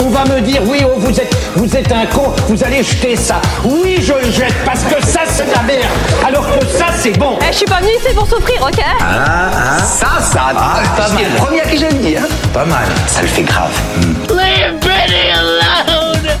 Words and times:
On 0.00 0.10
va 0.10 0.24
me 0.24 0.40
dire, 0.40 0.62
oui, 0.66 0.82
oh, 0.84 0.94
vous 0.98 1.10
êtes, 1.20 1.34
vous 1.56 1.76
êtes 1.76 1.90
un 1.92 2.06
con, 2.06 2.32
vous 2.48 2.64
allez 2.64 2.82
jeter 2.82 3.16
ça. 3.16 3.40
Oui, 3.64 3.98
je 4.00 4.12
le 4.12 4.30
jette 4.30 4.54
parce 4.64 4.80
que 4.84 5.04
ça, 5.04 5.20
c'est 5.26 5.44
de 5.48 5.54
la 5.54 5.62
merde. 5.62 5.82
Alors 6.26 6.46
que 6.46 6.64
ça, 6.66 6.86
c'est 6.96 7.18
bon. 7.18 7.36
Eh, 7.42 7.52
je 7.52 7.56
suis 7.58 7.66
pas 7.66 7.80
venu 7.80 7.90
ici 8.00 8.14
pour 8.14 8.26
souffrir, 8.28 8.60
ok 8.62 8.80
Ah, 9.00 9.50
ah. 9.52 9.82
Ça, 9.82 10.06
ça, 10.22 10.40
Ah, 10.56 10.80
pas 10.96 11.06
c'est 11.08 11.14
mal. 11.14 11.24
le 11.24 11.36
premier 11.38 11.62
qui 11.70 11.78
je 11.78 11.86
le 11.86 11.92
dis, 11.94 12.16
hein. 12.16 12.26
Pas 12.54 12.64
mal. 12.64 12.86
Ça 13.08 13.22
le 13.22 13.28
fait 13.28 13.42
grave. 13.42 13.70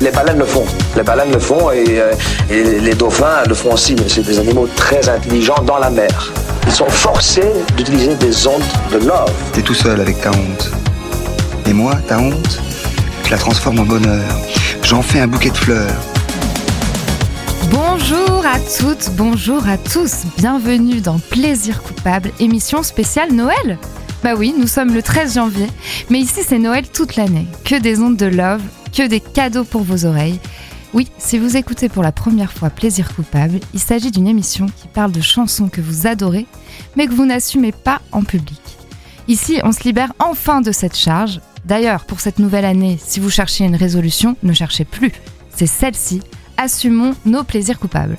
Les 0.00 0.10
baleines 0.10 0.38
le 0.38 0.44
font. 0.46 0.64
Les 0.96 1.02
baleines 1.02 1.32
le 1.32 1.38
font 1.40 1.70
et, 1.72 1.84
euh, 2.00 2.12
et 2.50 2.62
les 2.80 2.94
dauphins 2.94 3.42
le 3.48 3.54
font 3.54 3.72
aussi. 3.72 3.94
Mais 3.96 4.08
c'est 4.08 4.22
des 4.24 4.38
animaux 4.38 4.68
très 4.76 5.08
intelligents 5.08 5.60
dans 5.64 5.78
la 5.78 5.90
mer. 5.90 6.32
Ils 6.66 6.72
sont 6.72 6.88
forcés 6.88 7.52
d'utiliser 7.76 8.14
des 8.14 8.46
ondes 8.46 8.62
de 8.92 8.98
love. 8.98 9.30
T'es 9.52 9.62
tout 9.62 9.74
seul 9.74 10.00
avec 10.00 10.20
ta 10.20 10.30
honte. 10.30 10.70
Et 11.66 11.72
moi, 11.72 11.94
ta 12.06 12.18
honte, 12.18 12.60
la 13.30 13.36
transforme 13.36 13.80
en 13.80 13.84
bonheur. 13.84 14.24
J'en 14.82 15.02
fais 15.02 15.20
un 15.20 15.26
bouquet 15.26 15.50
de 15.50 15.56
fleurs. 15.56 16.00
Bonjour 17.70 18.46
à 18.46 18.58
toutes, 18.78 19.10
bonjour 19.16 19.68
à 19.68 19.76
tous. 19.76 20.24
Bienvenue 20.38 21.00
dans 21.00 21.18
Plaisir 21.18 21.82
coupable, 21.82 22.32
émission 22.40 22.82
spéciale 22.82 23.32
Noël. 23.32 23.78
Bah 24.22 24.34
oui, 24.36 24.54
nous 24.58 24.66
sommes 24.66 24.94
le 24.94 25.02
13 25.02 25.34
janvier, 25.34 25.66
mais 26.08 26.20
ici 26.20 26.40
c'est 26.46 26.58
Noël 26.58 26.88
toute 26.88 27.16
l'année. 27.16 27.46
Que 27.64 27.78
des 27.78 28.00
ondes 28.00 28.16
de 28.16 28.26
love, 28.26 28.62
que 28.96 29.06
des 29.06 29.20
cadeaux 29.20 29.64
pour 29.64 29.82
vos 29.82 30.06
oreilles. 30.06 30.40
Oui, 30.94 31.08
si 31.18 31.38
vous 31.38 31.56
écoutez 31.56 31.90
pour 31.90 32.02
la 32.02 32.12
première 32.12 32.52
fois 32.52 32.70
Plaisir 32.70 33.14
coupable, 33.14 33.60
il 33.74 33.80
s'agit 33.80 34.10
d'une 34.10 34.26
émission 34.26 34.66
qui 34.66 34.88
parle 34.88 35.12
de 35.12 35.20
chansons 35.20 35.68
que 35.68 35.82
vous 35.82 36.06
adorez, 36.06 36.46
mais 36.96 37.06
que 37.06 37.12
vous 37.12 37.26
n'assumez 37.26 37.72
pas 37.72 38.00
en 38.10 38.22
public. 38.22 38.60
Ici, 39.28 39.60
on 39.62 39.72
se 39.72 39.82
libère 39.84 40.14
enfin 40.18 40.62
de 40.62 40.72
cette 40.72 40.96
charge. 40.96 41.40
D'ailleurs, 41.64 42.04
pour 42.04 42.20
cette 42.20 42.38
nouvelle 42.38 42.64
année, 42.64 42.98
si 43.02 43.20
vous 43.20 43.30
cherchez 43.30 43.64
une 43.64 43.76
résolution, 43.76 44.36
ne 44.42 44.52
cherchez 44.52 44.84
plus. 44.84 45.12
C'est 45.54 45.66
celle-ci. 45.66 46.22
Assumons 46.56 47.14
nos 47.24 47.44
plaisirs 47.44 47.78
coupables. 47.78 48.16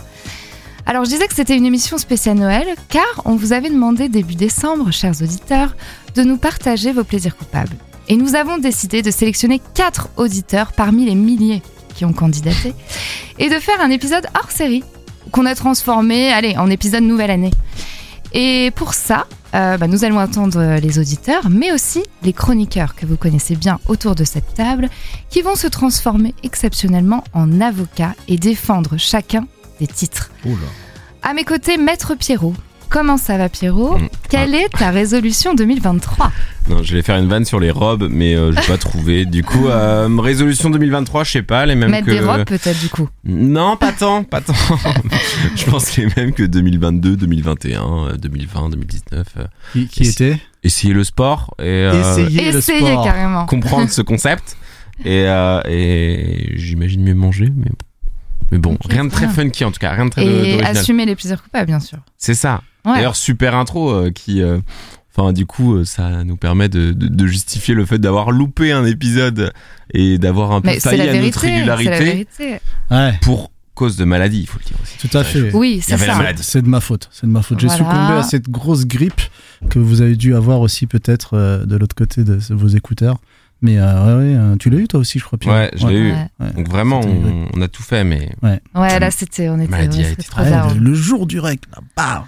Alors, 0.86 1.06
je 1.06 1.10
disais 1.10 1.28
que 1.28 1.36
c'était 1.36 1.56
une 1.56 1.66
émission 1.66 1.98
spéciale 1.98 2.38
Noël, 2.38 2.68
car 2.90 3.22
on 3.26 3.36
vous 3.36 3.54
avait 3.54 3.70
demandé 3.70 4.10
début 4.10 4.36
décembre, 4.36 4.92
chers 4.92 5.22
auditeurs, 5.22 5.76
de 6.16 6.24
nous 6.24 6.38
partager 6.38 6.92
vos 6.92 7.04
plaisirs 7.04 7.38
coupables. 7.38 7.76
Et 8.08 8.18
nous 8.18 8.34
avons 8.34 8.58
décidé 8.58 9.02
de 9.04 9.12
sélectionner 9.12 9.62
quatre 9.76 10.10
auditeurs 10.18 10.72
parmi 10.74 11.06
les 11.06 11.16
milliers 11.16 11.62
qui 11.96 12.06
ont 12.06 12.14
candidaté, 12.14 12.74
et 13.38 13.50
de 13.50 13.60
faire 13.60 13.82
un 13.82 13.90
épisode 13.90 14.26
hors 14.36 14.52
série, 14.52 14.84
qu'on 15.32 15.46
a 15.46 15.54
transformé, 15.54 16.32
allez, 16.32 16.58
en 16.58 16.70
épisode 16.70 17.04
nouvelle 17.04 17.32
année. 17.32 17.52
Et 18.34 18.72
pour 18.76 18.94
ça, 18.94 19.28
euh, 19.56 19.78
bah, 19.78 19.88
nous 19.88 20.04
allons 20.04 20.20
entendre 20.20 20.80
les 20.80 21.00
auditeurs, 21.00 21.50
mais 21.50 21.72
aussi 21.72 22.04
les 22.24 22.34
chroniqueurs 22.34 22.96
que 22.96 23.06
vous 23.06 23.18
connaissez 23.18 23.56
bien 23.56 23.80
autour 23.88 24.16
de 24.16 24.24
cette 24.24 24.54
table, 24.54 24.90
qui 25.30 25.42
vont 25.42 25.56
se 25.56 25.68
transformer 25.68 26.36
exceptionnellement 26.44 27.24
en 27.34 27.60
avocats 27.62 28.16
et 28.28 28.38
défendre 28.38 28.98
chacun 28.98 29.48
des 29.80 29.88
titres. 29.88 30.32
À 31.22 31.34
mes 31.34 31.44
côtés, 31.44 31.78
Maître 31.78 32.16
Pierrot. 32.16 32.54
Comment 32.90 33.18
ça 33.18 33.38
va 33.38 33.50
Pierrot 33.50 33.98
Mm. 33.98 34.08
Quelle 34.30 34.56
est 34.56 34.70
ta 34.70 34.90
résolution 34.92 35.54
2023 35.54 36.32
Non, 36.70 36.84
je 36.84 36.96
vais 36.96 37.02
faire 37.02 37.18
une 37.18 37.28
vanne 37.28 37.46
sur 37.46 37.60
les 37.60 37.72
robes, 37.72 38.08
mais 38.12 38.36
euh, 38.36 38.52
je 38.52 38.60
vais 38.60 38.68
pas 38.68 38.78
trouver. 38.78 39.26
Du 39.26 39.44
coup, 39.44 39.68
euh, 39.68 40.08
résolution 40.20 40.70
2023, 40.70 41.24
je 41.24 41.32
sais 41.32 41.42
pas, 41.44 41.66
les 41.66 41.76
mêmes 41.76 41.92
Mettre 41.92 42.08
que. 42.08 42.12
des 42.12 42.20
robes 42.20 42.46
peut-être 42.46 42.80
du 42.80 42.90
coup. 42.90 43.08
Non, 43.26 43.78
pas 43.78 43.92
tant, 43.92 44.24
pas 44.30 44.42
tant. 44.42 44.54
je 45.56 45.66
pense 45.66 45.96
les 45.98 46.08
mêmes 46.18 46.32
que 46.34 46.44
2022, 46.44 47.16
2021, 47.18 47.82
euh, 47.82 48.18
2020, 48.18 48.70
2019. 48.70 49.28
euh. 49.38 49.44
Qui, 49.74 49.88
qui 49.88 50.04
était? 50.08 50.38
Essayer 50.64 50.94
le 50.94 51.04
sport 51.04 51.54
et 51.60 51.64
euh, 51.66 51.94
Essayer 52.18 52.52
le 52.52 52.60
sport. 52.62 53.04
carrément. 53.04 53.46
comprendre 53.46 53.90
ce 53.90 54.02
concept. 54.02 54.58
Et, 55.06 55.24
euh, 55.28 55.62
et 55.70 56.52
j'imagine 56.56 57.02
mieux 57.04 57.14
manger, 57.16 57.50
mais 57.56 57.72
mais 58.52 58.58
bon, 58.58 58.78
rien 58.90 59.06
de 59.06 59.10
très 59.10 59.28
funky 59.28 59.64
en 59.66 59.72
tout 59.72 59.80
cas, 59.80 59.92
rien 59.92 60.06
de 60.06 60.10
très 60.12 60.26
Et 60.26 60.30
original. 60.54 60.78
assumer 60.78 61.06
les 61.06 61.16
plaisirs 61.16 61.42
coupables 61.44 61.68
bien 61.68 61.80
sûr. 61.80 62.00
C'est 62.18 62.34
ça. 62.36 62.62
Ouais. 62.86 62.94
D'ailleurs, 62.96 63.16
super 63.16 63.56
intro 63.56 63.92
euh, 63.92 64.12
qui. 64.12 64.42
euh, 64.42 64.60
Enfin, 65.18 65.34
du 65.34 65.46
coup, 65.46 65.76
euh, 65.76 65.84
ça 65.86 66.24
nous 66.24 66.38
permet 66.38 66.70
de, 66.70 66.94
de- 66.94 67.08
de 67.10 67.28
justifier 67.28 67.74
le 67.74 67.86
fait 67.86 67.98
d'avoir 67.98 68.32
loupé 68.32 68.72
un 68.72 68.86
épisode 68.86 69.52
et 69.94 70.18
d'avoir 70.18 70.52
un 70.54 70.62
peu 70.62 70.68
Mais 70.70 70.80
failli 70.80 71.02
à 71.02 71.06
notre 71.08 71.18
vérité. 71.18 71.40
C'est 71.42 71.66
la 71.66 71.76
régularité 71.76 72.06
vérité. 72.06 72.60
Ouais, 72.92 73.14
pour 73.22 73.52
cause 73.74 73.98
de 73.98 74.06
maladie, 74.06 74.42
il 74.42 74.48
faut 74.48 74.60
le 74.60 74.66
dire 74.66 74.78
aussi. 74.82 74.98
tout 75.10 75.18
à 75.18 75.24
fait. 75.26 75.52
Oui, 75.54 75.82
c'est 75.84 75.98
ça. 75.98 76.16
C'est 76.38 76.62
de 76.62 76.68
ma 76.70 76.80
faute. 76.80 77.10
C'est 77.12 77.26
de 77.28 77.32
ma 77.32 77.42
faute. 77.42 77.60
J'ai 77.60 77.68
Voilà. 77.68 77.78
succombé 77.84 78.14
à 78.20 78.24
cette 78.24 78.50
grosse 78.50 78.86
grippe 78.86 79.22
que 79.70 79.80
vous 79.80 80.02
avez 80.02 80.16
dû 80.16 80.36
avoir 80.36 80.62
aussi 80.62 80.86
peut-être 80.88 81.32
euh, 81.34 81.66
de 81.66 81.76
l'autre 81.76 81.96
côté 81.96 82.24
de 82.24 82.40
vos 82.52 82.68
écouteurs. 82.70 83.18
Mais 83.62 83.78
euh, 83.78 84.06
ouais, 84.06 84.24
ouais, 84.24 84.36
euh, 84.38 84.56
tu 84.58 84.70
l'as 84.70 84.78
eu 84.78 84.88
toi 84.88 85.02
aussi, 85.02 85.20
je 85.20 85.26
crois. 85.26 85.38
Pierre 85.38 85.54
Ouais, 85.54 85.72
je 85.76 85.88
l'ai 85.88 85.96
eu. 85.96 86.12
Ouais. 86.12 86.28
Ouais. 86.40 86.52
Donc 86.56 86.70
vraiment, 86.70 87.02
on, 87.02 87.48
on 87.54 87.62
a 87.62 87.68
tout 87.68 87.84
fait, 87.84 88.04
mais 88.04 88.30
Ouais, 88.42 89.00
là 89.00 89.12
c'était, 89.12 89.50
on 89.50 89.60
était, 89.60 89.70
Maladie 89.70 90.00
a 90.00 90.02
ouais, 90.04 90.12
été 90.12 90.22
c'était 90.22 90.32
trop 90.32 90.42
Ouais, 90.42 90.50
tard. 90.50 90.74
le, 90.80 90.94
jour 90.94 91.28
du 91.28 91.40
règle, 91.40 91.68
là, 91.72 91.80
bam 91.96 92.24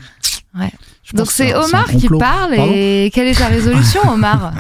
Ouais. 0.59 0.72
Donc 1.14 1.31
c'est 1.31 1.56
Omar 1.56 1.86
qui 1.86 2.08
parle 2.09 2.56
Pardon 2.56 2.72
et 2.74 3.09
quelle 3.14 3.28
est 3.28 3.38
ta 3.38 3.47
résolution 3.47 4.02
Omar? 4.09 4.53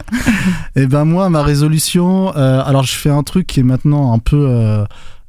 Eh 0.75 0.85
ben 0.87 1.03
moi, 1.05 1.29
ma 1.29 1.43
résolution, 1.43 2.33
euh, 2.35 2.63
alors 2.65 2.83
je 2.83 2.93
fais 2.93 3.09
un 3.09 3.23
truc 3.23 3.47
qui 3.47 3.59
est 3.59 3.63
maintenant 3.63 4.13
un 4.13 4.19
peu 4.19 4.47
euh, 4.49 4.85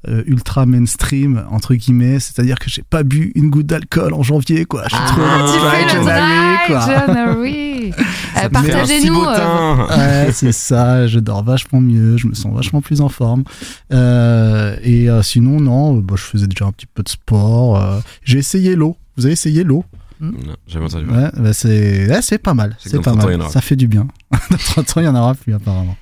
euh, 0.08 0.22
ultra 0.26 0.66
mainstream 0.66 1.44
entre 1.50 1.74
guillemets, 1.74 2.18
c'est-à-dire 2.20 2.58
que 2.58 2.68
j'ai 2.68 2.82
pas 2.82 3.02
bu 3.02 3.32
une 3.34 3.50
goutte 3.50 3.66
d'alcool 3.66 4.14
en 4.14 4.22
janvier, 4.22 4.64
quoi. 4.64 4.82
Je 4.90 4.94
suis 4.96 5.04
trop 5.04 5.20
Ah, 5.24 5.46
dry 5.46 6.66
quoi. 6.66 6.86
January. 6.86 7.92
Euh, 8.42 8.48
Partagez-nous. 8.48 9.22
euh. 9.22 9.86
Ouais, 9.88 10.32
c'est 10.32 10.52
ça. 10.52 11.06
Je 11.06 11.18
dors 11.18 11.44
vachement 11.44 11.80
mieux. 11.80 12.16
Je 12.16 12.26
me 12.26 12.34
sens 12.34 12.54
vachement 12.54 12.80
plus 12.80 13.00
en 13.00 13.08
forme. 13.08 13.44
Euh, 13.92 14.76
et 14.82 15.10
euh, 15.10 15.22
sinon, 15.22 15.60
non, 15.60 15.94
bah, 15.98 16.14
je 16.16 16.22
faisais 16.22 16.46
déjà 16.46 16.64
un 16.64 16.72
petit 16.72 16.86
peu 16.86 17.02
de 17.02 17.08
sport. 17.08 17.76
euh, 17.82 18.00
J'ai 18.24 18.38
essayé 18.38 18.74
l'eau. 18.74 18.96
Vous 19.16 19.26
avez 19.26 19.32
essayé 19.34 19.64
l'eau? 19.64 19.84
Non, 20.20 20.32
J'avais 20.66 20.84
entendu. 20.86 21.06
parler. 21.06 21.24
Ouais, 21.24 21.30
bah, 21.36 21.52
c'est 21.52 22.08
ouais, 22.08 22.22
c'est 22.22 22.38
pas 22.38 22.54
mal. 22.54 22.76
C'est 22.78 22.90
pas 23.02 23.10
dans 23.10 23.16
30 23.18 23.24
ans, 23.24 23.28
il 23.30 23.34
y 23.34 23.38
mal. 23.38 23.50
Ça 23.50 23.60
fait 23.60 23.76
du 23.76 23.88
bien. 23.88 24.06
Dans 24.50 24.56
30 24.56 24.96
ans, 24.96 25.00
il 25.00 25.04
y 25.04 25.08
en 25.08 25.14
aura 25.14 25.34
plus 25.34 25.52
apparemment. 25.54 25.96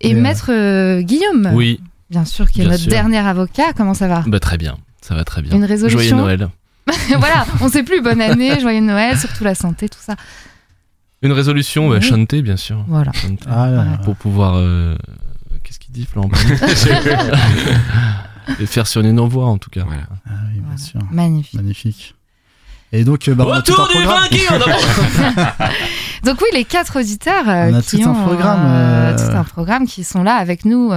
Et 0.00 0.14
maître 0.14 0.50
euh, 0.52 1.00
Guillaume, 1.02 1.50
Oui, 1.54 1.80
bien 2.14 2.24
sûr, 2.24 2.48
qui 2.48 2.60
est 2.60 2.62
Bien 2.62 2.70
notre 2.70 2.84
sûr. 2.84 2.92
dernier 2.92 3.18
avocat. 3.18 3.72
Comment 3.76 3.92
ça 3.94 4.06
va 4.06 4.22
bah 4.28 4.38
très 4.38 4.56
bien, 4.56 4.76
ça 5.00 5.16
va 5.16 5.24
très 5.24 5.42
bien. 5.42 5.52
Une 5.56 5.64
résolution 5.64 5.98
Joyeux 5.98 6.14
Noël. 6.14 6.48
Voilà, 7.18 7.44
on 7.60 7.68
sait 7.68 7.82
plus. 7.82 8.00
Bonne 8.02 8.20
année, 8.20 8.60
joyeux 8.60 8.80
Noël, 8.80 9.18
surtout 9.18 9.42
la 9.42 9.56
santé, 9.56 9.88
tout 9.88 9.98
ça. 10.00 10.14
Une 11.22 11.32
résolution, 11.32 11.88
bah, 11.90 11.96
Oui. 12.00 12.06
chanter 12.06 12.40
bien 12.42 12.56
sûr. 12.56 12.84
Voilà. 12.86 13.10
Chanter. 13.12 13.44
Ah, 13.50 13.66
là, 13.68 13.84
là. 13.84 13.98
Pour 14.04 14.14
pouvoir... 14.14 14.54
euh, 14.58 14.94
Qu'est-ce 15.64 15.80
qu'il 15.80 15.90
dit 15.92 16.06
Florent 16.06 16.30
Et 18.60 18.66
faire 18.66 18.86
sur 18.86 19.00
une 19.00 19.18
envoi 19.18 19.46
en 19.46 19.58
tout 19.58 19.70
cas. 19.70 19.82
Voilà. 19.84 20.02
Ah 20.26 20.30
oui, 20.52 20.60
bien 20.60 20.62
Voilà. 20.64 20.78
sûr. 20.78 21.00
Magnifique. 21.10 21.54
Magnifique. 21.54 22.14
Et 22.92 23.02
donc, 23.02 23.26
euh, 23.26 23.34
bah, 23.34 23.44
on 23.48 23.52
a 23.52 23.62
tout 23.62 23.72
un 23.72 23.84
Retour 23.86 24.00
du 24.00 24.06
vainqueur 24.06 24.68
Donc 26.22 26.40
oui, 26.42 26.48
les 26.52 26.64
quatre 26.64 27.00
auditeurs 27.00 27.48
euh, 27.48 27.70
On 27.72 27.74
a 27.74 27.82
qui 27.82 27.98
tout 27.98 28.08
un 28.08 28.14
programme, 28.14 28.60
euh, 28.66 29.12
euh, 29.12 29.16
tout 29.30 29.36
un 29.36 29.44
programme 29.44 29.86
qui 29.86 30.04
sont 30.04 30.22
là 30.22 30.34
avec 30.34 30.64
nous. 30.64 30.90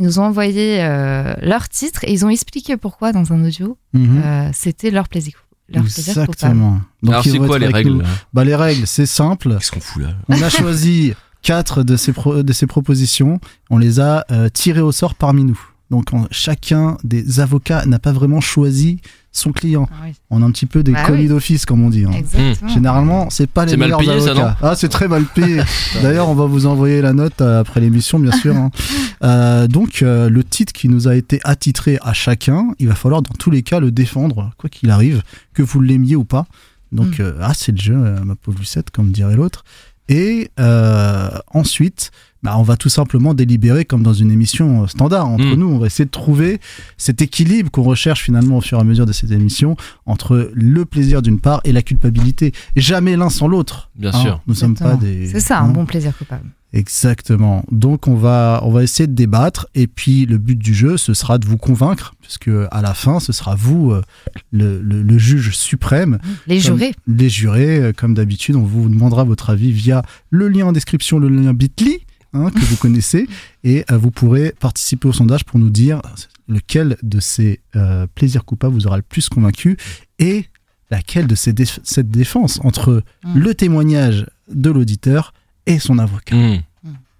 Ils 0.00 0.04
nous 0.04 0.18
ont 0.18 0.24
envoyé 0.24 0.82
euh, 0.82 1.34
leur 1.42 1.68
titre 1.68 2.04
et 2.04 2.12
ils 2.12 2.24
ont 2.24 2.30
expliqué 2.30 2.76
pourquoi 2.78 3.12
dans 3.12 3.32
un 3.34 3.44
audio 3.44 3.76
Mhm. 3.92 4.22
euh, 4.24 4.50
c'était 4.54 4.90
leur 4.90 5.08
plaisir. 5.08 5.34
Leur. 5.68 5.84
Exactement. 5.84 6.80
Donc, 7.02 7.12
Alors 7.12 7.22
c'est 7.24 7.38
quoi 7.38 7.58
les 7.58 7.68
règles 7.68 7.98
là 8.02 8.08
Bah, 8.32 8.42
les 8.44 8.56
règles, 8.56 8.86
c'est 8.86 9.06
simple. 9.06 9.56
Qu'est-ce 9.58 9.70
qu'on 9.70 9.80
fout 9.80 10.02
là 10.02 10.14
On 10.28 10.40
a 10.42 10.48
choisi 10.48 11.12
quatre 11.42 11.82
de 11.84 11.96
ces, 11.96 12.12
pro- 12.12 12.42
de 12.42 12.52
ces 12.52 12.66
propositions. 12.66 13.38
On 13.70 13.78
les 13.78 14.00
a 14.00 14.24
euh, 14.32 14.48
tirées 14.48 14.80
au 14.80 14.90
sort 14.90 15.14
parmi 15.14 15.44
nous. 15.44 15.60
Donc 15.90 16.12
en- 16.14 16.26
chacun 16.30 16.96
des 17.02 17.40
avocats 17.40 17.84
n'a 17.86 17.98
pas 17.98 18.12
vraiment 18.12 18.40
choisi 18.40 19.00
son 19.32 19.52
client. 19.52 19.88
Ah 19.92 20.04
oui, 20.06 20.12
On 20.30 20.42
a 20.42 20.44
un 20.46 20.50
petit 20.50 20.66
peu 20.66 20.82
des 20.82 20.92
Bah 20.92 21.04
colis 21.04 21.22
oui. 21.22 21.28
d'office, 21.28 21.64
comme 21.66 21.82
on 21.84 21.90
dit. 21.90 22.04
hein. 22.04 22.10
exactement. 22.12 22.68
Généralement, 22.72 23.30
c'est 23.30 23.48
pas 23.48 23.64
les 23.64 23.72
C'est 23.72 23.76
mal 23.76 23.88
meilleurs 23.88 24.00
payé, 24.00 24.20
ça, 24.20 24.30
avocats. 24.30 24.56
ah, 24.62 24.74
c'est 24.76 24.88
très 24.88 25.08
mal 25.08 25.24
payé. 25.24 25.60
D'ailleurs, 26.02 26.28
on 26.28 26.34
va 26.34 26.46
vous 26.46 26.66
envoyer 26.66 27.00
la 27.00 27.12
note 27.12 27.40
euh, 27.40 27.60
après 27.60 27.80
l'émission, 27.80 28.18
bien 28.18 28.32
sûr. 28.32 28.56
hein. 28.56 28.70
Euh, 29.22 29.66
donc, 29.68 30.00
euh, 30.02 30.30
le 30.30 30.42
titre 30.42 30.72
qui 30.72 30.88
nous 30.88 31.06
a 31.06 31.14
été 31.14 31.40
attitré 31.44 31.98
à 32.00 32.14
chacun, 32.14 32.68
il 32.78 32.88
va 32.88 32.94
falloir 32.94 33.20
dans 33.20 33.34
tous 33.38 33.50
les 33.50 33.62
cas 33.62 33.78
le 33.78 33.90
défendre, 33.90 34.50
quoi 34.56 34.70
qu'il 34.70 34.90
arrive, 34.90 35.22
que 35.52 35.62
vous 35.62 35.82
l'aimiez 35.82 36.16
ou 36.16 36.24
pas. 36.24 36.46
Donc, 36.90 37.18
Mm. 37.18 37.22
euh, 37.22 37.32
ah, 37.42 37.52
c'est 37.54 37.72
le 37.72 37.76
jeu, 37.78 37.94
euh, 37.96 38.24
ma 38.24 38.34
pauvre 38.34 38.58
Lucette, 38.58 38.90
comme 38.90 39.10
dirait 39.12 39.36
l'autre. 39.36 39.62
Et 40.08 40.50
euh, 40.58 41.28
ensuite, 41.52 42.12
bah, 42.42 42.56
on 42.58 42.62
va 42.62 42.76
tout 42.76 42.88
simplement 42.88 43.34
délibérer 43.34 43.84
comme 43.84 44.02
dans 44.02 44.12
une 44.14 44.30
émission 44.30 44.86
standard 44.86 45.26
entre 45.28 45.44
Mm. 45.44 45.54
nous. 45.54 45.66
On 45.68 45.78
va 45.78 45.86
essayer 45.86 46.06
de 46.06 46.10
trouver 46.10 46.60
cet 46.96 47.20
équilibre 47.22 47.70
qu'on 47.70 47.82
recherche 47.82 48.22
finalement 48.22 48.56
au 48.58 48.60
fur 48.60 48.78
et 48.78 48.80
à 48.80 48.84
mesure 48.84 49.04
de 49.06 49.12
cette 49.12 49.30
émission 49.30 49.76
entre 50.06 50.50
le 50.54 50.84
plaisir 50.86 51.20
d'une 51.22 51.38
part 51.40 51.60
et 51.64 51.72
la 51.72 51.82
culpabilité. 51.82 52.52
Jamais 52.76 53.16
l'un 53.16 53.28
sans 53.30 53.46
l'autre. 53.48 53.90
Bien 53.96 54.10
Hein, 54.14 54.22
sûr. 54.22 54.40
Nous 54.46 54.54
sommes 54.54 54.74
pas 54.76 54.96
des. 54.96 55.26
C'est 55.28 55.40
ça, 55.40 55.60
hein. 55.60 55.64
un 55.64 55.68
bon 55.68 55.84
plaisir 55.86 56.16
coupable. 56.16 56.48
Exactement. 56.72 57.64
Donc 57.72 58.08
on 58.08 58.14
va 58.14 58.60
on 58.62 58.70
va 58.70 58.82
essayer 58.82 59.06
de 59.06 59.12
débattre 59.14 59.66
et 59.74 59.86
puis 59.86 60.24
le 60.26 60.38
but 60.38 60.56
du 60.56 60.72
jeu 60.74 60.96
ce 60.96 61.14
sera 61.14 61.38
de 61.38 61.46
vous 61.46 61.56
convaincre 61.56 62.14
puisque 62.20 62.48
à 62.70 62.80
la 62.82 62.94
fin 62.94 63.20
ce 63.20 63.32
sera 63.32 63.54
vous 63.54 63.90
euh, 63.92 64.02
le, 64.50 64.80
le- 64.80 65.02
le 65.02 65.18
juge 65.18 65.54
suprême 65.56 66.18
Les 66.46 66.56
Comme- 66.62 66.78
jurés. 66.78 66.94
les 67.06 67.28
jurés 67.28 67.78
euh, 67.78 67.92
comme 67.92 68.14
d'habitude 68.14 68.56
on 68.56 68.62
vous 68.62 68.88
demandera 68.88 69.24
votre 69.24 69.50
avis 69.50 69.72
via 69.72 70.02
le 70.30 70.48
lien 70.48 70.66
en 70.66 70.72
description 70.72 71.18
le 71.18 71.28
lien 71.28 71.52
Bitly 71.54 71.98
hein, 72.32 72.50
que 72.50 72.60
vous 72.60 72.76
connaissez 72.76 73.28
et 73.64 73.84
euh, 73.90 73.96
vous 73.98 74.10
pourrez 74.10 74.54
participer 74.58 75.08
au 75.08 75.12
sondage 75.12 75.44
pour 75.44 75.58
nous 75.58 75.70
dire 75.70 76.00
lequel 76.48 76.96
de 77.02 77.20
ces 77.20 77.60
euh, 77.76 78.06
plaisirs 78.14 78.44
coupables 78.44 78.74
vous 78.74 78.86
aura 78.86 78.96
le 78.96 79.02
plus 79.02 79.28
convaincu 79.28 79.76
et 80.18 80.46
laquelle 80.90 81.26
de 81.26 81.34
ces 81.34 81.52
déf- 81.52 81.78
cette 81.84 82.10
défense 82.10 82.58
entre 82.64 83.02
Mm. 83.24 83.38
le 83.38 83.54
témoignage 83.54 84.26
de 84.48 84.70
l'auditeur 84.70 85.32
et 85.66 85.78
son 85.78 85.98
avocat. 85.98 86.34
Hmm. 86.34 86.58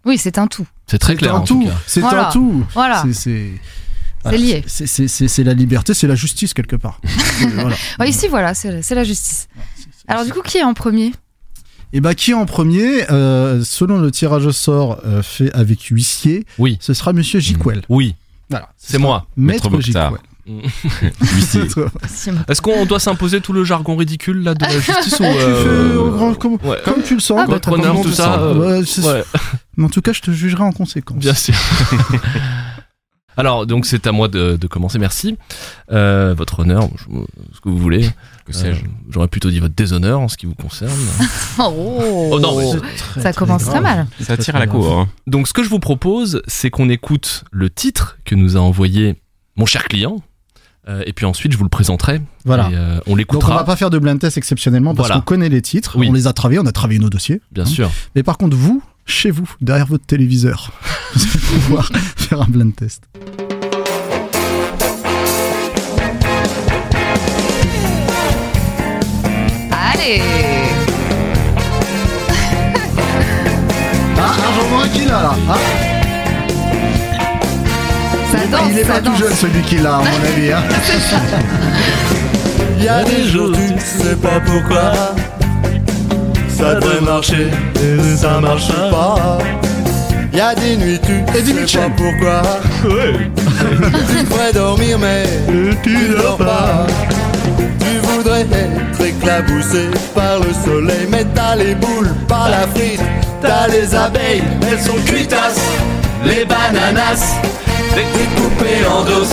Oui, 0.07 0.17
c'est 0.19 0.39
un 0.39 0.47
tout. 0.47 0.67
C'est 0.87 0.99
très 0.99 1.13
C'est 1.13 1.19
clair 1.19 1.35
en 1.37 1.41
tout 1.43 1.69
c'est 1.87 2.01
Voilà. 2.01 2.29
un 2.29 2.33
tout. 2.33 2.65
Voilà. 2.73 3.05
C'est- 3.13 3.53
lié. 4.37 4.65
c'est- 4.67 5.45
la 5.45 5.55
liberté, 5.55 5.95
c'est 5.95 6.07
la 6.09 6.15
justice 6.15 6.53
quelque 6.55 6.77
part. 6.77 7.01
Voilà. 7.55 7.77
Ouais, 7.99 8.09
ici, 8.11 8.27
voilà, 8.29 8.55
c'est 8.55 8.95
la 8.95 9.05
justice. 9.05 9.49
Alors, 10.09 10.25
du 10.25 10.33
coup, 10.33 10.41
qui 10.43 10.59
est 10.59 10.65
en 10.65 10.75
premier? 10.75 11.13
Et 11.93 12.01
bah 12.01 12.15
qui 12.15 12.35
en 12.35 12.47
premier 12.47 13.11
Euh, 13.11 13.63
Selon 13.65 13.99
le 13.99 14.11
tirage 14.11 14.47
au 14.47 14.53
sort 14.53 14.99
euh, 15.05 15.23
fait 15.23 15.53
avec 15.53 15.83
huissier, 15.85 16.47
Oui. 16.59 16.79
ce 16.81 16.95
sera 16.95 17.13
Monsieur 17.13 17.41
Jiquel. 17.41 17.83
Oui, 17.89 18.15
Voilà, 18.49 18.69
c'est 18.77 18.99
moi. 18.99 19.27
Maître 19.37 19.71
Maître. 19.71 19.83
Jiquel. 19.85 20.11
Moi. 20.11 20.19
Est-ce 22.49 22.61
qu'on 22.63 22.85
doit 22.87 22.99
s'imposer 22.99 23.41
tout 23.41 23.53
le 23.53 23.63
jargon 23.65 23.95
ridicule 23.97 24.43
là 24.43 24.55
de 24.55 24.65
la 24.65 24.71
justice 24.71 25.15
ou 25.15 25.17
Tu 25.17 25.23
fais, 25.23 25.27
euh, 25.29 25.99
au 25.99 26.11
grand- 26.11 26.35
comme, 26.35 26.55
ouais. 26.65 26.79
comme 26.85 27.03
tu 27.05 27.15
le 27.15 27.21
sens, 27.21 27.39
Ah, 27.41 27.45
honneur, 27.49 27.61
vraiment 27.93 28.03
tout 28.03 28.11
ça, 28.13 28.41
euh, 28.41 28.83
Ouais, 28.83 29.23
Mais 29.77 29.85
en 29.85 29.89
tout 29.89 30.01
cas, 30.03 30.13
je 30.13 30.21
te 30.21 30.31
jugerai 30.33 30.63
en 30.65 30.73
conséquence. 30.73 31.19
bien 31.19 31.35
sûr. 31.35 31.55
Alors, 33.37 33.65
donc 33.67 33.87
c'est 33.87 34.07
à 34.07 34.13
moi 34.13 34.29
de, 34.29 34.57
de 34.57 34.67
commencer, 34.67 34.99
merci. 34.99 35.37
Euh, 35.93 36.35
votre 36.37 36.61
honneur, 36.61 36.89
je- 36.97 37.05
ce 37.55 37.61
que 37.61 37.69
vous 37.69 37.79
voulez. 37.79 38.11
Que 38.47 38.53
sais-je 38.53 38.81
Euh, 38.81 38.89
J'aurais 39.11 39.29
plutôt 39.29 39.51
dit 39.51 39.59
votre 39.61 39.75
déshonneur 39.75 40.21
en 40.21 40.29
ce 40.29 40.37
qui 40.37 40.47
vous 40.47 40.55
concerne. 40.55 40.91
Oh, 41.59 42.31
Oh 42.33 42.41
non, 42.41 42.59
mais- 42.59 42.81
très, 42.97 43.21
Ça 43.21 43.33
très 43.33 43.39
commence 43.39 43.63
très 43.65 43.73
grave. 43.81 43.83
mal. 43.83 44.07
Ça 44.21 44.35
Très, 44.37 44.45
tire 44.45 44.57
à 44.57 44.61
la 44.61 44.67
très 44.67 44.77
cour. 44.77 44.99
hein. 44.99 45.09
Donc, 45.27 45.47
ce 45.49 45.53
que 45.53 45.63
je 45.63 45.69
vous 45.69 45.79
propose, 45.81 46.43
c'est 46.47 46.71
qu'on 46.71 46.89
écoute 46.89 47.45
le 47.51 47.69
titre 47.71 48.19
que 48.25 48.35
nous 48.35 48.57
a 48.57 48.61
envoyé 48.61 49.17
mon 49.57 49.67
cher 49.67 49.85
client. 49.85 50.23
Euh, 50.89 51.03
et 51.07 51.13
puis 51.13 51.27
ensuite, 51.27 51.53
je 51.53 51.59
vous 51.59 51.65
le 51.65 51.69
présenterai. 51.69 52.23
Voilà. 52.47 52.71
Et, 52.71 52.75
euh, 52.75 52.79
on 52.79 52.95
Donc 52.95 53.03
on 53.07 53.11
va 53.13 53.17
l'écoutera, 53.19 53.65
pas 53.65 53.77
faire 53.77 53.91
de 53.91 53.99
blind 53.99 54.19
test 54.19 54.39
exceptionnellement 54.39 54.95
parce 54.95 55.09
Voilà. 55.09 55.21
qu'on 55.21 55.27
connaît 55.27 55.51
les 55.51 55.61
titres, 55.61 55.97
Oui. 55.99 56.09
on 56.09 56.13
les 56.13 56.27
a 56.27 56.33
travaillés, 56.33 56.59
on 56.61 56.67
a 56.67 56.73
travaillé 56.73 56.99
nos 56.99 57.11
dossiers. 57.11 57.43
bien 57.53 57.65
hein. 57.65 57.67
sûr. 57.67 57.91
Mais 58.17 58.23
par 58.23 58.39
contre, 58.39 58.57
vous, 58.57 58.83
chez 59.05 59.31
vous, 59.31 59.49
derrière 59.61 59.87
votre 59.87 60.07
téléviseur, 60.07 60.73
vous 61.15 61.23
allez 61.23 61.39
pouvoir 61.61 61.91
faire 62.17 62.41
un 62.41 62.47
blind 62.47 62.75
test. 62.75 63.03
Allez. 70.01 70.23
Ah, 74.17 74.33
j'en 74.57 74.67
vois 74.69 74.85
un 74.85 74.89
qui 74.89 75.05
l'a 75.05 75.23
là. 75.23 75.35
Ça 78.33 78.39
danse, 78.51 78.69
il 78.71 78.79
est 78.79 78.85
ça 78.85 78.93
pas 78.95 79.01
tout 79.01 79.17
jeune 79.17 79.35
celui 79.35 79.61
qui 79.63 79.77
l'a, 79.79 79.97
à 79.97 79.99
mon 79.99 80.05
avis. 80.05 80.53
Hein. 80.53 80.63
Il 82.79 82.85
y 82.85 82.89
a 82.89 83.03
des 83.05 83.25
jours 83.25 83.51
tu 83.53 83.59
sais 83.79 84.17
pas 84.17 84.41
pourquoi. 84.45 84.93
Ça 86.49 86.75
devrait 86.77 87.01
marcher 87.03 87.49
et 87.77 88.17
ça 88.17 88.41
marche 88.41 88.69
pas. 88.91 89.39
Il 90.33 90.39
y 90.39 90.41
a 90.41 90.55
des 90.55 90.77
nuits 90.77 90.99
tu 91.05 91.13
Eddie 91.39 91.53
sais 91.53 91.61
Mitchell. 91.61 91.83
pas 91.83 91.91
pourquoi 91.97 92.43
Tu 94.09 94.25
devrais 94.25 94.53
dormir 94.53 94.99
mais 94.99 95.25
tu 95.83 95.97
dors 96.17 96.37
pas 96.39 96.87
voudrais 98.23 98.43
être 98.43 99.01
éclaboussé 99.01 99.89
par 100.15 100.41
le 100.41 100.53
soleil. 100.65 101.07
Mais 101.11 101.25
t'as 101.35 101.57
les 101.57 101.75
boules, 101.75 102.15
pas 102.29 102.49
la 102.51 102.67
frite 102.75 103.01
T'as 103.41 103.69
les 103.69 103.95
abeilles, 103.95 104.43
elles 104.71 104.81
sont 104.81 105.01
cuitasses. 105.07 105.61
Les 106.25 106.45
bananas, 106.45 107.37
découpées 107.95 108.87
en 108.87 109.05
dos 109.05 109.27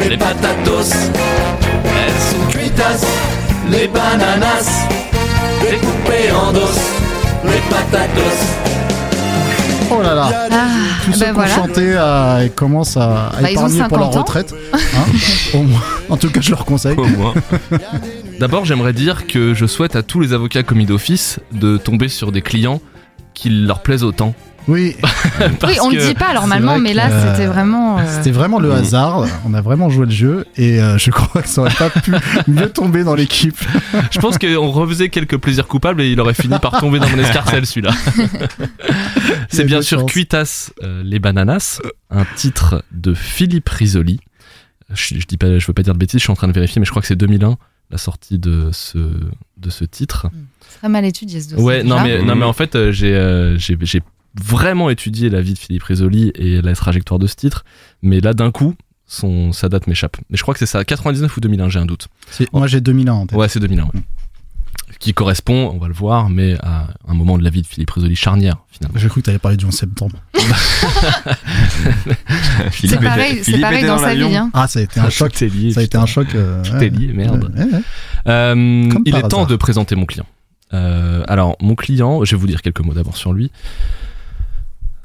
Les 0.00 0.16
patatos 0.16 0.92
elles 1.98 2.22
sont 2.30 2.58
cuitasses, 2.58 3.06
les 3.70 3.86
bananas, 3.88 4.86
découpées 5.60 6.32
en 6.32 6.52
dos, 6.52 6.74
les 7.44 7.60
patatos. 7.70 8.65
Oh 9.90 10.02
là 10.02 10.14
là. 10.14 10.30
Ah, 10.50 10.66
Tous 11.04 11.12
ceux 11.12 11.18
ben 11.20 11.24
qui 11.26 11.30
ont 11.30 11.34
voilà. 11.34 11.54
chanté 11.54 11.80
euh, 11.82 12.44
ils 12.44 12.50
commencent 12.52 12.96
à, 12.96 13.28
à 13.28 13.42
Bah, 13.42 13.50
épargner 13.50 13.82
pour 13.88 13.98
leur 13.98 14.12
50 14.12 14.16
ans. 14.16 14.20
retraite. 14.20 14.54
Hein 14.74 15.04
Au 15.54 15.62
moins. 15.62 15.80
en 16.08 16.16
tout 16.16 16.30
cas, 16.30 16.40
je 16.40 16.50
leur 16.50 16.64
conseille. 16.64 16.96
Au 16.96 17.04
moins. 17.04 17.34
D'abord, 18.40 18.64
j'aimerais 18.64 18.92
dire 18.92 19.26
que 19.26 19.54
je 19.54 19.66
souhaite 19.66 19.96
à 19.96 20.02
tous 20.02 20.20
les 20.20 20.32
avocats 20.32 20.62
commis 20.62 20.86
d'office 20.86 21.38
de 21.52 21.76
tomber 21.76 22.08
sur 22.08 22.32
des 22.32 22.42
clients 22.42 22.80
qui 23.34 23.50
leur 23.50 23.80
plaisent 23.82 24.04
autant. 24.04 24.34
Oui, 24.68 24.96
Oui, 25.62 25.76
on 25.82 25.90
le 25.90 25.96
que- 25.96 26.08
dit 26.08 26.14
pas 26.14 26.34
normalement, 26.34 26.72
vrai 26.72 26.80
mais 26.80 26.94
là, 26.94 27.08
euh, 27.10 27.32
c'était 27.34 27.46
vraiment. 27.46 27.98
euh, 27.98 28.02
c'était 28.10 28.30
vraiment 28.32 28.58
le 28.58 28.70
Mm. 28.70 28.72
hasard. 28.72 29.24
On 29.44 29.54
a 29.54 29.60
vraiment 29.60 29.88
joué 29.90 30.06
le 30.06 30.12
jeu 30.12 30.44
et 30.56 30.80
euh, 30.80 30.98
je 30.98 31.10
crois 31.12 31.42
que 31.42 31.48
ça 31.48 31.60
aurait 31.62 31.74
pas 31.74 31.90
pu 31.90 32.12
mieux 32.48 32.68
tomber 32.70 33.04
dans 33.04 33.14
l'équipe. 33.14 33.56
Je 34.10 34.18
pense 34.18 34.38
qu'on 34.38 34.70
refaisait 34.70 35.08
quelques 35.08 35.36
plaisirs 35.38 35.66
coupables 35.68 36.00
et 36.02 36.10
il 36.10 36.20
aurait 36.20 36.34
fini 36.34 36.58
par 36.58 36.80
tomber 36.80 36.98
dans 36.98 37.08
mon 37.08 37.18
escarcelle 37.18 37.64
celui-là. 37.66 37.92
C'est 39.48 39.64
bien 39.64 39.82
sûr 39.82 40.00
chance. 40.00 40.10
Cuitas 40.10 40.70
euh, 40.82 41.02
les 41.04 41.18
bananas, 41.18 41.80
un 42.10 42.24
titre 42.36 42.82
de 42.92 43.14
Philippe 43.14 43.68
Risoli. 43.68 44.20
Je, 44.92 45.14
je 45.18 45.26
dis 45.26 45.36
pas, 45.36 45.58
je 45.58 45.66
veux 45.66 45.72
pas 45.74 45.82
dire 45.82 45.94
de 45.94 45.98
bêtises, 45.98 46.20
je 46.20 46.24
suis 46.24 46.30
en 46.32 46.36
train 46.36 46.48
de 46.48 46.52
vérifier, 46.52 46.78
mais 46.80 46.86
je 46.86 46.90
crois 46.90 47.02
que 47.02 47.08
c'est 47.08 47.16
2001 47.16 47.56
la 47.90 47.98
sortie 47.98 48.38
de 48.38 48.70
ce 48.72 48.98
de 48.98 49.70
ce 49.70 49.84
titre. 49.84 50.26
très 50.80 50.88
mal 50.88 51.04
étudié 51.04 51.40
ce 51.40 51.50
dossier. 51.50 51.64
Ouais, 51.64 51.82
non 51.84 52.00
mais 52.02 52.20
non 52.22 52.34
mais 52.34 52.44
en 52.44 52.52
fait 52.52 52.74
euh, 52.74 52.90
j'ai 52.92 53.14
euh, 53.14 53.56
j'ai 53.58 53.76
j'ai 53.82 54.02
vraiment 54.44 54.90
étudié 54.90 55.28
la 55.30 55.40
vie 55.40 55.54
de 55.54 55.58
Philippe 55.58 55.82
Risoli 55.84 56.32
et 56.34 56.60
la 56.62 56.74
trajectoire 56.74 57.18
de 57.18 57.26
ce 57.26 57.34
titre, 57.36 57.64
mais 58.02 58.20
là 58.20 58.32
d'un 58.34 58.50
coup 58.50 58.74
son 59.08 59.52
sa 59.52 59.68
date 59.68 59.86
m'échappe. 59.86 60.16
Mais 60.30 60.36
je 60.36 60.42
crois 60.42 60.52
que 60.54 60.58
c'est 60.58 60.66
ça 60.66 60.84
99 60.84 61.36
ou 61.36 61.40
2001, 61.40 61.68
j'ai 61.68 61.78
un 61.78 61.86
doute. 61.86 62.08
C'est- 62.30 62.52
Moi, 62.52 62.66
j'ai 62.66 62.80
2001 62.80 63.12
en 63.12 63.26
tête. 63.26 63.38
Ouais, 63.38 63.48
c'est 63.48 63.60
2001. 63.60 63.84
ouais. 63.84 63.90
Qui 64.98 65.12
correspond, 65.14 65.70
on 65.74 65.78
va 65.78 65.88
le 65.88 65.94
voir, 65.94 66.28
mais 66.30 66.56
à 66.62 66.88
un 67.06 67.14
moment 67.14 67.36
de 67.38 67.44
la 67.44 67.50
vie 67.50 67.60
de 67.62 67.66
Philippe 67.66 67.90
Risoli 67.90 68.16
charnière 68.16 68.56
finalement. 68.70 68.98
J'ai 68.98 69.08
cru 69.08 69.20
que 69.20 69.26
t'allais 69.26 69.38
parler 69.38 69.56
du 69.58 69.64
11 69.66 69.74
septembre. 69.74 70.16
Philippe 72.70 72.98
C'est 73.00 73.04
pareil, 73.04 73.40
c'est 73.44 73.60
pareil 73.60 73.78
était 73.78 73.86
dans 73.86 73.98
sa 73.98 74.14
vie. 74.14 74.34
Hein. 74.36 74.50
Ah, 74.54 74.66
ça 74.68 74.78
a 74.78 74.82
été 74.82 75.00
un 75.00 75.10
choc. 75.10 75.40
Est 75.42 75.48
lié. 75.48 75.72
Ça 75.72 75.80
a 75.80 75.82
été 75.82 75.98
un 75.98 76.06
choc. 76.06 76.28
euh, 76.34 76.62
Tout 76.62 76.76
est 76.76 76.88
lié, 76.88 77.12
merde. 77.12 77.52
Ouais, 77.56 77.64
ouais. 77.64 77.80
Euh, 78.28 78.90
il 79.04 79.14
est 79.14 79.20
temps 79.22 79.26
hasard. 79.38 79.46
de 79.46 79.56
présenter 79.56 79.94
mon 79.96 80.06
client. 80.06 80.26
Euh, 80.72 81.22
alors, 81.28 81.56
mon 81.60 81.74
client, 81.74 82.24
je 82.24 82.34
vais 82.34 82.40
vous 82.40 82.46
dire 82.46 82.62
quelques 82.62 82.80
mots 82.80 82.94
d'abord 82.94 83.16
sur 83.16 83.32
lui. 83.32 83.50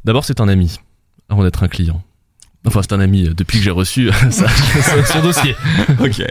D'abord, 0.06 0.25
c'est 0.25 0.42
un 0.42 0.48
ami, 0.48 0.80
avant 1.30 1.44
d'être 1.44 1.63
un 1.63 1.68
client. 1.68 2.01
Enfin, 2.65 2.81
c'est 2.83 2.93
un 2.93 3.00
ami 3.00 3.25
euh, 3.27 3.34
depuis 3.34 3.58
que 3.58 3.63
j'ai 3.63 3.72
reçu 3.72 4.10
euh, 4.10 4.13
son- 4.31 5.22
dossier. 5.22 5.55
Ok. 6.00 6.22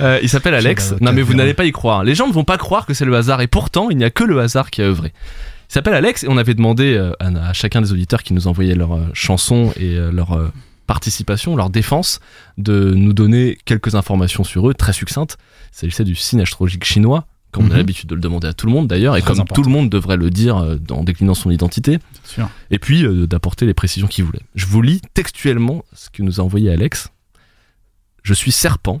Euh, 0.00 0.18
il 0.22 0.28
s'appelle 0.28 0.54
Alex. 0.54 0.94
Non, 1.00 1.12
mais 1.12 1.22
vous 1.22 1.34
n'allez 1.34 1.54
pas 1.54 1.64
y 1.64 1.72
croire. 1.72 2.02
Les 2.04 2.14
gens 2.16 2.26
ne 2.26 2.32
vont 2.32 2.44
pas 2.44 2.58
croire 2.58 2.84
que 2.86 2.94
c'est 2.94 3.04
le 3.04 3.14
hasard, 3.16 3.40
et 3.40 3.46
pourtant, 3.46 3.88
il 3.90 3.96
n'y 3.96 4.04
a 4.04 4.10
que 4.10 4.24
le 4.24 4.40
hasard 4.40 4.70
qui 4.70 4.82
a 4.82 4.86
œuvré. 4.86 5.12
Il 5.68 5.72
s'appelle 5.72 5.94
Alex, 5.94 6.24
et 6.24 6.28
on 6.28 6.36
avait 6.36 6.54
demandé 6.54 6.96
à, 7.20 7.26
à 7.26 7.52
chacun 7.52 7.80
des 7.80 7.92
auditeurs 7.92 8.22
qui 8.22 8.34
nous 8.34 8.46
envoyaient 8.48 8.74
leurs 8.76 8.98
chansons 9.14 9.72
et 9.76 9.96
leur 10.12 10.50
participation, 10.86 11.56
leur 11.56 11.70
défense, 11.70 12.20
de 12.58 12.94
nous 12.94 13.12
donner 13.12 13.58
quelques 13.64 13.94
informations 13.96 14.44
sur 14.44 14.68
eux, 14.70 14.74
très 14.74 14.92
succinctes. 14.92 15.36
Il 15.74 15.78
s'agissait 15.78 16.04
du 16.04 16.14
signe 16.14 16.40
astrologique 16.40 16.84
chinois, 16.84 17.26
comme 17.56 17.64
on 17.66 17.70
a 17.70 17.72
Mhm. 17.72 17.76
l'habitude 17.78 18.08
de 18.08 18.14
le 18.14 18.20
demander 18.20 18.46
à 18.48 18.52
tout 18.54 18.66
le 18.66 18.72
monde 18.72 18.86
d'ailleurs, 18.86 19.16
et 19.16 19.22
comme 19.22 19.40
important. 19.40 19.54
tout 19.54 19.62
le 19.62 19.72
monde 19.72 19.88
devrait 19.90 20.16
le 20.16 20.30
dire 20.30 20.58
euh, 20.58 20.76
en 20.90 21.02
déclinant 21.04 21.34
son 21.34 21.50
identité 21.50 21.98
Sûr. 22.24 22.48
et 22.70 22.78
puis 22.78 23.04
euh, 23.04 23.26
d'apporter 23.26 23.66
les 23.66 23.74
précisions 23.74 24.06
qu'il 24.06 24.24
voulait. 24.24 24.42
Je 24.54 24.66
vous 24.66 24.82
lis 24.82 25.00
textuellement 25.14 25.84
ce 25.92 26.10
que 26.10 26.22
nous 26.22 26.40
a 26.40 26.44
envoyé 26.44 26.70
Alex. 26.70 27.08
Je 28.22 28.34
suis 28.34 28.52
serpent. 28.52 29.00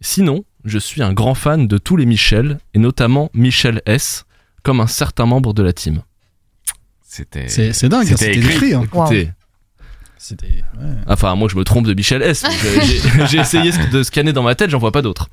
Sinon, 0.00 0.44
je 0.64 0.78
suis 0.78 1.02
un 1.02 1.12
grand 1.12 1.34
fan 1.34 1.66
de 1.66 1.78
tous 1.78 1.96
les 1.96 2.06
Michel, 2.06 2.58
et 2.74 2.78
notamment 2.78 3.30
Michel 3.34 3.82
S, 3.86 4.24
comme 4.62 4.80
un 4.80 4.86
certain 4.86 5.26
membre 5.26 5.52
de 5.54 5.62
la 5.62 5.72
team. 5.72 6.02
C'était. 7.02 7.48
C'est 7.48 7.72
c'est 7.72 7.88
dingue, 7.88 8.04
C'était 8.06 8.26
c'était 8.34 8.38
écrit. 8.38 8.54
écrit. 8.54 8.74
hein. 8.74 8.82
Écoutez, 8.84 9.30
C'était. 10.22 10.62
ouais. 10.78 10.90
enfin, 11.06 11.34
moi 11.34 11.48
je 11.50 11.56
me 11.56 11.64
trompe 11.64 11.86
de 11.86 11.94
Michel 11.94 12.20
S. 12.20 12.44
J'ai 13.30 13.38
essayé 13.38 13.72
de 13.90 14.02
scanner 14.02 14.34
dans 14.34 14.42
ma 14.42 14.54
tête, 14.54 14.68
j'en 14.68 14.78
vois 14.78 14.92
pas 14.92 15.00
d'autres. 15.00 15.30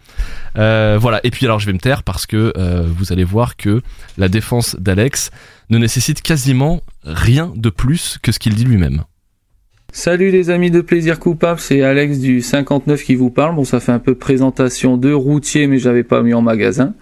Euh, 0.57 0.97
voilà, 0.97 1.19
et 1.25 1.29
puis 1.29 1.45
alors 1.45 1.59
je 1.59 1.65
vais 1.65 1.73
me 1.73 1.77
taire 1.77 2.03
parce 2.03 2.25
que 2.25 2.53
euh, 2.55 2.87
vous 2.87 3.11
allez 3.11 3.25
voir 3.25 3.57
que 3.57 3.81
la 4.17 4.29
défense 4.29 4.77
d'Alex 4.79 5.29
ne 5.69 5.77
nécessite 5.77 6.21
quasiment 6.21 6.83
rien 7.03 7.51
de 7.53 7.69
plus 7.69 8.17
que 8.23 8.31
ce 8.31 8.39
qu'il 8.39 8.55
dit 8.55 8.63
lui-même. 8.63 9.03
Salut 9.99 10.29
les 10.29 10.51
amis 10.51 10.69
de 10.69 10.81
Plaisir 10.81 11.17
Coupable, 11.17 11.59
c'est 11.59 11.81
Alex 11.81 12.19
du 12.19 12.43
59 12.43 13.03
qui 13.03 13.15
vous 13.15 13.31
parle. 13.31 13.55
Bon, 13.55 13.63
ça 13.63 13.79
fait 13.79 13.91
un 13.91 13.97
peu 13.97 14.13
présentation 14.13 14.95
de 14.95 15.11
routier, 15.11 15.65
mais 15.65 15.79
j'avais 15.79 16.03
pas 16.03 16.21
mis 16.21 16.35
en 16.35 16.41
magasin. 16.43 16.93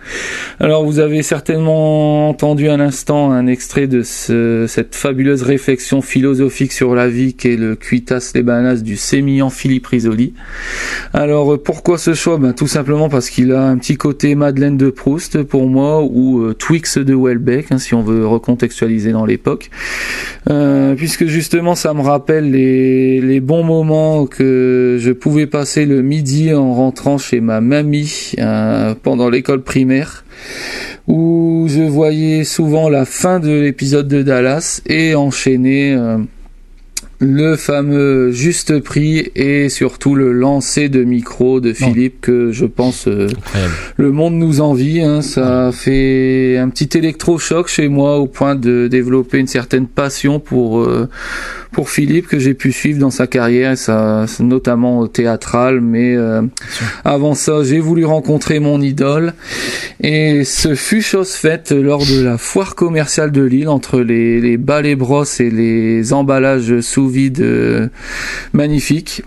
Alors, 0.61 0.85
vous 0.85 0.99
avez 0.99 1.21
certainement 1.21 2.29
entendu 2.29 2.69
à 2.69 2.77
l'instant 2.77 3.31
un 3.31 3.47
extrait 3.47 3.87
de 3.87 4.01
ce, 4.01 4.63
cette 4.69 4.95
fabuleuse 4.95 5.43
réflexion 5.43 6.01
philosophique 6.01 6.71
sur 6.71 6.95
la 6.95 7.09
vie 7.09 7.33
qu'est 7.33 7.57
le 7.57 7.75
Cuitas 7.75 8.31
les 8.33 8.43
bananas 8.43 8.81
du 8.81 8.95
sémillant 8.95 9.49
Philippe 9.49 9.87
Risoli. 9.87 10.33
Alors, 11.11 11.61
pourquoi 11.61 11.97
ce 11.97 12.13
choix? 12.13 12.37
Ben, 12.37 12.53
tout 12.53 12.67
simplement 12.67 13.09
parce 13.09 13.29
qu'il 13.29 13.51
a 13.51 13.67
un 13.67 13.77
petit 13.77 13.97
côté 13.97 14.35
Madeleine 14.35 14.77
de 14.77 14.89
Proust 14.89 15.43
pour 15.43 15.67
moi, 15.67 16.01
ou 16.01 16.43
euh, 16.43 16.53
Twix 16.53 16.97
de 16.97 17.13
Welbeck, 17.13 17.73
hein, 17.73 17.77
si 17.77 17.93
on 17.93 18.03
veut 18.03 18.25
recontextualiser 18.25 19.11
dans 19.11 19.25
l'époque. 19.25 19.69
Euh, 20.49 20.95
puisque 20.95 21.25
justement, 21.25 21.75
ça 21.75 21.93
me 21.93 22.01
rappelle 22.01 22.51
les 22.51 22.84
les, 23.21 23.39
bons 23.39 23.63
moments 23.63 24.25
que 24.25 24.97
je 24.99 25.11
pouvais 25.11 25.47
passer 25.47 25.85
le 25.85 26.01
midi 26.01 26.53
en 26.53 26.73
rentrant 26.73 27.17
chez 27.17 27.41
ma 27.41 27.61
mamie 27.61 28.33
euh, 28.39 28.95
pendant 29.01 29.29
l'école 29.29 29.61
primaire 29.61 30.25
où 31.07 31.67
je 31.69 31.83
voyais 31.83 32.43
souvent 32.43 32.89
la 32.89 33.05
fin 33.05 33.39
de 33.39 33.51
l'épisode 33.51 34.07
de 34.07 34.23
Dallas 34.23 34.81
et 34.87 35.15
enchaîner 35.15 35.93
euh, 35.93 36.17
le 37.19 37.55
fameux 37.55 38.31
juste 38.31 38.79
prix 38.79 39.31
et 39.35 39.69
surtout 39.69 40.15
le 40.15 40.31
lancer 40.31 40.89
de 40.89 41.03
micro 41.03 41.61
de 41.61 41.73
Philippe 41.73 42.21
que 42.21 42.51
je 42.51 42.65
pense 42.65 43.07
euh, 43.07 43.27
le 43.97 44.11
monde 44.11 44.33
nous 44.33 44.61
envie. 44.61 45.01
Hein. 45.01 45.21
ça 45.21 45.71
fait 45.73 46.57
un 46.57 46.69
petit 46.69 46.97
électrochoc 46.97 47.67
chez 47.67 47.87
moi 47.87 48.17
au 48.17 48.27
point 48.27 48.55
de 48.55 48.87
développer 48.87 49.37
une 49.37 49.47
certaine 49.47 49.87
passion 49.87 50.39
pour 50.39 50.79
euh, 50.79 51.09
pour 51.75 51.89
Philippe 51.89 52.27
que 52.27 52.39
j'ai 52.39 52.53
pu 52.53 52.71
suivre 52.71 52.99
dans 52.99 53.11
sa 53.11 53.27
carrière, 53.27 53.77
ça, 53.77 54.25
notamment 54.39 55.07
théâtrale. 55.07 55.81
Mais 55.81 56.15
euh, 56.15 56.41
avant 57.03 57.33
ça, 57.33 57.65
j'ai 57.65 57.81
voulu 57.81 58.05
rencontrer 58.05 58.61
mon 58.61 58.79
idole 58.79 59.33
et 59.99 60.45
ce 60.45 60.73
fut 60.73 61.01
chose 61.01 61.33
faite 61.33 61.73
lors 61.73 62.05
de 62.05 62.23
la 62.23 62.37
foire 62.37 62.75
commerciale 62.75 63.33
de 63.33 63.41
Lille 63.41 63.67
entre 63.67 63.99
les, 63.99 64.39
les 64.39 64.55
balais 64.55 64.95
brosses 64.95 65.41
et 65.41 65.49
les 65.49 66.13
emballages 66.13 66.79
sous 66.79 67.09
vide 67.09 67.41
euh, 67.41 67.89
magnifiques. 68.53 69.23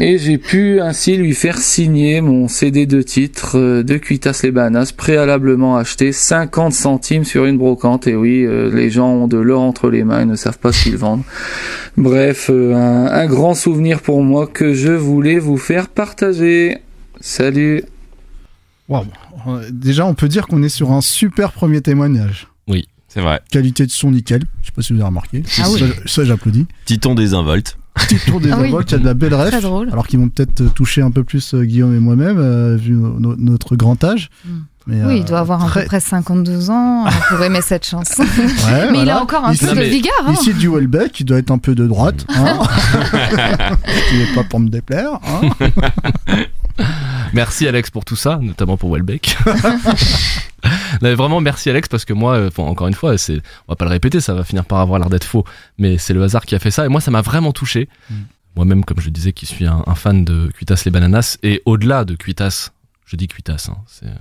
Et 0.00 0.18
j'ai 0.18 0.38
pu 0.38 0.80
ainsi 0.80 1.16
lui 1.16 1.34
faire 1.34 1.58
signer 1.58 2.20
mon 2.20 2.46
CD 2.46 2.86
de 2.86 3.02
titre 3.02 3.58
euh, 3.58 3.82
de 3.82 3.96
Cuitas 3.96 4.40
les 4.44 4.50
Banas, 4.52 4.92
préalablement 4.96 5.76
acheté 5.76 6.12
50 6.12 6.72
centimes 6.72 7.24
sur 7.24 7.44
une 7.46 7.58
brocante. 7.58 8.06
Et 8.06 8.14
oui, 8.14 8.44
euh, 8.44 8.70
les 8.72 8.90
gens 8.90 9.08
ont 9.08 9.26
de 9.28 9.38
l'or 9.38 9.62
entre 9.62 9.90
les 9.90 10.04
mains 10.04 10.20
et 10.20 10.24
ne 10.24 10.36
savent 10.36 10.58
pas 10.58 10.72
ce 10.72 10.84
qu'ils 10.84 10.96
vendent. 10.96 11.24
Bref, 11.96 12.48
un, 12.50 13.06
un 13.06 13.26
grand 13.26 13.54
souvenir 13.54 14.00
pour 14.00 14.22
moi 14.22 14.46
que 14.46 14.72
je 14.72 14.92
voulais 14.92 15.38
vous 15.38 15.58
faire 15.58 15.88
partager. 15.88 16.78
Salut 17.20 17.82
Wow. 18.88 19.04
Déjà, 19.70 20.06
on 20.06 20.14
peut 20.14 20.28
dire 20.28 20.46
qu'on 20.46 20.62
est 20.62 20.68
sur 20.68 20.92
un 20.92 21.00
super 21.00 21.52
premier 21.52 21.80
témoignage. 21.80 22.48
Oui, 22.68 22.88
c'est 23.08 23.20
vrai. 23.20 23.40
Qualité 23.50 23.86
de 23.86 23.90
son 23.90 24.10
nickel. 24.10 24.42
Je 24.62 24.66
sais 24.66 24.72
pas 24.72 24.82
si 24.82 24.92
vous 24.92 24.98
avez 25.00 25.08
remarqué. 25.08 25.42
Ah 25.58 25.64
ça, 25.64 25.70
oui. 25.70 25.82
ça, 26.06 26.24
j'applaudis. 26.24 26.66
Titon 26.86 27.14
des 27.14 27.34
involtes. 27.34 27.77
Petit 27.98 28.18
tour 28.26 28.40
des 28.40 28.50
Ah 28.52 28.58
oui. 28.60 28.68
involtes, 28.68 28.90
il 28.90 28.92
y 28.92 28.96
a 28.96 28.98
de 29.00 29.04
la 29.04 29.14
belle 29.14 29.34
ref. 29.34 29.50
Très 29.50 29.60
drôle. 29.60 29.88
Alors 29.90 30.06
qu'ils 30.06 30.18
vont 30.18 30.28
peut-être 30.28 30.60
euh, 30.60 30.68
toucher 30.68 31.02
un 31.02 31.10
peu 31.10 31.24
plus 31.24 31.54
euh, 31.54 31.64
Guillaume 31.64 31.94
et 31.94 31.98
moi-même, 32.00 32.38
euh, 32.38 32.76
vu 32.76 32.92
no- 32.92 33.18
no- 33.18 33.36
notre 33.36 33.76
grand 33.76 34.02
âge. 34.04 34.30
Mm. 34.44 34.50
Mais, 34.86 35.04
Oui, 35.04 35.12
euh, 35.12 35.16
il 35.16 35.24
doit 35.26 35.40
avoir 35.40 35.62
à 35.62 35.68
très- 35.68 35.82
peu 35.82 35.86
près 35.88 36.00
52 36.00 36.70
ans 36.70 37.04
euh, 37.06 37.10
pour 37.28 37.42
aimer 37.42 37.60
cette 37.60 37.84
chanson. 37.86 38.22
Ouais, 38.22 38.90
Mais 38.90 39.02
il 39.02 39.10
a 39.10 39.20
encore 39.20 39.44
un 39.44 39.52
Ici- 39.52 39.66
peu 39.66 39.74
de 39.76 39.82
vigueur. 39.82 40.12
hein. 40.26 40.32
Ici 40.32 40.54
du 40.54 40.68
Welbeck, 40.68 41.20
il 41.20 41.24
doit 41.26 41.36
être 41.38 41.50
un 41.50 41.58
peu 41.58 41.74
de 41.74 41.86
droite. 41.86 42.24
Hein 42.34 42.58
Ce 43.86 44.10
qui 44.10 44.16
n'est 44.18 44.34
pas 44.34 44.44
pour 44.44 44.60
me 44.60 44.68
déplaire. 44.70 45.18
Hein 45.26 45.66
Merci 47.34 47.68
Alex 47.68 47.90
pour 47.90 48.04
tout 48.06 48.16
ça, 48.16 48.38
notamment 48.40 48.76
pour 48.78 48.90
Welbeck. 48.94 49.36
Non, 51.02 51.14
vraiment 51.14 51.40
merci 51.40 51.70
Alex 51.70 51.88
parce 51.88 52.04
que 52.04 52.12
moi, 52.12 52.36
euh, 52.36 52.50
bon, 52.54 52.66
encore 52.66 52.88
une 52.88 52.94
fois, 52.94 53.16
c'est, 53.18 53.36
on 53.66 53.72
va 53.72 53.76
pas 53.76 53.84
le 53.84 53.90
répéter, 53.90 54.20
ça 54.20 54.34
va 54.34 54.44
finir 54.44 54.64
par 54.64 54.80
avoir 54.80 54.98
l'air 54.98 55.10
d'être 55.10 55.24
faux, 55.24 55.44
mais 55.78 55.98
c'est 55.98 56.14
le 56.14 56.22
hasard 56.22 56.44
qui 56.44 56.54
a 56.54 56.58
fait 56.58 56.70
ça 56.70 56.84
et 56.84 56.88
moi 56.88 57.00
ça 57.00 57.10
m'a 57.10 57.22
vraiment 57.22 57.52
touché. 57.52 57.88
Mm. 58.10 58.14
Moi-même, 58.56 58.84
comme 58.84 59.00
je 59.00 59.10
disais, 59.10 59.32
qui 59.32 59.46
suis 59.46 59.66
un, 59.66 59.84
un 59.86 59.94
fan 59.94 60.24
de 60.24 60.48
Cuitas 60.48 60.82
les 60.84 60.90
bananas 60.90 61.38
et 61.42 61.62
au-delà 61.64 62.04
de 62.04 62.14
Cuitas, 62.14 62.70
je 63.06 63.16
dis 63.16 63.28
Cuitas, 63.28 63.68
hein, 63.70 63.76
c'est 63.86 64.06
un 64.06 64.18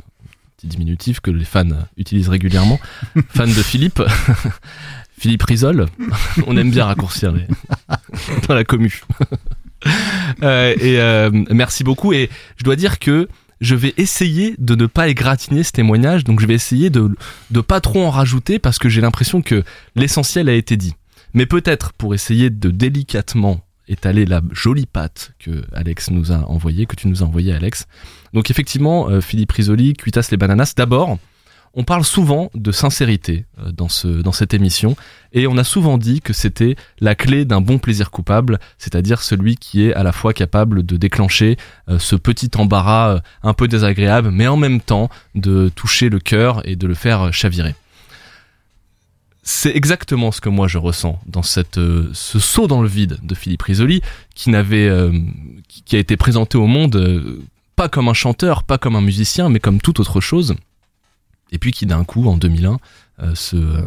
petit 0.58 0.68
diminutif 0.68 1.20
que 1.20 1.32
les 1.32 1.46
fans 1.46 1.66
utilisent 1.98 2.30
régulièrement. 2.30 2.80
fan 3.30 3.50
de 3.50 3.64
Philippe, 3.64 4.02
Philippe 5.18 5.44
Risol, 5.44 5.88
on 6.46 6.56
aime 6.56 6.70
bien 6.70 6.86
raccourcir 6.86 7.32
les... 7.32 7.48
dans 8.48 8.54
la 8.54 8.64
commu. 8.64 9.02
Euh, 10.44 10.74
et 10.80 11.00
euh, 11.00 11.30
merci 11.52 11.84
beaucoup 11.84 12.12
et 12.12 12.30
je 12.58 12.64
dois 12.64 12.76
dire 12.76 13.00
que 13.00 13.28
je 13.62 13.76
vais 13.76 13.94
essayer 13.98 14.56
de 14.58 14.76
ne 14.76 14.86
pas 14.86 15.08
égratigner 15.08 15.64
ce 15.64 15.72
témoignage, 15.72 16.24
donc 16.24 16.40
je 16.40 16.46
vais 16.46 16.54
essayer 16.54 16.90
de 16.90 17.16
de 17.52 17.62
pas 17.62 17.82
trop 17.82 18.04
en 18.04 18.10
rajouter 18.10 18.60
parce 18.60 18.80
que 18.80 18.90
j'ai 18.90 19.02
l'impression 19.02 19.42
que 19.42 19.64
l'essentiel 19.96 20.50
a 20.50 20.54
été 20.54 20.78
dit. 20.78 20.94
Mais 21.34 21.46
peut-être 21.46 21.94
pour 21.94 22.14
essayer 22.14 22.50
de 22.50 22.70
délicatement 22.70 23.62
étaler 23.88 24.26
la 24.26 24.42
jolie 24.52 24.86
patte 24.86 25.32
que 25.40 25.64
Alex 25.74 26.12
nous 26.12 26.32
a 26.32 26.40
envoyée, 26.50 26.86
que 26.86 26.96
tu 26.96 27.08
nous 27.08 27.24
as 27.24 27.26
envoyé 27.26 27.54
Alex. 27.54 27.88
Donc 28.34 28.52
effectivement, 28.52 29.10
euh, 29.10 29.22
Philippe 29.22 29.52
Risoli, 29.52 29.94
Cuitas 29.94 30.28
les 30.32 30.38
bananas. 30.38 30.74
D'abord, 30.76 31.18
on 31.74 31.84
parle 31.84 32.04
souvent 32.04 32.50
de 32.56 32.72
sincérité 32.72 33.46
euh, 33.60 33.72
dans 33.72 33.90
ce 33.90 34.08
dans 34.08 34.32
cette 34.32 34.54
émission 34.54 34.96
et 35.34 35.48
on 35.48 35.58
a 35.58 35.64
souvent 35.64 35.98
dit 35.98 36.22
que 36.22 36.34
c'était 36.34 36.76
la 37.00 37.16
clé 37.16 37.46
d'un 37.46 37.62
bon 37.62 37.78
plaisir 37.78 38.12
coupable, 38.12 38.60
c'est-à-dire 38.78 39.22
celui 39.22 39.56
qui 39.56 39.86
est 39.86 39.94
à 39.94 40.04
la 40.04 40.12
fois 40.12 40.34
capable 40.34 40.86
de 40.86 40.98
déclencher 40.98 41.58
euh, 41.90 42.00
ce 42.00 42.16
petit 42.16 42.50
embarras 42.56 43.16
euh, 43.16 43.20
un 43.44 43.54
peu 43.54 43.68
désagréable, 43.68 44.32
mais 44.32 44.48
en 44.48 44.58
même 44.58 44.82
temps 44.82 45.10
de 45.36 45.70
toucher 45.70 46.10
le 46.10 46.20
cœur 46.20 46.62
et 46.68 46.76
de 46.76 46.88
le 46.88 46.96
faire 46.96 47.34
chavirer. 47.34 47.76
C'est 49.44 49.76
exactement 49.76 50.32
ce 50.32 50.42
que 50.42 50.50
moi 50.50 50.68
je 50.68 50.78
ressens 50.78 51.20
dans 51.26 51.44
cette 51.44 51.80
ce 51.80 52.40
saut 52.40 52.68
dans 52.68 52.82
le 52.82 52.90
vide 52.90 53.18
de 53.24 53.34
Philippe 53.34 53.62
Risoli 53.62 54.02
qui 54.36 54.50
n'avait 54.50 54.92
qui, 55.70 55.96
a 55.96 56.00
été 56.00 56.18
présenté 56.18 56.58
au 56.58 56.68
monde 56.68 57.40
pas 57.78 57.88
comme 57.88 58.10
un 58.10 58.14
chanteur, 58.14 58.64
pas 58.64 58.78
comme 58.78 58.98
un 58.98 59.02
musicien, 59.02 59.48
mais 59.48 59.60
comme 59.60 59.80
toute 59.80 60.02
autre 60.02 60.20
chose. 60.20 60.56
Et 61.52 61.60
puis 61.60 61.72
qui 61.72 61.86
d'un 61.86 62.04
coup 62.04 62.28
en 62.28 62.38
2001 62.38 62.78
euh, 63.20 63.36
se 63.36 63.56
euh, 63.56 63.82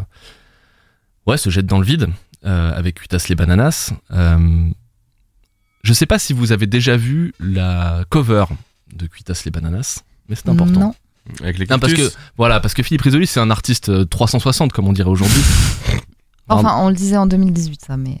ouais 1.27 1.37
se 1.37 1.49
jette 1.49 1.65
dans 1.65 1.79
le 1.79 1.85
vide 1.85 2.07
euh, 2.45 2.73
avec 2.73 2.95
Cuitas 2.95 3.25
les 3.29 3.35
bananas. 3.35 3.93
Euh, 4.11 4.69
je 5.83 5.93
sais 5.93 6.05
pas 6.05 6.19
si 6.19 6.33
vous 6.33 6.51
avez 6.51 6.67
déjà 6.67 6.97
vu 6.97 7.33
la 7.39 8.03
cover 8.09 8.45
de 8.95 9.07
Cuitas 9.07 9.41
les 9.45 9.51
bananas, 9.51 10.03
mais 10.27 10.35
c'est 10.35 10.49
important. 10.49 10.79
Non. 10.79 10.95
Avec 11.41 11.59
les 11.59 11.67
Non, 11.67 11.79
parce 11.79 11.93
que 11.93 12.11
voilà, 12.37 12.59
parce 12.59 12.73
que 12.73 12.83
Philippe 12.83 13.03
Risoli 13.03 13.27
c'est 13.27 13.39
un 13.39 13.51
artiste 13.51 13.89
euh, 13.89 14.05
360 14.05 14.73
comme 14.73 14.87
on 14.87 14.93
dirait 14.93 15.09
aujourd'hui. 15.09 15.41
Enfin, 16.49 16.75
on 16.79 16.89
le 16.89 16.95
disait 16.95 17.15
en 17.15 17.27
2018, 17.27 17.81
ça, 17.85 17.95
mais. 17.95 18.17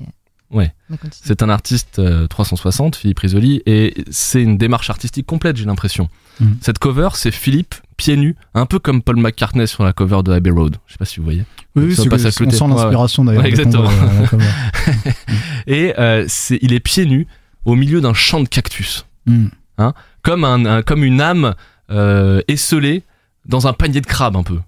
Ouais. 0.51 0.73
C'est 1.11 1.43
un 1.43 1.49
artiste 1.49 1.99
euh, 1.99 2.27
360, 2.27 2.95
Philippe 2.95 3.19
Risoli, 3.19 3.61
et 3.65 4.05
c'est 4.09 4.41
une 4.41 4.57
démarche 4.57 4.89
artistique 4.89 5.25
complète, 5.25 5.57
j'ai 5.57 5.65
l'impression. 5.65 6.07
Mhm. 6.39 6.57
Cette 6.61 6.79
cover, 6.79 7.09
c'est 7.15 7.31
Philippe 7.31 7.75
pieds 7.97 8.17
nus, 8.17 8.35
un 8.55 8.65
peu 8.65 8.79
comme 8.79 9.03
Paul 9.03 9.17
McCartney 9.17 9.67
sur 9.67 9.83
la 9.83 9.93
cover 9.93 10.21
de 10.23 10.31
Abbey 10.31 10.49
Road. 10.49 10.77
Je 10.87 10.93
sais 10.93 10.97
pas 10.97 11.05
si 11.05 11.17
vous 11.19 11.23
voyez. 11.23 11.43
Oui, 11.75 11.83
oui, 11.85 11.95
c'est 11.95 12.01
on 12.41 12.49
sent 12.49 12.67
l'inspiration 12.67 13.23
d'ailleurs. 13.25 13.43
Ouais, 13.43 13.49
exactement. 13.49 13.87
cover. 14.27 14.45
Et 15.67 15.93
euh, 15.99 16.25
c'est, 16.27 16.57
il 16.61 16.73
est 16.73 16.79
pieds 16.79 17.05
nus 17.05 17.27
au 17.65 17.75
milieu 17.75 18.01
d'un 18.01 18.13
champ 18.13 18.39
de 18.41 18.47
cactus, 18.47 19.05
Mm. 19.27 19.47
comme 20.23 20.43
un, 20.43 20.65
un- 20.65 20.81
comme 20.81 21.03
une 21.03 21.21
âme 21.21 21.53
euh, 21.91 22.41
esselée 22.47 23.03
dans 23.45 23.67
un 23.67 23.73
panier 23.73 24.01
de 24.01 24.05
crabes 24.07 24.35
un 24.35 24.41
peu. 24.43 24.59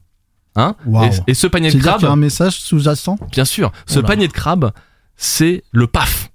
Hein 0.55 0.75
Waouh. 0.85 1.05
et, 1.27 1.31
et 1.31 1.33
ce 1.33 1.47
panier 1.47 1.71
de 1.71 1.79
crabes, 1.79 1.97
qu'il 1.97 2.05
y 2.05 2.09
a 2.09 2.13
un 2.13 2.15
message 2.15 2.59
sous-jacent? 2.59 3.17
Bien 3.31 3.45
sûr, 3.45 3.71
ce 3.87 3.97
Oula. 3.97 4.07
panier 4.09 4.27
de 4.27 4.33
crabes, 4.33 4.71
c'est 5.17 5.63
le 5.71 5.87
paf. 5.87 6.29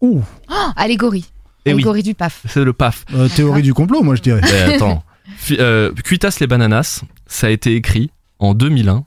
Ouh, 0.00 0.22
Oh, 0.50 0.54
allégorie. 0.74 1.26
Eh 1.66 1.70
oui. 1.70 1.74
allégorie 1.74 2.02
du 2.02 2.14
PAF. 2.14 2.42
C'est 2.48 2.64
le 2.64 2.72
paf. 2.72 3.04
euh, 3.14 3.28
théorie 3.28 3.62
du 3.62 3.74
complot, 3.74 4.02
moi 4.02 4.14
je 4.16 4.22
dirais. 4.22 4.40
Mais 4.42 4.74
attends. 4.74 5.04
Euh, 5.52 5.92
Cuitas 5.94 6.36
les 6.40 6.46
bananas, 6.46 7.02
ça 7.26 7.46
a 7.46 7.50
été 7.50 7.74
écrit 7.74 8.10
en 8.40 8.52
2001. 8.52 9.04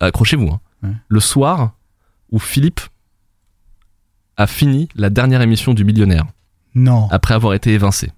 Accrochez-vous. 0.00 0.48
hein. 0.48 0.60
Ouais. 0.82 0.90
Le 1.08 1.18
soir 1.20 1.72
où 2.30 2.38
Philippe 2.38 2.80
a 4.36 4.46
fini 4.46 4.88
la 4.94 5.10
dernière 5.10 5.40
émission 5.42 5.74
du 5.74 5.84
Millionnaire 5.84 6.26
Non. 6.74 7.08
après 7.10 7.34
avoir 7.34 7.54
été 7.54 7.72
évincé. 7.72 8.12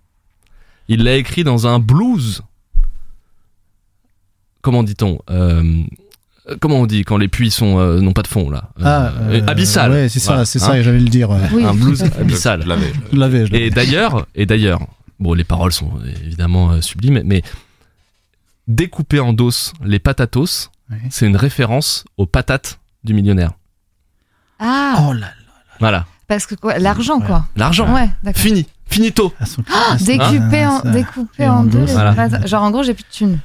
Il 0.88 1.05
l'a 1.05 1.14
écrit 1.16 1.43
dans 1.45 1.66
un 1.66 1.78
blues. 1.78 2.43
Comment 4.62 4.83
dit-on 4.83 5.19
Euh, 5.31 5.85
Comment 6.61 6.76
on 6.76 6.87
dit 6.87 7.03
quand 7.05 7.17
les 7.17 7.29
puits 7.29 7.50
sont 7.50 7.79
euh, 7.79 8.00
n'ont 8.00 8.12
pas 8.12 8.23
de 8.23 8.29
fond 8.29 8.50
là 8.50 8.71
Euh, 8.79 8.83
Ah, 8.85 9.12
euh, 9.31 9.43
Abyssal. 9.47 9.91
Ouais, 9.91 10.09
c'est 10.09 10.21
ça, 10.21 10.45
c'est 10.45 10.62
hein. 10.62 10.67
ça, 10.67 10.83
j'allais 10.83 11.00
le 11.00 11.09
dire. 11.09 11.29
Oui, 11.53 11.65
un 11.65 11.75
blues 11.75 12.03
abyssal. 12.21 12.62
Je 12.62 12.69
l'avais. 12.69 12.93
Je 13.12 13.19
l'avais, 13.19 13.47
je 13.47 13.53
l'avais. 13.53 13.67
Et 13.67 13.71
d'ailleurs, 13.71 14.26
et 14.35 14.47
d'ailleurs, 14.47 14.81
bon, 15.19 15.35
les 15.35 15.45
paroles 15.45 15.73
sont 15.73 15.91
évidemment 16.25 16.71
euh, 16.71 16.81
sublimes, 16.81 17.23
mais 17.25 17.43
découper 18.69 19.21
en 19.21 19.33
dos 19.33 19.50
les 19.85 19.99
patatos, 19.99 20.71
c'est 21.11 21.26
une 21.26 21.37
référence 21.37 22.05
aux 22.17 22.26
patates 22.26 22.79
du 23.05 23.12
millionnaire. 23.15 23.50
Ah, 24.59 24.97
Oh 25.09 25.12
là 25.12 25.21
là. 25.21 25.33
Voilà. 25.81 26.07
Parce 26.29 26.47
que 26.47 26.55
quoi 26.55 26.79
L'argent, 26.79 27.21
quoi. 27.21 27.47
L'argent. 27.57 27.93
Ouais, 27.95 28.09
d'accord. 28.23 28.41
Fini. 28.43 28.67
Finito. 28.88 29.33
Ah, 29.41 29.45
ah, 29.69 29.95
en, 29.95 29.99
ça- 29.99 30.05
découpé 30.91 31.47
en 31.49 31.50
en 31.59 31.65
deux. 31.65 31.71
deux, 31.81 31.85
les 31.87 31.93
voilà. 31.93 32.12
phrases. 32.12 32.47
Genre, 32.47 32.62
en 32.62 32.71
gros, 32.71 32.83
j'ai 32.83 32.95
plus 32.95 33.03
de 33.05 33.09
thunes. 33.12 33.38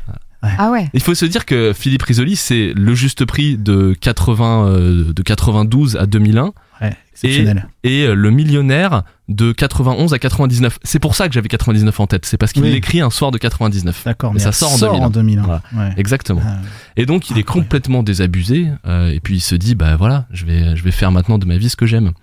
Ouais. 0.44 0.50
Ah 0.58 0.72
ouais. 0.72 0.90
Il 0.94 1.02
faut 1.02 1.14
se 1.14 1.26
dire 1.26 1.46
que 1.46 1.72
Philippe 1.74 2.02
Risoli, 2.04 2.36
c'est 2.36 2.74
le 2.76 2.96
juste 2.96 3.26
prix 3.26 3.58
de 3.58 3.94
80, 4.00 4.66
euh, 4.68 5.14
de 5.14 5.22
92 5.22 5.98
à 5.98 6.06
2001 6.08 6.52
Ouais, 6.82 6.98
exceptionnel. 7.14 7.68
et 7.84 8.06
euh, 8.08 8.16
le 8.16 8.32
millionnaire 8.32 9.04
de 9.30 9.52
91 9.52 10.14
à 10.16 10.18
99. 10.20 10.80
C'est 10.84 10.98
pour 10.98 11.14
ça 11.14 11.28
que 11.28 11.34
j'avais 11.36 11.48
99 11.48 12.00
en 12.00 12.08
tête. 12.08 12.26
C'est 12.26 12.38
parce 12.38 12.54
qu'il 12.54 12.64
Oui. 12.64 12.72
l'écrit 12.72 13.02
un 13.02 13.12
soir 13.12 13.30
de 13.30 13.38
99. 13.38 14.02
D'accord, 14.04 14.34
mais 14.34 14.40
ça 14.40 14.52
sort 14.52 14.74
en 14.84 15.10
2001. 15.12 15.44
Voilà. 15.44 15.62
Ouais. 15.76 15.94
Exactement. 15.98 16.42
Ah, 16.44 16.58
Et 16.98 17.06
donc 17.06 17.30
il 17.30 17.38
est 17.38 17.44
complètement 17.44 18.02
désabusé 18.02 18.68
euh, 18.88 19.12
et 19.12 19.20
puis 19.20 19.36
il 19.36 19.42
se 19.42 19.54
dit 19.54 19.76
bah 19.76 19.96
voilà 19.96 20.26
je 20.32 20.46
vais 20.48 20.76
je 20.76 20.84
vais 20.84 20.90
faire 20.90 21.12
maintenant 21.12 21.38
de 21.38 21.46
ma 21.46 21.58
vie 21.60 21.70
ce 21.70 21.76
que 21.76 21.86
j'aime. 21.86 22.14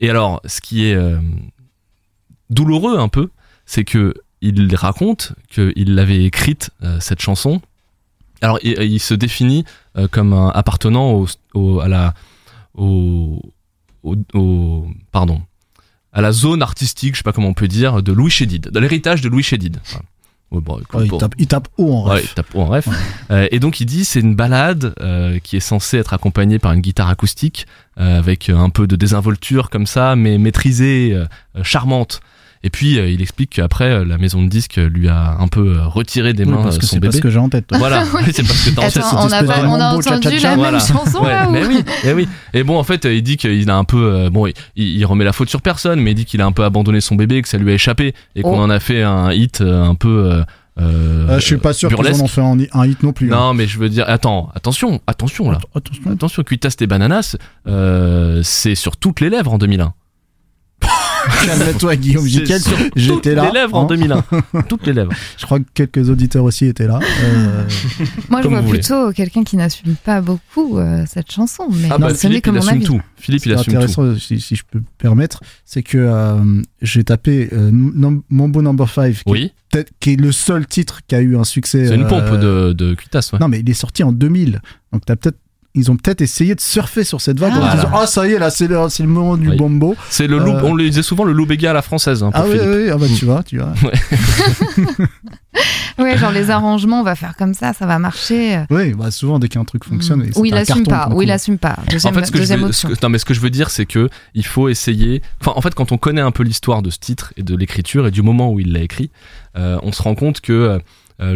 Et 0.00 0.10
alors 0.10 0.40
ce 0.46 0.60
qui 0.60 0.84
est 0.86 0.94
euh, 0.94 1.18
douloureux 2.50 2.98
un 2.98 3.08
peu 3.08 3.30
c'est 3.66 3.84
que 3.84 4.14
il 4.42 4.74
raconte 4.74 5.32
qu'il 5.50 5.94
l'avait 5.94 6.24
écrite 6.24 6.70
euh, 6.82 6.98
cette 7.00 7.20
chanson. 7.22 7.60
Alors 8.40 8.58
il, 8.62 8.72
il 8.82 8.98
se 9.00 9.14
définit 9.14 9.64
euh, 9.96 10.08
comme 10.08 10.32
un 10.32 10.48
appartenant 10.48 11.12
au, 11.12 11.26
au- 11.54 11.80
à 11.80 11.88
la 11.88 12.12
au, 12.74 13.40
au, 14.02 14.16
au- 14.34 14.86
pardon 15.12 15.42
à 16.12 16.20
la 16.20 16.32
zone 16.32 16.60
artistique 16.62 17.14
je 17.14 17.18
sais 17.18 17.22
pas 17.22 17.32
comment 17.32 17.48
on 17.48 17.54
peut 17.54 17.68
dire 17.68 18.02
de 18.02 18.12
Louis 18.12 18.30
Chédid 18.30 18.68
de 18.70 18.78
l'héritage 18.78 19.20
de 19.22 19.28
Louis 19.28 19.42
Chédid. 19.42 19.78
Voilà. 19.86 20.04
Ouais, 20.50 20.60
bon, 20.60 20.78
écoute, 20.80 21.00
Ouais, 21.00 21.06
il, 21.10 21.18
tape, 21.18 21.34
il 21.38 21.46
tape 21.46 21.68
haut 21.78 21.94
en 21.94 22.08
Ouais, 22.10 22.16
ref. 22.16 22.24
il 22.24 22.34
tape 22.34 22.54
haut 22.54 22.60
en 22.60 22.66
ref. 22.66 22.86
Euh, 23.30 23.48
et 23.50 23.58
donc 23.58 23.80
il 23.80 23.86
dit 23.86 24.04
c'est 24.04 24.20
une 24.20 24.34
balade 24.34 24.92
euh, 25.00 25.38
qui 25.38 25.56
est 25.56 25.60
censée 25.60 25.96
être 25.96 26.12
accompagnée 26.12 26.58
par 26.58 26.72
une 26.72 26.82
guitare 26.82 27.08
acoustique 27.08 27.66
euh, 27.98 28.18
avec 28.18 28.50
un 28.50 28.68
peu 28.68 28.86
de 28.86 28.94
désinvolture 28.96 29.70
comme 29.70 29.86
ça, 29.86 30.14
mais 30.16 30.36
maîtrisée, 30.36 31.16
charmante. 31.62 32.20
Et 32.64 32.70
puis 32.70 32.98
euh, 32.98 33.08
il 33.10 33.20
explique 33.22 33.50
qu'après 33.50 33.90
euh, 33.90 34.04
la 34.04 34.18
maison 34.18 34.40
de 34.42 34.48
disques 34.48 34.76
lui 34.76 35.08
a 35.08 35.36
un 35.40 35.48
peu 35.48 35.76
euh, 35.78 35.86
retiré 35.86 36.32
des 36.32 36.44
Oui, 36.44 36.50
mains 36.52 36.62
parce 36.62 36.76
euh, 36.76 36.78
que 36.78 36.86
son 36.86 36.94
c'est 36.96 37.00
pas 37.00 37.06
bébé. 37.08 37.16
ce 37.16 37.22
que 37.22 37.30
j'ai 37.30 37.38
en 37.38 37.48
tête. 37.48 37.66
toi. 37.66 37.78
Voilà, 37.78 38.04
Oui, 38.14 38.22
c'est 38.32 38.46
parce 38.46 38.64
que 38.64 38.70
t'as 38.70 38.82
en 38.82 38.84
tête 38.88 38.96
Attends, 38.98 39.08
cette 39.10 39.18
on 39.18 39.32
a, 39.32 39.42
pas, 39.44 39.62
de 39.62 39.66
on 39.66 39.80
a 39.80 39.94
entendu 39.94 40.38
la 40.38 40.54
Voilà. 40.54 40.70
même 40.78 40.80
chanson 40.80 41.22
Ouais, 41.22 41.30
là 41.32 41.48
ou 41.48 41.52
mais 41.52 41.66
oui, 41.66 41.84
mais 42.04 42.12
oui. 42.12 42.28
Et 42.54 42.62
bon, 42.62 42.78
en 42.78 42.84
fait, 42.84 43.04
il 43.04 43.22
dit 43.22 43.36
qu'il 43.36 43.68
a 43.68 43.76
un 43.76 43.84
peu, 43.84 44.12
euh, 44.14 44.30
bon, 44.30 44.46
il, 44.46 44.54
il 44.76 45.04
remet 45.04 45.24
la 45.24 45.32
faute 45.32 45.48
sur 45.50 45.60
personne, 45.60 46.00
mais 46.00 46.12
il 46.12 46.14
dit 46.14 46.24
qu'il 46.24 46.40
a 46.40 46.46
un 46.46 46.52
peu 46.52 46.62
abandonné 46.64 47.00
son 47.00 47.16
bébé, 47.16 47.42
que 47.42 47.48
ça 47.48 47.58
lui 47.58 47.70
a 47.72 47.74
échappé, 47.74 48.14
et 48.36 48.42
qu'on 48.42 48.58
Oh. 48.58 48.62
en 48.62 48.70
a 48.70 48.78
fait 48.80 49.02
un 49.02 49.32
hit 49.32 49.60
un 49.60 49.94
peu. 49.96 50.08
Euh, 50.30 50.42
euh, 50.80 51.28
Euh, 51.28 51.38
je 51.40 51.44
suis 51.44 51.56
pas 51.58 51.72
sûr 51.74 51.88
qu'ils 51.90 52.14
en 52.14 52.24
ont 52.24 52.28
fait 52.28 52.40
un, 52.40 52.56
un 52.72 52.86
hit 52.86 53.02
non 53.02 53.12
plus. 53.12 53.32
hein. 53.32 53.36
Non, 53.36 53.54
mais 53.54 53.66
je 53.66 53.78
veux 53.78 53.88
dire, 53.88 54.04
attends, 54.08 54.50
attention, 54.54 55.00
attention 55.06 55.50
là. 55.50 55.58
Attention. 55.74 56.10
Attention, 56.12 56.42
Cuitas 56.44 56.70
tes 56.78 56.86
bananas, 56.86 57.36
euh, 57.66 58.40
c'est 58.44 58.74
sur 58.74 58.96
toutes 58.96 59.20
les 59.20 59.28
lèvres 59.30 59.52
en 59.52 59.58
2001. 59.58 59.92
Calme-toi, 61.46 61.96
Guillaume 61.96 62.26
Jiquel. 62.26 62.60
toutes 62.62 62.92
J'étais 62.96 63.34
là. 63.34 63.46
les 63.46 63.52
lèvres 63.60 63.74
en 63.76 63.84
hein. 63.84 63.86
2001. 63.88 64.24
toutes 64.68 64.86
les 64.86 64.92
lèvres. 64.92 65.12
Je 65.38 65.44
crois 65.46 65.58
que 65.60 65.64
quelques 65.74 66.08
auditeurs 66.10 66.44
aussi 66.44 66.66
étaient 66.66 66.86
là. 66.86 66.98
Euh, 67.24 67.64
Moi, 68.28 68.40
je 68.40 68.42
Comme 68.44 68.52
vois 68.52 68.60
vous 68.60 68.66
voulez. 68.68 68.80
plutôt 68.80 69.12
quelqu'un 69.12 69.44
qui 69.44 69.56
n'assume 69.56 69.94
pas 70.04 70.20
beaucoup 70.20 70.78
euh, 70.78 71.04
cette 71.08 71.30
chanson. 71.30 71.64
Mais 71.70 71.88
Ah 71.90 71.98
bah, 71.98 72.08
ce 72.14 72.26
n'est 72.26 72.40
Philippe, 72.40 72.46
il 72.46 72.56
assume 72.58 72.82
tout. 72.82 73.00
Philippe, 73.16 73.46
il 73.46 73.52
assume 73.54 73.72
tout. 73.72 73.78
intéressant, 73.78 74.16
si, 74.18 74.40
si 74.40 74.56
je 74.56 74.62
peux 74.70 74.78
me 74.78 74.84
permettre, 74.98 75.40
c'est 75.64 75.82
que 75.82 75.98
euh, 75.98 76.62
j'ai 76.80 77.04
tapé 77.04 77.48
euh, 77.52 77.70
Mambo 78.28 78.62
Number 78.62 78.88
5, 78.88 79.12
qui, 79.14 79.22
Oui, 79.26 79.52
est 79.74 79.92
qui 80.00 80.12
est 80.12 80.16
le 80.20 80.32
seul 80.32 80.66
titre 80.66 81.00
qui 81.06 81.14
a 81.14 81.20
eu 81.20 81.36
un 81.36 81.44
succès. 81.44 81.86
c'est 81.86 81.94
une 81.94 82.04
euh, 82.04 82.08
pompe 82.08 82.38
de, 82.40 82.72
de 82.72 82.94
Cuitas, 82.94 83.30
ouais. 83.32 83.38
Non, 83.38 83.48
mais 83.48 83.60
il 83.60 83.70
est 83.70 83.74
sorti 83.74 84.02
en 84.02 84.12
2000. 84.12 84.60
Donc 84.92 85.02
t'as 85.06 85.16
peut-être 85.16 85.38
ils 85.74 85.90
ont 85.90 85.96
peut-être 85.96 86.20
essayé 86.20 86.54
de 86.54 86.60
surfer 86.60 87.02
sur 87.02 87.20
cette 87.20 87.40
vague 87.40 87.52
Ah. 87.54 87.56
en 87.56 87.60
Voilà. 87.60 87.74
disant 87.76 87.90
ah 87.94 88.06
ça 88.06 88.26
y 88.28 88.32
est 88.32 88.38
là 88.38 88.50
c'est 88.50 88.66
le, 88.68 88.76
c'est 88.90 89.02
le 89.02 89.08
moment 89.08 89.36
du 89.38 89.48
Oui. 89.48 89.56
bombo 89.56 89.96
C'est 90.10 90.26
le 90.26 90.38
loup, 90.38 90.50
Euh, 90.52 90.60
on 90.64 90.74
le 90.74 90.84
disait 90.88 91.02
souvent 91.02 91.24
le 91.24 91.32
loup 91.32 91.46
béga 91.46 91.70
à 91.70 91.72
la 91.72 91.82
française, 91.82 92.22
hein, 92.22 92.30
pour 92.30 92.40
ah 92.42 92.44
oui, 92.46 92.58
Philippe. 92.58 92.68
oui 92.74 92.90
ah 92.90 92.96
bah 92.98 93.06
tu 93.18 93.24
vois 93.24 93.42
tu 93.42 93.58
vois 93.58 93.72
Ouais, 95.98 96.16
genre 96.16 96.32
les 96.32 96.50
arrangements, 96.50 97.00
on 97.00 97.04
va 97.04 97.14
faire 97.14 97.36
comme 97.36 97.52
ça, 97.54 97.72
ça 97.74 97.84
va 97.86 97.98
marcher. 97.98 98.64
oui 98.70 98.94
bah 98.94 99.10
souvent 99.10 99.38
dès 99.38 99.48
qu'un 99.48 99.64
truc 99.64 99.84
fonctionne 99.84 100.20
Mm. 100.20 100.24
et 100.34 100.38
Ou 100.38 100.44
il 100.46 100.54
assume 100.54 100.84
pas, 100.84 101.08
ou 101.14 101.22
il 101.22 101.30
assume 101.30 101.58
pas. 101.58 101.76
Deuxième, 101.90 102.14
en 102.16 102.18
fait, 102.18 102.26
ce 102.26 102.32
que 102.32 102.38
je 102.38 102.42
deuxième 102.42 102.60
veux, 102.60 102.66
option. 102.66 102.88
ce 102.88 102.94
que- 102.94 103.00
non, 103.02 103.08
mais 103.10 103.18
ce 103.18 103.24
que 103.24 103.34
je 103.34 103.40
veux 103.40 103.50
dire, 103.50 103.68
c'est 103.70 103.86
que 103.86 104.08
il 104.34 104.44
faut 104.46 104.68
essayer. 104.68 105.22
Enfin, 105.40 105.52
en 105.54 105.60
fait, 105.60 105.74
quand 105.74 105.92
on 105.92 105.98
connaît 105.98 106.20
un 106.22 106.30
peu 106.30 106.42
l'histoire 106.42 106.82
de 106.82 106.90
ce 106.90 106.98
titre 106.98 107.32
et 107.36 107.42
de 107.42 107.54
l'écriture 107.54 108.06
et 108.06 108.10
du 108.10 108.22
moment 108.22 108.50
où 108.50 108.58
il 108.60 108.72
l'a 108.72 108.80
écrit, 108.80 109.10
euh, 109.56 109.78
on 109.82 109.92
se 109.92 110.02
rend 110.02 110.14
compte 110.14 110.40
que 110.40 110.52
euh, 110.52 110.78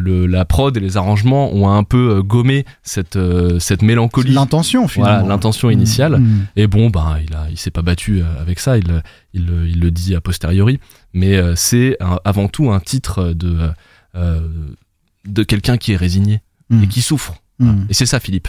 le, 0.00 0.26
la 0.26 0.45
prod 0.45 0.76
et 0.76 0.81
les 0.81 0.97
arrangements 0.97 1.52
ont 1.52 1.69
un 1.71 1.85
peu 1.85 2.16
euh, 2.16 2.23
gommé 2.23 2.64
cette 2.83 3.16
euh, 3.16 3.59
cette 3.59 3.83
mélancolie. 3.83 4.33
l'intention 4.33 4.88
finalement 4.88 5.19
Voilà, 5.21 5.28
l'intention 5.35 5.71
initiale. 5.71 6.19
Mm. 6.19 6.47
Et 6.57 6.66
bon, 6.66 6.90
ben, 6.90 7.19
il 7.26 7.35
a, 7.35 7.47
il 7.50 7.57
s'est 7.57 7.71
pas 7.71 7.83
battu 7.83 8.21
euh, 8.21 8.25
avec 8.40 8.59
ça. 8.59 8.76
Il, 8.78 9.02
il, 9.33 9.43
il 9.69 9.81
le 9.81 9.90
dit 9.90 10.14
a 10.14 10.21
posteriori. 10.21 10.81
Mais 11.12 11.37
euh, 11.37 11.55
c'est 11.57 11.97
avant 12.25 12.49
tout 12.49 12.71
un 12.71 12.80
titre 12.80 13.32
de 13.32 13.71
euh, 14.17 14.41
de 15.26 15.43
quelqu'un 15.43 15.76
qui 15.76 15.93
est 15.93 15.97
résigné 15.97 16.43
Mm. 16.69 16.82
et 16.82 16.87
qui 16.89 17.00
souffre. 17.00 17.34
Et 17.89 17.95
c'est 17.95 18.06
ça, 18.06 18.19
Philippe. 18.19 18.49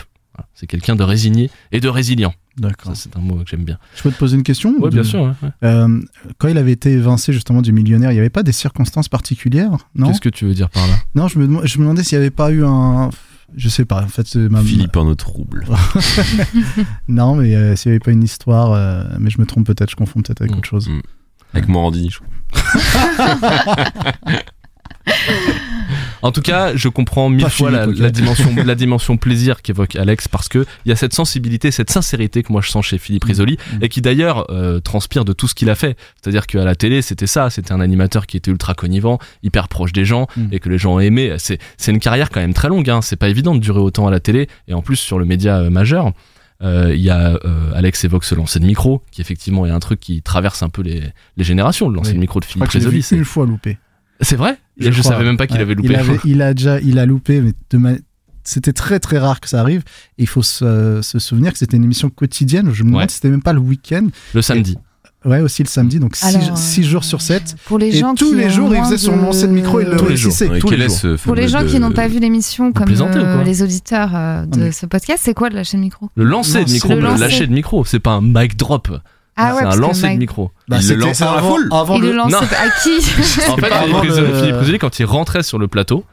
C'est 0.55 0.65
quelqu'un 0.65 0.95
de 0.95 1.03
résigné 1.03 1.51
et 1.71 1.79
de 1.79 1.87
résilient. 1.87 2.33
D'accord 2.57 2.93
c'est 2.95 3.15
un 3.15 3.19
mot 3.19 3.35
que 3.35 3.49
j'aime 3.49 3.63
bien. 3.63 3.77
je 3.95 4.03
peux 4.03 4.11
te 4.11 4.17
poser 4.17 4.35
une 4.37 4.43
question 4.43 4.71
Oui, 4.79 4.87
ou 4.87 4.89
bien 4.89 5.01
de- 5.01 5.07
sûr. 5.07 5.21
ouais, 5.21 5.31
ouais. 5.43 5.49
Euh, 5.63 6.01
quand 6.37 6.47
il 6.47 6.57
avait 6.57 6.71
été 6.71 6.91
évincé 6.91 7.31
justement 7.33 7.61
du 7.61 7.71
millionnaire 7.71 8.11
il 8.11 8.15
n'y 8.15 8.19
avait 8.19 8.29
pas 8.29 8.43
des 8.43 8.51
circonstances 8.51 9.09
particulières 9.09 9.71
non 9.95 10.07
Qu'est-ce 10.07 10.21
que 10.21 10.29
tu 10.29 10.45
veux 10.45 10.53
dire 10.53 10.69
par 10.69 10.87
là? 10.87 10.95
Non 11.15 11.27
je 11.27 11.37
me, 11.39 11.47
dem- 11.47 11.61
je 11.65 11.77
me 11.77 11.83
demandais 11.83 12.03
s'il 12.03 12.17
n'y 12.17 12.23
avait 12.23 12.31
pas 12.31 12.51
eu 12.51 12.63
un 12.65 13.09
je 13.55 13.69
sais 13.69 13.85
pas 13.85 14.03
en 14.03 14.07
fait 14.07 14.27
c'est 14.27 14.49
ma 14.49 14.61
Philippe 14.61 14.97
en 14.97 15.05
eau 15.07 15.15
trouble. 15.15 15.65
non 17.07 17.35
mais 17.35 17.55
euh, 17.55 17.75
s'il 17.75 17.91
n'y 17.91 17.93
avait 17.95 18.03
pas 18.03 18.11
une 18.11 18.23
histoire 18.23 18.73
euh, 18.73 19.03
mais 19.19 19.29
je 19.29 19.39
me 19.39 19.45
trompe 19.45 19.65
peut-être 19.67 19.89
je 19.91 19.95
confonds 19.95 20.21
peut-être 20.21 20.41
avec 20.41 20.53
Mm. 20.53 20.57
autre 20.57 20.67
chose 20.67 20.89
Mm. 20.89 21.01
Avec 21.53 21.69
Morandini, 21.69 22.09
je 22.09 22.19
crois. 22.19 22.27
En 26.21 26.31
tout 26.31 26.41
cas, 26.41 26.75
je 26.75 26.89
comprends 26.89 27.29
mille 27.29 27.43
Pas 27.43 27.49
fois 27.49 27.71
la, 27.71 27.85
dimension, 28.11 28.53
la 28.65 28.75
dimension 28.75 29.17
plaisir 29.17 29.61
qu'évoque 29.61 29.95
Alex 29.95 30.27
parce 30.27 30.47
que 30.49 30.65
il 30.85 30.89
y 30.89 30.91
a 30.91 30.95
cette 30.95 31.13
sensibilité, 31.13 31.71
cette 31.71 31.89
sincérité 31.91 32.43
que 32.43 32.51
moi 32.51 32.61
je 32.61 32.69
sens 32.69 32.85
chez 32.85 32.97
Philippe 32.97 33.23
Risoli 33.25 33.57
Mm. 33.73 33.77
et 33.83 33.89
qui 33.89 34.01
d'ailleurs 34.01 34.45
euh, 34.51 34.79
transpire 34.79 35.25
de 35.25 35.33
tout 35.33 35.47
ce 35.47 35.55
qu'il 35.55 35.69
a 35.69 35.75
fait. 35.75 35.97
C'est-à-dire 36.21 36.47
qu'à 36.47 36.63
la 36.63 36.75
télé, 36.75 37.01
c'était 37.01 37.27
ça, 37.27 37.49
c'était 37.49 37.71
un 37.71 37.79
animateur 37.81 38.25
qui 38.27 38.37
était 38.37 38.51
ultra 38.51 38.73
connivant, 38.73 39.19
hyper 39.43 39.67
proche 39.67 39.93
des 39.93 40.05
gens 40.05 40.27
Mm. 40.37 40.47
et 40.51 40.59
que 40.59 40.69
les 40.69 40.77
gens 40.77 40.99
aimaient. 40.99 41.35
C'est, 41.37 41.59
c'est 41.77 41.91
une 41.91 41.99
carrière 41.99 42.29
quand 42.29 42.39
même 42.39 42.53
très 42.53 42.69
longue. 42.69 42.89
Hein. 42.89 43.01
C'est 43.01 43.15
pas 43.15 43.29
évident 43.29 43.55
de 43.55 43.59
durer 43.59 43.79
autant 43.79 44.07
à 44.07 44.11
la 44.11 44.19
télé 44.19 44.47
et 44.67 44.73
en 44.73 44.81
plus 44.81 44.95
sur 44.97 45.19
le 45.19 45.25
média 45.25 45.57
euh, 45.59 45.69
majeur. 45.69 46.11
Euh, 46.63 46.91
Il 46.95 47.01
y 47.01 47.09
a 47.11 47.37
euh, 47.45 47.71
Alex 47.75 48.03
évoque 48.05 48.23
ce 48.23 48.33
lancer 48.33 48.59
de 48.59 48.65
micro, 48.65 49.03
qui 49.11 49.21
effectivement 49.21 49.65
est 49.67 49.69
un 49.69 49.79
truc 49.79 49.99
qui 49.99 50.21
traverse 50.23 50.63
un 50.63 50.69
peu 50.69 50.81
les, 50.81 51.03
les 51.37 51.43
générations. 51.43 51.87
Le 51.89 51.95
lancer 51.95 52.09
Oui. 52.11 52.15
de 52.15 52.21
micro 52.21 52.39
de 52.39 52.45
Philippe 52.45 52.67
Risoli, 52.69 53.05
une 53.11 53.25
fois 53.25 53.45
loupé 53.45 53.77
c'est 54.21 54.35
vrai? 54.35 54.57
Je, 54.79 54.89
crois. 54.89 55.03
savais 55.13 55.23
même 55.23 55.37
pas 55.37 55.47
qu'il 55.47 55.57
Ouais. 55.57 55.61
avait 55.63 55.75
loupé. 55.75 55.89
Il, 55.89 55.95
avait- 55.95 56.19
il 56.25 56.41
a 56.41 56.53
déjà, 56.53 56.79
il 56.81 56.99
a 56.99 57.05
loupé, 57.05 57.41
mais 57.41 57.53
ma- 57.79 57.97
c'était 58.43 58.73
très 58.73 58.99
très 58.99 59.17
rare 59.17 59.39
que 59.41 59.49
ça 59.49 59.59
arrive. 59.61 59.81
Et 60.17 60.23
il 60.23 60.27
faut 60.27 60.43
se, 60.43 60.99
se 61.01 61.19
souvenir 61.19 61.51
que 61.51 61.57
c'était 61.59 61.77
une 61.77 61.83
émission 61.83 62.09
quotidienne. 62.09 62.69
Je 62.73 62.83
me 62.83 62.89
demande 62.89 63.01
Ouais. 63.03 63.07
si 63.09 63.15
c'était 63.15 63.29
même 63.29 63.41
pas 63.41 63.53
le 63.53 63.59
week-end. 63.59 64.07
le 64.33 64.41
samedi. 64.41 64.77
Ouais, 65.25 65.41
aussi 65.41 65.61
le 65.63 65.67
samedi, 65.67 65.99
donc 65.99 66.15
Alors, 66.21 66.57
6 66.57 66.79
euh, 66.79 66.83
jours 66.83 67.03
sur 67.03 67.21
7. 67.21 67.55
Pour 67.65 67.79
les 67.79 67.87
Et 67.87 67.99
gens 67.99 68.13
tous 68.15 68.29
qui 68.29 68.35
les 68.35 68.49
jours, 68.49 68.73
il 68.73 68.81
faisait 68.83 68.97
son 68.99 69.17
lancé 69.17 69.47
de 69.47 69.51
micro, 69.51 69.81
il 69.81 69.87
le 69.89 69.97
Tous 69.97 70.07
les 70.07 70.15
jours. 70.15 70.31
réussissait. 70.31 70.59
Tous 70.59 70.69
les 70.69 70.87
jours. 70.87 71.17
Pour 71.23 71.35
les 71.35 71.47
gens 71.49 71.63
de- 71.63 71.67
qui 71.67 71.79
n'ont 71.79 71.91
pas 71.91 72.07
vu 72.07 72.19
l'émission, 72.19 72.71
comme 72.71 72.87
euh, 72.89 73.43
les 73.43 73.61
auditeurs 73.63 74.11
euh, 74.15 74.45
de 74.45 74.71
ce 74.71 74.85
podcast, 74.85 75.21
c'est 75.25 75.33
quoi 75.33 75.49
le 75.49 75.55
lâcher 75.55 75.75
de 75.75 75.81
micro? 75.81 76.09
Le 76.15 76.23
lancer 76.23 76.63
de 76.63 76.71
micro, 76.71 76.93
le, 76.95 77.01
lâcher 77.19 77.47
de 77.47 77.51
micro, 77.51 77.83
c'est 77.83 77.99
pas 77.99 78.11
un 78.11 78.21
mic 78.21 78.55
drop. 78.55 78.89
Ah 79.37 79.53
ouais, 79.55 79.61
c'est 79.61 79.67
un 79.67 79.75
lancer 79.75 80.09
de 80.13 80.17
micro. 80.17 80.51
Bah, 80.67 80.77
Il 80.81 80.87
le 80.89 80.95
lançait 80.95 81.23
dans 81.23 81.31
la 81.33 81.37
avant- 81.37 81.49
foule 81.55 81.69
Avant 81.71 81.95
Il 81.95 82.01
le 82.01 82.09
le, 82.09 82.15
lance 82.17 82.31
Non. 82.31 82.39
à 82.39 82.69
qui 82.83 82.97
En 83.49 83.55
fait, 83.55 83.61
pas 83.69 83.81
Philippe 83.81 83.95
avant 83.95 84.01
Risoli- 84.01 84.27
le- 84.27 84.33
Philippe 84.39 84.55
Risoli, 84.57 84.79
quand 84.79 84.99
il 84.99 85.05
rentrait 85.05 85.43
sur 85.43 85.59
le 85.59 85.67
plateau, 85.67 86.03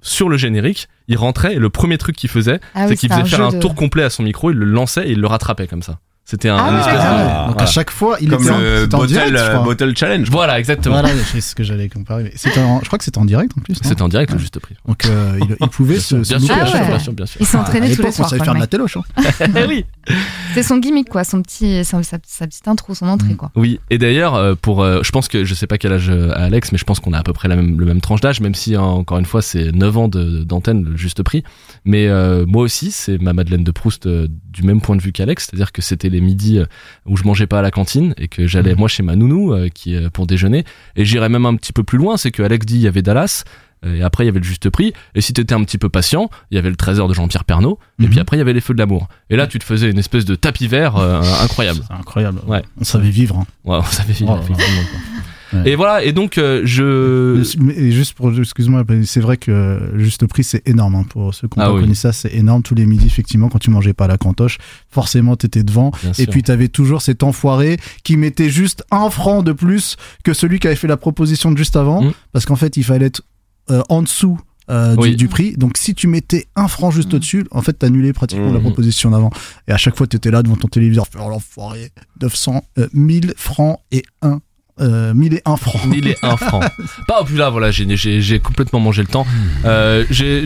sur 0.00 0.28
le 0.28 0.36
générique, 0.36 0.88
il 1.08 1.16
rentrait 1.16 1.54
et 1.54 1.58
le 1.58 1.70
premier 1.70 1.98
truc 1.98 2.16
qu'il 2.16 2.30
faisait, 2.30 2.60
Ah 2.74 2.84
c'est 2.84 2.90
oui, 2.90 2.96
qu'il 2.96 3.08
c'était 3.10 3.22
faisait 3.24 3.36
faire 3.36 3.46
un 3.46 3.52
de- 3.52 3.58
tour 3.58 3.74
complet 3.74 4.02
à 4.04 4.10
son 4.10 4.22
micro, 4.22 4.50
il 4.50 4.56
le 4.56 4.66
lançait 4.66 5.08
et 5.08 5.12
il 5.12 5.20
le 5.20 5.26
rattrapait 5.26 5.66
comme 5.66 5.82
ça. 5.82 5.98
C'était 6.30 6.50
un, 6.50 6.58
Ah 6.58 6.78
espèce 6.80 6.92
de- 6.94 6.98
Ah. 7.00 7.44
Donc 7.46 7.54
Voilà. 7.54 7.62
à 7.62 7.72
chaque 7.72 7.90
fois, 7.90 8.18
il 8.20 8.28
Comme 8.28 8.42
était 8.42 8.50
en, 8.50 8.58
le 8.58 8.88
en 8.92 9.04
direct, 9.06 9.30
bottle, 9.32 9.38
je 9.38 9.50
crois. 9.50 9.64
bottle 9.64 9.96
challenge. 9.96 10.30
Voilà, 10.30 10.58
exactement. 10.58 11.00
Voilà, 11.00 11.14
c'est 11.24 11.40
ce 11.40 11.54
que 11.54 11.62
j'allais 11.62 11.88
comparer. 11.88 12.24
mais 12.24 12.62
en- 12.62 12.80
je 12.82 12.86
crois 12.86 12.98
que 12.98 13.04
c'était 13.04 13.16
en 13.16 13.24
direct 13.24 13.52
en 13.56 13.62
plus. 13.62 13.74
C'était 13.82 14.02
en 14.02 14.08
direct, 14.10 14.30
le 14.30 14.36
Ouais. 14.36 14.40
juste 14.42 14.58
prix. 14.58 14.74
Donc 14.86 15.06
euh, 15.06 15.38
il, 15.40 15.56
il 15.58 15.68
pouvait 15.68 15.98
se, 15.98 16.22
se 16.22 16.28
Bien 16.28 16.38
sûr, 16.38 16.40
louper 16.40 16.52
Ah 16.52 16.54
à 16.54 16.64
bien 16.64 16.66
chaque 16.66 16.66
sûr, 16.66 16.78
ouais. 16.80 16.84
fois. 16.84 16.88
bien 16.96 16.98
sûr, 16.98 17.12
bien 17.14 17.26
sûr. 17.26 17.40
Il 17.40 17.46
s'entraînait 17.46 17.96
tous 17.96 18.02
les 18.02 18.08
on 18.08 18.12
soirs. 18.12 18.28
savait 18.28 18.44
faire 18.44 18.52
de 18.52 18.58
le 18.58 18.62
la 18.62 18.66
téloche. 18.66 18.96
hein. 19.16 19.22
Eh 19.56 19.64
oui. 19.66 19.84
C'est 20.52 20.62
son 20.62 20.76
gimmick, 20.76 21.08
quoi, 21.08 21.24
son 21.24 21.40
petit, 21.40 21.82
sa, 21.84 22.02
sa- 22.02 22.18
sa 22.26 22.46
petite 22.46 22.68
intro, 22.68 22.94
son 22.94 23.08
entrée, 23.08 23.34
quoi. 23.34 23.50
Oui, 23.56 23.80
et 23.88 23.96
d'ailleurs, 23.96 24.34
euh, 24.34 24.54
pour, 24.54 24.82
euh, 24.82 25.00
je 25.02 25.10
pense 25.12 25.28
que 25.28 25.44
je 25.46 25.54
sais 25.54 25.66
pas 25.66 25.78
quel 25.78 25.94
âge 25.94 26.10
euh, 26.10 26.30
a 26.32 26.44
Alex, 26.44 26.72
mais 26.72 26.78
je 26.78 26.84
pense 26.84 27.00
qu'on 27.00 27.14
a 27.14 27.18
à 27.18 27.22
peu 27.22 27.32
près 27.32 27.48
la 27.48 27.56
même, 27.56 27.80
le 27.80 27.86
même 27.86 28.02
tranche 28.02 28.20
d'âge, 28.20 28.40
même 28.42 28.54
si 28.54 28.74
hein, 28.74 28.82
encore 28.82 29.18
une 29.18 29.24
fois 29.24 29.40
c'est 29.40 29.72
9 29.72 29.96
ans 29.96 30.08
de- 30.08 30.44
d'antenne, 30.44 30.84
le 30.84 30.96
juste 30.98 31.22
prix. 31.22 31.42
Mais 31.86 32.06
moi 32.46 32.62
aussi, 32.64 32.90
c'est 32.90 33.16
ma 33.18 33.32
Madeleine 33.32 33.64
de 33.64 33.70
Proust 33.70 34.06
du 34.06 34.62
même 34.62 34.80
point 34.82 34.94
de 34.96 35.00
vue 35.00 35.12
qu'Alex, 35.12 35.46
c'est-à-dire 35.48 35.72
que 35.72 35.80
c'était 35.80 36.08
les 36.10 36.17
midis 36.20 36.58
euh, 36.58 36.64
où 37.06 37.16
je 37.16 37.24
mangeais 37.24 37.46
pas 37.46 37.58
à 37.60 37.62
la 37.62 37.70
cantine 37.70 38.14
et 38.16 38.28
que 38.28 38.46
j'allais 38.46 38.74
moi 38.74 38.88
chez 38.88 39.02
ma 39.02 39.16
nounou 39.16 39.52
euh, 39.52 39.68
qui 39.68 39.96
pour 40.12 40.26
déjeuner. 40.26 40.64
Et 40.96 41.04
j'irais 41.04 41.28
même 41.28 41.46
un 41.46 41.54
petit 41.56 41.72
peu 41.72 41.82
plus 41.84 41.98
loin, 41.98 42.16
c'est 42.16 42.30
que 42.30 42.42
Alex 42.42 42.66
dit 42.66 42.76
il 42.76 42.82
y 42.82 42.88
avait 42.88 43.02
Dallas. 43.02 43.44
Et 43.86 44.02
après, 44.02 44.24
il 44.24 44.26
y 44.26 44.30
avait 44.30 44.40
le 44.40 44.44
juste 44.44 44.68
prix. 44.70 44.92
Et 45.14 45.20
si 45.20 45.32
t'étais 45.32 45.54
un 45.54 45.62
petit 45.62 45.78
peu 45.78 45.88
patient, 45.88 46.30
il 46.50 46.56
y 46.56 46.58
avait 46.58 46.68
le 46.68 46.74
trésor 46.74 47.06
de 47.06 47.14
Jean-Pierre 47.14 47.44
Pernaud. 47.44 47.78
Et 48.00 48.02
Mhm. 48.04 48.10
puis 48.10 48.18
après, 48.18 48.36
il 48.36 48.40
y 48.40 48.42
avait 48.42 48.52
les 48.52 48.60
feux 48.60 48.74
de 48.74 48.78
l'amour. 48.80 49.06
Et 49.30 49.36
là, 49.36 49.46
tu 49.46 49.60
te 49.60 49.64
faisais 49.64 49.88
une 49.88 50.00
espèce 50.00 50.24
de 50.24 50.34
tapis 50.34 50.66
vert 50.66 50.96
euh, 50.96 51.22
incroyable. 51.44 51.82
Incroyable. 51.88 52.40
Ouais. 52.48 52.62
On 52.80 52.82
savait 52.82 53.10
vivre. 53.10 53.36
hein. 53.36 53.46
Ouais, 53.64 53.78
ça 53.88 54.02
fait 54.02 54.24
Oh 54.24 54.26
là 54.30 54.34
là. 54.34 54.40
effectivement. 54.42 54.82
Ouais. 55.52 55.70
Et 55.70 55.74
voilà. 55.76 56.02
Et 56.04 56.12
donc, 56.12 56.38
euh, 56.38 56.62
je. 56.64 57.42
Mais- 57.62 57.74
Et 57.74 57.92
juste 57.92 58.14
pour, 58.14 58.36
excuse-moi, 58.38 58.84
c'est 59.04 59.20
vrai 59.20 59.36
que 59.36 59.92
juste 59.96 60.26
prix, 60.26 60.44
c'est 60.44 60.66
énorme. 60.68 60.94
hein. 60.96 61.04
Pour 61.08 61.34
ceux 61.34 61.48
qui 61.48 61.58
ont 61.58 61.62
Ah 61.62 61.72
oui. 61.72 61.80
connu 61.82 61.94
ça, 61.94 62.12
c'est 62.12 62.32
énorme. 62.34 62.62
Tous 62.62 62.74
les 62.74 62.86
midis, 62.86 63.06
effectivement, 63.06 63.48
quand 63.48 63.58
tu 63.58 63.70
mangeais 63.70 63.92
pas 63.94 64.04
à 64.04 64.08
la 64.08 64.18
cantoche, 64.18 64.58
forcément, 64.90 65.36
t'étais 65.36 65.62
devant. 65.62 65.90
Bien 66.02 66.12
Et 66.12 66.14
sûr. 66.24 66.26
puis, 66.30 66.42
t'avais 66.42 66.68
toujours 66.68 67.02
cet 67.02 67.22
enfoiré 67.22 67.78
qui 68.04 68.16
mettait 68.16 68.50
juste 68.50 68.84
un 68.90 69.10
franc 69.10 69.42
de 69.42 69.52
plus 69.52 69.96
que 70.24 70.32
celui 70.34 70.58
qui 70.58 70.66
avait 70.66 70.76
fait 70.76 70.88
la 70.88 70.96
proposition 70.96 71.50
de 71.52 71.56
juste 71.58 71.76
avant. 71.76 72.02
Mm. 72.02 72.12
Parce 72.32 72.44
qu'en 72.46 72.56
fait, 72.56 72.76
il 72.76 72.84
fallait 72.84 73.06
être 73.06 73.22
euh, 73.70 73.82
en 73.88 74.02
dessous. 74.02 74.38
euh, 74.70 74.96
du, 74.96 75.00
Oui. 75.00 75.16
du 75.16 75.28
prix. 75.28 75.54
Donc, 75.56 75.78
si 75.78 75.94
tu 75.94 76.08
mettais 76.08 76.46
un 76.54 76.68
franc 76.68 76.90
juste 76.90 77.14
au-dessus, 77.14 77.46
en 77.52 77.62
fait, 77.62 77.72
t'annulais 77.72 78.12
pratiquement 78.12 78.48
la 78.52 78.58
Mhm. 78.58 78.64
proposition 78.64 79.10
d'avant. 79.10 79.30
Et 79.66 79.72
à 79.72 79.78
chaque 79.78 79.96
fois, 79.96 80.06
t'étais 80.06 80.30
là 80.30 80.42
devant 80.42 80.56
ton 80.56 80.68
téléviseur, 80.68 81.06
faire 81.08 81.26
l'enfoiré, 81.26 81.90
900, 82.20 82.62
euh, 82.76 82.86
1000 82.92 83.32
francs 83.38 83.78
et 83.92 84.02
1, 84.20 84.40
euh, 84.80 85.14
1000 85.14 85.34
et 85.34 85.42
1 85.44 85.56
francs. 85.56 85.84
Mille 85.86 86.08
et 86.08 86.16
un 86.22 86.36
francs. 86.36 86.64
Pas, 87.06 87.24
puis 87.24 87.36
là, 87.36 87.50
voilà, 87.50 87.70
j'ai, 87.70 88.40
complètement 88.40 88.80
mangé 88.80 89.02
le 89.02 89.08
temps. 89.08 89.26
Euh, 89.64 90.04
j'ai, 90.10 90.42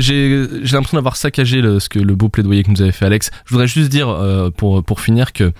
l'impression 0.72 0.96
d'avoir 0.96 1.16
saccagé 1.16 1.60
le, 1.60 1.80
ce 1.80 1.88
que 1.88 1.98
le 1.98 2.14
beau 2.14 2.28
plaidoyer 2.28 2.62
que 2.62 2.70
nous 2.70 2.82
avait 2.82 2.92
fait 2.92 3.06
Alex. 3.06 3.30
Je 3.46 3.50
voudrais 3.54 3.66
juste 3.66 3.90
dire, 3.90 4.08
euh, 4.08 4.50
pour, 4.50 4.82
pour 4.82 5.00
finir, 5.00 5.32
que 5.32 5.52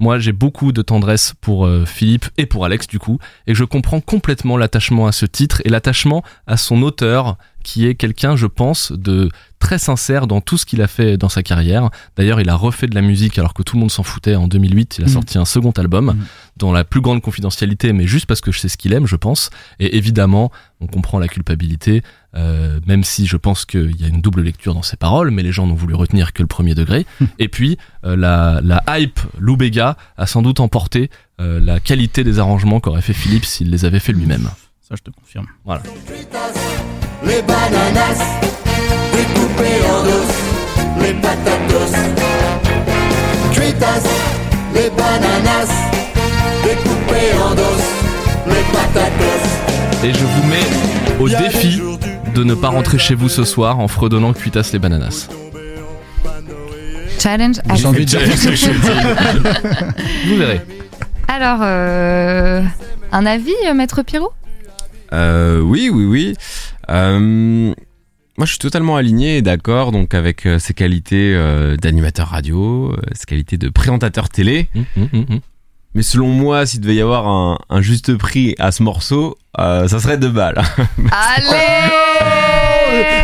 moi, 0.00 0.18
j'ai 0.18 0.32
beaucoup 0.32 0.72
de 0.72 0.80
tendresse 0.80 1.34
pour 1.42 1.66
euh, 1.66 1.84
Philippe 1.84 2.24
et 2.38 2.46
pour 2.46 2.64
Alex, 2.64 2.86
du 2.86 2.98
coup, 2.98 3.18
et 3.46 3.52
que 3.52 3.58
je 3.58 3.64
comprends 3.64 4.00
complètement 4.00 4.56
l'attachement 4.56 5.06
à 5.06 5.12
ce 5.12 5.26
titre 5.26 5.60
et 5.66 5.68
l'attachement 5.68 6.24
à 6.46 6.56
son 6.56 6.80
auteur, 6.80 7.36
qui 7.62 7.86
est 7.86 7.94
quelqu'un, 7.94 8.34
je 8.34 8.46
pense, 8.46 8.92
de 8.92 9.28
très 9.60 9.78
sincère 9.78 10.26
dans 10.26 10.40
tout 10.40 10.56
ce 10.58 10.66
qu'il 10.66 10.82
a 10.82 10.88
fait 10.88 11.16
dans 11.16 11.28
sa 11.28 11.44
carrière. 11.44 11.90
D'ailleurs, 12.16 12.40
il 12.40 12.48
a 12.48 12.56
refait 12.56 12.88
de 12.88 12.94
la 12.96 13.02
musique 13.02 13.38
alors 13.38 13.54
que 13.54 13.62
tout 13.62 13.76
le 13.76 13.80
monde 13.80 13.90
s'en 13.92 14.02
foutait 14.02 14.34
en 14.34 14.48
2008. 14.48 14.96
Il 14.98 15.04
a 15.04 15.06
Mm. 15.06 15.10
sorti 15.10 15.38
un 15.38 15.44
second 15.44 15.70
album 15.72 16.06
Mm. 16.16 16.24
dans 16.56 16.72
la 16.72 16.82
plus 16.82 17.00
grande 17.00 17.20
confidentialité, 17.22 17.92
mais 17.92 18.06
juste 18.08 18.26
parce 18.26 18.40
que 18.40 18.50
je 18.50 18.58
sais 18.58 18.68
ce 18.68 18.76
qu'il 18.76 18.92
aime, 18.92 19.06
je 19.06 19.16
pense. 19.16 19.50
Et 19.78 19.96
évidemment, 19.96 20.50
on 20.80 20.86
comprend 20.86 21.18
la 21.18 21.28
culpabilité, 21.28 22.02
euh, 22.34 22.80
même 22.86 23.04
si 23.04 23.26
je 23.26 23.36
pense 23.36 23.64
qu'il 23.66 24.00
y 24.00 24.04
a 24.04 24.08
une 24.08 24.20
double 24.20 24.42
lecture 24.42 24.74
dans 24.74 24.82
ses 24.82 24.96
paroles, 24.96 25.30
mais 25.30 25.42
les 25.42 25.52
gens 25.52 25.66
n'ont 25.66 25.74
voulu 25.74 25.94
retenir 25.94 26.32
que 26.32 26.42
le 26.42 26.48
premier 26.48 26.74
degré. 26.74 27.06
Et 27.38 27.48
puis, 27.48 27.76
euh, 28.04 28.16
la, 28.16 28.60
la 28.64 28.82
hype 28.98 29.20
Lou 29.38 29.56
Bega 29.56 29.96
a 30.16 30.26
sans 30.26 30.42
doute 30.42 30.58
emporté 30.60 31.10
euh, 31.40 31.60
la 31.62 31.80
qualité 31.80 32.24
des 32.24 32.38
arrangements 32.38 32.80
qu'aurait 32.80 33.02
fait 33.02 33.12
Philippe 33.12 33.44
s'il 33.44 33.70
les 33.70 33.84
avait 33.84 34.00
fait 34.00 34.12
lui-même. 34.12 34.48
Ça, 34.80 34.94
je 34.96 35.02
te 35.02 35.10
confirme. 35.10 35.46
Les 37.24 37.42
bananas 37.42 38.59
découpées 39.20 39.80
en 39.94 40.02
dos, 40.04 40.26
les 41.02 41.14
patatos. 41.14 41.94
Cuitas, 43.52 44.04
les 44.74 44.90
bananas 44.90 45.70
découpées 46.64 47.32
en 47.44 47.54
dos, 47.54 47.78
les 48.46 48.64
patatos. 48.72 50.04
Et 50.04 50.12
je 50.12 50.24
vous 50.24 50.46
mets 50.48 51.20
au 51.20 51.28
défi 51.28 51.80
de 52.34 52.44
ne 52.44 52.54
pas 52.54 52.68
rentrer 52.68 52.98
chez 52.98 53.14
vous 53.14 53.28
ce 53.28 53.44
soir 53.44 53.78
en 53.78 53.88
fredonnant 53.88 54.32
cuitas 54.32 54.70
les 54.72 54.78
bananas. 54.78 55.28
Challenge 57.18 57.56
J'ai 57.74 57.86
envie 57.86 58.06
de 58.06 58.10
dire 58.10 58.20
Vous 60.26 60.36
verrez. 60.36 60.62
Alors, 61.28 61.58
euh, 61.62 62.62
un 63.12 63.26
avis, 63.26 63.52
euh, 63.66 63.74
Maître 63.74 64.02
Pirot 64.02 64.32
Euh, 65.12 65.60
oui, 65.60 65.90
oui, 65.92 66.04
oui. 66.06 66.34
Euh, 66.88 67.74
moi, 68.40 68.46
je 68.46 68.52
suis 68.52 68.58
totalement 68.58 68.96
aligné 68.96 69.36
et 69.36 69.42
d'accord 69.42 69.92
donc 69.92 70.14
avec 70.14 70.46
euh, 70.46 70.58
ses 70.58 70.72
qualités 70.72 71.34
euh, 71.36 71.76
d'animateur 71.76 72.28
radio, 72.28 72.90
euh, 72.90 72.96
ses 73.12 73.26
qualités 73.26 73.58
de 73.58 73.68
présentateur 73.68 74.30
télé. 74.30 74.70
Hum, 74.74 74.84
hum, 74.96 75.08
hum. 75.28 75.40
Mais 75.94 76.00
selon 76.00 76.28
moi, 76.28 76.64
s'il 76.64 76.80
devait 76.80 76.94
y 76.94 77.02
avoir 77.02 77.28
un, 77.28 77.58
un 77.68 77.82
juste 77.82 78.16
prix 78.16 78.54
à 78.58 78.72
ce 78.72 78.82
morceau, 78.82 79.36
euh, 79.58 79.88
ça 79.88 80.00
serait 80.00 80.16
deux 80.16 80.30
balles. 80.30 80.56
Allez 81.12 81.98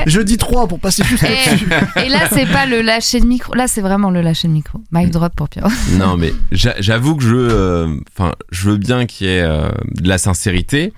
Je 0.07 0.21
dis 0.21 0.37
3 0.37 0.69
pour 0.69 0.81
passer 0.81 1.03
juste 1.03 1.23
là-dessus. 1.23 1.67
et, 1.97 2.01
et 2.07 2.09
là, 2.11 2.29
c'est 2.31 2.45
pas 2.47 2.67
le 2.67 2.83
lâcher 2.83 3.19
de 3.21 3.27
micro. 3.27 3.55
Là, 3.55 3.69
c'est 3.69 3.81
vraiment 3.81 4.11
le 4.11 4.21
lâcher 4.21 4.49
de 4.49 4.53
micro. 4.53 4.81
Mic 4.93 5.11
drop 5.11 5.33
pour 5.35 5.49
Pierrot. 5.49 5.71
non, 5.99 6.19
mais 6.19 6.35
j'a- 6.53 6.77
j'avoue 6.79 7.17
que 7.17 7.25
je, 7.25 7.35
euh, 7.35 7.97
enfin, 8.15 8.33
je 8.51 8.69
veux 8.69 8.77
bien 8.77 9.07
qu'il 9.07 9.29
y 9.29 9.31
ait 9.31 9.41
euh, 9.41 9.71
de 9.95 10.07
la 10.09 10.19
sincérité, 10.19 10.93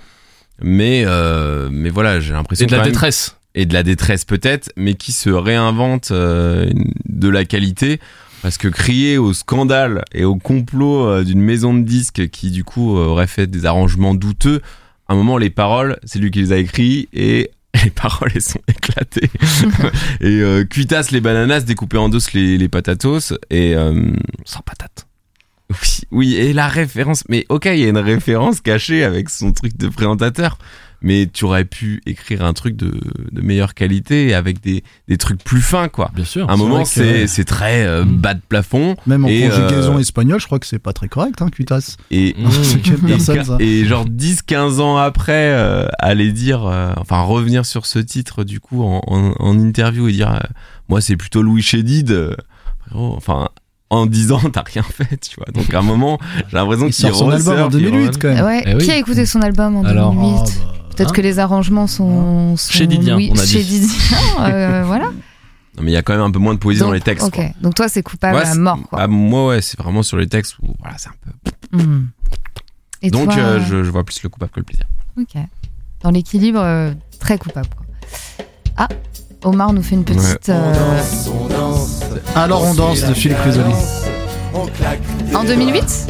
mais, 0.60 1.04
euh, 1.06 1.68
mais 1.70 1.88
voilà, 1.90 2.18
j'ai 2.18 2.32
l'impression 2.32 2.64
Et 2.64 2.66
de 2.66 2.72
la 2.74 2.82
même- 2.82 2.90
détresse. 2.90 3.36
Et 3.54 3.66
de 3.66 3.74
la 3.74 3.82
détresse 3.82 4.24
peut-être, 4.24 4.70
mais 4.76 4.94
qui 4.94 5.12
se 5.12 5.30
réinvente 5.30 6.10
euh, 6.10 6.70
de 7.06 7.28
la 7.28 7.44
qualité. 7.44 8.00
Parce 8.42 8.56
que 8.56 8.68
crier 8.68 9.18
au 9.18 9.32
scandale 9.32 10.04
et 10.14 10.24
au 10.24 10.36
complot 10.36 11.06
euh, 11.06 11.24
d'une 11.24 11.40
maison 11.40 11.74
de 11.74 11.82
disques 11.82 12.28
qui 12.28 12.50
du 12.50 12.62
coup 12.62 12.96
euh, 12.96 13.06
aurait 13.06 13.26
fait 13.26 13.48
des 13.48 13.66
arrangements 13.66 14.14
douteux, 14.14 14.62
à 15.08 15.14
un 15.14 15.16
moment 15.16 15.38
les 15.38 15.50
paroles, 15.50 15.98
c'est 16.04 16.18
lui 16.18 16.30
qui 16.30 16.40
les 16.40 16.52
a 16.52 16.58
écrits 16.58 17.08
et 17.12 17.50
les 17.84 17.90
paroles 17.90 18.30
elles 18.34 18.42
sont 18.42 18.60
éclatées. 18.68 19.30
et 20.20 20.40
euh, 20.40 20.64
cuitas 20.64 21.08
les 21.10 21.20
bananas, 21.20 21.60
découpé 21.60 21.96
en 21.96 22.08
dos 22.08 22.18
les, 22.34 22.58
les 22.58 22.68
patatos 22.68 23.34
et 23.50 23.74
euh, 23.74 24.12
Sans 24.44 24.60
patate. 24.60 24.97
Oui, 26.10 26.34
et 26.36 26.52
la 26.52 26.68
référence. 26.68 27.24
Mais 27.28 27.44
ok, 27.48 27.66
il 27.66 27.78
y 27.80 27.84
a 27.84 27.88
une 27.88 27.98
référence 27.98 28.60
cachée 28.60 29.04
avec 29.04 29.28
son 29.30 29.52
truc 29.52 29.76
de 29.76 29.88
présentateur. 29.88 30.58
Mais 31.00 31.28
tu 31.32 31.44
aurais 31.44 31.64
pu 31.64 32.00
écrire 32.06 32.44
un 32.44 32.52
truc 32.54 32.74
de, 32.74 32.92
de 33.30 33.40
meilleure 33.40 33.74
qualité 33.74 34.34
avec 34.34 34.60
des, 34.60 34.82
des 35.06 35.16
trucs 35.16 35.44
plus 35.44 35.60
fins, 35.60 35.86
quoi. 35.86 36.10
Bien 36.12 36.24
sûr. 36.24 36.50
À 36.50 36.54
un 36.54 36.56
moment, 36.56 36.82
que- 36.82 37.26
c'est 37.28 37.44
très 37.44 37.86
euh, 37.86 38.04
Mm. 38.04 38.16
bas 38.16 38.34
de 38.34 38.40
plafond. 38.48 38.96
Même 39.06 39.24
en 39.24 39.28
Et, 39.28 39.42
conjugaison 39.48 39.94
euh, 39.94 40.00
espagnole, 40.00 40.40
je 40.40 40.46
crois 40.46 40.58
que 40.58 40.66
c'est 40.66 40.80
pas 40.80 40.92
très 40.92 41.06
correct, 41.06 41.40
hein, 41.40 41.50
cuitas. 41.50 41.96
Et, 42.10 42.34
Mmh. 42.38 43.06
Personne, 43.06 43.44
ça 43.44 43.56
et 43.60 43.84
genre 43.84 44.06
10-15 44.06 44.80
ans 44.80 44.96
après, 44.96 45.52
euh, 45.52 45.86
aller 46.00 46.32
dire, 46.32 46.66
euh, 46.66 46.90
enfin 46.96 47.20
revenir 47.20 47.64
sur 47.64 47.86
ce 47.86 48.00
titre 48.00 48.42
du 48.42 48.58
coup 48.58 48.82
en, 48.82 49.00
en, 49.06 49.34
en 49.38 49.58
interview 49.60 50.08
et 50.08 50.12
dire, 50.12 50.32
euh, 50.34 50.38
moi 50.88 51.00
c'est 51.00 51.16
plutôt 51.16 51.42
Louis 51.42 51.62
Chédid, 51.62 52.10
euh, 52.10 52.34
frérot, 52.88 53.14
enfin 53.16 53.50
en 53.90 54.06
10 54.06 54.32
ans 54.32 54.40
t'as 54.52 54.62
rien 54.62 54.82
fait, 54.82 55.16
tu 55.18 55.36
vois. 55.36 55.46
Donc 55.52 55.72
à 55.72 55.78
un 55.78 55.82
moment, 55.82 56.18
j'ai 56.48 56.56
l'impression 56.56 56.86
Il 56.86 56.92
qu'il 56.92 57.06
sort 57.06 57.16
son 57.16 57.30
album 57.30 57.58
en 57.60 57.66
ressurfe, 57.66 57.74
il 57.82 57.90
2008 57.90 58.06
revient. 58.06 58.18
quand 58.20 58.28
même. 58.28 58.44
Ouais. 58.44 58.62
Eh 58.66 58.74
oui. 58.74 58.84
Qui 58.84 58.90
a 58.90 58.96
écouté 58.98 59.26
son 59.26 59.40
album 59.42 59.76
en 59.76 59.84
Alors, 59.84 60.12
2008 60.12 60.34
Ah, 60.36 60.44
bah. 60.44 60.72
Peut-être 60.96 61.10
Hein 61.10 61.12
que 61.14 61.20
les 61.20 61.38
arrangements 61.38 61.86
sont, 61.86 62.56
sont 62.56 62.72
Chez 62.72 62.86
on 62.86 62.90
a 62.90 63.44
dit. 63.44 63.46
chez 63.52 63.62
Didien, 63.62 63.88
euh, 64.40 64.82
voilà. 64.84 65.06
Non, 65.76 65.84
mais 65.84 65.92
il 65.92 65.94
y 65.94 65.96
a 65.96 66.02
quand 66.02 66.12
même 66.12 66.22
un 66.22 66.30
peu 66.32 66.40
moins 66.40 66.54
de 66.54 66.58
poésie 66.58 66.80
dans 66.80 66.90
les 66.90 67.00
textes. 67.00 67.24
Ok. 67.24 67.34
quoi. 67.36 67.44
Donc 67.62 67.74
toi, 67.76 67.88
c'est 67.88 68.02
coupable 68.02 68.36
Ouais, 68.36 68.44
à 68.46 68.54
mort, 68.56 68.80
quoi. 68.90 68.98
bah, 68.98 69.06
moi, 69.06 69.46
ouais, 69.46 69.60
c'est 69.62 69.78
vraiment 69.78 70.02
sur 70.02 70.16
les 70.16 70.26
textes 70.26 70.58
où 70.60 70.74
voilà, 70.80 70.98
c'est 70.98 71.08
un 71.08 71.12
peu. 71.70 71.76
Hmm. 71.78 72.08
Et 73.00 73.10
Donc, 73.12 73.26
toi, 73.32 73.36
euh, 73.38 73.60
je, 73.64 73.84
je 73.84 73.90
vois 73.90 74.02
plus 74.04 74.20
le 74.24 74.28
coupable 74.28 74.50
que 74.50 74.58
le 74.58 74.64
plaisir. 74.64 74.86
Ok. 75.16 75.40
Dans 76.02 76.10
l'équilibre, 76.10 76.58
euh, 76.60 76.92
très 77.20 77.38
coupable. 77.38 77.68
Quoi. 77.76 77.86
Ah, 78.76 78.88
Omar 79.48 79.72
nous 79.72 79.82
fait 79.82 79.94
une 79.94 80.04
petite. 80.04 80.20
Ouais. 80.48 80.54
euh, 80.54 81.00
On 81.28 81.46
danse, 81.48 82.00
Alors 82.34 82.64
on 82.64 82.74
danse 82.74 83.04
de 83.04 83.14
Philippe 83.14 83.38
Risoli. 83.44 83.72
on 84.54 84.58
En 84.60 84.64
doigts. 84.64 85.44
2008 85.46 86.06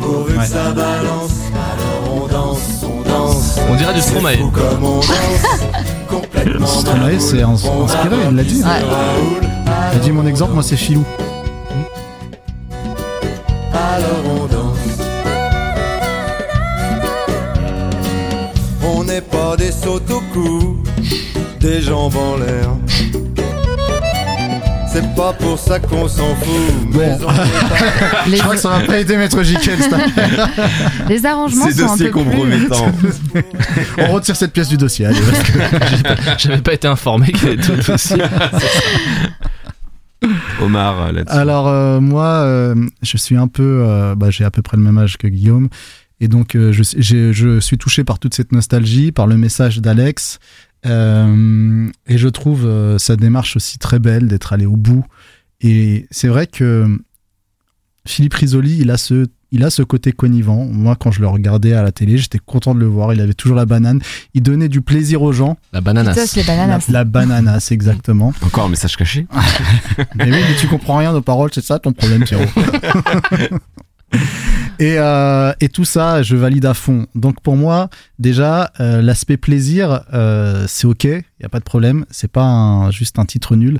Pourvu 0.00 0.34
que 0.38 0.44
ça 0.46 0.70
balance, 0.72 1.30
alors 1.54 2.22
on 2.22 2.26
danse, 2.26 2.58
on 2.84 3.08
danse. 3.08 3.58
On 3.70 3.74
dirait 3.74 3.92
du 3.94 4.00
Stromae. 4.00 4.36
On 4.42 4.48
danse, 4.48 5.06
Stromae, 6.80 7.18
c'est 7.20 7.42
ins- 7.42 7.52
inspiré, 7.84 8.16
il 8.30 8.36
l'a 8.36 8.42
dit. 8.42 8.62
Ouais. 8.62 8.68
Raoul, 8.68 9.42
Il 9.92 9.96
a 9.98 10.00
dit 10.02 10.10
mon 10.10 10.26
exemple, 10.26 10.54
moi 10.54 10.62
c'est 10.62 10.76
Filou. 10.76 11.04
alors 13.72 14.24
on 14.40 14.46
danse. 14.46 14.78
On 18.96 19.04
n'est 19.04 19.20
pas 19.20 19.56
des 19.56 19.70
sautes 19.72 20.10
au 20.10 20.20
cou, 20.32 20.78
des 21.60 21.80
jambes 21.82 22.16
en 22.16 22.36
l'air. 22.36 22.70
C'est 24.92 25.14
pas 25.14 25.32
pour 25.34 25.56
ça 25.58 25.78
qu'on 25.78 26.08
s'en 26.08 26.34
fout, 26.34 26.74
mais 26.92 27.16
Bon. 27.20 27.26
on 27.28 27.32
est 27.32 28.28
les, 28.30 28.36
Je 28.38 28.42
crois 28.42 28.54
que 28.56 28.60
ça 28.60 28.70
va 28.70 28.80
pas 28.80 28.98
aider 28.98 29.16
Maître 29.16 29.40
Jiquel, 29.44 29.78
les 31.08 31.24
arrangements 31.26 31.66
C'est 31.68 31.74
sont 31.74 31.84
un 31.84 31.86
dossier 31.92 32.10
peu 32.10 32.22
plus. 32.22 32.24
compromettant. 32.24 32.86
On 33.98 34.06
retire 34.12 34.34
cette 34.34 34.52
pièce 34.52 34.68
du 34.68 34.76
dossier, 34.76 35.06
allez. 35.06 35.20
parce 35.20 35.42
que- 35.44 35.58
J'avais 36.38 36.60
pas 36.62 36.72
été 36.72 36.88
informé 36.88 37.30
qu'il 37.30 37.50
y 37.50 37.52
avait 37.52 37.62
tout 37.62 37.92
aussi. 37.92 38.14
Omar, 40.60 41.00
euh, 41.06 41.12
là-dessus. 41.12 41.38
Alors 41.38 41.68
euh, 41.68 42.00
moi, 42.00 42.24
euh, 42.26 42.74
je 43.02 43.16
suis 43.16 43.36
un 43.36 43.46
peu, 43.48 43.84
euh, 43.86 44.14
bah, 44.16 44.30
j'ai 44.30 44.44
à 44.44 44.50
peu 44.50 44.60
près 44.60 44.76
le 44.76 44.82
même 44.82 44.98
âge 44.98 45.16
que 45.18 45.28
Guillaume, 45.28 45.68
et 46.20 46.26
donc 46.28 46.54
euh, 46.56 46.72
je, 46.72 46.82
j'ai- 46.98 47.32
je 47.32 47.60
suis 47.60 47.78
touché 47.78 48.02
par 48.04 48.18
toute 48.18 48.34
cette 48.34 48.50
nostalgie, 48.52 49.12
par 49.12 49.26
le 49.28 49.36
message 49.36 49.78
d'Alex, 49.80 50.38
euh, 50.86 51.88
et 52.06 52.18
je 52.18 52.28
trouve 52.28 52.64
euh, 52.66 52.98
sa 52.98 53.16
démarche 53.16 53.56
aussi 53.56 53.78
très 53.78 53.98
belle 53.98 54.28
d'être 54.28 54.52
allé 54.52 54.66
au 54.66 54.76
bout. 54.76 55.04
Et 55.60 56.06
c'est 56.10 56.28
vrai 56.28 56.46
que 56.46 56.98
Philippe 58.06 58.34
Risoli, 58.34 58.78
il 58.78 58.90
a 58.90 58.96
ce 58.96 59.26
il 59.52 59.64
a 59.64 59.70
ce 59.70 59.82
côté 59.82 60.12
connivant. 60.12 60.64
Moi, 60.64 60.94
quand 60.94 61.10
je 61.10 61.20
le 61.20 61.26
regardais 61.26 61.72
à 61.72 61.82
la 61.82 61.90
télé, 61.90 62.18
j'étais 62.18 62.38
content 62.38 62.74
de 62.74 62.80
le 62.80 62.86
voir. 62.86 63.12
Il 63.12 63.20
avait 63.20 63.34
toujours 63.34 63.56
la 63.56 63.66
banane. 63.66 64.00
Il 64.32 64.42
donnait 64.42 64.68
du 64.68 64.80
plaisir 64.80 65.22
aux 65.22 65.32
gens. 65.32 65.56
La 65.72 65.80
bananas. 65.80 66.14
tosse 66.14 66.36
les 66.36 66.44
La, 66.44 66.54
bananas. 66.54 66.86
la 66.88 67.04
bananas, 67.04 67.68
exactement. 67.72 68.32
Encore 68.42 68.66
un 68.66 68.68
message 68.68 68.96
caché. 68.96 69.26
mais 70.14 70.24
oui, 70.30 70.38
mais 70.48 70.56
tu 70.60 70.68
comprends 70.68 70.98
rien 70.98 71.12
aux 71.14 71.20
paroles, 71.20 71.50
c'est 71.52 71.64
ça 71.64 71.78
ton 71.78 71.92
problème, 71.92 72.24
Pierrot. 72.24 72.44
et, 74.78 74.98
euh, 74.98 75.52
et 75.60 75.68
tout 75.68 75.84
ça, 75.84 76.22
je 76.22 76.36
valide 76.36 76.66
à 76.66 76.74
fond. 76.74 77.06
Donc 77.14 77.40
pour 77.42 77.56
moi, 77.56 77.88
déjà, 78.18 78.72
euh, 78.80 79.02
l'aspect 79.02 79.36
plaisir, 79.36 80.04
euh, 80.12 80.66
c'est 80.68 80.86
ok, 80.86 81.04
il 81.04 81.22
y 81.40 81.44
a 81.44 81.48
pas 81.48 81.58
de 81.58 81.64
problème. 81.64 82.04
C'est 82.10 82.30
pas 82.30 82.90
juste 82.90 83.18
un 83.18 83.24
titre 83.24 83.56
nul. 83.56 83.78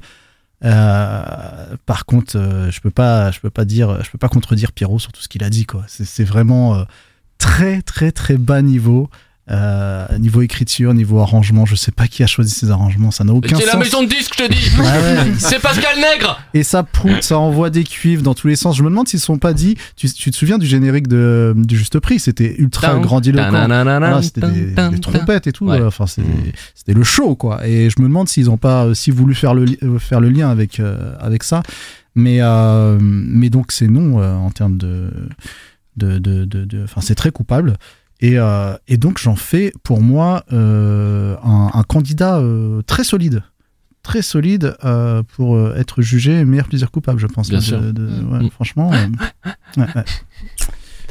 Par 0.63 2.05
contre, 2.07 2.69
je 2.71 2.81
peux 2.81 2.91
pas, 2.91 3.31
je 3.31 3.41
peux 3.41 3.51
pas 3.51 3.65
dire, 3.65 4.05
je 4.05 4.11
peux 4.11 4.19
pas 4.19 4.29
contredire 4.29 4.73
Pierrot 4.73 4.99
sur 4.99 5.13
tout 5.13 5.23
ce 5.23 5.29
qu'il 5.29 5.43
a 5.43 5.51
dit, 5.51 5.65
quoi. 5.65 5.85
C'est 5.87 6.25
vraiment 6.25 6.85
très, 7.39 7.81
très, 7.83 8.13
très 8.13 8.37
bas 8.37 8.61
niveau. 8.61 9.09
Euh, 9.51 10.07
niveau 10.19 10.43
écriture, 10.43 10.95
niveau 10.95 11.19
arrangement, 11.19 11.67
je 11.67 11.75
sais 11.75 11.91
pas 11.91 12.07
qui 12.07 12.23
a 12.23 12.29
choisi 12.29 12.55
ces 12.55 12.71
arrangements, 12.71 13.11
ça 13.11 13.25
n'a 13.25 13.33
aucun 13.33 13.57
C'est 13.57 13.65
sens. 13.65 13.73
la 13.73 13.79
maison 13.81 14.03
de 14.05 14.09
disque, 14.09 14.35
je 14.39 14.45
te 14.45 14.53
dis 14.53 14.71
Ah 14.79 14.83
ouais. 15.01 15.33
C'est 15.39 15.59
Pascal 15.61 15.97
Nègre 15.97 16.41
Et 16.55 16.63
ça 16.63 16.85
proute, 16.85 17.25
ça 17.25 17.37
envoie 17.37 17.69
des 17.69 17.83
cuivres 17.83 18.23
dans 18.23 18.35
tous 18.35 18.47
les 18.47 18.55
sens. 18.55 18.77
Je 18.77 18.85
me 18.85 18.89
demande 18.91 19.09
s'ils 19.09 19.19
ne 19.19 19.23
sont 19.23 19.39
pas 19.39 19.53
dit. 19.53 19.77
Tu, 19.97 20.09
tu 20.13 20.31
te 20.31 20.37
souviens 20.37 20.57
du 20.59 20.67
générique 20.67 21.09
de, 21.09 21.53
du 21.57 21.77
Juste 21.77 21.99
Prix 21.99 22.21
C'était 22.21 22.55
ultra 22.59 22.97
grandiloquent. 23.01 23.51
Voilà, 23.51 24.23
c'était 24.23 24.41
des, 24.43 25.01
trompettes 25.01 25.49
et 25.49 25.53
tout. 25.53 25.67
Ouais. 25.67 25.81
euh, 25.81 25.89
Enfin, 25.89 26.07
c'était 26.07 26.29
Mm. 26.29 26.53
c'était 26.77 26.95
le 26.95 27.03
show, 27.03 27.35
quoi. 27.35 27.67
Et 27.67 27.91
je 27.91 28.01
me 28.01 28.07
demande 28.07 28.29
s'ils 28.29 28.45
n'ont 28.47 28.57
pas 28.57 28.85
aussi 28.85 29.11
voulu 29.11 29.35
faire 29.35 29.55
le, 29.55 29.65
li- 29.65 29.79
euh, 29.83 29.99
faire 29.99 30.21
le 30.21 30.29
lien 30.29 30.49
avec, 30.49 30.79
euh, 30.79 31.13
avec 31.19 31.43
ça. 31.43 31.63
Mais, 32.15 32.39
euh, 32.41 32.99
mais 33.01 33.51
donc, 33.51 33.73
c'est 33.73 33.89
non 33.89 34.21
euh, 34.23 34.33
en 34.35 34.51
termes 34.51 34.77
de. 34.77 35.11
de, 35.97 36.19
de, 36.19 36.45
de, 36.45 36.65
de- 36.65 36.85
enfin, 36.85 37.01
c'est 37.01 37.15
très 37.17 37.31
coupable. 37.33 37.77
Et, 38.21 38.39
euh, 38.39 38.75
et 38.89 38.97
donc, 38.99 39.19
j'en 39.19 39.37
fais 39.37 39.73
pour 39.83 40.01
moi 40.03 40.45
euh, 40.53 41.37
un, 41.43 41.71
un 41.73 41.83
candidat 41.85 42.37
euh, 42.39 42.83
très 42.83 43.05
solide. 43.05 43.43
Très 44.03 44.23
solide 44.23 44.77
euh, 44.85 45.23
pour 45.37 45.57
euh, 45.57 45.75
être 45.77 46.01
jugé 46.03 46.45
meilleur 46.45 46.69
plaisir 46.69 46.91
coupable, 46.91 47.19
je 47.19 47.27
pense. 47.27 47.49
Bien 47.51 47.59
De- 47.59 47.65
sûr. 47.65 47.81
de- 47.81 48.03
Mm. 48.03 48.33
ouais, 48.33 48.39
Mm. 48.45 48.51
Franchement. 48.51 48.91
euh, 48.93 49.07
ouais, 49.77 49.87
ouais. 49.95 50.05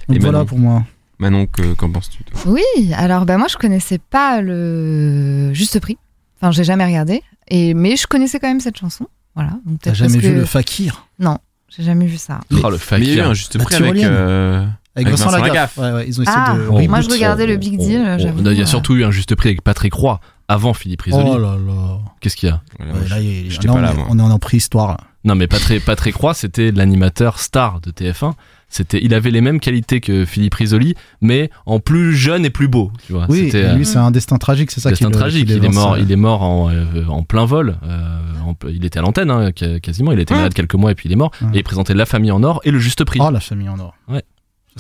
Donc 0.07 0.17
Et 0.17 0.19
voilà 0.19 0.39
Manon 0.39 0.45
pour 0.45 0.59
moi. 0.59 0.83
Manon, 1.19 1.45
que- 1.47 1.73
qu'en 1.73 1.89
penses-tu 1.91 2.23
Oui, 2.47 2.63
alors 2.95 3.25
bah 3.25 3.37
moi 3.37 3.47
je 3.49 3.57
connaissais 3.57 3.99
pas 3.99 4.41
le 4.41 5.53
juste 5.53 5.79
prix. 5.79 5.97
Enfin, 6.37 6.51
j'ai 6.51 6.63
jamais 6.63 6.85
regardé. 6.85 7.21
Et 7.49 7.73
mais 7.73 7.95
je 7.95 8.07
connaissais 8.07 8.39
quand 8.39 8.47
même 8.47 8.59
cette 8.61 8.77
chanson. 8.77 9.07
Voilà. 9.35 9.51
T'as 9.81 9.93
jamais 9.93 10.13
parce 10.13 10.23
vu 10.25 10.31
que- 10.33 10.37
le 10.39 10.45
fakir? 10.45 11.07
Non, 11.19 11.37
j'ai 11.67 11.83
jamais 11.83 12.05
vu 12.07 12.17
ça. 12.17 12.39
Oh, 12.63 12.69
le 12.69 12.77
Mais 12.91 12.99
il 13.01 13.07
y 13.07 13.09
a 13.09 13.13
eu 13.13 13.17
fakir. 13.17 13.29
un 13.29 13.33
juste 13.33 13.55
La 13.55 13.63
prix 13.65 13.75
avec. 13.75 14.03
euh, 14.03 14.65
avec, 14.95 15.07
Avec 15.07 15.19
Vincent 15.19 15.31
Vincent 15.31 15.43
Lagaffe. 15.45 15.77
Lagaffe. 15.77 15.77
Ouais, 15.77 15.91
ouais, 15.99 16.07
ils 16.07 16.19
ont 16.19 16.23
essayé 16.23 16.37
Ah, 16.39 16.55
de. 16.55 16.87
moi, 16.87 17.01
je 17.01 17.09
regardais 17.09 17.45
le 17.47 17.57
Big 17.57 17.77
Deal, 17.77 18.17
j'avoue. 18.19 18.41
Il 18.49 18.57
y 18.57 18.61
a 18.61 18.65
surtout 18.65 18.95
eu 18.95 19.03
un 19.03 19.11
juste 19.11 19.35
prix 19.35 19.49
avec 19.49 19.61
Patrick 19.61 19.93
Roy 19.93 20.19
avant 20.47 20.73
Philippe 20.73 21.03
Risoli. 21.03 21.29
Oh 21.31 21.37
là 21.37 21.55
là. 21.57 21.99
Qu'est-ce 22.21 22.35
qu'il 22.35 22.49
y 22.49 22.51
a 22.51 22.61
Ouais, 22.79 23.07
là, 23.09 23.19
il 23.19 23.49
on 23.69 23.83
est-. 23.83 23.95
On 24.09 24.19
est 24.19 24.21
en 24.21 24.39
préhistoire. 24.39 24.89
là. 24.89 24.97
Non, 25.25 25.35
mais 25.35 25.47
Patrick, 25.47 25.83
Patrick 25.85 26.15
Roy, 26.15 26.33
c'était 26.33 26.71
l'animateur 26.71 27.39
star 27.39 27.81
de 27.81 27.91
TF1. 27.91 28.33
C'était, 28.71 28.99
il 29.03 29.13
avait 29.13 29.31
les 29.31 29.41
mêmes 29.41 29.59
qualités 29.59 29.99
que 29.99 30.25
Philippe 30.25 30.53
Risoli, 30.53 30.95
mais 31.21 31.49
en 31.65 31.79
plus 31.79 32.15
jeune 32.15 32.45
et 32.45 32.49
plus 32.49 32.67
beau. 32.67 32.91
Tu 33.05 33.13
vois. 33.13 33.25
Oui, 33.27 33.49
et 33.51 33.55
euh, 33.55 33.73
lui, 33.75 33.85
c'est 33.85 33.97
un 33.97 34.11
destin 34.11 34.37
tragique, 34.37 34.69
c'est 34.71 34.79
ça 34.79 34.91
destin 34.91 35.07
qui 35.07 35.11
le- 35.13 35.17
tragique. 35.19 35.47
qui 35.47 35.53
Il 35.55 35.65
est 35.65 35.69
mort, 35.69 35.93
euh, 35.93 35.99
il 35.99 36.11
est 36.11 36.15
mort 36.15 36.41
en, 36.43 36.69
euh, 36.71 37.05
en 37.09 37.23
plein 37.23 37.45
vol. 37.45 37.77
Euh, 37.83 38.19
en- 38.45 38.55
il 38.69 38.85
était 38.85 38.99
à 38.99 39.01
l'antenne, 39.01 39.29
hein, 39.31 39.51
qu- 39.51 39.79
quasiment. 39.81 40.11
Il 40.13 40.19
était 40.19 40.35
malade 40.35 40.53
quelques 40.53 40.75
mois 40.75 40.91
et 40.91 40.95
puis 40.95 41.09
il 41.09 41.11
est 41.11 41.15
mort. 41.17 41.31
Ouais. 41.41 41.47
Et 41.55 41.57
il 41.57 41.63
présentait 41.63 41.93
La 41.95 42.05
Famille 42.05 42.31
en 42.31 42.41
Or 42.43 42.61
et 42.63 42.71
Le 42.71 42.79
Juste 42.79 43.03
Prix. 43.03 43.19
Oh, 43.21 43.29
la 43.31 43.39
famille 43.39 43.69
en 43.69 43.79
or. 43.79 43.95
Ouais. 44.07 44.23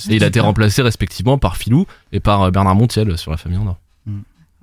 Et 0.09 0.15
il 0.15 0.23
a 0.23 0.27
été 0.27 0.39
remplacé 0.39 0.81
respectivement 0.81 1.37
par 1.37 1.57
Filou 1.57 1.85
et 2.11 2.19
par 2.19 2.43
euh, 2.43 2.51
Bernard 2.51 2.75
Montiel 2.75 3.17
sur 3.17 3.31
La 3.31 3.37
Famille 3.37 3.57
en 3.57 3.67
Or. 3.67 3.77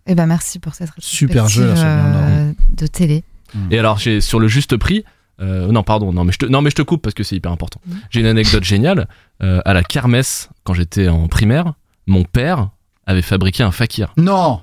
Eh 0.09 0.14
ben 0.14 0.27
merci 0.27 0.59
pour 0.61 0.75
cette 0.75 0.90
Super 0.99 1.49
jeu, 1.49 1.68
or. 1.70 1.77
euh, 1.79 2.53
de 2.77 2.87
télé. 2.87 3.25
Et 3.70 3.79
alors, 3.79 3.99
j'ai 3.99 4.20
sur 4.20 4.38
le 4.38 4.46
juste 4.49 4.77
prix. 4.77 5.05
euh, 5.40 5.66
non, 5.72 5.83
pardon, 5.83 6.12
non 6.12 6.22
mais, 6.25 6.33
je 6.33 6.38
te, 6.38 6.46
non, 6.46 6.62
mais 6.62 6.70
je 6.70 6.77
te 6.77 6.83
coupe 6.83 7.03
parce 7.03 7.14
que 7.14 7.25
c'est 7.25 7.35
hyper 7.37 7.51
important. 7.53 7.81
Mhm. 7.87 7.96
J'ai 8.11 8.20
une 8.20 8.27
anecdote 8.27 8.62
géniale. 8.64 9.09
Euh, 9.42 9.61
à 9.64 9.75
la 9.75 9.83
kermesse, 9.83 10.49
quand 10.64 10.75
j'étais 10.75 11.09
en 11.09 11.27
primaire, 11.29 11.75
mon 12.07 12.22
père 12.25 12.70
avait 13.09 13.22
fabriqué 13.22 13.62
un 13.62 13.70
fakir. 13.72 14.12
Non, 14.16 14.61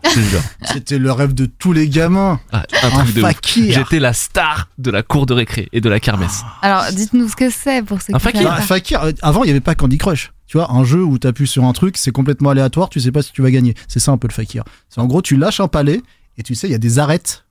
c'était 0.65 0.97
le 0.97 1.11
rêve 1.11 1.33
de 1.33 1.45
tous 1.45 1.71
les 1.73 1.87
gamins. 1.89 2.39
Ah, 2.51 2.63
un 2.83 2.87
Un 2.87 2.89
truc 3.03 3.15
de 3.15 3.21
fakir. 3.21 3.73
J'étais 3.73 3.99
la 3.99 4.13
star 4.13 4.69
de 4.77 4.91
la 4.91 5.01
cour 5.03 5.25
de 5.25 5.33
récré 5.33 5.69
et 5.73 5.79
de 5.81 5.89
la 5.89 5.99
kermesse. 5.99 6.43
Alors 6.61 6.83
dites-nous 6.93 7.29
ce 7.29 7.35
que 7.37 7.49
c'est 7.49 7.83
pour 7.83 8.01
ceux 8.01 8.13
Un 8.13 8.17
qui 8.17 8.23
fakir. 8.23 8.49
pas. 8.49 8.61
fakir, 8.61 9.01
avant, 9.21 9.43
il 9.43 9.47
n'y 9.47 9.51
avait 9.51 9.59
pas 9.61 9.75
Candy 9.75 9.97
Crush. 9.97 10.31
Tu 10.53 10.59
vois, 10.59 10.71
un 10.71 10.83
jeu 10.83 11.03
où 11.03 11.17
tu 11.17 11.25
appuies 11.25 11.47
sur 11.47 11.63
un 11.63 11.73
truc, 11.73 11.97
c'est 11.97 12.11
complètement 12.11 12.51
aléatoire, 12.51 12.87
tu 12.87 12.99
sais 12.99 13.11
pas 13.11 13.23
si 13.23 13.31
tu 13.31 13.41
vas 13.41 13.49
gagner. 13.49 13.73
C'est 13.87 13.99
ça 13.99 14.11
un 14.11 14.17
peu 14.19 14.27
le 14.27 14.33
fakir. 14.33 14.63
C'est 14.87 15.01
en 15.01 15.07
gros, 15.07 15.23
tu 15.23 15.35
lâches 15.35 15.59
un 15.59 15.67
palais 15.67 15.99
et 16.37 16.43
tu 16.43 16.53
sais, 16.53 16.67
il 16.67 16.71
y 16.71 16.75
a 16.75 16.77
des 16.77 16.99
arêtes. 16.99 17.43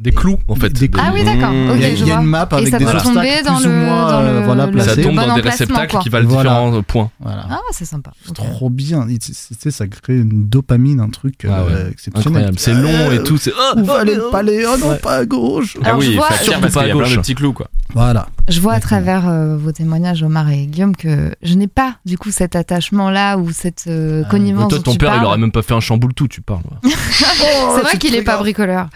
Des 0.00 0.10
clous, 0.10 0.40
en 0.48 0.56
fait. 0.56 0.70
Des 0.70 0.88
clous. 0.88 1.00
Ah 1.06 1.12
oui, 1.14 1.22
d'accord. 1.22 1.52
Il 1.52 1.80
y 1.80 1.84
a, 1.84 1.88
il 1.90 2.04
y 2.04 2.10
une 2.10 2.22
map 2.24 2.48
avec 2.50 2.66
ça 2.66 2.78
des 2.80 2.84
obstacles 2.84 3.04
tomber 3.14 3.42
dans 3.44 3.56
plus 3.58 3.66
ou 3.66 3.68
le- 3.68 3.74
moins 3.76 4.10
dans 4.10 4.20
euh, 4.22 4.40
le- 4.40 4.44
voilà, 4.46 4.66
le- 4.66 4.78
Ça 4.80 4.84
placés. 4.86 5.02
bon 5.04 5.08
tombe 5.14 5.26
dans 5.28 5.34
des 5.36 5.40
réceptacles 5.40 5.90
quoi. 5.92 6.00
qui 6.00 6.08
valent 6.08 6.28
Voilà. 6.28 6.50
différents 6.50 6.82
points. 6.82 7.10
Voilà. 7.20 7.46
Ah, 7.48 7.60
c'est 7.70 7.84
sympa. 7.84 8.10
C'est 8.24 8.30
Ok. 8.30 8.36
trop 8.50 8.70
bien. 8.70 9.06
Tu 9.06 9.32
sais, 9.32 9.70
ça 9.70 9.86
crée 9.86 10.16
une 10.18 10.48
dopamine, 10.48 10.98
un 10.98 11.10
truc 11.10 11.46
Ah 11.48 11.64
ouais. 11.64 11.70
euh, 11.72 11.90
exceptionnel. 11.92 12.26
Incroyable. 12.44 12.58
C'est 12.58 12.74
long 12.74 13.12
et 13.12 13.22
tout. 13.22 13.38
C'est 13.38 13.52
oh, 13.56 13.72
oh, 13.76 13.80
le 14.04 14.24
oh. 14.26 14.30
palais? 14.32 14.64
Oh 14.66 14.76
non, 14.80 14.88
Ouais. 14.90 14.98
pas 14.98 15.14
à 15.18 15.24
gauche. 15.24 15.76
Ah 15.84 15.90
Alors, 15.90 16.00
je 16.00 16.08
oui, 16.08 16.16
vois- 16.16 16.26
fakir 16.26 16.44
Surtout 16.44 16.60
parce 16.62 16.74
pas 16.74 16.80
qu'il 16.80 16.88
y 16.88 16.90
à 16.90 16.94
a 16.94 16.96
plein 16.98 17.06
de 17.08 17.14
gauche. 17.14 17.22
petits 17.22 17.34
clous 17.36 17.52
quoi. 17.52 17.68
Voilà. 17.94 18.28
Je 18.48 18.60
vois 18.60 18.74
à 18.74 18.80
travers 18.80 19.28
euh, 19.28 19.56
vos 19.56 19.72
témoignages, 19.72 20.22
Omar 20.22 20.50
et 20.50 20.66
Guillaume, 20.66 20.94
que 20.94 21.34
je 21.42 21.54
n'ai 21.54 21.68
pas 21.68 21.96
du 22.04 22.18
coup 22.18 22.30
cet 22.30 22.54
attachement-là 22.54 23.38
ou 23.38 23.50
cette 23.50 23.84
euh, 23.88 24.22
Ah, 24.24 24.30
connivence. 24.30 24.68
Toi, 24.68 24.80
ton 24.80 24.92
tu 24.92 24.98
père, 24.98 25.16
il 25.16 25.24
aurait 25.24 25.38
même 25.38 25.52
pas 25.52 25.62
fait 25.62 25.74
un 25.74 25.80
chamboule 25.80 26.14
tout, 26.14 26.28
tu 26.28 26.40
parles. 26.42 26.62
C'est 26.82 27.80
vrai 27.82 27.98
qu'il 27.98 28.14
est 28.14 28.22
pas 28.22 28.36
bricoleur, 28.38 28.88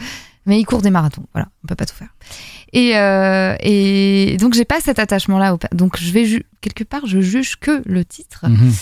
mais 0.46 0.60
il 0.60 0.64
court 0.64 0.82
des 0.82 0.90
marathons. 0.90 1.24
Voilà, 1.32 1.48
on 1.64 1.68
peut 1.68 1.74
pas 1.74 1.86
tout 1.86 1.94
faire. 1.94 2.14
Et, 2.72 2.96
euh, 2.96 3.54
et 3.60 4.36
donc 4.40 4.54
j'ai 4.54 4.64
pas 4.64 4.80
cet 4.80 4.98
attachement-là. 4.98 5.56
Donc 5.72 5.98
je 5.98 6.10
vais 6.12 6.44
quelque 6.60 6.84
part, 6.84 7.06
je 7.06 7.20
juge 7.20 7.56
que 7.56 7.82
le 7.84 8.04
titre. 8.04 8.46
Mhm. 8.48 8.72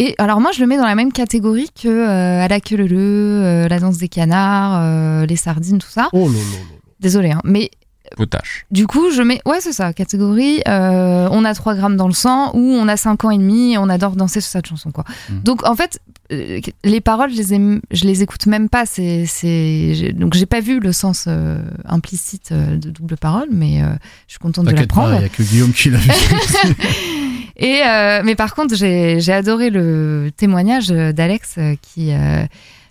Et 0.00 0.14
alors 0.18 0.40
moi 0.40 0.52
je 0.52 0.60
le 0.60 0.66
mets 0.68 0.76
dans 0.76 0.86
la 0.86 0.94
même 0.94 1.12
catégorie 1.12 1.70
que 1.70 1.88
euh, 1.88 2.40
à 2.40 2.46
la 2.46 2.60
queue 2.60 2.76
leu, 2.76 2.96
euh, 2.96 3.68
la 3.68 3.80
danse 3.80 3.98
des 3.98 4.08
canards, 4.08 4.80
euh, 4.80 5.26
les 5.26 5.34
sardines, 5.36 5.78
tout 5.78 5.90
ça. 5.90 6.08
Oh 6.12 6.28
là 6.28 6.34
là 6.34 6.38
là. 6.38 6.76
Désolé, 7.00 7.32
hein. 7.32 7.40
mais 7.44 7.70
Potache. 8.16 8.66
du 8.70 8.86
coup 8.86 9.10
je 9.10 9.22
mets 9.22 9.40
ouais 9.46 9.58
c'est 9.60 9.72
ça 9.72 9.92
catégorie. 9.92 10.60
euh, 10.68 11.28
on 11.30 11.44
a 11.44 11.54
3 11.54 11.74
grammes 11.74 11.96
dans 11.96 12.08
le 12.08 12.14
sang 12.14 12.50
ou 12.54 12.60
on 12.74 12.88
a 12.88 12.96
5 12.96 13.24
ans 13.24 13.30
et 13.30 13.38
demi 13.38 13.74
et 13.74 13.78
on 13.78 13.88
adore 13.88 14.16
danser 14.16 14.40
sur 14.40 14.50
cette 14.50 14.66
chanson 14.66 14.90
quoi. 14.90 15.04
Mhm. 15.30 15.40
Donc 15.42 15.66
en 15.68 15.74
fait 15.76 16.00
euh, 16.32 16.60
les 16.84 17.00
paroles 17.00 17.30
je 17.30 17.36
les 17.36 17.54
aime, 17.54 17.80
je 17.90 18.04
les 18.04 18.22
écoute 18.22 18.46
même 18.46 18.68
pas. 18.68 18.84
C'est 18.86 19.24
c'est 19.26 19.94
j'ai- 19.94 20.12
donc 20.12 20.34
j'ai 20.34 20.46
pas 20.46 20.60
vu 20.60 20.80
le 20.80 20.92
sens 20.92 21.24
euh, 21.28 21.60
implicite 21.84 22.52
de 22.52 22.90
double 22.90 23.16
parole, 23.16 23.48
mais 23.50 23.80
je 24.26 24.32
suis 24.32 24.38
contente 24.38 24.66
de 24.66 24.70
l'apprendre. 24.72 25.14
il 25.16 25.22
y 25.22 25.24
a 25.24 25.28
que 25.28 25.42
Guillaume 25.42 25.72
qui 25.72 25.90
l'a 25.90 25.98
vu. 25.98 26.10
Et 27.58 27.82
euh, 27.84 28.22
mais 28.24 28.34
par 28.36 28.54
contre, 28.54 28.74
j'ai 28.76 29.18
j'ai 29.20 29.32
adoré 29.32 29.70
le 29.70 30.30
témoignage 30.36 30.88
d'Alex 30.88 31.56
euh, 31.58 31.74
qui 31.82 32.12
euh, 32.12 32.44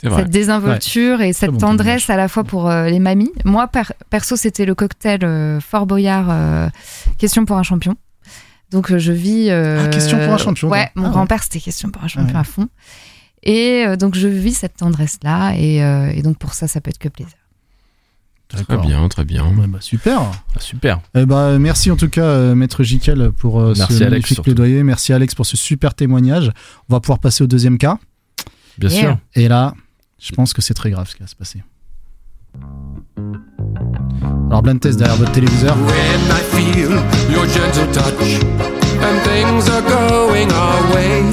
cette 0.04 0.30
désinvolture 0.30 1.22
et 1.22 1.32
cette 1.34 1.52
bon 1.52 1.58
tendresse 1.60 2.10
à 2.10 2.18
la 2.18 2.28
fois 2.28 2.44
pour 2.44 2.70
euh, 2.70 2.88
les 2.90 3.00
mamies. 3.00 3.32
Moi, 3.46 3.68
per- 3.68 3.94
perso, 4.10 4.36
c'était 4.36 4.66
le 4.66 4.76
cocktail 4.76 5.20
euh, 5.24 5.60
Fort 5.62 5.86
Boyard, 5.88 6.28
euh, 6.30 6.68
question 7.18 7.46
pour 7.46 7.58
un 7.58 7.64
champion. 7.64 7.96
Donc 8.70 8.96
je 8.96 9.12
vis. 9.14 9.50
euh, 9.50 9.84
Ah, 9.86 9.88
Question 9.88 10.20
pour 10.20 10.34
un 10.34 10.38
champion, 10.38 10.68
Ouais, 10.70 10.90
mon 10.96 11.08
Ah 11.08 11.12
grand-père 11.12 11.42
c'était 11.44 11.62
question 11.62 11.90
pour 11.90 12.04
un 12.04 12.10
champion 12.10 12.34
ouais. 12.34 12.40
à 12.40 12.44
fond. 12.44 12.68
Et 13.44 13.86
donc 13.98 14.16
je 14.16 14.28
vis 14.28 14.54
cette 14.54 14.76
tendresse 14.76 15.20
là 15.24 15.54
et, 15.56 15.82
euh, 15.82 16.12
et 16.14 16.22
donc 16.22 16.38
pour 16.38 16.54
ça, 16.54 16.68
ça 16.68 16.82
peut 16.82 16.90
être 16.90 16.98
que 16.98 17.08
plaisir. 17.08 17.37
Très 18.50 18.78
bien, 18.78 19.08
très 19.10 19.26
bien. 19.26 19.46
Ouais, 19.46 19.68
bah, 19.68 19.80
super. 19.82 20.22
Ah, 20.56 20.60
super. 20.60 21.00
Eh 21.16 21.26
bah, 21.26 21.60
merci 21.60 21.92
en 21.92 21.98
tout 21.98 22.08
cas, 22.10 22.24
euh, 22.24 22.56
Maître 22.56 22.84
Jiquel, 22.84 23.32
pour 23.38 23.60
euh, 23.60 23.74
Merci, 23.78 23.94
ce 23.94 24.04
Alex, 24.04 24.10
magnifique 24.12 24.28
surtout. 24.36 24.44
plaidoyer. 24.44 24.84
Merci 24.84 25.12
Alex 25.14 25.36
pour 25.36 25.46
ce 25.46 25.58
super 25.58 25.94
témoignage. 25.94 26.52
On 26.90 26.94
va 26.94 27.00
pouvoir 27.02 27.20
passer 27.20 27.44
au 27.44 27.48
deuxième 27.48 27.78
cas. 27.78 27.98
Bien 28.78 28.90
Yeah. 28.90 29.00
sûr. 29.02 29.18
Et 29.36 29.48
là, 29.48 29.74
je 30.20 30.32
pense 30.32 30.54
que 30.54 30.62
c'est 30.62 30.74
très 30.74 30.92
grave 30.92 31.08
ce 31.10 31.16
qui 31.16 31.22
va 31.24 31.28
se 31.28 31.36
passer. 31.36 31.62
Alors, 34.50 34.62
blind 34.62 34.80
test 34.80 34.98
derrière 34.98 35.18
votre 35.18 35.32
téléviseur. 35.34 35.76
When 35.76 36.22
I 36.30 36.42
feel 36.52 36.92
your 37.30 37.46
gentle 37.48 37.92
touch 37.92 38.40
and 39.02 39.20
things 39.24 39.70
are 39.70 39.82
going 39.84 40.48
our 40.52 40.96
way. 40.96 41.24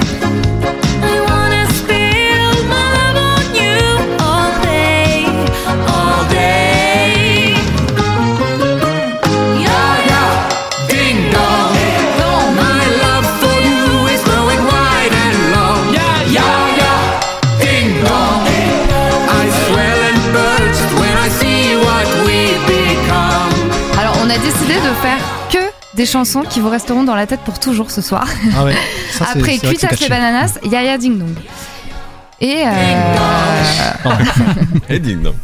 Des 25.96 26.06
chansons 26.06 26.42
qui 26.42 26.60
vous 26.60 26.68
resteront 26.68 27.04
dans 27.04 27.14
la 27.14 27.26
tête 27.26 27.40
pour 27.40 27.58
toujours 27.60 27.90
ce 27.90 28.00
soir. 28.02 28.26
Ah 28.56 28.64
ouais. 28.64 28.74
Ça, 29.10 29.26
Après 29.32 29.58
Cuitas 29.58 29.88
catchy. 29.88 30.08
bananas, 30.08 30.58
Yaya 30.64 30.98
Ding 30.98 31.18
Dong. 31.18 31.34
Et, 32.40 32.64
euh, 32.66 34.10
Et 34.88 34.98
ding 34.98 35.22
dong. 35.22 35.34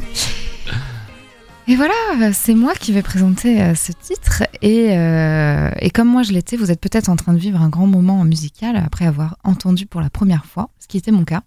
et 1.68 1.76
voilà, 1.76 1.94
c'est 2.32 2.54
moi 2.54 2.72
qui 2.78 2.92
vais 2.92 3.00
présenter 3.02 3.62
euh, 3.62 3.74
ce 3.76 3.92
titre. 3.92 4.42
Et, 4.60 4.88
euh, 4.90 5.70
et 5.78 5.90
comme 5.90 6.08
moi 6.08 6.22
je 6.24 6.32
l'étais, 6.32 6.56
vous 6.56 6.70
êtes 6.72 6.80
peut-être 6.80 7.08
en 7.08 7.16
train 7.16 7.32
de 7.32 7.38
vivre 7.38 7.60
un 7.62 7.68
grand 7.68 7.86
moment 7.86 8.24
musical 8.24 8.76
après 8.76 9.06
avoir 9.06 9.36
entendu 9.44 9.86
pour 9.86 10.00
la 10.00 10.10
première 10.10 10.44
fois, 10.46 10.68
ce 10.80 10.88
qui 10.88 10.96
était 10.98 11.12
mon 11.12 11.24
cas. 11.24 11.42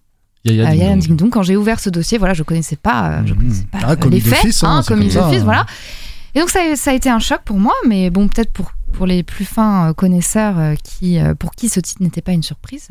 Yaya 0.46 0.64
Euh, 0.64 0.70
Ding 0.70 0.78
Yaya 0.80 0.90
Dong. 0.92 1.00
Ding 1.02 1.16
Dong. 1.16 1.30
Quand 1.30 1.42
j'ai 1.42 1.56
ouvert 1.56 1.78
ce 1.78 1.90
dossier, 1.90 2.16
voilà, 2.16 2.32
je 2.34 2.42
connaissais 2.42 2.76
pas, 2.76 3.22
je 3.26 3.34
Mhm. 3.34 3.38
connaissais 3.38 3.66
pas 3.70 3.78
Ah, 3.82 3.94
les 4.10 4.20
faits, 4.20 4.44
hein, 4.62 4.78
hein, 4.78 4.82
comme 4.88 5.00
d'office, 5.00 5.18
hein. 5.18 5.40
voilà. 5.44 5.66
Et 6.34 6.40
donc 6.40 6.48
ça, 6.50 6.60
ça 6.74 6.90
a 6.90 6.94
été 6.94 7.10
un 7.10 7.18
choc 7.20 7.40
pour 7.44 7.58
moi, 7.60 7.74
mais 7.86 8.08
bon, 8.10 8.26
peut-être 8.28 8.50
pour 8.50 8.72
pour 8.94 9.06
les 9.06 9.22
plus 9.22 9.44
fins 9.44 9.90
euh, 9.90 9.92
connaisseurs 9.92 10.58
euh, 10.58 10.74
qui, 10.82 11.18
euh, 11.18 11.34
pour 11.34 11.52
qui 11.52 11.68
ce 11.68 11.80
titre 11.80 12.02
n'était 12.02 12.22
pas 12.22 12.32
une 12.32 12.42
surprise, 12.42 12.88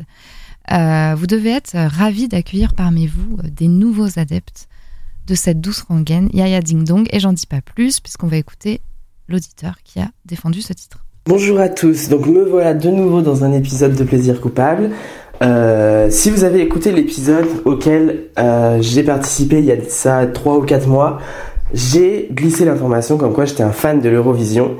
vous 0.70 1.26
devez 1.26 1.50
être 1.50 1.76
ravis 1.76 2.26
d'accueillir 2.26 2.72
parmi 2.72 3.06
vous 3.06 3.36
des 3.42 3.68
nouveaux 3.68 4.18
adeptes 4.18 4.66
de 5.26 5.34
cette 5.34 5.60
douce 5.60 5.82
rengaine, 5.82 6.30
Yaya 6.32 6.62
Ding 6.62 6.84
Dong. 6.84 7.06
Et 7.12 7.20
j'en 7.20 7.34
dis 7.34 7.46
pas 7.46 7.60
plus, 7.60 8.00
puisqu'on 8.00 8.28
va 8.28 8.38
écouter 8.38 8.80
l'auditeur 9.28 9.74
qui 9.84 10.00
a 10.00 10.08
défendu 10.24 10.62
ce 10.62 10.72
titre. 10.72 11.04
Bonjour 11.26 11.60
à 11.60 11.68
tous, 11.68 12.08
donc 12.08 12.26
me 12.26 12.44
voilà 12.44 12.72
de 12.72 12.88
nouveau 12.88 13.20
dans 13.20 13.44
un 13.44 13.52
épisode 13.52 13.94
de 13.94 14.04
Plaisir 14.04 14.40
Coupable. 14.40 14.90
Si 16.08 16.30
vous 16.30 16.44
avez 16.44 16.62
écouté 16.62 16.92
l'épisode 16.92 17.46
auquel 17.66 18.30
j'ai 18.80 19.02
participé 19.02 19.58
il 19.58 19.66
y 19.66 19.72
a 19.72 19.76
ça 19.86 20.26
3 20.26 20.56
ou 20.56 20.62
4 20.62 20.88
mois, 20.88 21.18
j'ai 21.74 22.28
glissé 22.32 22.64
l'information 22.64 23.18
comme 23.18 23.34
quoi 23.34 23.44
j'étais 23.44 23.62
un 23.62 23.72
fan 23.72 24.00
de 24.00 24.08
l'Eurovision. 24.08 24.76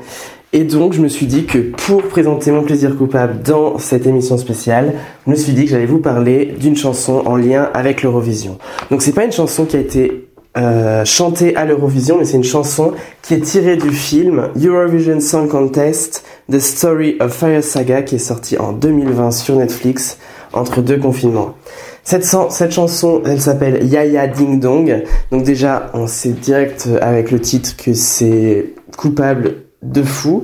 Et 0.53 0.63
donc 0.63 0.93
je 0.93 1.01
me 1.01 1.07
suis 1.07 1.25
dit 1.25 1.45
que 1.45 1.57
pour 1.57 2.03
présenter 2.03 2.51
mon 2.51 2.63
plaisir 2.63 2.95
coupable 2.95 3.41
dans 3.41 3.77
cette 3.77 4.07
émission 4.07 4.37
spéciale, 4.37 4.93
je 5.25 5.31
me 5.31 5.35
suis 5.35 5.53
dit 5.53 5.65
que 5.65 5.71
j'allais 5.71 5.85
vous 5.85 5.99
parler 5.99 6.55
d'une 6.59 6.77
chanson 6.77 7.23
en 7.25 7.35
lien 7.35 7.69
avec 7.73 8.03
l'Eurovision. 8.03 8.57
Donc 8.89 9.01
c'est 9.01 9.11
pas 9.11 9.25
une 9.25 9.31
chanson 9.31 9.65
qui 9.65 9.75
a 9.75 9.79
été 9.79 10.29
euh, 10.57 11.03
chantée 11.03 11.53
à 11.57 11.65
l'Eurovision, 11.65 12.17
mais 12.17 12.23
c'est 12.23 12.37
une 12.37 12.43
chanson 12.45 12.93
qui 13.21 13.33
est 13.33 13.41
tirée 13.41 13.75
du 13.75 13.91
film 13.91 14.47
Eurovision 14.55 15.19
Song 15.19 15.49
Contest 15.49 16.23
The 16.49 16.59
Story 16.59 17.17
of 17.19 17.33
Fire 17.33 17.61
Saga 17.61 18.03
qui 18.03 18.15
est 18.15 18.19
sorti 18.19 18.57
en 18.57 18.71
2020 18.71 19.31
sur 19.31 19.57
Netflix 19.57 20.17
entre 20.53 20.81
deux 20.81 20.97
confinements. 20.97 21.55
Cette, 22.03 22.23
cette 22.23 22.71
chanson, 22.71 23.21
elle 23.25 23.41
s'appelle 23.41 23.85
Yaya 23.85 24.27
Ding 24.27 24.61
Dong. 24.61 25.03
Donc 25.31 25.43
déjà, 25.43 25.89
on 25.93 26.07
sait 26.07 26.29
direct 26.29 26.85
euh, 26.87 26.99
avec 27.01 27.31
le 27.31 27.41
titre 27.41 27.75
que 27.75 27.93
c'est 27.93 28.73
coupable 28.95 29.64
de 29.85 30.03
fou. 30.03 30.43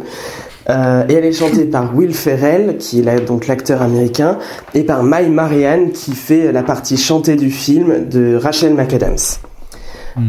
Euh, 0.69 1.03
et 1.09 1.13
elle 1.13 1.25
est 1.25 1.33
chantée 1.33 1.65
par 1.65 1.95
Will 1.95 2.13
Ferrell, 2.13 2.77
qui 2.77 2.99
est 2.99 3.03
là, 3.03 3.19
donc 3.19 3.47
l'acteur 3.47 3.81
américain, 3.81 4.37
et 4.73 4.83
par 4.83 5.03
Mai 5.03 5.27
Marianne, 5.29 5.91
qui 5.91 6.13
fait 6.13 6.51
la 6.51 6.63
partie 6.63 6.97
chantée 6.97 7.35
du 7.35 7.49
film 7.49 8.07
de 8.07 8.35
Rachel 8.35 8.73
McAdams. 8.73 9.39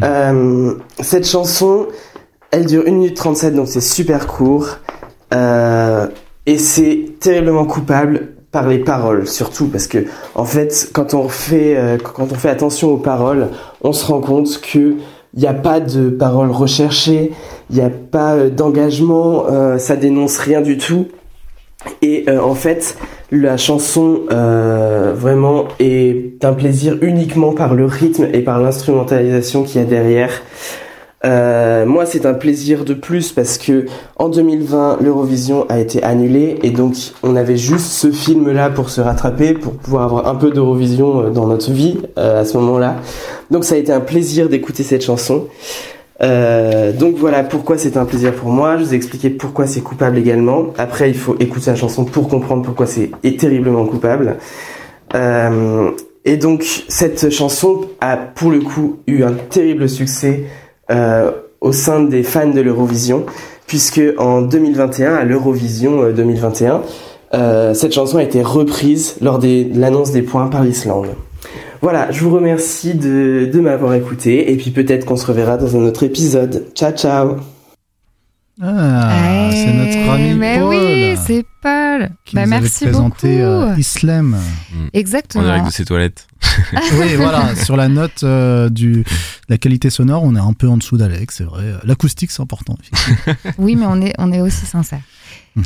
Euh, 0.02 0.74
cette 1.00 1.26
chanson, 1.26 1.86
elle 2.50 2.66
dure 2.66 2.84
1 2.86 2.90
minute 2.90 3.16
37, 3.16 3.54
donc 3.54 3.68
c'est 3.68 3.80
super 3.80 4.26
court. 4.26 4.78
Euh, 5.34 6.06
et 6.46 6.58
c'est 6.58 7.04
terriblement 7.20 7.64
coupable 7.64 8.28
par 8.50 8.68
les 8.68 8.78
paroles, 8.78 9.26
surtout 9.26 9.68
parce 9.68 9.86
que, 9.86 9.98
en 10.34 10.44
fait, 10.44 10.90
quand 10.92 11.14
on 11.14 11.28
fait, 11.28 11.98
quand 12.02 12.30
on 12.30 12.34
fait 12.34 12.50
attention 12.50 12.90
aux 12.90 12.98
paroles, 12.98 13.48
on 13.80 13.92
se 13.92 14.04
rend 14.04 14.20
compte 14.20 14.60
que 14.60 14.96
il 15.34 15.40
n'y 15.40 15.46
a 15.46 15.54
pas 15.54 15.80
de 15.80 16.10
paroles 16.10 16.50
recherchées, 16.50 17.32
il 17.72 17.78
n'y 17.78 17.84
a 17.84 17.90
pas 17.90 18.34
euh, 18.34 18.50
d'engagement, 18.50 19.46
euh, 19.50 19.78
ça 19.78 19.96
dénonce 19.96 20.38
rien 20.38 20.60
du 20.60 20.76
tout. 20.76 21.08
Et 22.00 22.24
euh, 22.28 22.40
en 22.40 22.54
fait, 22.54 22.96
la 23.32 23.56
chanson 23.56 24.20
euh, 24.30 25.14
vraiment 25.16 25.64
est 25.80 26.44
un 26.44 26.52
plaisir 26.52 26.98
uniquement 27.00 27.52
par 27.52 27.74
le 27.74 27.86
rythme 27.86 28.28
et 28.32 28.42
par 28.42 28.60
l'instrumentalisation 28.60 29.64
qu'il 29.64 29.80
y 29.80 29.84
a 29.84 29.86
derrière. 29.86 30.42
Euh, 31.24 31.86
moi, 31.86 32.04
c'est 32.04 32.26
un 32.26 32.34
plaisir 32.34 32.84
de 32.84 32.94
plus 32.94 33.30
parce 33.32 33.56
que 33.56 33.86
en 34.16 34.28
2020, 34.28 34.98
l'Eurovision 35.00 35.66
a 35.68 35.78
été 35.78 36.02
annulée 36.02 36.58
et 36.62 36.70
donc 36.70 36.94
on 37.22 37.36
avait 37.36 37.56
juste 37.56 37.92
ce 37.92 38.10
film-là 38.10 38.70
pour 38.70 38.90
se 38.90 39.00
rattraper, 39.00 39.54
pour 39.54 39.74
pouvoir 39.74 40.04
avoir 40.04 40.26
un 40.28 40.34
peu 40.34 40.50
d'Eurovision 40.50 41.20
euh, 41.20 41.30
dans 41.30 41.46
notre 41.46 41.70
vie 41.70 41.98
euh, 42.18 42.40
à 42.40 42.44
ce 42.44 42.56
moment-là. 42.58 42.96
Donc 43.50 43.64
ça 43.64 43.76
a 43.76 43.78
été 43.78 43.92
un 43.92 44.00
plaisir 44.00 44.48
d'écouter 44.48 44.82
cette 44.82 45.04
chanson. 45.04 45.46
Euh, 46.20 46.92
donc 46.92 47.16
voilà 47.16 47.42
pourquoi 47.42 47.78
c'est 47.78 47.96
un 47.96 48.04
plaisir 48.04 48.32
pour 48.34 48.50
moi. 48.50 48.76
Je 48.76 48.84
vous 48.84 48.94
ai 48.94 48.96
expliqué 48.96 49.30
pourquoi 49.30 49.66
c'est 49.66 49.80
coupable 49.80 50.18
également. 50.18 50.66
Après, 50.78 51.08
il 51.08 51.16
faut 51.16 51.36
écouter 51.40 51.70
la 51.70 51.76
chanson 51.76 52.04
pour 52.04 52.28
comprendre 52.28 52.62
pourquoi 52.62 52.86
c'est 52.86 53.10
est 53.24 53.40
terriblement 53.40 53.86
coupable. 53.86 54.36
Euh, 55.14 55.90
et 56.24 56.36
donc 56.36 56.84
cette 56.88 57.30
chanson 57.30 57.88
a 58.00 58.16
pour 58.16 58.50
le 58.50 58.60
coup 58.60 58.98
eu 59.06 59.24
un 59.24 59.32
terrible 59.32 59.88
succès 59.88 60.44
euh, 60.90 61.32
au 61.60 61.72
sein 61.72 62.00
des 62.00 62.22
fans 62.22 62.50
de 62.50 62.60
l'Eurovision, 62.60 63.24
puisque 63.66 64.00
en 64.18 64.42
2021, 64.42 65.14
à 65.14 65.24
l'Eurovision 65.24 66.02
euh, 66.02 66.12
2021, 66.12 66.82
euh, 67.34 67.74
cette 67.74 67.92
chanson 67.92 68.18
a 68.18 68.22
été 68.22 68.42
reprise 68.42 69.16
lors 69.20 69.38
de 69.38 69.66
l'annonce 69.74 70.12
des 70.12 70.22
points 70.22 70.48
par 70.48 70.64
l'Islande. 70.64 71.08
Voilà, 71.82 72.10
je 72.12 72.20
vous 72.22 72.30
remercie 72.30 72.94
de, 72.94 73.50
de 73.52 73.60
m'avoir 73.60 73.94
écouté, 73.94 74.52
et 74.52 74.56
puis 74.56 74.70
peut-être 74.70 75.04
qu'on 75.04 75.16
se 75.16 75.26
reverra 75.26 75.56
dans 75.56 75.76
un 75.76 75.80
autre 75.80 76.04
épisode. 76.04 76.66
Ciao, 76.76 76.92
ciao 76.92 77.36
Ah, 78.62 79.50
c'est 79.52 79.72
notre 79.72 80.10
ami 80.12 80.28
Eh, 80.30 80.34
Mais 80.34 80.58
Paul 80.58 80.68
oui, 80.68 81.16
c'est 81.26 81.44
Paul. 81.60 82.10
qui 82.24 82.36
Bah, 82.36 82.46
nous 82.46 82.52
avait 82.52 82.60
merci 82.62 82.84
présenté 82.84 83.38
beaucoup. 83.42 83.70
euh, 83.72 83.74
Islam. 83.78 84.36
Exactement. 84.92 85.42
En 85.42 85.46
direct 85.46 85.66
de 85.66 85.72
ses 85.72 85.84
toilettes. 85.84 86.28
oui, 87.00 87.16
voilà, 87.16 87.54
sur 87.64 87.76
la 87.76 87.88
note 87.88 88.22
euh, 88.22 88.68
du 88.68 88.92
de 89.02 89.04
la 89.48 89.58
qualité 89.58 89.90
sonore, 89.90 90.22
on 90.22 90.36
est 90.36 90.40
un 90.40 90.52
peu 90.52 90.68
en 90.68 90.76
dessous 90.76 90.96
d'Alex, 90.98 91.34
c'est 91.38 91.44
vrai. 91.44 91.64
L'acoustique, 91.82 92.30
c'est 92.30 92.42
important. 92.42 92.76
Oui, 93.58 93.74
mais 93.74 93.86
on 93.88 94.00
est, 94.02 94.12
on 94.18 94.32
est 94.32 94.40
aussi 94.40 94.66
sincère. 94.66 95.00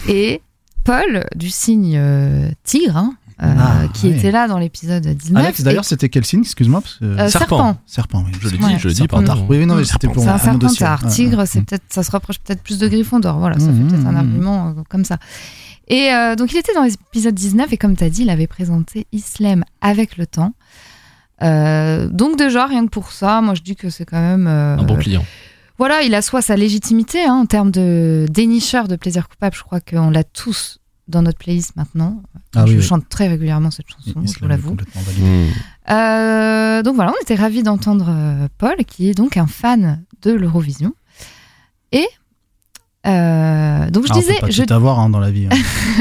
Et 0.09 0.41
Paul, 0.85 1.25
du 1.35 1.51
signe 1.51 1.97
euh, 1.99 2.49
tigre, 2.65 2.97
hein, 2.97 3.15
euh, 3.43 3.55
Ah, 3.59 3.83
qui 3.93 4.09
était 4.09 4.31
là 4.31 4.49
dans 4.49 4.59
l'épisode 4.59 5.07
19. 5.07 5.45
Alex, 5.45 5.61
d'ailleurs, 5.63 5.85
c'était 5.85 6.09
quel 6.09 6.25
signe 6.25 6.41
Excuse-moi. 6.41 6.81
parce 6.81 6.95
que- 6.95 7.05
Euh, 7.05 7.29
serpent. 7.29 7.77
Serpent. 7.87 8.25
Oui. 8.27 8.33
Je 8.41 8.49
l'ai 8.49 8.59
Ouais. 8.63 8.75
dit, 8.75 8.79
je 8.79 8.89
l'ai 8.89 8.95
dit, 8.95 8.99
Serpent. 9.01 9.23
pardon. 9.23 9.47
Oui, 9.49 9.65
non, 9.67 9.75
mais 9.77 9.85
c'était 9.85 10.09
pour 10.09 10.23
C'est 10.23 10.29
un 10.31 10.39
serpentard. 10.39 11.07
Tigre, 11.09 11.45
c'est 11.47 11.63
peut-être, 11.63 11.85
ça 11.91 12.03
se 12.03 12.11
rapproche 12.11 12.39
peut-être 12.39 12.63
plus 12.63 12.79
de 12.79 12.89
Gryffondor. 12.89 13.39
Voilà, 13.39 13.59
ça 13.59 13.67
fait 13.67 13.73
peut-être 13.83 14.07
un 14.07 14.13
mhm. 14.13 14.17
argument 14.17 14.69
euh, 14.69 14.83
comme 14.89 15.05
ça. 15.05 15.19
Et 15.89 16.11
euh, 16.13 16.35
donc, 16.35 16.53
il 16.53 16.59
était 16.59 16.75
dans 16.75 16.83
l'épisode 16.83 17.35
19 17.35 17.73
et 17.73 17.77
comme 17.77 17.97
tu 17.97 18.05
as 18.05 18.11
dit, 18.11 18.23
il 18.23 18.31
avait 18.31 18.47
présenté 18.47 19.07
Islam 19.13 19.65
avec 19.81 20.17
le 20.17 20.27
temps. 20.27 20.53
Euh, 21.43 22.09
donc 22.09 22.39
déjà, 22.39 22.67
rien 22.67 22.85
que 22.87 22.91
pour 22.91 23.13
ça, 23.13 23.41
moi 23.43 23.55
je 23.55 23.61
dis 23.63 23.77
que 23.77 23.91
c'est 23.91 24.07
quand 24.07 24.21
même... 24.21 24.47
euh, 24.47 24.79
Un 24.79 24.83
bon 24.85 24.97
client. 24.97 25.25
Voilà, 25.79 26.01
il 26.03 26.15
a 26.15 26.23
soit 26.23 26.41
sa 26.41 26.57
légitimité 26.57 27.25
hein, 27.25 27.35
en 27.35 27.45
termes 27.47 27.71
de 27.71 28.25
dénicheur 28.31 28.89
de 28.89 28.97
plaisir 28.97 29.29
coupable. 29.29 29.55
Je 29.55 29.63
crois 29.63 29.81
qu'on 29.81 30.09
l'a 30.11 30.25
tous 30.25 30.79
dans 31.09 31.23
notre 31.23 31.39
playlist 31.39 31.77
maintenant. 31.77 32.23
Ah 32.55 32.65
je 32.67 32.73
oui, 32.73 32.79
oui. 32.79 32.83
chante 32.85 33.09
très 33.09 33.29
régulièrement 33.29 33.71
cette 33.71 33.87
chanson, 33.89 34.23
je 34.27 34.39
vous 34.41 34.49
l'avoue. 34.49 34.75
Mmh. 34.75 35.91
Euh, 35.91 36.83
donc 36.83 36.97
voilà, 36.97 37.13
on 37.17 37.23
était 37.23 37.35
ravis 37.37 37.63
d'entendre 37.63 38.07
euh, 38.09 38.49
Paul, 38.59 38.77
qui 38.87 39.09
est 39.09 39.15
donc 39.15 39.37
un 39.37 39.47
fan 39.47 40.03
de 40.23 40.33
l'Eurovision. 40.33 40.93
Et 41.93 42.07
euh, 43.07 43.89
donc 43.91 44.07
je 44.07 44.13
Ah, 44.13 44.17
on 44.17 44.19
disais, 44.21 44.35
peut 44.35 44.41
pas 44.47 44.51
je- 44.51 44.63
tout 44.65 44.75
avoir 44.75 44.99
hein, 44.99 45.09
dans 45.11 45.21
la 45.21 45.31
vie. 45.31 45.47
hein. 45.51 45.57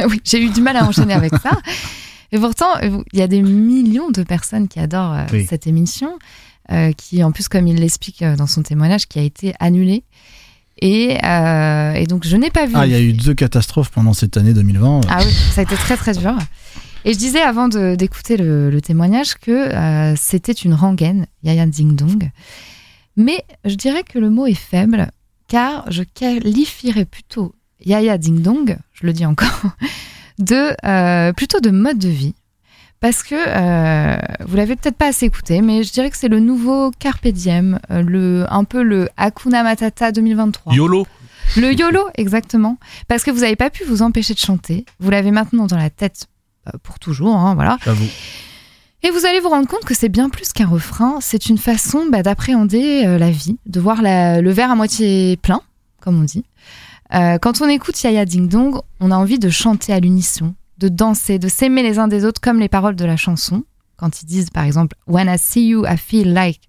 oui, 0.09 0.19
j'ai 0.23 0.41
eu 0.41 0.49
du 0.49 0.61
mal 0.61 0.75
à 0.77 0.85
enchaîner 0.85 1.13
avec 1.13 1.33
ça. 1.35 1.51
Et 2.31 2.39
pourtant, 2.39 2.69
il 2.81 3.19
y 3.19 3.21
a 3.21 3.27
des 3.27 3.41
millions 3.43 4.09
de 4.09 4.23
personnes 4.23 4.67
qui 4.67 4.79
adorent 4.79 5.15
Oui. 5.31 5.45
cette 5.47 5.67
émission, 5.67 6.17
euh, 6.71 6.91
qui 6.93 7.23
en 7.23 7.31
plus, 7.31 7.47
comme 7.47 7.67
il 7.67 7.75
l'explique 7.79 8.23
dans 8.23 8.47
son 8.47 8.63
témoignage, 8.63 9.07
qui 9.07 9.19
a 9.19 9.21
été 9.21 9.53
annulée. 9.59 10.03
Et, 10.81 11.17
euh, 11.23 11.93
et 11.93 12.05
donc 12.05 12.25
je 12.25 12.35
n'ai 12.35 12.49
pas 12.49 12.65
vu. 12.65 12.73
Ah, 12.75 12.85
il 12.85 12.91
y 12.91 12.95
a 12.95 12.99
eu 13.01 13.13
deux 13.13 13.33
catastrophes 13.33 13.89
pendant 13.91 14.13
cette 14.13 14.35
année 14.37 14.53
2020. 14.53 15.01
Ah 15.09 15.19
oui, 15.25 15.31
ça 15.31 15.61
a 15.61 15.63
été 15.63 15.75
très 15.75 15.95
très 15.97 16.13
dur. 16.13 16.35
Et 17.05 17.13
je 17.13 17.17
disais 17.17 17.41
avant 17.41 17.67
de- 17.67 17.95
d'écouter 17.95 18.35
le, 18.35 18.69
le 18.69 18.81
témoignage 18.81 19.35
que 19.35 19.51
euh, 19.51 20.15
c'était 20.17 20.51
une 20.51 20.73
rengaine, 20.73 21.27
Yaya 21.43 21.65
Ding 21.67 21.95
Dong. 21.95 22.29
Mais 23.15 23.43
je 23.63 23.75
dirais 23.75 24.03
que 24.03 24.19
le 24.19 24.29
mot 24.29 24.47
est 24.47 24.53
faible, 24.53 25.09
car 25.47 25.89
je 25.91 26.03
qualifierais 26.03 27.05
plutôt 27.05 27.55
Yaya 27.85 28.17
Ding 28.17 28.41
Dong, 28.41 28.77
je 28.93 29.05
le 29.05 29.13
dis 29.13 29.25
encore, 29.25 29.61
de 30.39 30.75
euh, 30.85 31.31
plutôt 31.33 31.59
de 31.61 31.69
mode 31.69 31.99
de 31.99 32.09
vie. 32.09 32.33
Parce 33.05 33.21
que 33.21 33.35
euh, 33.35 34.17
vous 34.47 34.55
l'avez 34.57 34.75
peut-être 34.75 34.97
pas 34.97 35.09
assez 35.09 35.27
écouté, 35.27 35.61
mais 35.61 35.83
je 35.83 35.93
dirais 35.93 36.09
que 36.09 36.17
c'est 36.17 36.27
le 36.27 36.39
nouveau 36.39 36.89
Carpe 36.97 37.27
Diem, 37.27 37.77
euh, 37.91 38.01
le, 38.01 38.47
un 38.49 38.63
peu 38.63 38.81
le 38.81 39.09
Hakuna 39.15 39.61
Matata 39.61 40.11
2023. 40.11 40.73
YOLO. 40.73 41.05
Le 41.55 41.71
YOLO, 41.71 42.07
exactement. 42.15 42.79
Parce 43.07 43.23
que 43.23 43.29
vous 43.29 43.41
n'avez 43.41 43.55
pas 43.55 43.69
pu 43.69 43.83
vous 43.83 44.01
empêcher 44.01 44.33
de 44.33 44.39
chanter. 44.39 44.85
Vous 44.99 45.11
l'avez 45.11 45.29
maintenant 45.29 45.67
dans 45.67 45.77
la 45.77 45.91
tête 45.91 46.25
euh, 46.67 46.71
pour 46.81 46.97
toujours, 46.97 47.35
hein, 47.35 47.53
voilà. 47.53 47.77
J'avoue. 47.85 48.07
Et 49.03 49.11
vous 49.11 49.23
allez 49.27 49.39
vous 49.39 49.49
rendre 49.49 49.67
compte 49.67 49.85
que 49.85 49.93
c'est 49.93 50.09
bien 50.09 50.31
plus 50.31 50.51
qu'un 50.51 50.65
refrain. 50.65 51.19
C'est 51.21 51.45
une 51.45 51.59
façon 51.59 52.05
bah, 52.11 52.23
d'appréhender 52.23 53.03
euh, 53.05 53.19
la 53.19 53.29
vie, 53.29 53.59
de 53.67 53.79
voir 53.79 54.01
la- 54.01 54.41
le 54.41 54.49
verre 54.49 54.71
à 54.71 54.75
moitié 54.75 55.37
plein, 55.37 55.61
comme 56.01 56.19
on 56.19 56.23
dit. 56.23 56.43
Euh, 57.13 57.37
quand 57.37 57.61
on 57.61 57.67
écoute 57.69 58.01
Yaya 58.01 58.25
Ding 58.25 58.49
Dong, 58.49 58.79
on 58.99 59.11
a 59.11 59.15
envie 59.15 59.37
de 59.37 59.49
chanter 59.51 59.93
à 59.93 59.99
l'unisson, 59.99 60.55
de 60.77 60.89
danser, 60.89 61.39
de 61.39 61.47
s'aimer 61.47 61.83
les 61.83 61.99
uns 61.99 62.07
des 62.07 62.25
autres 62.25 62.41
comme 62.41 62.59
les 62.59 62.69
paroles 62.69 62.95
de 62.95 63.05
la 63.05 63.17
chanson. 63.17 63.63
Quand 63.97 64.21
ils 64.21 64.25
disent 64.25 64.49
par 64.49 64.65
exemple 64.65 64.95
When 65.07 65.27
I 65.27 65.37
see 65.37 65.67
you, 65.67 65.85
I 65.85 65.97
feel 65.97 66.33
like 66.33 66.61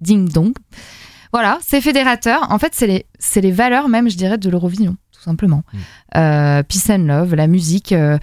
Ding 0.00 0.28
Dong. 0.30 0.54
Voilà, 1.32 1.58
c'est 1.66 1.80
fédérateur. 1.80 2.46
En 2.50 2.58
fait, 2.58 2.74
c'est 2.74 2.86
les, 2.86 3.06
les 3.36 3.50
valeurs 3.52 3.88
même, 3.88 4.08
je 4.08 4.16
dirais, 4.16 4.38
de 4.38 4.48
l'Eurovision, 4.48 4.96
tout 5.12 5.20
simplement. 5.20 5.62
Euh, 6.16 6.62
peace 6.62 6.90
and 6.90 7.06
love, 7.06 7.34
la 7.34 7.46
musique. 7.48 7.92
euh, 7.92 8.18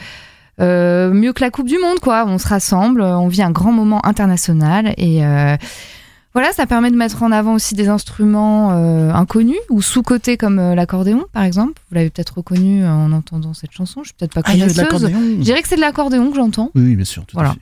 euh, 0.60 1.12
mieux 1.12 1.34
que 1.34 1.44
la 1.44 1.50
Coupe 1.50 1.68
du 1.68 1.78
Monde, 1.80 2.00
quoi. 2.00 2.26
On 2.28 2.38
se 2.38 2.48
rassemble, 2.48 3.02
on 3.02 3.28
vit 3.28 3.42
un 3.42 3.52
grand 3.52 3.72
moment 3.72 4.06
international 4.06 4.94
et 4.98 5.24
voilà, 6.34 6.52
ça 6.54 6.66
permet 6.66 6.92
de 6.92 6.96
mettre 6.96 7.24
en 7.24 7.32
avant 7.32 7.54
aussi 7.54 7.76
des 7.76 7.90
instruments 7.90 8.72
euh, 8.72 9.12
inconnus 9.12 9.58
ou 9.70 9.82
sous-cotés 9.82 10.38
comme 10.38 10.60
euh, 10.60 10.76
l'accordéon, 10.76 11.26
par 11.34 11.44
exemple. 11.44 11.82
Vous 11.90 11.96
l'avez 11.96 12.10
peut-être 12.10 12.38
reconnu 12.38 12.86
en 12.86 13.12
entendant 13.12 13.54
cette 13.54 13.72
chanson. 13.72 14.02
Je 14.04 14.10
suis 14.10 14.16
peut-être 14.18 14.34
pas 14.34 14.42
Ah, 14.46 14.52
connaisseuse. 14.52 15.12
Je 15.12 15.42
dirais 15.42 15.62
que 15.62 15.68
c'est 15.68 15.76
de 15.76 15.82
l'accordéon 15.82 16.30
que 16.30 16.36
j'entends. 16.38 16.72
Oui, 16.76 16.84
oui, 16.84 16.96
bien 16.96 17.06
sûr. 17.06 17.26
Tout 17.26 17.36
Voilà. 17.36 17.50
À 17.50 17.54
fait. 17.54 17.60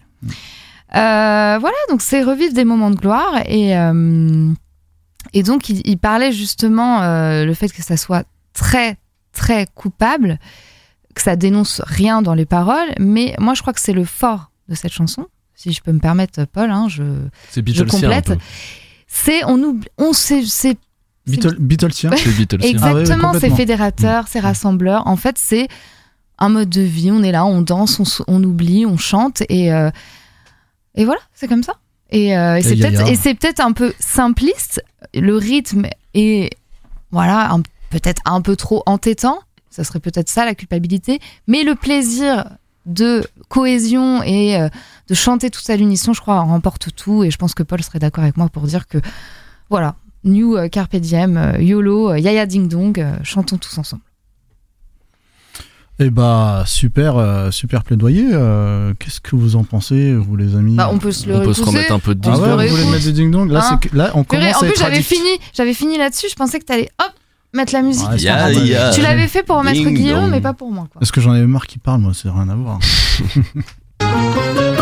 Euh, 0.96 1.60
voilà, 1.60 1.78
donc 1.90 2.02
c'est 2.02 2.24
revivre 2.24 2.54
des 2.54 2.66
moments 2.66 2.90
de 2.90 2.96
gloire 2.96 3.44
et 3.46 3.78
euh, 3.78 4.52
et 5.34 5.44
donc 5.44 5.70
il, 5.70 5.82
il 5.86 6.00
parlait 6.00 6.32
justement 6.32 7.04
euh, 7.04 7.46
le 7.46 7.54
fait 7.54 7.70
que 7.70 7.84
ça 7.84 7.96
soit 7.96 8.24
très 8.54 8.98
très 9.32 9.68
coupable, 9.76 10.40
que 11.14 11.22
ça 11.22 11.36
dénonce 11.36 11.82
rien 11.86 12.24
dans 12.24 12.34
les 12.34 12.48
paroles, 12.48 12.90
mais 13.00 13.36
moi 13.38 13.54
je 13.54 13.62
crois 13.62 13.72
que 13.74 13.80
c'est 13.80 13.94
le 13.94 14.04
fort 14.04 14.50
de 14.68 14.74
cette 14.74 14.92
chanson, 14.92 15.28
si 15.60 15.74
je 15.74 15.82
peux 15.82 15.92
me 15.92 16.00
permettre, 16.00 16.46
Paul, 16.46 16.72
hein, 16.72 16.88
je 16.88 17.04
C'est 17.50 17.68
je 17.68 17.84
complète. 17.84 18.32
C'est 19.08 19.44
on 19.44 19.62
oublie, 19.62 19.90
on 19.98 20.14
sait, 20.14 20.44
c'est 20.46 20.78
Beatle- 21.28 21.58
Beatlesien. 21.60 22.12
C'est 22.16 22.32
Beatlesien. 22.32 22.80
Ah 22.82 22.94
ouais, 22.94 23.02
Exactement, 23.02 23.32
ouais, 23.34 23.40
c'est 23.42 23.50
fédérateur, 23.50 24.28
c'est 24.30 24.40
rassembleur. 24.40 25.06
En 25.06 25.18
fait, 25.18 25.38
c'est 25.38 25.68
un 26.38 26.48
mode 26.48 26.70
de 26.70 26.82
vie. 26.82 27.12
On 27.12 27.24
est 27.24 27.34
là, 27.34 27.46
on 27.46 27.62
danse, 27.62 28.22
on, 28.28 28.44
oublie, 28.44 28.86
on 28.86 28.96
chante 28.98 29.44
et 29.50 29.74
euh, 29.74 29.90
et 30.96 31.04
voilà, 31.04 31.20
c'est 31.34 31.50
comme 31.50 31.64
ça. 31.64 31.74
Et, 32.10 32.38
euh, 32.38 32.56
et 32.56 32.62
c'est 32.62 32.78
peut-être 32.78 33.10
et 33.10 33.16
c'est 33.16 33.34
peut-être 33.36 33.60
un 33.60 33.74
peu 33.74 33.94
simpliste. 34.00 34.82
Le 35.14 35.36
rythme 35.36 35.88
est 36.14 36.52
voilà 37.12 37.54
peut-être 37.90 38.22
un 38.24 38.40
peu 38.42 38.56
trop 38.56 38.82
entêtant. 38.86 39.40
Ça 39.70 39.84
serait 39.84 40.00
peut-être 40.00 40.30
ça 40.30 40.46
la 40.46 40.56
culpabilité. 40.56 41.20
Mais 41.48 41.64
le 41.64 41.76
plaisir 41.76 42.46
de 42.86 43.24
cohésion 43.50 44.24
et 44.24 44.58
euh, 44.60 44.70
de 45.08 45.14
chanter 45.14 45.50
tout 45.50 45.62
à 45.70 45.76
l'unisson, 45.76 46.14
je 46.14 46.22
crois, 46.22 46.40
remporte 46.42 46.90
tout. 46.96 47.24
Et 47.24 47.32
je 47.32 47.38
pense 47.38 47.54
que 47.54 47.64
Paul 47.64 47.84
serait 47.84 48.00
d'accord 48.00 48.24
avec 48.24 48.38
moi 48.38 48.50
pour 48.50 48.64
dire 48.64 48.88
que 48.88 48.98
voilà, 49.70 49.96
New 50.24 50.58
euh, 50.58 50.68
Carpe 50.70 50.96
Diem, 50.96 51.38
euh, 51.38 51.62
YOLO, 51.62 52.12
euh, 52.12 52.20
Yaya 52.20 52.46
Ding 52.46 52.68
Dong, 52.68 53.00
euh, 53.00 53.14
chantons 53.24 53.58
tous 53.58 53.78
ensemble. 53.78 54.02
Eh 56.02 56.10
bah 56.12 56.64
super, 56.66 57.18
euh, 57.18 57.52
super 57.52 57.84
plaidoyer. 57.84 58.26
euh, 58.32 58.94
Qu'est-ce 59.00 59.20
que 59.20 59.36
vous 59.36 59.58
en 59.58 59.66
pensez, 59.66 60.16
vous 60.16 60.38
les 60.38 60.56
amis 60.56 60.76
Bah, 60.78 60.90
on 60.94 60.98
peut 60.98 61.12
se 61.12 61.28
le 61.28 61.36
On 61.36 61.44
peut 61.44 61.54
se 61.54 61.62
remettre 61.62 61.92
un 61.92 62.00
peu 62.00 62.16
de 62.16 62.22
Ah 62.26 62.32
ding 62.36 62.42
ouais, 62.42 62.50
dong. 62.50 62.62
vous 62.62 62.76
voulez 62.78 62.90
mettre 62.92 63.04
des 63.04 63.12
ding 63.12 63.32
dong 63.32 63.52
Là, 63.52 63.60
Hein 63.66 63.80
c'est 63.84 63.90
que- 63.90 63.96
là, 63.98 64.12
on 64.16 64.24
commence 64.24 64.56
en 64.56 64.58
à 64.58 64.60
plus, 64.62 64.70
être 64.70 64.80
j'avais 64.80 65.02
fini, 65.02 65.30
j'avais 65.54 65.74
fini 65.74 65.98
là-dessus. 65.98 66.28
Je 66.30 66.36
pensais 66.36 66.58
que 66.60 66.64
t'allais 66.66 66.90
hop 67.00 67.12
mettre 67.54 67.74
la 67.74 67.82
musique. 67.82 68.08
Tu 68.18 69.02
l'avais 69.02 69.28
fait 69.28 69.44
pour 69.44 69.58
remettre 69.58 69.78
Ding 69.78 69.94
Guillaume, 69.94 70.30
mais 70.30 70.42
pas 70.42 70.54
pour 70.54 70.72
moi. 70.72 70.88
Quoi. 70.92 71.00
Parce 71.00 71.12
que 71.12 71.22
j'en 71.22 71.32
avais 71.32 71.48
marre 71.48 71.68
qu'il 71.68 71.82
parle, 71.82 72.02
moi, 72.02 72.14
c'est 72.14 72.30
rien 72.30 72.50
à 72.50 72.56
voir. 72.56 72.80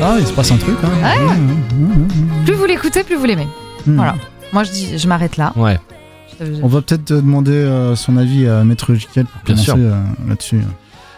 Ah, 0.00 0.16
il 0.20 0.26
se 0.26 0.32
passe 0.32 0.50
un 0.52 0.56
truc, 0.56 0.76
hein. 0.84 0.90
Ouais. 1.02 1.18
Mmh, 1.18 1.74
mmh, 1.74 1.84
mmh, 2.40 2.44
Plus 2.44 2.54
vous 2.54 2.64
l'écoutez, 2.66 3.02
plus 3.04 3.16
vous 3.16 3.24
l'aimez. 3.24 3.48
mmh. 3.86 3.94
Voilà. 3.96 4.14
Moi, 4.52 4.64
je 4.64 4.70
dis, 4.70 4.98
je 4.98 5.08
m'arrête 5.08 5.36
là. 5.36 5.52
Ouais. 5.56 5.78
Je- 6.40 6.62
On 6.62 6.68
va 6.68 6.80
peut-être 6.82 7.04
demander 7.12 7.50
euh, 7.52 7.96
son 7.96 8.16
avis 8.16 8.46
à 8.48 8.62
Maître 8.64 8.94
Jiquel 8.94 9.24
pour 9.26 9.42
Bien 9.42 9.54
commencer 9.54 9.64
sûr. 9.64 9.76
euh, 9.76 10.02
là-dessus. 10.28 10.60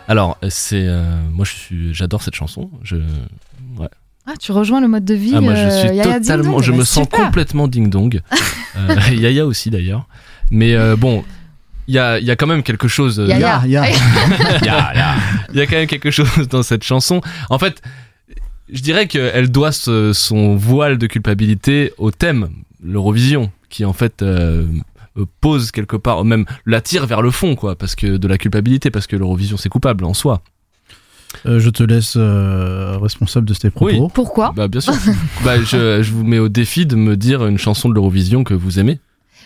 Alors, 0.08 0.38
c'est 0.48 0.82
euh, 0.86 1.04
moi 1.32 1.44
je 1.44 1.52
suis 1.52 1.94
j'adore 1.94 2.22
cette 2.22 2.34
chanson. 2.34 2.70
Je 2.82 2.96
ouais. 2.96 3.88
Ah, 4.26 4.32
tu 4.40 4.50
rejoins 4.50 4.80
le 4.80 4.88
mode 4.88 5.04
de 5.04 5.14
vie. 5.14 5.34
Ah, 5.36 5.40
moi 5.40 5.54
je 5.54 5.60
euh, 5.60 5.78
suis 5.80 5.88
Yaya 5.90 6.04
Ding 6.18 6.22
totalement 6.22 6.52
Dong. 6.54 6.62
je 6.62 6.72
Bah, 6.72 6.78
me 6.78 6.84
sens 6.84 7.04
super. 7.04 7.20
complètement 7.26 7.68
ding 7.68 7.88
dong. 7.90 8.20
Euh, 8.76 8.94
Yaya 9.12 9.46
aussi 9.46 9.68
d'ailleurs. 9.68 10.06
Mais 10.52 10.74
euh, 10.76 10.94
bon, 10.96 11.24
il 11.88 11.94
y 11.94 11.98
a 11.98 12.18
il 12.20 12.24
y 12.24 12.30
a 12.30 12.36
quand 12.36 12.46
même 12.46 12.62
quelque 12.62 12.86
chose 12.88 13.16
Yaya. 13.26 13.62
Ya, 13.66 13.88
ya. 13.90 13.90
Ya, 14.64 14.92
ya. 14.94 15.14
Il 15.52 15.58
y 15.58 15.60
a 15.60 15.66
quand 15.66 15.74
même 15.76 15.88
quelque 15.88 16.12
chose 16.12 16.48
dans 16.48 16.62
cette 16.62 16.84
chanson. 16.84 17.20
En 17.50 17.58
fait, 17.58 17.82
je 18.72 18.82
dirais 18.82 19.06
qu'elle 19.06 19.50
doit 19.50 19.72
ce- 19.72 20.12
son 20.12 20.56
voile 20.56 20.98
de 20.98 21.06
culpabilité 21.06 21.92
au 21.98 22.10
thème, 22.10 22.48
l'Eurovision, 22.82 23.50
qui 23.68 23.84
en 23.84 23.92
fait 23.92 24.22
euh, 24.22 24.66
pose 25.40 25.70
quelque 25.70 25.96
part, 25.96 26.24
même 26.24 26.44
l'attire 26.66 27.06
vers 27.06 27.22
le 27.22 27.30
fond, 27.30 27.54
quoi, 27.56 27.76
parce 27.76 27.94
que 27.94 28.16
de 28.16 28.28
la 28.28 28.38
culpabilité, 28.38 28.90
parce 28.90 29.06
que 29.06 29.16
l'Eurovision 29.16 29.56
c'est 29.56 29.68
coupable 29.68 30.04
en 30.04 30.14
soi. 30.14 30.42
Euh, 31.46 31.60
je 31.60 31.70
te 31.70 31.82
laisse 31.84 32.14
euh, 32.16 32.96
responsable 32.98 33.46
de 33.46 33.54
tes 33.54 33.70
propos. 33.70 33.92
Oui. 33.92 34.00
Pourquoi 34.12 34.52
Bah 34.56 34.66
bien 34.66 34.80
sûr. 34.80 34.94
bah, 35.44 35.60
je, 35.62 36.02
je 36.02 36.12
vous 36.12 36.24
mets 36.24 36.40
au 36.40 36.48
défi 36.48 36.86
de 36.86 36.96
me 36.96 37.16
dire 37.16 37.46
une 37.46 37.58
chanson 37.58 37.88
de 37.88 37.94
l'Eurovision 37.94 38.42
que 38.42 38.52
vous 38.54 38.80
aimez. 38.80 38.98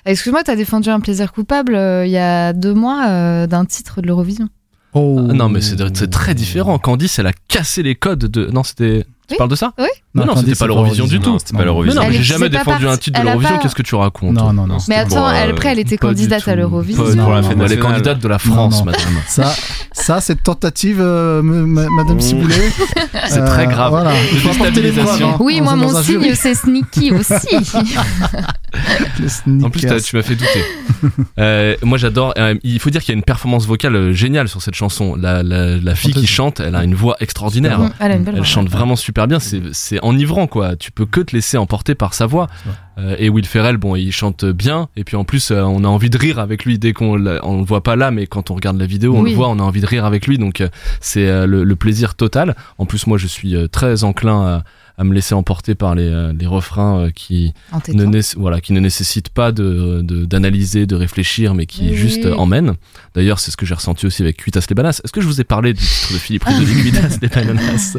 Excuse-moi, 0.06 0.42
t'as 0.44 0.56
défendu 0.56 0.88
un 0.90 1.00
plaisir 1.00 1.32
coupable 1.32 1.74
euh, 1.74 2.06
il 2.06 2.10
y 2.12 2.16
a 2.18 2.52
deux 2.54 2.72
mois 2.74 3.06
euh, 3.08 3.46
d'un 3.46 3.64
titre 3.66 4.00
de 4.00 4.06
l'Eurovision. 4.06 4.48
Oh. 4.94 5.26
Ah, 5.28 5.32
non 5.32 5.48
mais 5.48 5.60
c'est 5.60 5.76
très 6.08 6.34
différent. 6.34 6.78
Candice, 6.78 7.18
elle 7.18 7.26
a 7.26 7.32
cassé 7.48 7.82
les 7.82 7.96
codes 7.96 8.26
de. 8.26 8.46
Non, 8.46 8.62
c'était. 8.62 9.04
Tu 9.26 9.32
Oui. 9.32 9.38
parles 9.38 9.50
de 9.50 9.56
ça 9.56 9.72
Oui. 9.78 9.86
Non, 10.14 10.26
Candice, 10.26 10.44
c'était 10.44 10.58
pas 10.58 10.66
l'Eurovision 10.66 11.06
du 11.06 11.18
tout. 11.18 11.30
Non, 11.30 11.38
c'était 11.38 11.56
pas 11.56 11.64
l'Eurovision. 11.64 12.00
non, 12.02 12.08
j'ai 12.10 12.22
jamais 12.22 12.48
défendu 12.48 12.86
un 12.86 12.96
titre 12.96 13.18
de 13.20 13.24
l'Eurovision. 13.24 13.56
pas- 13.56 13.62
Qu'est-ce 13.62 13.74
que 13.74 13.82
tu 13.82 13.94
racontes 13.94 14.32
Non, 14.34 14.52
non, 14.52 14.66
non. 14.66 14.76
Mais 14.88 14.96
attends, 14.96 15.26
euh, 15.28 15.50
après, 15.50 15.70
elle 15.70 15.78
était 15.78 15.96
candidate 15.96 16.46
à 16.46 16.54
l'Eurovision. 16.56 17.04
Elle 17.60 17.72
est 17.72 17.78
candidate 17.78 18.18
de 18.18 18.28
la 18.28 18.38
France, 18.38 18.80
non. 18.80 18.84
madame. 18.84 19.00
Ça, 19.26 19.54
ça 19.92 20.20
c'est 20.20 20.42
tentative, 20.42 20.98
euh, 21.00 21.42
me- 21.42 21.64
ma- 21.66 21.88
Madame. 21.90 22.20
Ciboulet. 22.20 22.54
C'est 23.28 23.40
Euh, 23.40 23.46
très 23.46 23.66
grave. 23.66 23.92
Preuves, 23.92 24.42
déstabilisation. 24.44 25.30
hein. 25.30 25.36
Oui, 25.40 25.60
moi, 25.60 25.74
mon 25.76 26.02
signe, 26.02 26.34
c'est 26.34 26.54
sneaky 26.54 27.12
aussi. 27.18 27.56
En 29.62 29.70
plus, 29.70 29.86
tu 30.04 30.16
m'as 30.16 30.22
fait 30.22 30.36
douter. 30.36 30.64
Euh, 31.38 31.76
moi, 31.82 31.98
j'adore. 31.98 32.32
euh, 32.38 32.54
il 32.62 32.78
faut 32.80 32.88
dire 32.88 33.02
qu'il 33.02 33.12
y 33.12 33.14
a 33.14 33.18
une 33.18 33.24
performance 33.24 33.66
vocale 33.66 33.94
euh, 33.94 34.12
géniale 34.14 34.48
sur 34.48 34.62
cette 34.62 34.74
chanson. 34.74 35.16
La, 35.16 35.42
la, 35.42 35.76
la 35.76 35.94
fille 35.94 36.14
qui 36.14 36.26
chante, 36.26 36.60
elle 36.60 36.74
a 36.74 36.82
une 36.82 36.94
voix 36.94 37.16
extraordinaire. 37.20 37.78
Mm, 37.78 37.90
elle 38.00 38.12
a 38.12 38.14
une 38.14 38.24
belle 38.24 38.34
Elle 38.36 38.40
voix. 38.40 38.46
chante 38.48 38.68
vraiment 38.70 38.96
super 38.96 39.13
bien. 39.26 39.38
C'est 39.40 39.62
c'est 39.72 39.98
enivrant, 40.02 40.46
quoi. 40.46 40.76
Tu 40.76 40.90
peux 40.90 41.06
que 41.06 41.20
te 41.20 41.34
laisser 41.34 41.56
emporter 41.56 41.94
par 41.94 42.14
sa 42.14 42.26
voix. 42.26 42.48
Euh, 42.98 43.16
et 43.18 43.28
Will 43.28 43.46
Ferrell, 43.46 43.76
bon, 43.76 43.96
il 43.96 44.12
chante 44.12 44.44
bien. 44.44 44.88
Et 44.96 45.02
puis 45.04 45.16
en 45.16 45.24
plus, 45.24 45.50
euh, 45.50 45.62
on 45.62 45.82
a 45.84 45.88
envie 45.88 46.10
de 46.10 46.18
rire 46.18 46.38
avec 46.38 46.64
lui 46.64 46.78
dès 46.78 46.92
qu'on 46.92 47.14
on 47.42 47.58
le 47.58 47.64
voit 47.64 47.82
pas 47.82 47.96
là, 47.96 48.10
mais 48.10 48.26
quand 48.26 48.50
on 48.50 48.54
regarde 48.54 48.78
la 48.78 48.86
vidéo, 48.86 49.16
on 49.16 49.22
Oui. 49.22 49.30
le 49.30 49.36
voit, 49.36 49.48
on 49.48 49.58
a 49.58 49.62
envie 49.62 49.80
de 49.80 49.86
rire 49.86 50.04
avec 50.04 50.26
lui. 50.26 50.38
Donc 50.38 50.60
euh, 50.60 50.68
c'est 51.00 51.26
euh, 51.26 51.46
le, 51.46 51.64
le 51.64 51.76
plaisir 51.76 52.14
total. 52.14 52.54
En 52.78 52.86
plus, 52.86 53.06
moi, 53.06 53.18
je 53.18 53.26
suis 53.26 53.56
euh, 53.56 53.66
très 53.68 54.04
enclin 54.04 54.42
à, 54.42 54.64
à 54.96 55.04
me 55.04 55.12
laisser 55.12 55.34
emporter 55.34 55.74
par 55.74 55.94
les, 55.94 56.06
euh, 56.08 56.32
les 56.38 56.46
refrains 56.46 56.98
euh, 57.00 57.10
qui 57.10 57.52
ne, 57.92 58.38
voilà, 58.38 58.60
qui 58.60 58.72
ne 58.72 58.80
nécessitent 58.80 59.28
pas 59.30 59.50
de 59.52 60.02
de- 60.02 60.24
d'analyser, 60.24 60.86
de, 60.86 60.94
réfléchir, 60.94 61.54
mais 61.54 61.66
qui 61.66 61.90
Oui. 61.90 61.96
juste 61.96 62.26
euh, 62.26 62.34
emmènent. 62.36 62.74
D'ailleurs, 63.14 63.38
c'est 63.40 63.50
ce 63.50 63.56
que 63.56 63.66
j'ai 63.66 63.74
ressenti 63.74 64.06
aussi 64.06 64.22
avec 64.22 64.36
Cuitas 64.36 64.64
les 64.68 64.74
Bananas. 64.74 65.00
Est-ce 65.02 65.12
que 65.12 65.20
je 65.20 65.26
vous 65.26 65.40
ai 65.40 65.44
parlé 65.44 65.72
du 65.72 65.82
titre 65.84 66.12
de 66.12 66.18
Philippe 66.18 66.44
Risoli, 66.44 66.74
Cuitas 66.82 67.18
les 67.20 67.28
Bananas? 67.28 67.96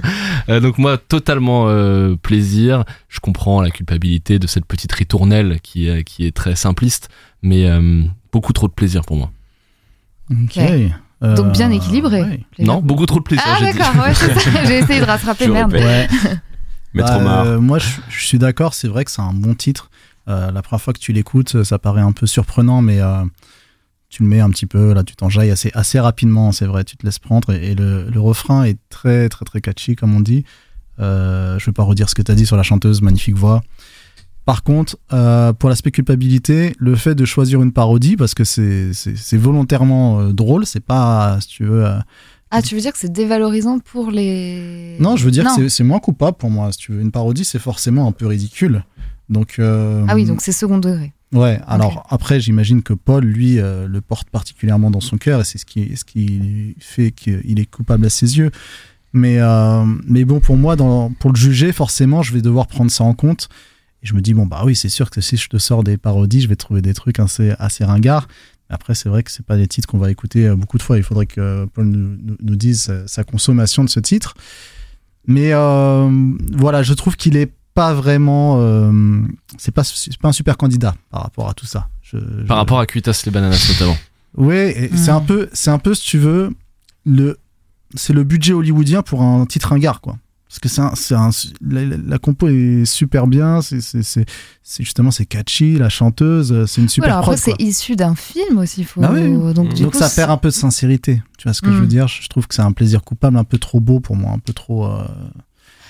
Euh, 0.50 0.60
Donc 0.62 0.78
moi, 0.78 0.98
totalement 0.98 1.66
euh, 1.68 2.16
plaisir. 2.16 2.84
Je 3.10 3.20
comprends 3.20 3.62
la 3.62 3.72
culpabilité 3.72 4.40
de 4.40 4.48
cette 4.48 4.66
petite 4.66 4.92
ritournelle 4.94 5.60
qui 5.62 5.88
est, 5.90 6.04
qui 6.04 6.26
est 6.26 6.36
très 6.36 6.56
simpliste, 6.56 7.10
mais 7.42 7.66
euh, 7.70 8.04
beaucoup 8.32 8.54
trop 8.54 8.68
de 8.68 8.74
plaisir 8.74 9.02
pour 9.04 9.18
moi. 9.18 9.32
Ok. 10.32 10.60
Donc 11.22 11.52
bien 11.54 11.70
Euh, 11.72 11.76
équilibré. 11.76 12.22
ouais. 12.22 12.40
Les 12.58 12.66
Non, 12.66 12.82
beaucoup 12.82 13.06
trop 13.06 13.20
de 13.20 13.24
plaisir. 13.24 13.44
Ah 13.48 13.60
d'accord, 13.62 14.04
ouais, 14.04 14.14
c'est 14.14 14.34
ça. 14.40 14.64
j'ai 14.66 14.80
essayé 14.80 15.00
de 15.00 15.06
rattraper, 15.06 15.48
merde. 15.48 15.74
Ouais. 15.74 16.08
Maître 16.96 17.10
Bah, 17.10 17.18
Omar. 17.20 17.46
euh, 17.46 17.60
moi, 17.60 17.78
je, 17.80 17.88
je 18.10 18.26
suis 18.26 18.40
d'accord, 18.40 18.74
c'est 18.74 18.88
vrai 18.88 19.06
que 19.06 19.12
c'est 19.12 19.22
un 19.22 19.34
bon 19.34 19.54
titre. 19.54 19.90
Euh, 20.28 20.52
la 20.52 20.62
première 20.62 20.82
fois 20.82 20.94
que 20.94 21.00
tu 21.00 21.14
l'écoutes, 21.14 21.64
ça 21.64 21.78
paraît 21.78 22.02
un 22.02 22.12
peu 22.12 22.26
surprenant, 22.26 22.82
mais 22.82 23.00
euh, 23.02 23.24
tu 24.10 24.24
le 24.24 24.30
mets 24.30 24.40
un 24.40 24.50
petit 24.50 24.66
peu, 24.66 24.94
là, 24.94 25.04
tu 25.04 25.16
t'enjailles 25.16 25.52
assez, 25.52 25.70
assez 25.74 26.00
rapidement, 26.00 26.52
c'est 26.52 26.66
vrai, 26.66 26.84
tu 26.84 26.98
te 26.98 27.06
laisses 27.06 27.20
prendre. 27.20 27.52
Et, 27.54 27.72
et 27.72 27.76
le, 27.76 28.10
le 28.10 28.20
refrain 28.20 28.64
est 28.64 28.80
très, 28.90 29.30
très, 29.30 29.46
très 29.46 29.62
catchy, 29.62 29.96
comme 29.96 30.16
on 30.16 30.22
dit. 30.22 30.44
Euh, 31.00 31.60
je 31.60 31.66
vais 31.66 31.74
pas 31.74 31.84
redire 31.84 32.10
ce 32.10 32.16
que 32.16 32.22
tu 32.22 32.32
as 32.32 32.36
dit 32.36 32.46
sur 32.46 32.56
la 32.56 32.64
chanteuse, 32.64 33.02
magnifique 33.02 33.36
voix. 33.36 33.62
Par 34.46 34.64
contre, 34.64 34.98
euh, 35.12 35.54
pour 35.54 35.70
l'aspect 35.70 35.92
culpabilité, 35.92 36.76
le 36.78 36.96
fait 36.96 37.16
de 37.16 37.26
choisir 37.26 37.62
une 37.62 37.72
parodie, 37.74 38.16
parce 38.16 38.34
que 38.36 38.44
c'est 38.44 39.38
volontairement 39.38 40.20
euh, 40.22 40.34
drôle, 40.34 40.66
c'est 40.66 40.80
pas, 40.86 41.40
si 41.42 41.48
tu 41.50 41.66
veux. 41.66 41.86
Ah, 42.56 42.62
tu 42.62 42.76
veux 42.76 42.82
dire 42.82 42.92
que 42.94 42.98
c'est 43.00 43.12
dévalorisant 43.12 43.80
pour 43.80 44.12
les. 44.12 44.96
Non, 45.00 45.16
je 45.16 45.26
veux 45.26 45.32
dire 45.32 45.44
Non. 45.46 45.56
que 45.56 45.70
c'est- 45.70 45.84
moins 45.84 46.00
coupable 46.00 46.38
pour 46.38 46.50
moi. 46.50 46.72
Si 46.72 46.78
tu 46.80 46.92
veux, 46.94 47.02
une 47.02 47.12
parodie, 47.12 47.46
c'est 47.46 47.60
forcément 47.60 48.08
un 48.08 48.12
peu 48.12 48.28
ridicule. 48.28 48.84
Donc. 49.30 49.56
euh, 49.60 50.06
Ah 50.08 50.16
oui, 50.16 50.26
donc 50.26 50.42
c'est 50.42 50.52
second 50.52 50.78
degré. 50.78 51.14
Ouais, 51.34 51.60
alors 51.68 52.06
après, 52.10 52.40
j'imagine 52.40 52.82
que 52.82 52.94
Paul, 52.94 53.26
lui, 53.26 53.60
euh, 53.60 53.88
le 53.88 54.00
porte 54.00 54.30
particulièrement 54.30 54.90
dans 54.92 55.02
son 55.02 55.18
cœur 55.18 55.42
et 55.42 55.44
c'est 55.44 55.58
ce 55.58 55.66
qui, 55.66 55.98
ce 55.98 56.06
qui 56.06 56.76
fait 56.80 57.12
qu'il 57.12 57.60
est 57.60 57.66
coupable 57.70 58.06
à 58.06 58.10
ses 58.10 58.38
yeux. 58.38 58.52
Mais, 59.12 59.40
euh, 59.40 59.84
mais 60.08 60.24
bon, 60.24 60.40
pour 60.40 60.56
moi, 60.58 60.76
dans, 60.76 61.10
pour 61.12 61.32
le 61.32 61.36
juger, 61.38 61.72
forcément, 61.74 62.22
je 62.22 62.34
vais 62.34 62.42
devoir 62.42 62.68
prendre 62.68 62.92
ça 62.92 63.04
en 63.04 63.14
compte. 63.14 63.50
Et 64.04 64.08
je 64.08 64.14
me 64.14 64.22
dis, 64.22 64.34
bon, 64.34 64.46
bah 64.46 64.62
oui, 64.66 64.76
c'est 64.76 64.90
sûr 64.90 65.10
que 65.10 65.20
si 65.20 65.36
je 65.36 65.48
te 65.50 65.58
sors 65.58 65.84
des 65.84 65.98
parodies, 65.98 66.42
je 66.42 66.48
vais 66.48 66.56
trouver 66.56 66.82
des 66.82 66.94
trucs 66.94 67.20
assez, 67.20 67.54
assez 67.60 67.84
ringards. 67.84 68.28
Après, 68.70 68.96
c'est 68.96 69.10
vrai 69.10 69.22
que 69.24 69.32
c'est 69.32 69.46
pas 69.46 69.58
des 69.58 69.68
titres 69.68 69.88
qu'on 69.88 69.98
va 70.00 70.10
écouter 70.10 70.48
euh, 70.48 70.56
beaucoup 70.56 70.78
de 70.78 70.84
fois. 70.84 70.98
Il 70.98 71.04
faudrait 71.04 71.28
que 71.28 71.66
Paul 71.74 71.86
nous, 71.86 72.18
nous- 72.22 72.38
nous 72.42 72.56
dise 72.56 72.82
sa, 72.82 73.08
sa 73.08 73.24
consommation 73.24 73.84
de 73.84 73.90
ce 73.90 74.00
titre. 74.00 74.34
Mais 75.28 75.54
euh, 75.54 76.10
voilà, 76.54 76.84
je 76.84 76.94
trouve 76.94 77.16
qu'il 77.16 77.36
est 77.38 77.52
pas 77.74 77.94
vraiment. 77.94 78.58
euh, 78.60 79.22
c'est 79.58 79.72
pas, 79.72 79.84
un 80.24 80.32
super 80.32 80.58
candidat 80.58 80.96
par 81.12 81.24
rapport 81.24 81.50
à 81.50 81.54
tout 81.54 81.66
ça. 81.66 81.90
Je- 82.02 82.18
je- 82.18 82.46
Par 82.48 82.58
rapport 82.58 82.80
à 82.80 82.86
Cuitas 82.86 83.22
les 83.26 83.32
bananas 83.32 83.68
notamment. 83.70 83.98
Ouais, 84.38 84.72
et 84.92 84.98
c'est 84.98 85.12
un 85.12 85.22
peu, 85.22 85.50
c'est 85.54 85.70
un 85.70 85.80
peu, 85.80 85.94
si 85.94 86.04
tu 86.04 86.18
veux, 86.18 86.52
le, 87.06 87.38
c'est 87.96 88.14
le 88.14 88.24
budget 88.24 88.54
hollywoodien 88.54 89.02
pour 89.02 89.22
un 89.22 89.46
titre 89.46 89.70
ringard, 89.70 90.02
quoi. 90.02 90.18
Parce 90.56 90.60
que 90.62 90.70
c'est 90.70 90.82
un, 90.82 90.96
c'est 90.96 91.16
un- 91.16 91.32
la, 92.08 92.18
compo 92.18 92.48
est 92.48 92.86
super 92.86 93.28
bien, 93.28 93.60
c'est, 93.62 94.26
justement, 94.80 95.12
c'est 95.12 95.26
catchy, 95.26 95.78
la 95.78 95.90
chanteuse, 95.90 96.54
euh, 96.54 96.66
c'est 96.66 96.80
une 96.82 96.88
super 96.88 97.10
alors 97.10 97.20
après, 97.26 97.36
c'est 97.38 97.60
issu 97.60 97.98
d'un 97.98 98.16
film 98.16 98.60
aussi. 98.60 98.86
Faut... 98.86 99.02
Bah 99.02 99.10
oui. 99.14 99.54
Donc, 99.54 99.74
du 99.74 99.84
Donc 99.84 99.92
coup, 99.92 100.00
ça 100.00 100.10
perd 100.10 100.32
un 100.32 100.38
peu 100.38 100.48
de 100.48 100.54
sincérité. 100.54 101.22
Tu 101.38 101.44
vois 101.50 101.54
ce 101.54 101.62
que 101.62 101.72
je 101.72 101.78
veux 101.78 101.88
dire? 101.88 102.08
Je 102.08 102.28
trouve 102.30 102.48
que 102.48 102.56
c'est 102.56 102.62
un 102.62 102.72
plaisir 102.72 103.04
coupable 103.04 103.36
un 103.38 103.44
peu 103.44 103.58
trop 103.58 103.82
beau 103.82 104.00
pour 104.00 104.16
moi, 104.16 104.32
un 104.32 104.40
peu 104.40 104.54
trop. 104.54 104.86
euh, 104.86 105.04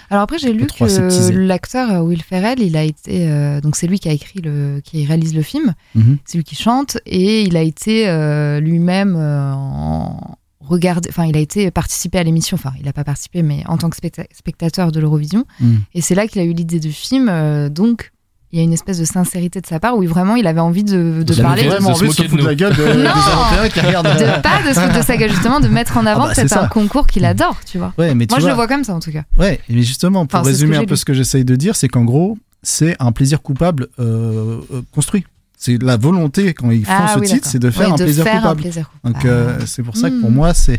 Alors 0.09 0.23
après, 0.23 0.39
j'ai 0.39 0.51
lu 0.51 0.65
que 0.65 1.31
l'acteur 1.31 1.91
euh, 1.91 1.99
Will 2.01 2.23
Ferrell, 2.23 2.59
il 2.59 2.75
a 2.75 2.83
été 2.83 3.29
euh, 3.29 3.61
donc 3.61 3.75
c'est 3.75 3.85
lui 3.85 3.99
qui 3.99 4.09
a 4.09 4.13
écrit 4.13 4.41
le, 4.41 4.81
qui 4.83 5.05
réalise 5.05 5.35
le 5.35 5.43
film, 5.43 5.75
Mhm. 5.93 6.17
c'est 6.25 6.39
lui 6.39 6.43
qui 6.43 6.55
chante 6.55 6.97
et 7.05 7.43
il 7.43 7.55
a 7.55 7.61
été 7.61 8.09
euh, 8.09 8.59
lui-même 8.59 9.15
euh, 9.15 9.51
en 9.53 10.37
regardé, 10.67 11.09
enfin 11.09 11.25
il 11.25 11.35
a 11.37 11.39
été 11.39 11.71
participé 11.71 12.17
à 12.19 12.23
l'émission, 12.23 12.55
enfin 12.55 12.71
il 12.79 12.85
n'a 12.85 12.93
pas 12.93 13.03
participé 13.03 13.41
mais 13.43 13.63
en 13.67 13.77
tant 13.77 13.89
que 13.89 13.95
specta- 13.97 14.27
spectateur 14.33 14.91
de 14.91 14.99
l'Eurovision 14.99 15.45
Mm. 15.59 15.75
et 15.93 16.01
c'est 16.01 16.15
là 16.15 16.27
qu'il 16.27 16.41
a 16.41 16.45
eu 16.45 16.53
l'idée 16.53 16.79
du 16.79 16.91
film, 16.91 17.29
euh, 17.29 17.69
donc 17.69 18.11
il 18.51 18.59
y 18.59 18.61
a 18.61 18.63
une 18.63 18.71
espèce 18.73 18.99
de 18.99 19.05
sincérité 19.05 19.59
de 19.59 19.65
sa 19.65 19.79
part 19.79 19.97
où 19.97 20.03
il- 20.03 20.07
vraiment 20.09 20.35
il 20.35 20.47
avait 20.47 20.61
envie 20.61 20.83
de, 20.85 21.23
de 21.23 21.33
Il 21.33 21.33
avait 21.33 21.41
parler 21.41 21.67
vraiment 21.67 21.89
envie 21.89 22.07
de 22.07 22.13
se 22.13 22.21
foutre 22.23 22.37
de 22.37 22.45
la 22.47 22.55
gueule 22.55 22.75
de- 22.75 22.83
des 22.83 23.03
Non 23.03 23.09
Européens 23.09 23.69
qui 23.69 23.79
regardent. 23.81 24.07
de 24.07 24.41
pas 24.41 24.61
de 24.61 24.73
se 24.73 24.79
foutre 24.79 24.97
de 24.97 25.01
sa 25.01 25.17
gueule 25.17 25.31
justement 25.31 25.59
de 25.59 25.67
mettre 25.67 25.97
en 25.97 26.05
avant 26.05 26.23
Ah 26.25 26.27
bah, 26.27 26.33
c'est 26.35 26.53
un 26.53 26.67
concours 26.67 27.07
qu'il 27.07 27.25
adore, 27.25 27.57
tu 27.65 27.77
vois. 27.79 27.93
Ouais, 27.97 28.13
mais 28.15 28.27
tu 28.27 28.31
Moi 28.31 28.39
je 28.39 28.43
vois- 28.43 28.51
le 28.51 28.55
vois 28.55 28.67
comme 28.67 28.83
ça 28.83 28.93
en 28.95 28.99
tout 29.01 29.11
cas. 29.11 29.23
Ouais, 29.37 29.59
mais 29.67 29.81
justement, 29.81 30.25
pour 30.25 30.39
Enfin, 30.39 30.47
résumer 30.47 30.77
un 30.77 30.85
peu 30.85 30.95
ce 30.95 31.03
que 31.05 31.13
j'essaye 31.13 31.43
de 31.43 31.55
dire, 31.57 31.75
c'est 31.75 31.87
qu'en 31.89 32.05
gros, 32.05 32.37
c'est 32.63 32.95
un 32.99 33.11
plaisir 33.11 33.41
coupable 33.41 33.87
euh, 33.99 34.61
euh, 34.73 34.81
construit. 34.93 35.25
C'est 35.65 35.81
la 35.81 35.97
volonté, 35.97 36.53
quand 36.53 36.69
ils 36.69 36.85
font 36.85 36.91
Ah 36.95 37.11
ce 37.15 37.19
oui, 37.19 37.27
titre, 37.27 37.47
c'est 37.49 37.57
de 37.57 37.71
faire 37.71 37.87
Oui, 37.87 37.93
un 37.93 37.95
de 37.95 38.03
plaisir 38.03 38.23
faire 38.23 38.35
un 38.35 38.53
coupable. 38.55 38.63
Donc 39.03 39.25
euh, 39.25 39.57
c'est 39.65 39.81
pour 39.81 39.97
ça 39.97 40.11
que 40.11 40.19
pour 40.21 40.29
Hmm. 40.29 40.33
moi, 40.35 40.53
c'est. 40.53 40.77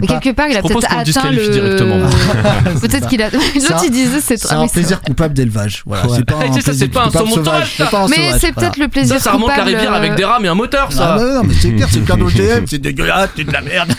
pas- 0.00 0.18
quelque 0.18 0.34
part, 0.34 0.48
il 0.48 0.56
a 0.56 0.62
peut-être 0.62 0.92
atteint 0.92 1.30
le. 1.30 1.48
directement. 1.50 2.08
Peut-être 2.80 3.06
qu'il 3.08 3.22
a. 3.22 3.30
L'autre 3.30 3.74
un- 3.76 3.84
il 3.84 3.90
disait 3.92 4.20
c'est. 4.20 4.36
C'est 4.36 4.48
ah 4.50 4.58
un 4.58 4.62
oui, 4.64 4.68
plaisir 4.72 5.00
coupable 5.02 5.34
d'élevage. 5.34 5.84
Voilà, 5.86 6.04
Ouais. 6.08 6.16
c'est 6.16 6.24
pas 6.24 6.34
un 6.34 6.52
c'est 6.52 6.60
ça, 6.62 6.72
c'est 6.72 6.88
plaisir 6.88 6.90
pas 6.90 7.02
un 7.04 7.10
coupable 7.10 7.30
sauvage. 7.30 7.78
Mais 8.10 8.32
c'est 8.32 8.50
voilà. 8.50 8.52
peut-être 8.54 8.76
le 8.78 8.88
plaisir 8.88 9.16
Ça, 9.18 9.22
ça 9.22 9.32
remonte 9.34 9.50
la 9.50 9.54
coupable, 9.54 9.76
rivière 9.76 9.94
avec 9.94 10.12
euh, 10.12 10.16
des 10.16 10.24
rames 10.24 10.44
et 10.44 10.48
un 10.48 10.54
moteur, 10.56 10.90
ça. 10.92 11.14
Ah 11.14 11.16
bah 11.18 11.34
non, 11.34 11.42
mais 11.44 11.54
c'est 11.54 11.70
clair, 11.72 11.86
c'est 11.88 12.00
le 12.00 12.04
cadeau 12.06 12.26
OTM, 12.26 12.66
c'est 12.66 12.78
dégueulasse, 12.78 13.30
c'est 13.36 13.44
de 13.44 13.52
la 13.52 13.60
merde. 13.60 13.92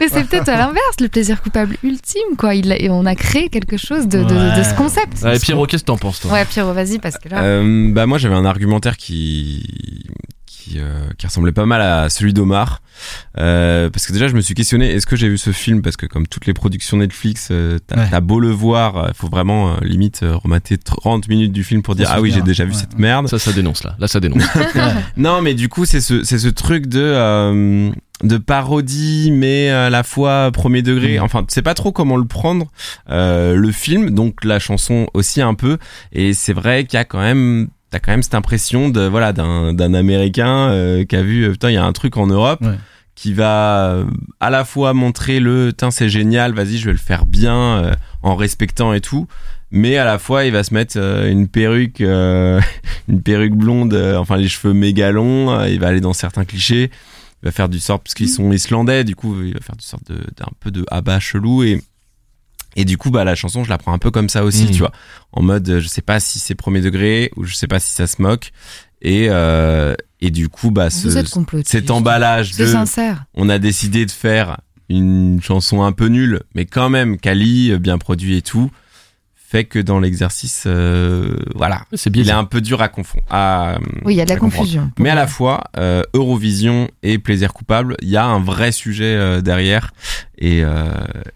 Mais 0.00 0.08
c'est 0.08 0.24
peut-être 0.24 0.48
à 0.48 0.56
l'inverse, 0.56 0.96
le 1.00 1.08
plaisir 1.08 1.42
coupable 1.42 1.76
ultime, 1.82 2.36
quoi. 2.38 2.54
Il 2.54 2.70
a- 2.72 2.80
et 2.80 2.88
on 2.90 3.04
a 3.06 3.14
créé 3.14 3.48
quelque 3.48 3.76
chose 3.76 4.06
de, 4.06 4.22
de, 4.22 4.58
de 4.58 4.62
ce 4.62 4.74
concept. 4.74 5.22
Ouais, 5.22 5.38
Pierrot, 5.38 5.66
qu'est-ce 5.66 5.82
que 5.82 5.86
t'en 5.88 5.98
penses, 5.98 6.20
toi? 6.20 6.32
Ouais, 6.32 6.44
Pierrot, 6.44 6.72
vas-y, 6.72 6.98
parce 6.98 7.18
que 7.18 7.28
là. 7.28 7.42
Euh, 7.42 7.90
bah 7.92 8.06
moi 8.06 8.18
j'avais 8.18 8.34
un 8.36 8.44
argumentaire 8.44 8.96
qui 8.96 9.64
qui, 10.68 10.78
euh, 10.78 11.08
qui 11.16 11.26
ressemblait 11.26 11.52
pas 11.52 11.66
mal 11.66 11.80
à 11.80 12.08
celui 12.08 12.32
d'Omar 12.32 12.80
Euh, 13.38 13.90
parce 13.90 14.06
que 14.06 14.12
déjà 14.12 14.26
je 14.26 14.34
me 14.34 14.40
suis 14.40 14.54
questionné 14.54 14.90
est-ce 14.90 15.06
que 15.06 15.14
j'ai 15.14 15.28
vu 15.28 15.38
ce 15.38 15.52
film? 15.52 15.82
Parce 15.82 15.96
que 15.96 16.06
comme 16.06 16.26
toutes 16.26 16.46
les 16.46 16.54
productions 16.54 16.96
Netflix 16.96 17.48
euh, 17.52 17.78
t'as 17.86 18.08
t'as 18.08 18.20
beau 18.20 18.40
le 18.40 18.50
voir 18.50 19.12
faut 19.14 19.28
vraiment 19.28 19.74
euh, 19.74 19.76
limite 19.82 20.24
euh, 20.24 20.34
remater 20.36 20.78
30 20.78 21.28
minutes 21.28 21.52
du 21.52 21.62
film 21.62 21.82
pour 21.82 21.94
dire 21.94 22.08
ah 22.10 22.20
oui 22.20 22.32
j'ai 22.32 22.42
déjà 22.42 22.64
vu 22.64 22.72
ouais. 22.72 22.76
cette 22.76 22.98
merde 22.98 23.28
Ça, 23.28 23.38
ça 23.38 23.52
dénonce 23.52 23.84
là. 23.84 23.94
Là, 24.00 24.08
ça 24.08 24.18
dénonce. 24.20 24.42
non, 25.16 25.42
mais 25.42 25.54
du 25.54 25.68
coup, 25.68 25.84
c'est 25.84 26.00
ce, 26.00 26.24
c'est 26.24 26.38
ce 26.38 26.48
truc 26.48 26.86
de, 26.86 27.00
euh, 27.00 27.90
de 28.24 28.36
parodie, 28.38 29.30
mais 29.32 29.70
à 29.70 29.90
la 29.90 30.02
fois 30.02 30.50
premier 30.52 30.82
degré. 30.82 31.18
Enfin, 31.20 31.40
tu 31.40 31.54
sais 31.54 31.62
pas 31.62 31.74
trop 31.74 31.92
comment 31.92 32.16
le 32.16 32.24
prendre. 32.24 32.66
Euh, 33.10 33.54
le 33.54 33.70
film, 33.72 34.10
donc 34.10 34.44
la 34.44 34.58
chanson 34.58 35.06
aussi 35.14 35.40
un 35.40 35.54
peu. 35.54 35.78
Et 36.12 36.32
c'est 36.34 36.52
vrai 36.52 36.84
qu'il 36.84 36.96
y 36.96 37.00
a 37.00 37.04
quand 37.04 37.20
même, 37.20 37.68
t'as 37.90 37.98
quand 38.00 38.12
même 38.12 38.22
cette 38.22 38.34
impression 38.34 38.88
de, 38.90 39.02
voilà, 39.02 39.32
d'un, 39.32 39.72
d'un 39.72 39.94
américain 39.94 40.70
euh, 40.70 41.04
qui 41.04 41.16
a 41.16 41.22
vu, 41.22 41.44
euh, 41.44 41.52
putain, 41.52 41.70
il 41.70 41.74
y 41.74 41.78
a 41.78 41.84
un 41.84 41.92
truc 41.92 42.16
en 42.16 42.26
Europe. 42.26 42.60
qui 43.14 43.32
va 43.32 43.90
euh, 43.94 44.04
à 44.38 44.48
la 44.48 44.64
fois 44.64 44.92
montrer 44.94 45.40
le 45.40 45.72
tiens 45.76 45.90
c'est 45.90 46.08
génial 46.08 46.54
vas-y 46.54 46.76
je 46.78 46.84
vais 46.86 46.92
le 46.92 46.98
faire 46.98 47.26
bien 47.26 47.56
euh, 47.82 47.94
en 48.22 48.36
respectant 48.36 48.92
et 48.92 49.00
tout 49.00 49.26
mais 49.72 49.96
à 49.96 50.04
la 50.04 50.20
fois 50.20 50.44
il 50.44 50.52
va 50.52 50.62
se 50.62 50.72
mettre 50.72 50.96
euh, 51.00 51.28
une 51.28 51.48
perruque 51.48 52.00
euh, 52.00 52.60
une 53.08 53.20
perruque 53.20 53.54
blonde 53.56 53.92
euh, 53.92 54.16
enfin 54.18 54.36
les 54.36 54.46
cheveux 54.48 54.72
méga 54.72 55.10
longs 55.10 55.50
euh, 55.50 55.68
il 55.68 55.80
va 55.80 55.88
aller 55.88 56.00
dans 56.00 56.12
certains 56.12 56.44
clichés 56.44 56.92
il 57.42 57.46
va 57.46 57.50
faire 57.50 57.68
du 57.68 57.80
sort 57.80 57.98
parce 57.98 58.14
qu'ils 58.14 58.28
sont 58.28 58.52
islandais 58.52 59.02
du 59.02 59.16
coup 59.16 59.34
il 59.42 59.52
va 59.54 59.60
faire 59.62 59.74
du 59.74 59.84
sort 59.84 59.98
de 60.08 60.14
d'un 60.36 60.52
peu 60.60 60.70
de 60.70 60.84
abat 60.88 61.18
chelou 61.18 61.64
et 61.64 61.82
et 62.76 62.84
du 62.84 62.96
coup, 62.98 63.10
bah, 63.10 63.24
la 63.24 63.34
chanson, 63.34 63.64
je 63.64 63.70
la 63.70 63.78
prends 63.78 63.92
un 63.92 63.98
peu 63.98 64.10
comme 64.10 64.28
ça 64.28 64.44
aussi, 64.44 64.64
Mhm. 64.64 64.70
tu 64.70 64.78
vois. 64.78 64.92
En 65.32 65.42
mode, 65.42 65.68
euh, 65.68 65.80
je 65.80 65.88
sais 65.88 66.02
pas 66.02 66.20
si 66.20 66.38
c'est 66.38 66.54
premier 66.54 66.80
degré 66.80 67.30
ou 67.36 67.44
je 67.44 67.54
sais 67.54 67.66
pas 67.66 67.80
si 67.80 67.90
ça 67.90 68.06
se 68.06 68.20
moque. 68.22 68.52
Et, 69.02 69.26
euh, 69.30 69.94
et 70.20 70.30
du 70.30 70.48
coup, 70.48 70.70
bah, 70.70 70.90
ce- 70.90 71.08
cet 71.64 71.90
emballage 71.90 72.56
de, 72.56 72.66
sincère. 72.66 73.24
on 73.34 73.48
a 73.48 73.58
décidé 73.58 74.06
de 74.06 74.10
faire 74.10 74.58
une 74.88 75.40
chanson 75.42 75.82
un 75.82 75.92
peu 75.92 76.06
nulle, 76.08 76.40
mais 76.54 76.64
quand 76.66 76.88
même 76.88 77.18
quali, 77.18 77.70
euh, 77.72 77.78
bien 77.78 77.98
produit 77.98 78.36
et 78.36 78.42
tout, 78.42 78.70
fait 79.50 79.64
que 79.64 79.78
dans 79.78 79.98
l'exercice, 79.98 80.64
euh, 80.66 81.36
voilà, 81.54 81.80
c'est 81.94 82.14
il 82.14 82.28
est 82.28 82.32
un 82.32 82.44
peu 82.44 82.60
dur 82.60 82.82
à 82.82 82.88
confondre. 82.88 83.24
à, 83.30 83.78
Oui, 84.04 84.12
il 84.12 84.16
y 84.18 84.20
a 84.20 84.24
de 84.26 84.30
la 84.30 84.36
confusion. 84.36 84.90
Mais 84.98 85.08
à 85.08 85.14
la 85.14 85.26
fois, 85.26 85.64
euh, 85.78 86.02
Eurovision 86.12 86.88
et 87.02 87.18
Plaisir 87.18 87.54
coupable, 87.54 87.96
il 88.02 88.10
y 88.10 88.18
a 88.18 88.26
un 88.26 88.40
vrai 88.40 88.72
sujet 88.72 89.04
euh, 89.16 89.40
derrière 89.40 89.92
et 90.36 90.62
euh, 90.64 90.90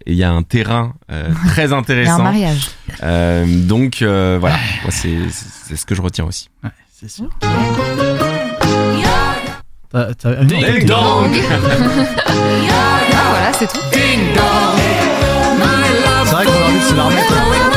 et 0.04 0.12
il 0.12 0.16
y 0.18 0.24
a 0.24 0.30
un 0.30 0.42
terrain 0.42 0.92
euh, 1.10 1.30
très 1.48 1.72
intéressant. 1.72 2.22
mariage. 2.22 2.68
Euh, 3.02 3.46
donc 3.66 4.02
euh, 4.02 4.36
voilà, 4.38 4.56
c'est 4.90 5.16
c'est 5.30 5.76
ce 5.76 5.86
que 5.86 5.94
je 5.94 6.02
retiens 6.02 6.26
aussi. 6.26 6.50
c'est 7.00 7.08
sûr. 7.10 7.30
T'as- 9.90 10.14
t'as- 10.14 10.44
Ding 10.44 10.84
dong. 10.86 11.30
Ah, 13.14 13.28
voilà, 13.30 13.52
c'est 13.58 13.66
tout. 13.68 13.78
Ding 13.92 14.34
dong. 14.34 14.80
C'est 16.24 16.32
vrai 16.32 16.44
qu'on 16.44 16.52
a 16.52 16.64
envie 16.66 16.78
de 16.78 16.84
se 16.84 16.94
la 16.94 17.02
remettre. 17.04 17.71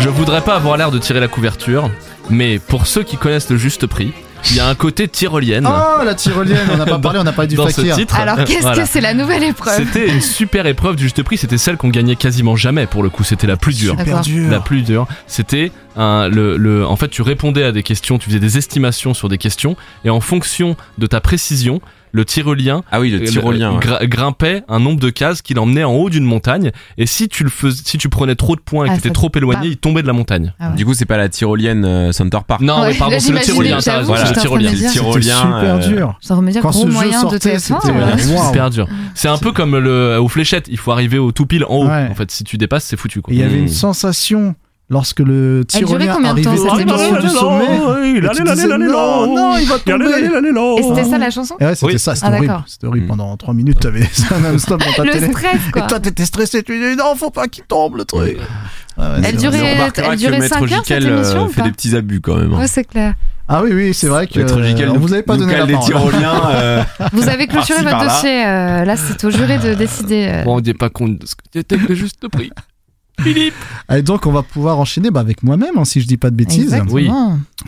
Je 0.00 0.08
voudrais 0.08 0.40
pas 0.42 0.54
avoir 0.56 0.76
l'air 0.76 0.90
de 0.90 0.98
tirer 0.98 1.20
la 1.20 1.28
couverture, 1.28 1.90
mais 2.30 2.58
pour 2.58 2.86
ceux 2.86 3.02
qui 3.02 3.16
connaissent 3.16 3.50
le 3.50 3.56
juste 3.56 3.86
prix, 3.86 4.12
il 4.50 4.56
y 4.56 4.60
a 4.60 4.68
un 4.68 4.74
côté 4.74 5.08
tyrolienne. 5.08 5.66
Oh, 5.68 6.04
la 6.04 6.14
tyrolienne, 6.14 6.68
on 6.72 6.76
n'a 6.76 6.86
pas 6.86 6.98
parlé, 6.98 7.18
on 7.18 7.24
n'a 7.24 7.32
pas 7.32 7.46
du 7.46 7.56
Dans 7.56 7.66
ce 7.68 7.72
fakir. 7.80 7.96
titre. 7.96 8.14
Alors, 8.20 8.44
qu'est-ce 8.44 8.60
Voilà. 8.60 8.82
que 8.82 8.88
c'est 8.88 9.00
la 9.00 9.14
nouvelle 9.14 9.42
épreuve 9.42 9.76
C'était 9.76 10.08
une 10.08 10.20
super 10.20 10.66
épreuve 10.66 10.94
du 10.96 11.04
juste 11.04 11.22
prix. 11.22 11.36
C'était 11.36 11.58
celle 11.58 11.76
qu'on 11.76 11.88
gagnait 11.88 12.14
quasiment 12.16 12.54
jamais 12.56 12.86
pour 12.86 13.02
le 13.02 13.08
coup. 13.10 13.24
C'était 13.24 13.46
la 13.46 13.56
plus 13.56 13.76
dure. 13.76 13.96
Dur. 14.22 14.50
La 14.50 14.60
plus 14.60 14.82
dure. 14.82 15.06
C'était 15.26 15.72
un, 15.96 16.28
le, 16.28 16.56
le, 16.56 16.86
en 16.86 16.96
fait, 16.96 17.08
tu 17.08 17.22
répondais 17.22 17.64
à 17.64 17.72
des 17.72 17.82
questions, 17.82 18.18
tu 18.18 18.26
faisais 18.28 18.38
des 18.40 18.58
estimations 18.58 19.14
sur 19.14 19.28
des 19.28 19.38
questions, 19.38 19.76
et 20.04 20.10
en 20.10 20.20
fonction 20.20 20.76
de 20.98 21.06
ta 21.06 21.20
précision, 21.20 21.80
le 22.16 22.24
tyrolien, 22.24 22.82
Ah 22.90 22.98
oui, 23.00 23.10
le 23.10 23.20
tyrolien. 23.24 23.74
ouais. 23.74 23.78
gra- 23.84 24.06
grimpait 24.06 24.62
un 24.68 24.80
nombre 24.80 24.98
de 25.00 25.10
cases 25.10 25.42
qu'il 25.42 25.58
emmenait 25.58 25.84
en 25.84 25.92
haut 25.92 26.10
d'une 26.10 26.24
montagne. 26.24 26.72
Et 26.98 27.06
si 27.06 27.28
tu 27.28 27.44
le 27.44 27.50
faisais, 27.50 27.82
si 27.84 27.98
tu 27.98 28.08
prenais 28.08 28.34
trop 28.34 28.56
de 28.56 28.60
points 28.60 28.86
et 28.86 28.88
que 28.88 28.92
Ah, 28.94 28.96
t'étais 28.96 29.08
ça- 29.08 29.14
trop 29.14 29.30
éloigné, 29.34 29.68
il 29.68 29.76
tombait 29.76 30.02
de 30.02 30.06
la 30.06 30.12
montagne. 30.12 30.52
Ah 30.58 30.70
ouais. 30.70 30.76
Du 30.76 30.84
coup, 30.84 30.94
c'est 30.94 31.04
pas 31.04 31.16
la 31.18 31.28
tyrolienne 31.28 31.84
euh, 31.84 32.12
Center 32.12 32.38
Park. 32.46 32.60
Non, 32.62 32.80
Ouais, 32.80 32.92
mais 32.92 32.98
pardon, 32.98 33.16
c'est 33.20 33.32
le 33.32 33.40
tyrolien. 33.40 33.76
raison, 33.76 34.14
c'est 34.16 34.34
le 34.34 34.40
tyrolien. 34.40 34.72
Tyrolien, 34.90 35.36
super 35.36 35.54
euh, 35.74 35.78
dur. 35.88 36.18
Ça 36.20 36.34
me 36.36 36.50
dire 36.50 36.62
Quand 36.62 36.70
gros 36.70 36.82
ce 36.82 36.86
jeu 36.88 36.92
moyen 36.92 37.22
de 37.24 37.28
sortait, 37.30 37.38
TF1. 37.56 37.58
c'était- 37.80 37.92
euh. 37.92 38.46
Super 38.46 38.70
dur. 38.70 38.88
C'est 39.14 39.28
un 39.28 39.38
peu 39.38 39.52
comme 39.52 39.76
le 39.76 40.18
aux 40.18 40.28
fléchettes. 40.28 40.66
Il 40.70 40.78
faut 40.78 40.92
arriver 40.92 41.18
au 41.18 41.32
tout 41.32 41.46
pile 41.46 41.64
en 41.64 41.74
haut. 41.76 41.86
En 41.88 42.14
fait, 42.14 42.30
si 42.30 42.44
tu 42.44 42.56
dépasses, 42.56 42.84
c'est 42.84 42.96
foutu. 42.96 43.20
Il 43.28 43.36
y 43.36 43.42
avait 43.42 43.56
Mm. 43.56 43.62
une 43.62 43.68
sensation 43.68 44.54
Lorsque 44.88 45.18
le 45.18 45.64
Elle 45.74 45.84
durait 45.84 45.98
tyrolien 46.06 46.14
combien 46.14 46.34
de 46.34 46.42
temps, 46.44 46.50
arrivait 46.72 46.90
émission 46.92 47.18
du 47.20 47.28
sommet, 47.28 47.64
et 48.18 48.20
tu 48.36 48.42
disais, 48.44 48.68
non, 48.68 49.34
non, 49.34 49.56
il 49.58 49.66
va 49.66 49.78
tomber. 49.80 50.04
Et 50.78 50.82
c'était 50.84 51.10
ça 51.10 51.18
la 51.18 51.30
chanson 51.30 51.56
Et 51.58 51.64
ouais, 51.64 51.74
c'était 51.74 51.98
ça, 51.98 52.14
c'était 52.14 52.28
Ah, 52.30 52.36
horrible. 52.36 52.64
C'était 52.68 52.86
horrible. 52.86 53.06
Pendant 53.08 53.36
3 53.36 53.52
minutes, 53.52 53.80
t'avais 53.80 54.04
ça 54.12 54.38
non-stop 54.38 54.80
dans 54.84 54.92
ta 54.92 55.02
Le 55.02 55.10
télé. 55.10 55.26
stress, 55.26 55.60
quoi. 55.72 55.82
Et 55.82 55.86
toi, 55.88 55.98
t'étais 55.98 56.24
stressé, 56.24 56.62
tu 56.62 56.78
dis 56.78 56.96
non, 56.96 57.16
faut 57.16 57.30
pas 57.30 57.48
qu'il 57.48 57.64
tombe 57.64 57.96
le 57.96 58.04
truc. 58.04 58.38
Ouais, 58.38 58.38
Elle 59.24 59.36
durait-. 59.36 59.58
On 60.06 60.10
elle 60.12 60.18
durait 60.18 60.38
Maître 60.38 60.54
cinq 60.54 60.70
heures, 60.72 60.82
cette 60.86 61.02
euh, 61.04 61.16
émission, 61.16 61.46
ou 61.46 61.48
fait 61.48 61.62
des 61.62 61.72
petits 61.72 61.96
abus 61.96 62.20
quand 62.20 62.36
même. 62.36 62.54
hein. 62.54 62.58
Ouais, 62.60 62.68
c'est 62.68 62.84
clair. 62.84 63.14
Ah 63.48 63.62
oui, 63.64 63.72
oui, 63.72 63.92
c'est 63.94 64.06
vrai 64.08 64.26
que 64.28 64.38
euh, 64.40 64.46
on 64.88 64.94
nous- 64.94 65.00
vous 65.00 65.12
avait 65.12 65.22
pas 65.24 65.36
donné 65.36 65.56
la 65.56 65.66
parole. 65.66 65.84
tyroliens. 65.84 66.42
euh, 66.50 66.82
Vous 67.12 67.28
avez 67.28 67.48
clôturé 67.48 67.82
votre 67.82 68.04
dossier. 68.04 68.46
euh, 68.46 68.84
là, 68.84 68.96
c'est 68.96 69.24
au 69.24 69.30
jury 69.30 69.58
de 69.58 69.74
décider. 69.74 70.26
euh. 70.28 70.38
Vous 70.38 70.44
vous 70.44 70.50
rendez 70.50 70.74
pas 70.74 70.90
compte 70.90 71.18
de 71.18 71.26
ce 71.26 71.34
que 71.34 71.76
le 71.88 71.94
juste 71.96 72.26
prix. 72.28 72.50
Philippe 73.20 73.54
Allez, 73.88 74.02
donc 74.02 74.26
on 74.26 74.32
va 74.32 74.42
pouvoir 74.42 74.78
enchaîner 74.78 75.10
bah, 75.10 75.20
avec 75.20 75.42
moi-même, 75.42 75.78
hein, 75.78 75.84
si 75.84 76.00
je 76.00 76.06
dis 76.06 76.16
pas 76.16 76.30
de 76.30 76.36
bêtises. 76.36 76.74
Exactement. 76.74 76.94
Oui. 76.94 77.10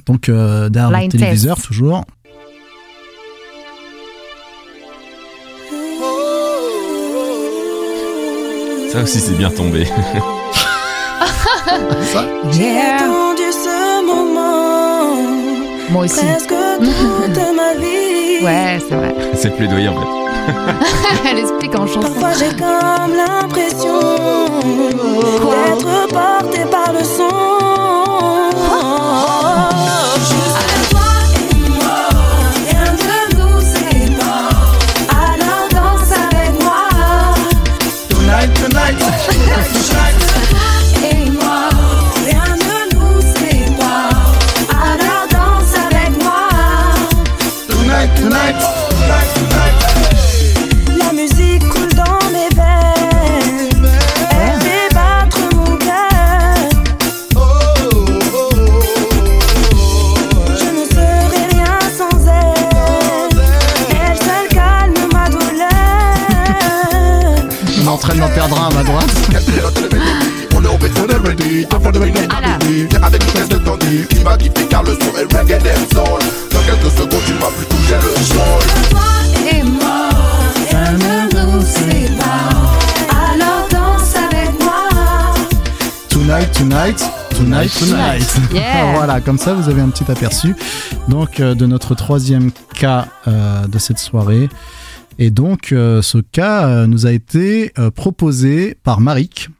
Donc 0.07 0.29
euh, 0.29 0.69
derrière 0.69 1.01
le 1.03 1.09
téléviseur, 1.09 1.57
test. 1.57 1.67
toujours. 1.69 2.05
Ça 8.93 9.03
aussi, 9.03 9.21
c'est 9.21 9.37
bien 9.37 9.51
tombé. 9.51 9.87
J'ai 12.53 12.81
attendu 12.81 13.43
ce 13.53 14.07
moment 14.07 15.15
Moi 15.91 16.05
aussi. 16.05 16.25
presque 16.25 16.49
toute 16.49 17.37
ma 17.55 17.75
vie. 17.75 18.45
Ouais, 18.45 18.79
c'est 18.89 18.95
vrai. 18.95 19.15
c'est 19.35 19.55
plaidoyer 19.57 19.89
en 19.89 20.01
fait. 20.01 20.28
Elle 21.31 21.39
explique 21.39 21.75
en 21.79 21.87
chanson. 21.87 22.01
Parfois 22.01 22.33
j'ai 22.39 22.55
comme 22.57 23.15
l'impression 23.15 24.01
d'être 24.61 26.09
portée 26.09 26.65
par 26.71 26.93
le 26.93 27.05
son. 27.05 27.38
Avec 71.29 73.23
une 73.23 73.31
pièce 73.33 73.49
de 73.51 73.59
tendu 73.59 74.07
qui 74.09 74.21
m'a 74.21 74.37
quitté 74.39 74.67
car 74.67 74.83
le 74.83 74.93
son 74.93 75.15
est 75.15 75.25
reggae 75.37 75.59
dancehall 75.63 76.23
Dans 76.51 76.61
quelques 76.61 76.91
secondes 76.97 77.23
tu 77.27 77.33
vas 77.35 77.49
plus 77.49 77.67
toucher 77.67 77.97
le 77.97 78.25
sol 78.25 78.65
Toi 78.91 79.01
et 79.53 79.63
moi, 79.63 80.09
rien 80.71 81.29
ne 81.29 81.57
nous 81.57 81.61
sépare. 81.61 82.79
Alors 83.11 83.69
danse 83.71 84.15
avec 84.17 84.59
moi. 84.63 84.89
Tonight, 86.09 86.51
tonight, 86.53 87.05
tonight, 87.37 87.73
tonight. 87.79 88.37
Yeah. 88.55 88.93
voilà, 88.95 89.21
comme 89.21 89.39
ça 89.39 89.53
vous 89.53 89.69
avez 89.69 89.83
un 89.83 89.91
petit 89.91 90.11
aperçu 90.11 90.57
donc 91.09 91.41
euh, 91.41 91.55
de 91.55 91.67
notre 91.67 91.95
troisième 91.95 92.51
cas 92.75 93.07
euh, 93.27 93.67
de 93.67 93.79
cette 93.79 93.99
soirée. 93.99 94.49
Et 95.19 95.31
donc 95.31 95.73
euh, 95.73 96.01
ce 96.01 96.19
cas 96.19 96.69
euh, 96.69 96.87
nous 96.87 97.07
a 97.07 97.13
été 97.13 97.73
euh, 97.79 97.91
proposé 97.91 98.77
par 98.85 99.01
Marik, 99.01 99.51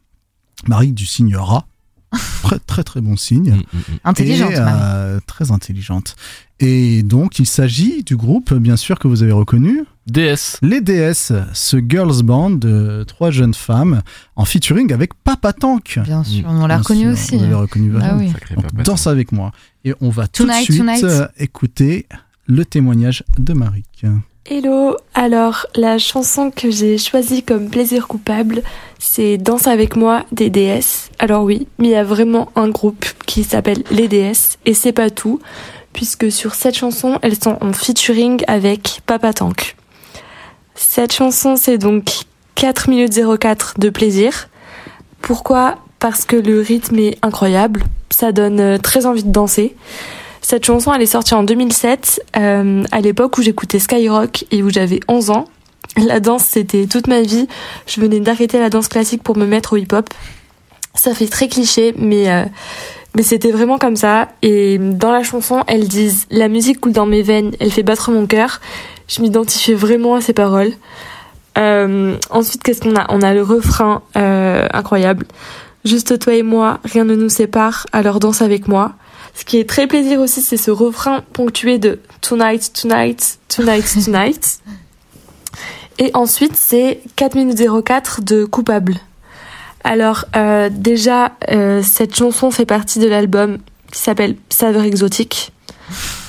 Marik 0.67 0.93
du 0.93 1.05
signe 1.05 1.35
rat. 1.35 1.65
Très 2.41 2.57
très 2.57 2.83
très 2.83 3.01
bon 3.01 3.15
signe. 3.15 3.61
Intelligente, 4.03 4.49
Et, 4.51 4.55
euh, 4.57 5.19
très 5.27 5.51
intelligente. 5.51 6.15
Et 6.59 7.03
donc 7.03 7.37
il 7.37 7.45
s'agit 7.45 8.03
du 8.03 8.17
groupe 8.17 8.51
bien 8.55 8.75
sûr 8.77 8.97
que 8.97 9.07
vous 9.07 9.21
avez 9.21 9.31
reconnu. 9.31 9.83
DS. 10.07 10.57
Les 10.63 10.81
DS, 10.81 11.31
ce 11.53 11.77
girls 11.87 12.23
band 12.23 12.49
de 12.49 13.03
trois 13.07 13.29
jeunes 13.29 13.53
femmes 13.53 14.01
en 14.35 14.45
featuring 14.45 14.91
avec 14.91 15.13
Papa 15.23 15.53
Tank. 15.53 15.99
Bien 16.03 16.23
sûr, 16.23 16.45
on 16.47 16.65
l'a 16.65 16.79
reconnu 16.79 17.03
sûr, 17.03 17.11
aussi. 17.11 17.35
Vous 17.35 17.43
l'avez 17.43 17.53
reconnu. 17.53 17.93
Ah 18.01 18.15
oui. 18.17 18.31
Sacré 18.31 18.55
Donc, 18.55 18.63
papa. 18.71 18.81
danse 18.83 19.05
avec 19.05 19.31
moi. 19.31 19.51
Et 19.85 19.93
on 20.01 20.09
va 20.09 20.27
tout 20.27 20.47
de 20.47 20.51
suite 20.51 20.79
tonight. 20.79 21.05
écouter 21.37 22.07
le 22.47 22.65
témoignage 22.65 23.23
de 23.37 23.53
Marik. 23.53 23.85
Hello, 24.51 24.97
alors 25.13 25.67
la 25.75 25.99
chanson 25.99 26.49
que 26.49 26.71
j'ai 26.71 26.97
choisie 26.97 27.43
comme 27.43 27.69
plaisir 27.69 28.07
coupable, 28.07 28.63
c'est 28.97 29.37
Danse 29.37 29.67
avec 29.67 29.95
moi 29.95 30.25
des 30.31 30.49
DS. 30.49 31.11
Alors 31.19 31.43
oui, 31.43 31.67
mais 31.77 31.89
il 31.89 31.91
y 31.91 31.95
a 31.95 32.03
vraiment 32.03 32.49
un 32.55 32.67
groupe 32.67 33.05
qui 33.27 33.43
s'appelle 33.43 33.83
les 33.91 34.07
DS 34.07 34.57
et 34.65 34.73
c'est 34.73 34.91
pas 34.91 35.11
tout, 35.11 35.39
puisque 35.93 36.31
sur 36.31 36.55
cette 36.55 36.75
chanson, 36.75 37.19
elles 37.21 37.39
sont 37.39 37.59
en 37.61 37.73
featuring 37.73 38.41
avec 38.47 39.01
Papa 39.05 39.33
Tank. 39.33 39.75
Cette 40.73 41.13
chanson, 41.13 41.55
c'est 41.55 41.77
donc 41.77 42.09
4 42.55 42.89
minutes 42.89 43.19
04 43.39 43.75
de 43.77 43.91
plaisir. 43.91 44.49
Pourquoi? 45.21 45.77
Parce 45.99 46.25
que 46.25 46.35
le 46.35 46.59
rythme 46.59 46.97
est 46.97 47.19
incroyable, 47.21 47.83
ça 48.09 48.31
donne 48.31 48.59
euh, 48.59 48.77
très 48.79 49.05
envie 49.05 49.23
de 49.23 49.31
danser. 49.31 49.75
Cette 50.49 50.65
chanson, 50.65 50.91
elle 50.91 51.03
est 51.03 51.05
sortie 51.05 51.35
en 51.35 51.43
2007, 51.43 52.23
euh, 52.35 52.83
à 52.91 53.01
l'époque 53.01 53.37
où 53.37 53.43
j'écoutais 53.43 53.77
Skyrock 53.77 54.45
et 54.49 54.63
où 54.63 54.71
j'avais 54.71 54.99
11 55.07 55.29
ans. 55.29 55.45
La 55.95 56.19
danse, 56.19 56.43
c'était 56.43 56.87
toute 56.87 57.05
ma 57.05 57.21
vie. 57.21 57.47
Je 57.85 58.01
venais 58.01 58.19
d'arrêter 58.19 58.57
la 58.57 58.71
danse 58.71 58.87
classique 58.87 59.21
pour 59.21 59.37
me 59.37 59.45
mettre 59.45 59.73
au 59.73 59.77
hip-hop. 59.77 60.09
Ça 60.95 61.13
fait 61.13 61.27
très 61.27 61.49
cliché, 61.49 61.93
mais 61.99 62.31
euh, 62.31 62.45
mais 63.15 63.21
c'était 63.21 63.51
vraiment 63.51 63.77
comme 63.77 63.95
ça. 63.95 64.29
Et 64.41 64.79
dans 64.79 65.11
la 65.11 65.21
chanson, 65.21 65.63
elles 65.67 65.87
disent 65.87 66.25
la 66.31 66.47
musique 66.47 66.81
coule 66.81 66.93
dans 66.93 67.05
mes 67.05 67.21
veines, 67.21 67.51
elle 67.59 67.69
fait 67.69 67.83
battre 67.83 68.09
mon 68.09 68.25
cœur. 68.25 68.59
Je 69.07 69.21
m'identifiais 69.21 69.75
vraiment 69.75 70.15
à 70.15 70.21
ces 70.21 70.33
paroles. 70.33 70.71
Euh, 71.59 72.15
ensuite, 72.31 72.63
qu'est-ce 72.63 72.81
qu'on 72.81 72.95
a? 72.95 73.05
On 73.09 73.21
a 73.21 73.35
le 73.35 73.43
refrain 73.43 74.01
incroyable. 74.15 75.27
Juste 75.85 76.17
toi 76.17 76.33
et 76.33 76.41
moi, 76.41 76.79
rien 76.85 77.03
ne 77.05 77.13
nous 77.13 77.29
sépare. 77.29 77.85
Alors 77.91 78.19
danse 78.19 78.41
avec 78.41 78.67
moi. 78.67 78.95
Ce 79.39 79.45
qui 79.45 79.57
est 79.57 79.69
très 79.69 79.87
plaisir 79.87 80.19
aussi, 80.19 80.41
c'est 80.41 80.57
ce 80.57 80.69
refrain 80.69 81.23
ponctué 81.31 81.79
de 81.79 82.01
Tonight, 82.19 82.73
Tonight, 82.73 83.39
Tonight, 83.47 83.85
Tonight. 84.05 84.59
Et 85.97 86.11
ensuite, 86.13 86.57
c'est 86.57 86.99
4 87.15 87.35
minutes 87.35 87.63
04 87.85 88.21
de 88.21 88.43
Coupable. 88.43 88.95
Alors, 89.85 90.25
euh, 90.35 90.69
déjà, 90.69 91.37
euh, 91.51 91.81
cette 91.81 92.17
chanson 92.17 92.51
fait 92.51 92.65
partie 92.65 92.99
de 92.99 93.07
l'album 93.07 93.59
qui 93.93 94.01
s'appelle 94.01 94.35
Saveur 94.49 94.83
exotique. 94.83 95.53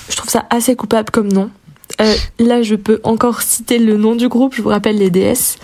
Je 0.08 0.14
trouve 0.14 0.30
ça 0.30 0.46
assez 0.48 0.76
coupable 0.76 1.11
comme 1.11 1.32
nom. 1.32 1.50
Euh, 2.00 2.14
là, 2.38 2.62
je 2.62 2.76
peux 2.76 3.00
encore 3.02 3.42
citer 3.42 3.80
le 3.80 3.96
nom 3.96 4.14
du 4.14 4.28
groupe, 4.28 4.54
je 4.54 4.62
vous 4.62 4.68
rappelle 4.68 4.98
les 4.98 5.11
DS, 5.11 5.58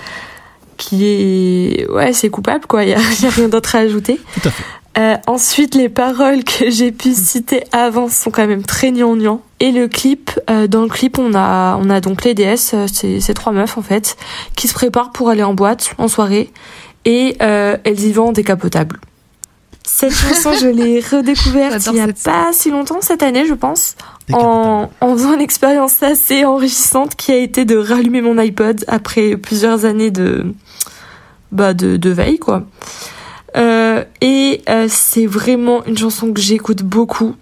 qui 0.78 1.05
est... 1.05 1.88
Ouais, 1.90 2.12
c'est 2.12 2.28
coupable, 2.28 2.66
quoi, 2.66 2.82
il 2.82 2.88
n'y 2.88 2.94
a, 2.94 2.99
y 3.22 3.26
a 3.26 3.30
rien 3.30 3.49
d'autre 3.49 3.76
à 3.76 3.78
ajouter. 3.78 4.18
Tout 4.34 4.49
à 4.49 4.51
fait. 4.51 4.64
Euh, 4.99 5.16
ensuite, 5.26 5.74
les 5.74 5.88
paroles 5.90 6.42
que 6.42 6.70
j'ai 6.70 6.90
pu 6.90 7.12
citer 7.12 7.64
avant 7.72 8.09
sont 8.09 8.30
quand 8.30 8.47
même 8.47 8.62
très 8.62 8.92
gnangnang. 8.92 9.40
Et 9.61 9.70
le 9.70 9.88
clip, 9.88 10.30
euh, 10.51 10.66
dans 10.66 10.82
le 10.82 10.88
clip, 10.88 11.18
on 11.18 11.34
a, 11.34 11.78
on 11.80 11.90
a 11.90 12.01
donc 12.01 12.24
les 12.24 12.34
DS, 12.34 12.72
euh, 12.74 12.86
c'est 12.92 13.20
ces 13.20 13.34
trois 13.34 13.53
meufs 13.53 13.76
en 13.78 13.82
fait, 13.82 14.16
qui 14.55 14.68
se 14.68 14.74
préparent 14.74 15.12
pour 15.12 15.30
aller 15.30 15.42
en 15.42 15.55
boîte, 15.55 15.94
en 15.99 16.09
soirée, 16.09 16.51
et 17.05 17.36
euh, 17.40 17.76
elles 17.84 18.01
y 18.01 18.12
vont 18.12 18.28
en 18.28 18.32
décapotable. 18.32 18.99
Cette 19.82 20.12
chanson, 20.14 20.53
je 20.61 20.66
l'ai 20.66 21.01
redécouverte 21.01 21.86
il 21.86 21.97
y 21.97 22.01
a 22.01 22.09
pas 22.09 22.53
si 22.53 22.70
longtemps, 22.70 23.01
cette 23.01 23.22
année, 23.22 23.47
je 23.47 23.55
pense, 23.55 23.97
en, 24.32 24.90
en 25.01 25.12
faisant 25.16 25.34
une 25.34 25.40
expérience 25.40 26.03
assez 26.03 26.44
enrichissante 26.44 27.14
qui 27.16 27.32
a 27.32 27.36
été 27.36 27.64
de 27.64 27.76
rallumer 27.76 28.20
mon 28.20 28.36
iPod 28.36 28.84
après 28.88 29.36
plusieurs 29.36 29.84
années 29.84 30.11
de, 30.11 30.55
bah, 31.53 31.72
de, 31.72 31.97
de 31.97 32.11
veille, 32.11 32.38
quoi. 32.38 32.64
Euh, 33.57 34.04
et 34.20 34.62
euh, 34.68 34.86
c'est 34.88 35.26
vraiment 35.26 35.84
une 35.86 35.96
chanson 35.96 36.32
que 36.32 36.40
j'écoute 36.40 36.82
beaucoup. 36.82 37.34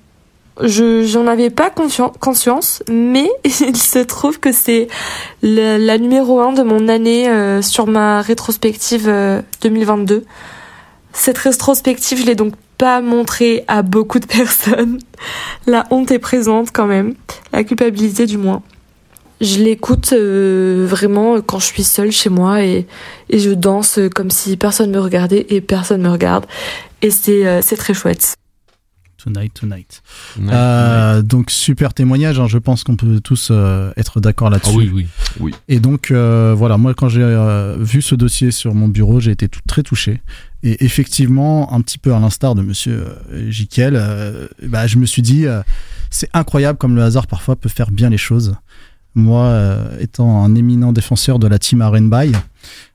Je 0.63 1.05
j'en 1.05 1.27
avais 1.27 1.51
pas 1.51 1.71
conscien- 1.71 2.13
conscience, 2.21 2.83
mais 2.89 3.29
il 3.45 3.77
se 3.77 3.99
trouve 3.99 4.39
que 4.39 4.53
c'est 4.53 4.87
la, 5.43 5.99
numéro 5.99 6.41
un 6.41 6.53
de 6.53 6.63
mon 6.63 6.89
année 6.89 7.29
euh, 7.29 7.61
sur 7.61 7.89
ma 7.89 8.23
rétrospective 8.23 9.09
euh, 9.09 9.43
2022. 9.63 10.25
Cette 11.13 11.39
rétrospective, 11.39 12.21
je 12.21 12.27
l'ai 12.27 12.37
donc 12.37 12.55
pas 12.79 13.01
montrée 13.01 13.65
à 13.67 13.83
beaucoup 13.83 14.21
de 14.21 14.27
personnes. 14.39 15.01
La 15.67 15.87
honte 15.91 16.13
est 16.13 16.21
présente 16.21 16.71
quand 16.73 16.87
même, 16.87 17.15
la 17.53 17.65
culpabilité 17.65 18.27
du 18.27 18.39
moins. 18.39 18.63
Je 19.41 19.59
l'écoute 19.59 20.13
euh, 20.13 20.87
vraiment 20.89 21.41
quand 21.41 21.59
je 21.59 21.67
suis 21.67 21.85
seule 21.85 22.13
chez 22.13 22.31
moi 22.31 22.63
et, 22.65 22.87
et 23.31 23.39
je 23.39 23.51
danse 23.51 23.99
comme 24.15 24.31
si 24.31 24.57
personne 24.57 24.91
me 24.91 25.01
regardait 25.01 25.47
et 25.51 25.61
personne 25.61 26.03
me 26.03 26.11
regarde. 26.11 26.47
Et 27.03 27.11
c'est 27.11 27.47
euh, 27.47 27.61
c'est 27.63 27.77
très 27.77 27.95
chouette. 27.95 28.35
Tonight, 29.23 29.55
tonight. 29.55 30.03
Ouais, 30.39 30.49
Euh, 30.53 31.23
donc 31.23 31.51
super 31.51 31.95
témoignage, 31.95 32.39
hein, 32.39 32.47
je 32.47 32.59
pense 32.59 32.85
qu'on 32.85 32.97
peut 32.97 33.21
tous 33.21 33.49
euh, 33.51 33.91
être 33.97 34.21
d'accord 34.21 34.51
là-dessus. 34.51 34.71
Ah 34.75 34.77
oui, 34.79 34.91
oui. 34.93 35.07
Oui. 35.41 35.55
Et 35.69 35.81
donc 35.81 36.11
euh, 36.11 36.55
voilà, 36.55 36.77
moi 36.77 36.93
quand 36.93 37.09
j'ai 37.09 37.23
euh, 37.23 37.77
vu 37.79 38.03
ce 38.03 38.15
dossier 38.15 38.51
sur 38.51 38.75
mon 38.75 38.87
bureau, 38.89 39.21
j'ai 39.21 39.31
été 39.31 39.49
tout- 39.49 39.61
très 39.67 39.83
touché. 39.83 40.21
Et 40.63 40.85
effectivement, 40.85 41.73
un 41.73 41.81
petit 41.81 41.97
peu 41.99 42.13
à 42.15 42.19
l'instar 42.21 42.55
de 42.55 42.61
Monsieur 42.63 43.07
euh, 43.33 43.51
Jiquel, 43.51 43.97
euh, 43.97 44.47
bah, 44.63 44.87
je 44.87 44.99
me 44.99 45.07
suis 45.07 45.23
dit, 45.23 45.47
euh, 45.47 45.63
c'est 46.11 46.29
incroyable 46.35 46.79
comme 46.79 46.95
le 46.95 47.03
hasard 47.03 47.27
parfois 47.27 47.57
peut 47.57 47.69
faire 47.71 47.91
bien 47.91 48.11
les 48.11 48.19
choses. 48.19 48.55
Moi, 49.15 49.45
euh, 49.45 49.99
étant 50.01 50.43
un 50.43 50.55
éminent 50.55 50.93
défenseur 50.93 51.39
de 51.39 51.47
la 51.47 51.59
team 51.59 51.83
R&B, 51.83 52.15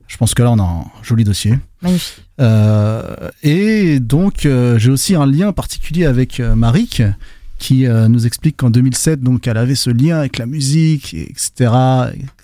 je 0.08 0.18
pense 0.18 0.34
que 0.34 0.44
là 0.44 0.52
on 0.52 0.60
a 0.60 0.64
un 0.64 0.86
joli 1.04 1.24
dossier. 1.24 1.58
Magnifique. 1.82 2.24
Euh, 2.42 3.30
et 3.44 4.00
donc, 4.00 4.46
euh, 4.46 4.78
j'ai 4.80 4.92
aussi 4.92 5.16
un 5.16 5.26
lien 5.26 5.54
particulier 5.54 6.06
avec 6.06 6.40
Marik, 6.40 7.02
qui 7.58 7.86
nous 7.86 8.26
explique 8.26 8.56
qu'en 8.56 8.70
2007, 8.70 9.22
donc, 9.22 9.46
elle 9.46 9.58
avait 9.58 9.76
ce 9.76 9.90
lien 9.90 10.20
avec 10.20 10.38
la 10.38 10.46
musique, 10.46 11.14
et 11.14 11.30
etc. 11.30 11.74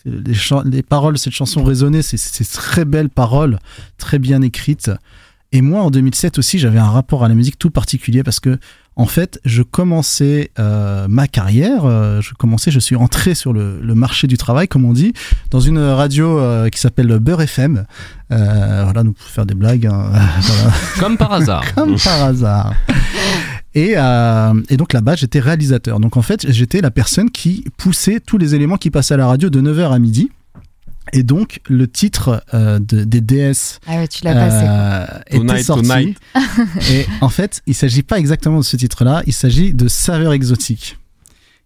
Les, 0.03 0.33
les 0.65 0.83
paroles 0.83 1.13
de 1.13 1.19
cette 1.19 1.33
chanson 1.33 1.63
résonnaient, 1.63 2.01
c'est 2.01 2.17
c'est 2.17 2.43
très 2.43 2.83
belles 2.83 3.09
paroles, 3.09 3.59
très 3.97 4.19
bien 4.19 4.41
écrites. 4.41 4.91
Et 5.53 5.61
moi, 5.61 5.83
en 5.83 5.89
2007 5.89 6.37
aussi, 6.37 6.59
j'avais 6.59 6.79
un 6.79 6.89
rapport 6.89 7.23
à 7.23 7.29
la 7.29 7.33
musique 7.33 7.57
tout 7.57 7.69
particulier 7.69 8.23
parce 8.23 8.41
que, 8.41 8.57
en 8.97 9.05
fait, 9.05 9.39
je 9.43 9.61
commençais 9.61 10.51
euh, 10.57 11.07
ma 11.09 11.27
carrière, 11.27 11.83
euh, 11.85 12.21
je 12.21 12.33
commençais, 12.33 12.71
je 12.71 12.79
suis 12.79 12.95
entré 12.95 13.35
sur 13.35 13.51
le, 13.51 13.79
le 13.81 13.95
marché 13.95 14.27
du 14.27 14.37
travail, 14.37 14.67
comme 14.69 14.85
on 14.85 14.93
dit, 14.93 15.11
dans 15.51 15.59
une 15.59 15.79
radio 15.79 16.39
euh, 16.39 16.69
qui 16.69 16.79
s'appelle 16.79 17.19
Beurre 17.19 17.41
FM. 17.41 17.85
Voilà, 18.29 19.03
nous 19.03 19.13
pouvons 19.13 19.29
faire 19.29 19.45
des 19.45 19.55
blagues. 19.55 19.85
hein. 19.87 20.09
Voilà. 20.41 20.73
Comme 20.99 21.17
par 21.17 21.33
hasard. 21.33 21.63
Comme 21.75 21.95
par 21.99 22.23
hasard. 22.23 22.73
Et, 23.73 23.95
euh, 23.97 24.53
et 24.69 24.77
donc 24.77 24.93
là-bas, 24.93 25.15
j'étais 25.15 25.39
réalisateur. 25.41 25.99
Donc 25.99 26.15
en 26.15 26.21
fait, 26.21 26.49
j'étais 26.49 26.79
la 26.79 26.91
personne 26.91 27.29
qui 27.29 27.65
poussait 27.77 28.21
tous 28.21 28.37
les 28.37 28.55
éléments 28.55 28.77
qui 28.77 28.89
passaient 28.91 29.15
à 29.15 29.17
la 29.17 29.27
radio 29.27 29.49
de 29.49 29.59
9h 29.61 29.91
à 29.93 29.99
midi. 29.99 30.31
Et 31.13 31.23
donc, 31.23 31.61
le 31.67 31.87
titre 31.87 32.43
euh, 32.53 32.79
de, 32.79 33.03
des 33.03 33.21
DS 33.21 33.79
Ah 33.87 33.97
ouais, 33.97 34.07
tu 34.07 34.23
l'as 34.23 34.33
passé. 34.33 34.65
euh, 34.67 35.19
était 35.27 35.37
Tonight, 35.37 35.65
sorti. 35.65 35.87
tonight. 35.87 36.17
et 36.91 37.05
en 37.21 37.29
fait, 37.29 37.61
il 37.67 37.75
s'agit 37.75 38.03
pas 38.03 38.17
exactement 38.19 38.59
de 38.59 38.63
ce 38.65 38.75
titre-là, 38.77 39.23
il 39.27 39.33
s'agit 39.33 39.73
de 39.73 39.87
Saveur 39.87 40.33
exotique, 40.33 40.97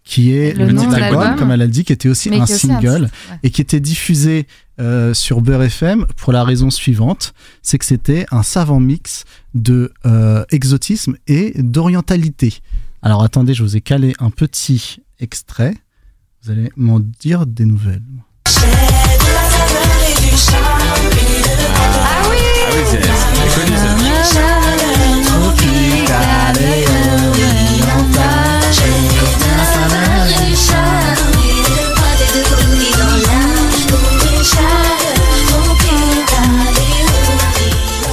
qui 0.04 0.34
est 0.34 0.54
Le 0.54 0.66
le, 0.66 0.72
nom 0.74 0.88
de 0.88 0.96
l'album, 0.96 1.36
comme 1.36 1.52
elle 1.52 1.62
a 1.62 1.68
dit, 1.68 1.84
qui 1.84 1.94
était 1.94 2.10
aussi 2.10 2.30
Mais 2.30 2.40
un 2.40 2.44
aussi 2.44 2.68
single 2.68 3.04
ouais. 3.04 3.38
et 3.44 3.50
qui 3.52 3.62
était 3.62 3.80
diffusé 3.80 4.48
euh, 4.80 5.14
sur 5.14 5.42
Beurre 5.42 5.64
FM 5.64 6.06
pour 6.16 6.32
la 6.34 6.44
raison 6.44 6.70
suivante, 6.70 7.34
c'est 7.62 7.78
que 7.78 7.86
c'était 7.86 8.26
un 8.32 8.44
savant 8.44 8.80
mix 8.80 9.26
de 9.54 9.92
euh, 10.06 10.46
exotisme 10.52 11.16
et 11.28 11.54
d'orientalité. 11.62 12.60
Alors 13.02 13.24
attendez, 13.24 13.54
je 13.54 13.64
vous 13.64 13.76
ai 13.78 13.82
calé 13.82 14.14
un 14.20 14.30
petit 14.30 15.02
extrait. 15.20 15.74
Vous 16.44 16.52
allez 16.52 16.72
m'en 16.78 17.00
dire 17.00 17.46
des 17.46 17.66
nouvelles. 17.66 18.02
Ah 20.32 22.22
oui 22.30 22.38
Ah 22.68 22.72
oui, 22.72 22.84
c'est 22.86 23.02
c'est 23.02 23.60
connu 23.60 23.78
ça. 23.78 24.00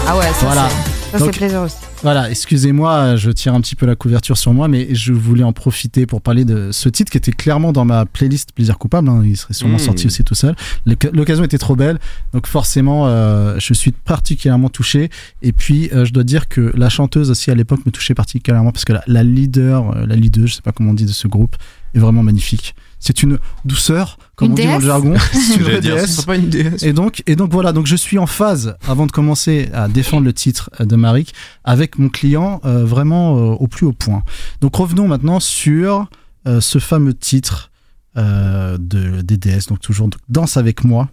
Ah 0.09 0.17
ouais, 0.17 0.27
ça 0.39 0.47
Voilà. 0.47 0.96
Ça 1.19 1.25
c'est 1.27 1.39
plaisir 1.39 1.63
aussi. 1.63 1.77
Voilà, 2.03 2.31
excusez-moi, 2.31 3.17
je 3.17 3.31
tire 3.31 3.55
un 3.55 3.61
petit 3.61 3.75
peu 3.75 3.87
la 3.87 3.97
couverture 3.97 4.37
sur 4.37 4.53
moi, 4.53 4.69
mais 4.69 4.95
je 4.95 5.13
voulais 5.13 5.43
en 5.45 5.53
profiter 5.53 6.07
pour 6.07 6.21
parler 6.23 6.45
de 6.45 6.71
ce 6.73 6.89
titre 6.89 7.11
qui 7.11 7.19
était 7.19 7.33
clairement 7.33 7.73
dans 7.73 7.85
ma 7.85 8.07
playlist 8.07 8.53
Plaisir 8.53 8.79
coupable. 8.79 9.09
hein, 9.09 9.23
il 9.25 9.37
serait 9.37 9.55
sûrement 9.55 9.77
Mmh. 9.77 9.81
sorti 9.81 10.07
aussi 10.07 10.25
tout 10.25 10.35
seul. 10.35 10.55
L'oc- 10.87 11.11
L'occasion 11.13 11.45
était 11.45 11.59
trop 11.59 11.77
belle, 11.77 11.99
donc 12.33 12.47
forcément, 12.47 13.07
euh, 13.09 13.57
je 13.59 13.75
suis 13.75 13.93
particulièrement 13.93 14.69
touché. 14.69 15.11
Et 15.43 15.53
puis, 15.53 15.91
euh, 15.93 16.05
je 16.05 16.13
dois 16.13 16.25
dire 16.25 16.49
que 16.49 16.73
la 16.77 16.89
chanteuse 16.89 17.31
aussi 17.31 17.51
à 17.51 17.55
l'époque 17.55 17.85
me 17.87 17.91
touchait 17.91 18.15
particulièrement 18.15 18.73
parce 18.73 18.85
que 18.85 18.93
la, 18.93 19.03
la 19.07 19.23
leader, 19.23 19.91
euh, 19.97 20.07
la 20.07 20.17
leader, 20.17 20.47
je 20.47 20.55
sais 20.55 20.63
pas 20.63 20.73
comment 20.73 20.91
on 20.91 20.95
dit 20.95 21.05
de 21.07 21.13
ce 21.13 21.29
groupe, 21.29 21.57
est 21.95 21.99
vraiment 21.99 22.23
magnifique. 22.23 22.75
C'est 22.99 23.23
une 23.23 23.39
douceur, 23.65 24.19
comme 24.37 24.49
Une 24.49 24.53
on 24.53 24.57
dit 24.57 24.67
dans 24.67 24.75
le 24.75 24.79
déesse 24.79 24.87
jargon. 24.87 25.15
Ce 26.07 26.25
pas 26.27 26.37
une 26.37 26.49
déesse. 26.51 26.83
Et 26.83 26.93
donc, 26.93 27.23
et 27.27 27.37
donc 27.37 27.51
voilà, 27.53 27.73
donc 27.73 27.87
je 27.87 27.97
suis 27.97 28.19
en 28.19 28.27
phase 28.27 28.77
avant 28.87 29.07
de 29.07 29.13
commencer 29.13 29.69
à 29.73 29.89
défendre 29.89 30.25
le 30.25 30.33
titre 30.35 30.71
euh, 30.81 30.85
de 30.85 30.95
Marik 30.95 31.33
avec 31.65 31.99
mon 31.99 32.09
client 32.11 32.61
euh, 32.65 32.85
vraiment 32.85 33.37
euh, 33.37 33.41
au 33.55 33.67
plus 33.67 33.87
haut 33.87 33.93
point. 33.95 34.23
Donc 34.61 34.77
revenons 34.77 35.09
maintenant 35.09 35.41
sur 35.41 36.09
euh, 36.47 36.61
ce 36.61 36.79
fameux 36.79 37.15
titre 37.15 37.71
euh, 38.19 38.77
de 38.79 39.23
DDS, 39.23 39.69
donc 39.69 39.81
toujours 39.81 40.09
donc, 40.09 40.21
Danse 40.29 40.57
avec 40.59 40.85
moi, 40.85 41.09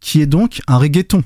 qui 0.00 0.20
est 0.20 0.26
donc 0.26 0.60
un 0.66 0.78
reggaeton. 0.78 1.22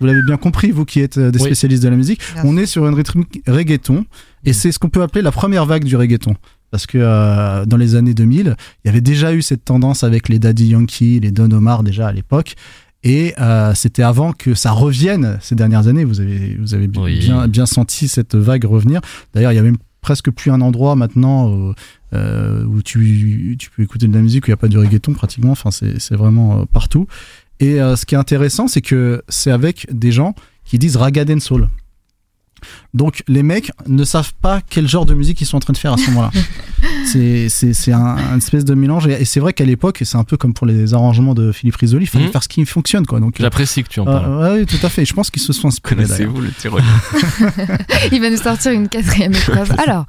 Vous 0.00 0.06
l'avez 0.06 0.22
bien 0.26 0.36
compris, 0.36 0.70
vous 0.70 0.84
qui 0.84 1.00
êtes 1.00 1.18
des 1.18 1.38
Oui. 1.38 1.44
spécialistes 1.46 1.82
de 1.82 1.88
la 1.88 1.96
musique, 1.96 2.20
on 2.44 2.56
est 2.56 2.66
sur 2.66 2.86
une 2.88 2.94
rythmique 2.94 3.40
reggaeton 3.46 4.04
et 4.44 4.52
c'est 4.52 4.72
ce 4.72 4.78
qu'on 4.78 4.88
peut 4.88 5.02
appeler 5.02 5.22
la 5.22 5.30
première 5.32 5.64
vague 5.64 5.84
du 5.84 5.96
reggaeton. 5.96 6.34
Parce 6.72 6.86
que 6.86 6.98
euh, 6.98 7.64
dans 7.66 7.76
les 7.76 7.94
années 7.94 8.14
2000, 8.14 8.56
il 8.84 8.88
y 8.88 8.90
avait 8.90 9.00
déjà 9.00 9.32
eu 9.32 9.42
cette 9.42 9.64
tendance 9.64 10.02
avec 10.02 10.28
les 10.28 10.40
Daddy 10.40 10.68
Yankee, 10.68 11.20
les 11.20 11.30
Don 11.30 11.50
Omar 11.52 11.84
déjà 11.84 12.08
à 12.08 12.12
l'époque. 12.12 12.54
Et 13.04 13.34
euh, 13.40 13.74
c'était 13.74 14.02
avant 14.02 14.32
que 14.32 14.54
ça 14.54 14.72
revienne 14.72 15.38
ces 15.40 15.54
dernières 15.54 15.86
années. 15.86 16.04
Vous 16.04 16.20
avez, 16.20 16.56
vous 16.58 16.74
avez 16.74 16.88
Oui. 16.96 17.20
bien, 17.20 17.46
bien 17.46 17.66
senti 17.66 18.08
cette 18.08 18.34
vague 18.34 18.64
revenir. 18.64 19.00
D'ailleurs, 19.34 19.52
il 19.52 19.56
y 19.56 19.58
a 19.58 19.62
même 19.62 19.76
presque 20.00 20.30
plus 20.30 20.50
un 20.50 20.60
endroit 20.60 20.96
maintenant 20.96 21.52
euh, 21.52 21.72
euh, 22.14 22.64
où 22.64 22.82
tu, 22.82 23.56
tu 23.58 23.70
peux 23.70 23.82
écouter 23.82 24.08
de 24.08 24.14
la 24.14 24.22
musique 24.22 24.44
où 24.44 24.46
il 24.48 24.50
n'y 24.50 24.54
a 24.54 24.56
pas 24.56 24.68
du 24.68 24.78
reggaeton 24.78 25.12
pratiquement. 25.12 25.52
Enfin, 25.52 25.70
c'est 25.70 26.14
vraiment 26.16 26.66
partout. 26.66 27.06
Et 27.60 27.80
euh, 27.80 27.94
ce 27.94 28.06
qui 28.06 28.16
est 28.16 28.18
intéressant, 28.18 28.66
c'est 28.66 28.80
que 28.80 29.22
c'est 29.28 29.52
avec 29.52 29.86
des 29.92 30.10
gens 30.10 30.34
qui 30.64 30.78
disent 30.78 30.96
ragga 30.96 31.24
soul. 31.38 31.68
Donc 32.94 33.22
les 33.28 33.42
mecs 33.42 33.70
ne 33.86 34.04
savent 34.04 34.32
pas 34.40 34.60
quel 34.68 34.88
genre 34.88 35.06
de 35.06 35.14
musique 35.14 35.40
ils 35.40 35.46
sont 35.46 35.56
en 35.56 35.60
train 35.60 35.72
de 35.72 35.78
faire 35.78 35.92
à 35.92 35.96
ce 35.98 36.06
moment-là. 36.10 36.30
c'est 37.06 37.48
c'est 37.48 37.72
c'est 37.74 37.92
un, 37.92 38.16
un 38.16 38.36
espèce 38.38 38.64
de 38.64 38.74
mélange 38.74 39.06
et, 39.06 39.20
et 39.20 39.24
c'est 39.24 39.40
vrai 39.40 39.52
qu'à 39.52 39.64
l'époque 39.64 40.00
c'est 40.04 40.16
un 40.16 40.24
peu 40.24 40.36
comme 40.36 40.54
pour 40.54 40.66
les 40.66 40.94
arrangements 40.94 41.34
de 41.34 41.52
Philippe 41.52 41.76
Risoli, 41.76 42.04
il 42.04 42.08
fallait 42.08 42.26
Mhm. 42.26 42.32
faire 42.32 42.42
ce 42.42 42.48
qui 42.48 42.64
fonctionne 42.66 43.06
quoi. 43.06 43.20
Donc 43.20 43.36
J'apprécie 43.38 43.82
que 43.82 43.88
tu 43.88 44.00
en 44.00 44.06
euh, 44.06 44.12
parles. 44.20 44.58
oui, 44.60 44.66
tout 44.66 44.84
à 44.84 44.88
fait. 44.88 45.04
Je 45.04 45.14
pense 45.14 45.30
qu'ils 45.30 45.42
se 45.42 45.52
sont 45.52 45.68
inspirés. 45.68 46.04
d'ailleurs. 46.06 46.32
Connaissez-vous 46.32 46.40
le 46.40 46.50
tyrolien 46.52 46.84
Il 48.12 48.20
va 48.20 48.30
nous 48.30 48.36
sortir 48.36 48.72
une 48.72 48.88
quatrième 48.88 49.32
épreuve. 49.34 49.72
Alors, 49.86 50.06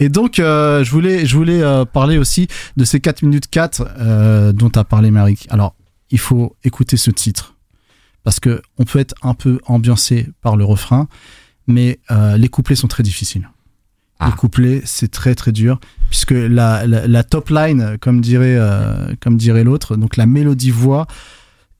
Et 0.00 0.08
donc, 0.08 0.38
euh, 0.38 0.82
je 0.84 0.90
voulais, 0.90 1.26
je 1.26 1.36
voulais 1.36 1.62
euh, 1.62 1.84
parler 1.84 2.18
aussi 2.18 2.48
de 2.76 2.84
ces 2.84 3.00
4 3.00 3.22
minutes 3.22 3.48
4 3.50 3.86
euh, 3.98 4.52
dont 4.52 4.70
a 4.74 4.84
parlé 4.84 5.10
Marik. 5.10 5.46
Alors, 5.50 5.74
il 6.10 6.18
faut 6.18 6.56
écouter 6.64 6.96
ce 6.96 7.10
titre 7.10 7.54
parce 8.24 8.40
que 8.40 8.62
on 8.78 8.84
peut 8.84 8.98
être 8.98 9.14
un 9.22 9.34
peu 9.34 9.60
ambiancé 9.66 10.28
par 10.42 10.56
le 10.56 10.64
refrain, 10.64 11.08
mais 11.66 11.98
euh, 12.10 12.36
les 12.36 12.48
couplets 12.48 12.76
sont 12.76 12.88
très 12.88 13.02
difficiles. 13.02 13.48
Ah. 14.20 14.26
Les 14.26 14.32
couplets, 14.32 14.80
c'est 14.84 15.10
très 15.10 15.34
très 15.34 15.52
dur 15.52 15.80
puisque 16.08 16.30
la, 16.32 16.86
la, 16.86 17.06
la 17.08 17.24
top 17.24 17.50
line, 17.50 17.96
comme 18.00 18.20
dirait, 18.20 18.56
euh, 18.56 19.12
comme 19.20 19.36
dirait 19.36 19.64
l'autre, 19.64 19.96
donc 19.96 20.16
la 20.16 20.26
mélodie 20.26 20.70
voix 20.70 21.06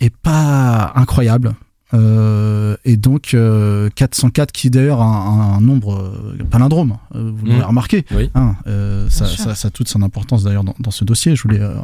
est 0.00 0.14
pas 0.14 0.92
incroyable. 0.96 1.54
Euh, 1.92 2.76
et 2.84 2.96
donc 2.96 3.34
euh, 3.34 3.88
404 3.94 4.50
qui 4.50 4.68
d'ailleurs 4.68 5.00
un, 5.00 5.54
un 5.58 5.60
nombre 5.60 6.12
palindrome, 6.50 6.96
euh, 7.14 7.30
vous 7.32 7.46
l'avez 7.46 7.60
Mhm. 7.60 7.66
remarqué. 7.66 8.04
Oui. 8.10 8.30
Hein, 8.34 8.56
euh, 8.66 9.08
ça, 9.10 9.26
ça, 9.26 9.54
ça 9.54 9.68
a 9.68 9.70
toute 9.70 9.88
son 9.88 10.02
importance 10.02 10.42
d'ailleurs 10.42 10.64
dans, 10.64 10.74
dans 10.80 10.90
ce 10.90 11.04
dossier, 11.04 11.36
je 11.36 11.42
voulais 11.42 11.60
euh, 11.60 11.74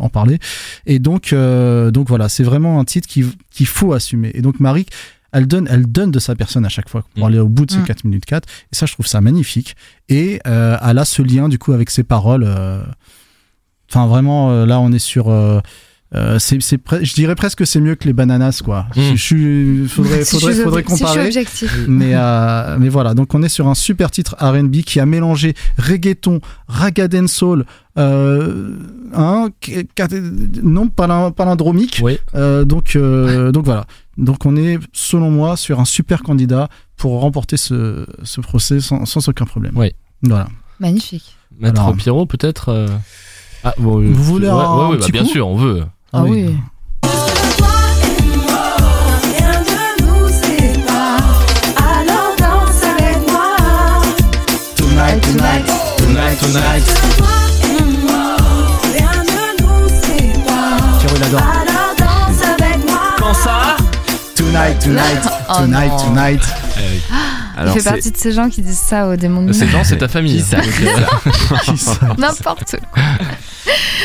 en, 0.00 0.08
parler. 0.08 0.38
Et 0.86 0.98
donc, 0.98 1.34
euh, 1.34 1.90
donc 1.90 2.08
voilà, 2.08 2.30
c'est 2.30 2.44
vraiment 2.44 2.80
un 2.80 2.84
titre 2.86 3.06
qui- 3.06 3.26
qu'il 3.50 3.66
faut 3.66 3.92
assumer. 3.92 4.30
Et 4.32 4.40
donc 4.40 4.60
Marie, 4.60 4.86
elle 5.32 5.46
donne, 5.46 5.68
elle 5.70 5.86
donne 5.86 6.10
de 6.10 6.18
sa 6.18 6.34
personne 6.34 6.64
à 6.64 6.68
chaque 6.68 6.88
fois 6.88 7.02
pour 7.14 7.24
Mm. 7.24 7.26
aller 7.28 7.38
au 7.38 7.48
bout 7.48 7.66
de 7.66 7.70
ces 7.72 7.78
Mm. 7.78 7.84
4 7.84 8.04
minutes 8.04 8.24
4. 8.24 8.48
Et 8.72 8.76
ça, 8.76 8.86
je 8.86 8.92
trouve 8.94 9.06
ça 9.06 9.20
magnifique. 9.20 9.76
Et 10.08 10.40
euh, 10.46 10.76
elle 10.82 10.98
a 10.98 11.04
ce 11.04 11.22
lien 11.22 11.48
du 11.48 11.58
coup 11.58 11.72
avec 11.72 11.90
ses 11.90 12.02
paroles. 12.04 12.44
euh, 12.46 12.82
Enfin, 13.90 14.06
vraiment, 14.06 14.50
euh, 14.50 14.66
là, 14.66 14.80
on 14.80 14.92
est 14.92 14.98
sur. 14.98 15.30
Euh, 16.14 16.38
c'est, 16.38 16.60
c'est 16.62 16.82
pre- 16.82 17.04
je 17.04 17.14
dirais 17.14 17.34
presque 17.34 17.58
que 17.58 17.64
c'est 17.66 17.80
mieux 17.80 17.94
que 17.94 18.06
les 18.06 18.12
bananas, 18.14 18.62
quoi. 18.64 18.86
Mm. 18.96 19.00
Je, 19.00 19.02
je 19.16 19.22
suis, 19.22 19.88
faudrait, 19.88 20.24
si 20.24 20.36
faudrait, 20.36 20.54
suis 20.54 20.62
faudrait 20.64 20.80
ob- 20.82 20.88
si 20.88 20.92
je 20.92 20.96
suis 20.96 21.04
comparer. 21.06 21.26
objectif. 21.26 21.84
Mais, 21.86 22.12
euh, 22.14 22.76
mais 22.78 22.88
voilà, 22.88 23.14
donc 23.14 23.34
on 23.34 23.42
est 23.42 23.48
sur 23.50 23.68
un 23.68 23.74
super 23.74 24.10
titre 24.10 24.34
R&B 24.40 24.76
qui 24.82 25.00
a 25.00 25.06
mélangé 25.06 25.54
reggaeton, 25.78 26.40
ragga 26.66 27.08
soul, 27.26 27.66
euh, 27.98 28.76
hein, 29.14 29.48
non 30.62 30.88
palin- 30.88 31.30
palindromique. 31.30 32.00
Oui. 32.02 32.18
Euh, 32.34 32.64
donc, 32.64 32.96
euh, 32.96 33.52
donc 33.52 33.64
voilà. 33.64 33.84
Donc 34.16 34.46
on 34.46 34.56
est, 34.56 34.78
selon 34.92 35.30
moi, 35.30 35.56
sur 35.56 35.78
un 35.78 35.84
super 35.84 36.22
candidat 36.22 36.68
pour 36.96 37.20
remporter 37.20 37.56
ce, 37.56 38.06
ce 38.22 38.40
procès 38.40 38.80
sans, 38.80 39.04
sans 39.04 39.28
aucun 39.28 39.44
problème. 39.44 39.72
Oui. 39.76 39.92
Voilà. 40.22 40.48
Magnifique. 40.80 41.36
Maître 41.60 41.92
Pierrot, 41.94 42.26
peut-être. 42.26 42.68
euh, 42.70 42.88
Ah, 43.64 43.74
bon, 43.78 44.00
Vous 44.00 44.22
voulez 44.22 44.46
ouais, 44.46 44.52
un 44.52 44.76
ouais, 44.78 44.84
ouais, 44.90 44.96
bah, 44.96 45.02
petit 45.04 45.12
bien 45.12 45.22
coup? 45.24 45.28
sûr, 45.28 45.48
on 45.48 45.56
veut. 45.56 45.82
Ah 46.12 46.22
oui. 46.22 46.56
Rien 49.30 49.60
ne 49.60 50.04
nous 50.06 50.28
sépare. 50.28 51.20
Alors 51.76 52.32
danse 52.38 52.82
avec 52.82 53.18
moi. 53.30 53.56
Tonight, 54.76 55.20
tonight, 55.20 55.66
tonight, 55.98 56.38
tonight. 56.40 56.86
Toi 57.18 57.36
et 57.64 57.82
moi, 58.06 58.36
rien 58.94 59.22
ne 59.22 59.62
nous 59.62 59.88
sépare. 59.88 60.98
Thierry 61.00 61.18
l'adore. 61.20 61.40
Alors 61.42 61.92
danse 61.98 62.42
avec 62.42 62.78
moi. 62.90 63.00
Quand 63.18 63.34
ça? 63.34 63.76
Tonight, 64.34 64.78
tonight, 64.80 65.24
Oh 65.50 65.54
tonight, 65.60 65.90
non. 65.90 65.98
tonight. 65.98 66.42
Alors, 67.58 67.76
il 67.76 67.82
fait 67.82 67.90
partie 67.90 68.10
de 68.12 68.16
ces 68.16 68.32
gens 68.32 68.48
qui 68.48 68.62
disent 68.62 68.78
ça 68.78 69.08
au 69.08 69.16
démon 69.16 69.42
de 69.42 69.52
Ces 69.52 69.66
gens, 69.68 69.82
c'est 69.84 69.98
ta 69.98 70.08
famille. 70.08 70.36
Qui 70.36 70.42
ça 70.42 70.56
Donc, 70.60 70.70
Qui 71.64 71.76
ça 71.76 71.98
N'importe 72.18 72.76
quoi. 72.92 73.02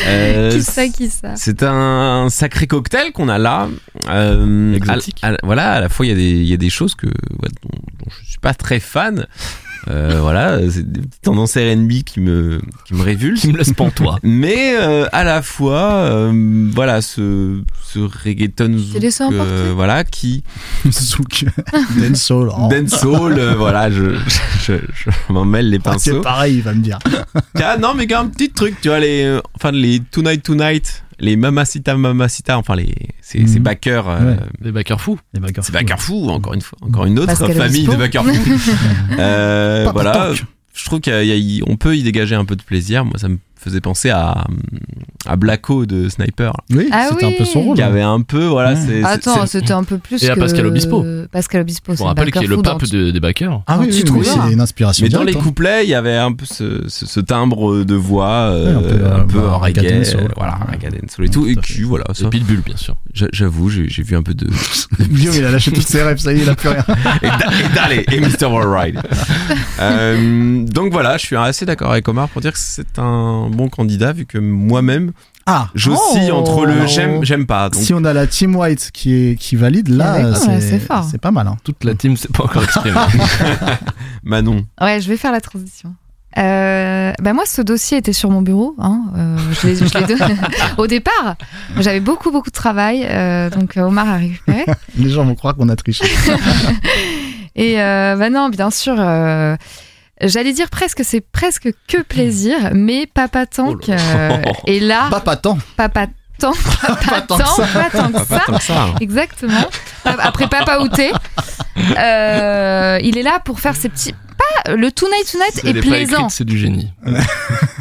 Euh, 0.06 0.50
Qui 0.52 0.62
ça, 0.62 0.88
qui 0.88 1.08
ça 1.08 1.32
C'est 1.36 1.62
un 1.62 2.28
sacré 2.30 2.66
cocktail 2.66 3.12
qu'on 3.12 3.28
a 3.28 3.38
là. 3.38 3.68
Euh, 4.08 4.74
Exotique. 4.74 5.18
à- 5.22 5.28
à- 5.28 5.36
voilà, 5.42 5.72
à 5.72 5.80
la 5.80 5.88
fois 5.88 6.04
il 6.04 6.10
y 6.10 6.12
a 6.12 6.16
des, 6.16 6.30
il 6.30 6.44
y 6.46 6.52
a 6.52 6.56
des 6.58 6.68
choses 6.70 6.94
que 6.94 7.06
ouais, 7.06 7.48
dont, 7.62 7.78
dont 8.00 8.10
je 8.22 8.28
suis 8.30 8.38
pas 8.38 8.54
très 8.54 8.80
fan. 8.80 9.26
Euh, 9.88 10.18
voilà, 10.20 10.58
c'est 10.70 10.90
des 10.90 11.00
petites 11.02 11.22
tendances 11.22 11.56
R&B 11.56 12.02
qui 12.06 12.20
me 12.20 12.60
qui 12.86 12.94
me 12.94 13.02
révulsent. 13.02 13.42
Qui 13.42 13.52
me 13.52 13.58
laisse 13.58 13.72
pantois. 13.74 14.18
Mais 14.22 14.74
euh, 14.80 15.06
à 15.12 15.24
la 15.24 15.42
fois, 15.42 15.82
euh, 16.04 16.68
voilà, 16.72 17.02
ce 17.02 17.60
ce 17.82 17.98
reggaeton 17.98 18.76
zouk, 18.78 19.02
euh, 19.32 19.72
voilà, 19.74 20.04
qui 20.04 20.42
Zouk. 20.90 21.44
Dancehall. 21.98 22.48
Oh. 22.56 22.68
dancehall, 22.70 23.38
euh, 23.38 23.54
voilà, 23.56 23.90
je 23.90 24.16
je, 24.64 24.72
je 24.94 25.10
m'en 25.32 25.44
mêle 25.44 25.68
les 25.70 25.78
Ah, 25.84 25.90
pinceaux. 25.92 26.12
c'est 26.16 26.20
pareil, 26.22 26.56
il 26.56 26.62
va 26.62 26.72
me 26.74 26.80
dire. 26.82 26.98
Ah, 27.62 27.76
non, 27.76 27.92
mais 27.94 28.06
quand 28.06 28.20
un 28.20 28.26
petit 28.28 28.50
truc, 28.50 28.76
tu 28.80 28.88
vois, 28.88 29.00
les, 29.00 29.22
euh, 29.24 29.40
enfin, 29.56 29.70
les 29.70 30.00
Tonight 30.00 30.42
Tonight, 30.42 31.03
les 31.18 31.36
Mamacita 31.36 31.96
Mamacita, 31.96 32.58
enfin, 32.58 32.76
les, 32.76 32.94
ces, 33.20 33.40
Mhm. 33.40 33.46
ces 33.46 33.58
backers, 33.60 34.08
euh, 34.08 34.20
Ouais. 34.32 34.36
Les 34.62 34.72
backers 34.72 35.00
fous. 35.00 35.18
Les 35.32 35.40
backers. 35.40 35.64
ces 35.64 35.72
backers 35.72 36.00
fous, 36.00 36.28
encore 36.28 36.54
une 36.54 36.60
fois, 36.60 36.78
encore 36.82 37.06
une 37.06 37.18
autre 37.18 37.26
Pascal 37.28 37.54
famille 37.54 37.86
de 37.86 37.96
backers 37.96 38.24
fous. 38.24 38.72
euh, 39.18 39.88
voilà. 39.92 40.30
Je 40.76 40.84
trouve 40.86 41.00
qu'on 41.00 41.76
peut 41.76 41.96
y 41.96 42.02
dégager 42.02 42.34
un 42.34 42.44
peu 42.44 42.56
de 42.56 42.62
plaisir. 42.62 43.04
Moi, 43.04 43.16
ça 43.18 43.28
me 43.28 43.38
faisait 43.56 43.80
penser 43.80 44.10
à, 44.10 44.44
à 45.26 45.36
Blacko 45.36 45.86
de 45.86 46.08
Sniper, 46.08 46.52
Oui, 46.70 46.88
Ah 46.92 47.06
c'était 47.10 47.24
un 47.26 47.32
peu 47.32 47.44
son 47.46 47.60
oui. 47.60 47.64
rôle. 47.66 47.76
qui 47.76 47.82
avait 47.82 48.02
un 48.02 48.20
peu, 48.20 48.44
voilà, 48.44 48.74
Ouais. 48.74 49.02
Attends, 49.04 49.46
c'est- 49.46 49.60
c'était 49.60 49.72
un 49.72 49.84
peu 49.84 49.96
plus 49.98 50.22
Et 50.22 50.28
à. 50.30 50.36
Pascal 50.36 50.66
Obispo. 50.66 51.02
Pascal 51.32 51.62
Obispo, 51.62 51.92
On 51.92 51.96
c'est 51.96 52.04
rappelle 52.04 52.26
backer 52.26 52.42
qu'il 52.42 52.52
est 52.52 52.56
le 52.56 52.62
pape 52.62 52.84
de- 52.84 53.10
des 53.10 53.20
backers. 53.20 53.62
Ah 53.66 53.78
oui, 53.80 53.88
tu 53.88 54.10
oui, 54.12 54.18
pas 54.24 54.44
c'est 54.46 54.52
une 54.52 54.60
inspiration 54.60 55.02
Mais 55.04 55.08
dans 55.08 55.22
les 55.22 55.34
hein. 55.34 55.40
couplets, 55.40 55.84
il 55.84 55.90
y 55.90 55.94
avait 55.94 56.16
un 56.16 56.32
peu 56.32 56.44
ce, 56.44 56.84
ce, 56.88 57.06
ce 57.06 57.20
timbre 57.20 57.84
de 57.84 57.94
voix, 57.94 58.28
euh, 58.50 58.64
Ouais, 58.64 58.78
un 58.78 58.82
peu, 58.98 59.06
un 59.06 59.08
euh, 59.20 59.24
peu 59.24 59.40
bah, 59.40 59.56
reggae, 59.56 59.98
dancehall. 59.98 60.32
voilà, 60.36 60.58
reggae 60.70 60.94
et 61.22 61.28
tout, 61.30 61.44
Ouais, 61.44 61.52
et 61.52 61.56
qui, 61.56 61.82
voilà, 61.82 62.04
ça, 62.12 62.26
Et 62.26 62.30
Pitbull, 62.30 62.60
bien 62.60 62.76
sûr. 62.76 62.96
j'a- 63.14 63.28
j'avoue, 63.32 63.70
j'ai 63.70 63.88
j'ai 63.88 64.02
vu 64.02 64.16
un 64.16 64.22
peu 64.22 64.34
de, 64.34 64.46
Guillaume, 65.00 65.34
il 65.36 65.44
a 65.44 65.50
lâché 65.50 65.70
toutes 65.72 65.86
ses 65.86 66.02
rêves, 66.02 66.18
ça 66.18 66.32
y 66.32 66.38
est, 66.38 66.42
il 66.42 66.50
a 66.50 66.54
plus 66.54 66.68
rien. 66.68 66.84
et, 67.22 67.26
Da- 67.28 67.50
et 67.60 67.74
Dale 67.74 68.04
et 68.12 68.20
Mr. 68.20 68.46
Worldwide. 68.46 69.00
Euh, 69.80 70.64
donc 70.64 70.92
voilà, 70.92 71.16
je 71.16 71.26
suis 71.26 71.36
assez 71.36 71.66
d'accord 71.66 71.90
avec 71.90 72.06
Omar 72.08 72.28
pour 72.28 72.40
dire 72.40 72.52
que 72.52 72.58
c'est 72.60 72.98
un 72.98 73.43
bon 73.50 73.68
candidat 73.68 74.12
vu 74.12 74.26
que 74.26 74.38
moi-même 74.38 75.12
Ah, 75.46 75.68
j'oscille 75.74 76.30
Oh. 76.32 76.36
entre 76.36 76.64
le 76.66 76.86
j'aime 76.86 77.24
j'aime 77.24 77.46
pas. 77.46 77.68
Donc 77.70 77.82
si 77.82 77.92
on 77.94 78.04
a 78.04 78.12
la 78.12 78.26
Team 78.26 78.56
White 78.56 78.90
qui, 78.92 79.12
est, 79.14 79.36
qui 79.38 79.56
valide, 79.56 79.88
là, 79.88 80.30
Ouais, 80.30 80.34
c'est 80.34 80.60
c'est 80.60 80.80
c'est 81.10 81.18
pas 81.20 81.30
mal. 81.30 81.46
Hein. 81.46 81.56
Toute 81.64 81.84
la 81.84 81.94
team 81.94 82.16
s'est 82.16 82.28
pas 82.28 82.44
encore 82.44 82.64
exprimée. 82.64 82.96
Manon, 84.22 84.64
Ouais, 84.80 85.00
je 85.00 85.08
vais 85.08 85.16
faire 85.16 85.32
la 85.32 85.40
transition. 85.40 85.94
Euh, 86.36 87.12
bah 87.22 87.32
moi, 87.32 87.44
ce 87.46 87.62
dossier 87.62 87.98
était 87.98 88.12
sur 88.12 88.28
mon 88.28 88.42
bureau. 88.42 88.74
Hein, 88.80 89.02
euh, 89.16 89.36
je 89.52 89.72
je 89.74 90.74
au 90.78 90.86
départ. 90.88 91.36
J'avais 91.78 92.00
beaucoup, 92.00 92.32
beaucoup 92.32 92.50
de 92.50 92.54
travail. 92.54 93.06
euh, 93.08 93.50
donc, 93.50 93.76
euh, 93.76 93.82
Omar 93.82 94.08
a 94.08 94.16
récupéré. 94.16 94.64
Les 94.96 95.10
gens 95.10 95.24
vont 95.24 95.36
croire 95.36 95.54
qu'on 95.54 95.68
a 95.68 95.76
triché. 95.76 96.04
Et 97.54 97.80
euh, 97.80 98.16
bah 98.16 98.30
non, 98.30 98.48
bien 98.48 98.70
sûr. 98.72 98.96
J'allais 100.24 100.52
dire 100.52 100.70
presque, 100.70 101.02
c'est 101.04 101.20
presque 101.20 101.68
que 101.88 102.02
plaisir, 102.02 102.70
mais 102.72 103.06
Papa 103.06 103.46
Tank 103.46 103.84
Oh 103.88 103.90
euh, 103.92 104.42
est 104.66 104.80
là. 104.80 105.08
Tant. 105.10 105.10
Papa 105.10 105.36
Tank, 105.36 105.58
Papa 105.76 106.06
tant 106.36 106.52
ça. 107.56 107.66
pas 107.66 107.90
tant 107.90 108.08
que 108.08 108.12
pas 108.12 108.24
ça. 108.24 108.42
tant 108.46 108.58
que 108.58 108.62
ça. 108.62 108.86
Exactement. 109.00 109.64
Après 110.04 110.48
Papa 110.48 110.80
Outé, 110.80 111.12
euh, 111.98 112.98
il 113.02 113.18
est 113.18 113.22
là 113.22 113.40
pour 113.44 113.60
faire 113.60 113.76
ses 113.76 113.88
petits. 113.88 114.12
Pas 114.12 114.72
le 114.74 114.90
Tonight 114.90 115.30
Tonight 115.30 115.64
est 115.64 115.76
est 115.78 115.80
plaisant. 115.80 116.28
c'est 116.28 116.44
du 116.44 116.58
génie. 116.58 116.90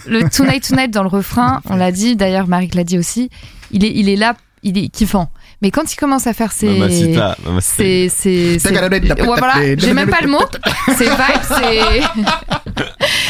Le 0.06 0.30
Tonight 0.30 0.68
Tonight 0.68 0.92
dans 0.92 1.04
le 1.04 1.10
refrain, 1.10 1.62
on 1.70 1.76
l'a 1.76 1.92
dit. 1.92 2.16
D'ailleurs, 2.16 2.48
Marie 2.48 2.70
l'a 2.74 2.84
dit 2.84 2.98
aussi. 3.00 3.30
Il 3.72 3.84
est, 3.84 3.92
il 3.96 4.08
est 4.10 4.16
là, 4.16 4.36
il 4.62 4.78
est 4.78 4.90
kiffant. 4.90 5.30
Mais 5.64 5.72
quand 5.72 5.92
il 5.94 5.96
commence 5.96 6.28
à 6.28 6.34
faire 6.34 6.52
ses, 6.52 6.68
Mamacita, 6.68 7.38
Mamacita. 7.46 7.74
c'est 7.76 8.10
c'est 8.14 8.60
c'est- 8.60 8.70
ouais, 8.72 9.24
voilà 9.26 9.54
j'ai 9.78 9.94
même 9.94 10.10
pas 10.10 10.20
le 10.22 10.28
mot. 10.28 10.42
c'est 10.98 11.06
vibe 11.06 11.42
c'est 11.48 12.02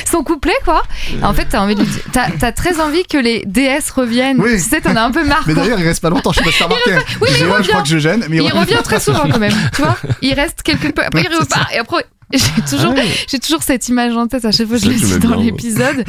son 0.10 0.24
couplet 0.24 0.56
quoi. 0.66 0.82
En 1.22 1.34
fait 1.34 1.46
t'as 1.50 1.62
envie 1.62 1.76
de 1.76 1.82
lui 1.82 1.88
dire- 1.88 2.02
t'as 2.12 2.30
t'as 2.32 2.52
très 2.52 2.80
envie 2.82 3.04
que 3.04 3.18
les 3.20 3.44
DS 3.46 3.92
reviennent. 3.96 4.40
Oui. 4.42 4.54
tu 4.56 4.68
sais 4.68 4.82
t'en 4.82 4.96
as 4.96 5.02
un 5.04 5.12
peu 5.12 5.24
marre 5.24 5.44
Mais 5.46 5.54
d'ailleurs, 5.54 5.80
il 5.80 5.86
reste 5.86 6.02
pas 6.02 6.10
longtemps, 6.10 6.32
je 6.32 6.40
sais 6.40 6.44
pas 6.46 6.52
si 6.52 6.58
t'as 6.58 6.66
remarqué. 6.66 6.92
Oui, 7.22 7.28
mais 7.32 7.40
il 7.40 7.64
je 7.64 7.70
crois 7.70 7.82
que 7.84 7.88
je 7.88 7.98
gêne, 8.00 8.26
mais 8.30 8.38
il 8.38 8.52
revient. 8.52 8.78
très 8.84 9.00
souvent 9.00 9.30
quand 9.32 9.40
même 9.40 9.54
tu 9.76 9.82
vois. 9.84 9.96
Il 10.24 10.34
reste 10.34 10.64
quelque 10.64 10.88
peu 10.88 11.04
après 11.06 11.22
il 11.22 11.36
repart 11.38 11.72
et 11.72 11.78
après 11.78 12.04
j'ai 12.38 12.62
toujours, 12.70 12.94
Ouais. 12.94 13.06
j'ai 13.28 13.40
toujours 13.40 13.64
cette 13.64 13.88
image 13.90 14.16
en 14.16 14.28
tête 14.28 14.46
à 14.46 14.52
chaque 14.52 14.68
fois 14.68 14.78
que 14.78 14.84
je 14.84 14.90
le 14.90 14.96
dis 14.96 15.20
dans 15.20 15.36
l'épisode 15.36 16.04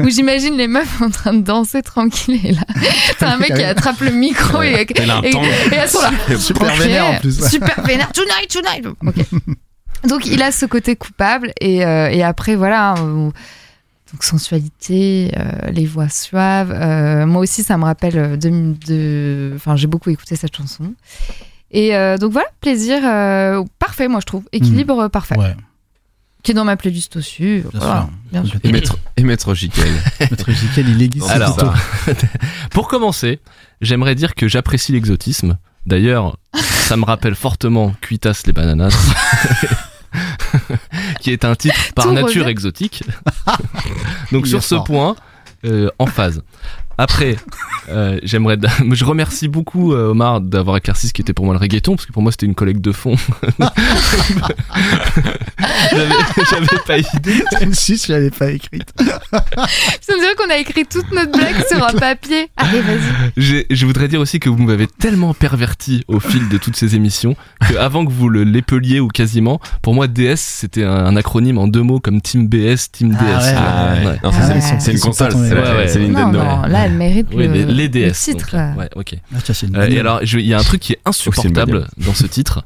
où 0.00 0.08
j'imagine 0.10 0.56
les 0.56 0.66
meufs 0.68 1.00
en 1.00 1.10
train 1.10 1.34
de 1.34 1.42
danser 1.42 1.82
tranquille 1.82 2.40
et 2.44 2.52
là 2.52 2.62
t'as 3.18 3.34
un 3.34 3.38
mec 3.38 3.54
qui 3.54 3.62
attrape 3.62 4.00
le 4.00 4.10
micro 4.10 4.62
et, 4.62 4.72
Et 4.82 4.84
et, 4.90 5.30
et 5.30 5.74
elles 5.76 5.88
sont 5.88 6.00
là 6.02 6.10
Super 6.38 6.74
vénère 6.76 7.06
en 7.06 7.14
plus. 7.20 7.48
Super 7.48 7.80
vénère. 7.82 8.10
Tonight, 8.12 8.48
tonight. 8.50 8.86
Donc 10.08 10.26
il 10.26 10.42
a 10.42 10.52
ce 10.52 10.66
côté 10.66 10.96
coupable 10.96 11.52
et, 11.60 11.84
euh, 11.84 12.08
et 12.10 12.22
après 12.22 12.56
voilà. 12.56 12.94
euh, 12.98 13.30
donc 14.12 14.22
sensualité, 14.24 15.30
euh, 15.36 15.70
les 15.70 15.84
voix 15.84 16.08
suaves. 16.08 16.72
euh, 16.72 17.26
moi 17.26 17.42
aussi, 17.42 17.62
ça 17.62 17.76
me 17.76 17.84
rappelle 17.84 18.38
de, 18.38 19.52
enfin, 19.54 19.76
j'ai 19.76 19.86
beaucoup 19.86 20.08
écouté 20.08 20.34
cette 20.34 20.56
chanson. 20.56 20.94
Et 21.70 21.94
euh, 21.94 22.16
donc 22.16 22.32
voilà, 22.32 22.48
plaisir 22.62 23.00
euh, 23.04 23.62
parfait, 23.78 24.08
moi 24.08 24.20
je 24.20 24.24
trouve, 24.26 24.44
équilibre 24.52 24.98
euh, 25.00 25.08
parfait, 25.10 25.36
Ouais, 25.36 25.54
qui 26.42 26.52
est 26.52 26.54
dans 26.54 26.64
ma 26.64 26.76
playlist 26.76 27.16
aussi. 27.16 27.60
bien 27.60 27.64
voilà, 27.74 28.00
sûr. 28.02 28.10
bien 28.32 28.44
sûr. 28.44 28.60
Et 28.62 28.72
maître, 28.72 28.98
et 29.16 29.22
maître 29.22 29.54
Jiquel. 29.54 29.92
Maître 30.20 30.50
Jiquel, 30.52 30.88
il 30.88 31.02
aiguise. 31.02 31.28
Alors. 31.28 31.74
Pour 32.70 32.88
commencer, 32.88 33.40
j'aimerais 33.80 34.14
dire 34.14 34.34
que 34.34 34.48
j'apprécie 34.48 34.92
l'exotisme. 34.92 35.58
D'ailleurs, 35.86 36.36
ça 36.54 36.96
me 36.96 37.04
rappelle 37.04 37.34
fortement 37.34 37.94
Cuitas 38.00 38.42
les 38.46 38.52
bananas. 38.52 38.96
qui 41.20 41.30
est 41.32 41.44
un 41.44 41.54
titre 41.54 41.92
par 41.94 42.06
Tout 42.06 42.12
nature 42.12 42.42
revient. 42.42 42.50
exotique. 42.50 43.02
Donc 44.32 44.46
sur 44.46 44.62
ce 44.62 44.76
point, 44.76 45.16
euh, 45.64 45.90
en 45.98 46.06
phase. 46.06 46.42
Après, 47.00 47.36
euh, 47.90 48.18
j'aimerais, 48.24 48.58
je 48.92 49.04
remercie 49.04 49.46
beaucoup 49.48 49.92
euh, 49.94 50.10
Omar 50.10 50.40
d'avoir 50.40 50.76
éclairci 50.76 51.08
ce 51.08 51.12
qui 51.12 51.22
était 51.22 51.32
pour 51.32 51.44
moi 51.44 51.54
le 51.54 51.60
reggaeton, 51.60 51.94
parce 51.96 52.06
que 52.06 52.12
pour 52.12 52.22
moi 52.22 52.32
c'était 52.32 52.46
une 52.46 52.54
collecte 52.56 52.80
de 52.80 52.92
fond. 52.92 53.14
j'avais, 56.50 56.66
pas 56.86 56.98
idée. 56.98 57.42
si, 57.72 57.96
je 57.96 58.12
l'avais 58.12 58.30
pas 58.30 58.50
écrite. 58.50 58.92
Ça 59.00 60.14
me 60.14 60.20
dirait 60.20 60.34
qu'on 60.36 60.50
a 60.50 60.56
écrit 60.58 60.84
toute 60.86 61.10
notre 61.12 61.32
blague 61.32 61.64
sur 61.68 61.82
un 61.86 61.92
papier. 61.92 62.50
Allez, 62.56 62.80
vas-y. 62.80 63.64
Je 63.70 63.86
voudrais 63.86 64.08
dire 64.08 64.20
aussi 64.20 64.40
que 64.40 64.48
vous 64.48 64.58
m'avez 64.62 64.86
tellement 64.86 65.34
perverti 65.34 66.04
au 66.08 66.20
fil 66.20 66.48
de 66.48 66.58
toutes 66.58 66.76
ces 66.76 66.94
émissions 66.96 67.36
que 67.68 67.76
avant 67.76 68.04
que 68.04 68.10
vous 68.12 68.28
le 68.28 68.44
l'épeliez 68.44 69.00
ou 69.00 69.08
quasiment, 69.08 69.60
pour 69.82 69.94
moi 69.94 70.06
DS 70.08 70.36
c'était 70.38 70.84
un, 70.84 70.90
un 71.06 71.16
acronyme 71.16 71.58
en 71.58 71.68
deux 71.68 71.82
mots 71.82 72.00
comme 72.00 72.20
Team 72.20 72.48
BS, 72.48 72.90
Team 72.92 73.16
Ah 73.18 73.22
DS. 73.24 73.44
ouais, 73.44 73.54
Ah 73.56 73.94
ouais. 73.94 74.06
Ouais. 74.06 74.18
Non, 74.24 74.32
ça, 74.32 74.38
Ah 74.50 74.80
c'est- 74.80 74.92
une 74.92 75.00
console, 75.00 75.32
c'est 75.32 75.38
Ouais, 75.38 75.76
ouais. 75.76 75.88
c'est 75.88 75.98
Non, 76.00 76.08
Nintendo. 76.30 76.38
non, 76.38 76.62
là, 76.62 76.87
elle 76.88 76.94
mérite 76.96 77.26
Oui, 77.32 77.46
le, 77.46 77.52
les, 77.52 77.64
les 77.64 77.82
le 77.84 77.88
DS. 77.88 78.12
titre. 78.24 78.56
donc, 78.56 78.78
ouais, 78.78 78.88
ok. 78.96 79.14
Ah, 79.34 79.38
une 79.62 79.76
Euh, 79.76 79.88
et 79.88 79.98
alors, 80.00 80.20
il 80.22 80.40
y 80.46 80.54
a 80.54 80.58
un 80.58 80.62
truc 80.62 80.80
qui 80.80 80.92
est 80.94 81.00
insupportable 81.04 81.86
dans 81.98 82.14
ce 82.14 82.26
titre. 82.26 82.64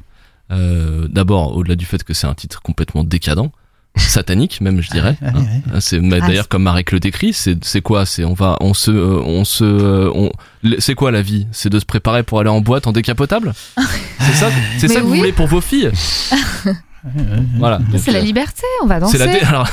Euh, 0.51 1.07
D'abord, 1.09 1.57
au-delà 1.57 1.77
du 1.77 1.85
fait 1.85 2.03
que 2.05 2.15
c'est 2.15 2.27
un 2.27 2.35
titre 2.35 2.61
complètement 2.63 3.05
décadent, 3.05 3.51
satanique 3.97 4.61
même, 4.61 4.81
je 4.83 4.91
dirais. 4.91 5.17
Ouais, 5.23 5.29
hein. 5.75 5.81
C'est 5.81 6.01
Ah, 6.13 6.21
d'ailleurs 6.27 6.49
comme 6.49 6.63
Marek 6.63 6.93
le 6.93 7.01
décrit, 7.01 7.33
c'est 7.33 7.63
c'est 7.65 7.81
quoi? 7.83 8.05
C'est 8.07 8.25
on 8.25 8.35
va, 8.35 8.57
on 8.61 8.75
se, 8.75 8.91
euh, 8.91 9.21
on 9.25 9.45
se, 9.45 9.65
euh, 9.65 10.11
on, 10.15 10.31
le- 10.63 10.81
c'est 10.81 10.95
quoi 10.95 11.11
la 11.11 11.23
vie? 11.23 11.47
C'est 11.53 11.69
de 11.71 11.79
se 11.79 11.85
préparer 11.85 12.23
pour 12.23 12.41
aller 12.41 12.49
en 12.51 12.61
boîte 12.61 12.87
en 12.87 12.93
décapotable? 12.93 13.53
C'est 14.19 14.33
ça, 14.35 14.51
c'est 14.79 14.87
ça 14.89 15.01
que 15.01 15.05
vous 15.07 15.15
voulez 15.17 15.33
pour 15.33 15.47
vos 15.49 15.61
filles? 15.61 15.91
Voilà. 17.59 17.81
C'est 17.99 18.13
la 18.13 18.21
liberté, 18.21 18.63
on 18.83 18.87
va 18.87 19.01
danser. 19.01 19.19
c'est 19.19 19.27
la 19.27 19.49
alors 19.49 19.69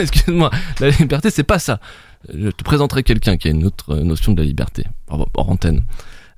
excuse-moi, 0.00 0.50
la 0.80 0.90
liberté 0.90 1.30
c'est 1.30 1.44
pas 1.44 1.58
ça. 1.60 1.78
Je 2.32 2.48
te 2.50 2.62
présenterai 2.64 3.02
quelqu'un 3.02 3.36
qui 3.36 3.48
a 3.48 3.50
une 3.50 3.64
autre 3.64 3.94
euh, 3.94 4.04
notion 4.04 4.32
de 4.32 4.40
la 4.42 4.46
liberté 4.46 4.84
hors, 5.08 5.28
hors 5.34 5.50
antenne. 5.50 5.84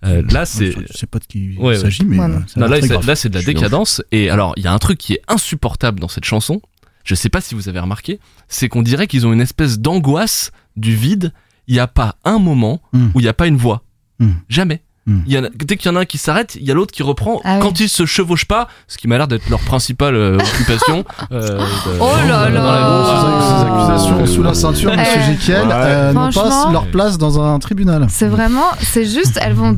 Euh, 0.05 0.23
là 0.31 0.47
c'est 0.47 0.73
Je 0.73 0.97
sais 0.97 1.07
pas 1.07 1.19
de 1.19 1.25
qui 1.27 1.57
Ouais, 1.59 1.75
il 1.77 1.81
s'agit, 1.81 2.05
mais 2.05 2.19
Ouais, 2.19 2.25
euh, 2.25 2.39
non. 2.57 2.67
là, 2.69 2.79
là, 2.79 3.17
c'est 3.17 3.29
de 3.29 3.35
la 3.39 3.43
décadence. 3.45 4.03
Et 4.13 4.31
alors, 4.31 4.55
il 4.57 4.63
y 4.65 4.67
a 4.67 4.73
un 4.73 4.79
truc 4.79 4.97
qui 4.99 5.13
est 5.15 5.23
insupportable 5.29 6.01
dans 6.01 6.09
cette 6.09 6.25
chanson. 6.25 6.63
Je 7.05 7.15
sais 7.15 7.29
pas 7.29 7.41
si 7.41 7.55
vous 7.55 7.69
avez 7.69 7.81
remarqué. 7.81 8.19
C'est 8.49 8.69
qu'on 8.69 8.83
dirait 8.83 9.07
qu'ils 9.07 9.27
ont 9.27 9.33
une 9.33 9.41
espèce 9.41 9.79
d'angoisse 9.79 10.53
du 10.77 10.95
vide. 10.95 11.33
il 11.67 11.75
n'y 11.75 11.81
a 11.81 11.87
pas 11.87 12.17
un 12.25 12.39
moment 12.39 12.81
Hmm. 12.93 13.09
où 13.15 13.21
il 13.21 13.23
n'y 13.23 13.29
a 13.29 13.35
pas 13.35 13.47
une 13.47 13.57
voix. 13.57 13.83
Hmm. 14.19 14.33
Jamais. 14.49 14.83
Hmm. 15.11 15.23
Il 15.27 15.33
y 15.33 15.39
en 15.39 15.45
a- 15.45 15.49
dès 15.55 15.77
qu'il 15.77 15.91
y 15.91 15.95
en 15.95 15.97
a 15.97 16.01
un 16.01 16.05
qui 16.05 16.19
s'arrête, 16.19 16.55
il 16.55 16.65
y 16.65 16.71
a 16.71 16.75
l'autre 16.75 16.93
qui 16.93 17.03
reprend. 17.03 17.41
Ah 17.45 17.59
Quand 17.61 17.81
ils 17.81 17.89
se 17.89 18.07
chevauchent 18.07 18.45
pas, 18.45 18.69
ce 18.87 18.97
qui 18.99 19.09
m'a 19.09 19.17
l'air 19.19 19.27
d'être 19.29 19.49
leur 19.49 19.61
principale 19.61 20.15
euh, 20.15 20.39
occupation. 20.39 21.05
euh, 21.33 21.59
Oh 22.01 22.11
là 22.29 22.49
là. 22.49 23.05
Ces 23.59 23.67
accusations 23.67 24.27
sous 24.27 24.43
la 24.43 24.55
ceinture, 24.55 24.97
monsieur 24.97 25.21
Jekyll, 25.23 25.55
Ouais. 25.55 25.73
euh, 25.73 26.13
n'ont 26.13 26.31
pas 26.31 26.71
leur 26.73 26.87
place 26.91 27.19
dans 27.19 27.41
un 27.43 27.59
tribunal. 27.59 28.07
C'est 28.09 28.29
vraiment, 28.29 28.67
c'est 28.81 29.05
juste, 29.05 29.39
elles 29.43 29.55
vont 29.55 29.75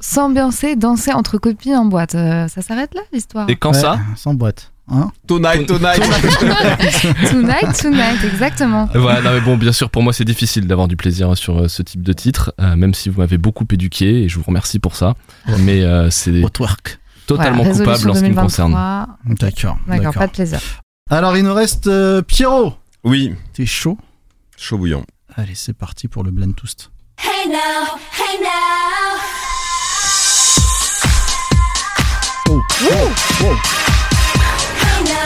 s'ambiancer, 0.00 0.76
danser 0.76 1.12
entre 1.12 1.38
copines 1.38 1.74
en 1.76 1.84
boîte. 1.86 2.14
Euh, 2.14 2.46
ça 2.48 2.62
s'arrête 2.62 2.94
là 2.94 3.00
l'histoire. 3.12 3.48
Et 3.48 3.56
quand 3.56 3.72
Ouais, 3.72 3.80
ça 3.80 3.98
Sans 4.16 4.34
boîte. 4.34 4.72
Hein 4.88 5.10
Tonight, 5.26 5.66
tonight. 5.66 6.00
Tonight, 7.30 7.76
tonight, 7.80 8.22
exactement. 8.24 8.88
Voilà, 8.94 9.20
non 9.20 9.32
mais 9.34 9.40
bon, 9.40 9.56
bien 9.56 9.72
sûr, 9.72 9.90
pour 9.90 10.02
moi 10.04 10.12
c'est 10.12 10.24
difficile 10.24 10.66
d'avoir 10.68 10.86
du 10.86 10.96
plaisir 10.96 11.36
sur 11.36 11.58
euh, 11.64 11.68
ce 11.68 11.82
type 11.82 12.02
de 12.02 12.12
titre, 12.12 12.54
euh, 12.60 12.76
même 12.76 12.94
si 12.94 13.08
vous 13.08 13.20
m'avez 13.20 13.36
beaucoup 13.36 13.64
éduqué 13.70 14.22
et 14.22 14.28
je 14.28 14.36
vous 14.38 14.44
remercie 14.44 14.78
pour 14.78 14.94
ça. 14.94 15.14
Mais 15.58 15.82
euh, 15.82 16.08
c'est 16.10 16.40
Outwork. 16.44 17.00
totalement 17.26 17.64
Voilà, 17.64 17.78
coupable 17.78 18.10
en 18.10 18.14
ce 18.14 18.20
qui 18.20 18.30
me 18.30 18.34
2023. 18.34 18.42
concerne. 18.44 19.06
D'accord. 19.40 19.76
D'accord, 19.88 20.14
pas 20.14 20.26
de 20.28 20.32
plaisir. 20.32 20.60
Alors, 21.10 21.36
il 21.36 21.42
nous 21.44 21.54
reste 21.54 21.88
euh, 21.88 22.22
Pierrot. 22.22 22.74
Oui, 23.02 23.34
T'es 23.54 23.66
chaud? 23.66 23.98
Chaud 24.56 24.78
bouillant. 24.78 25.04
Allez, 25.34 25.54
c'est 25.56 25.72
parti 25.76 26.06
pour 26.08 26.22
le 26.22 26.30
blend 26.30 26.52
toast. 26.52 26.90
Hey 27.18 27.48
now, 27.48 27.56
hey 28.12 28.40
now. 28.40 29.18
Oh, 32.48 32.60
oh, 32.82 33.10
oh. 33.44 33.56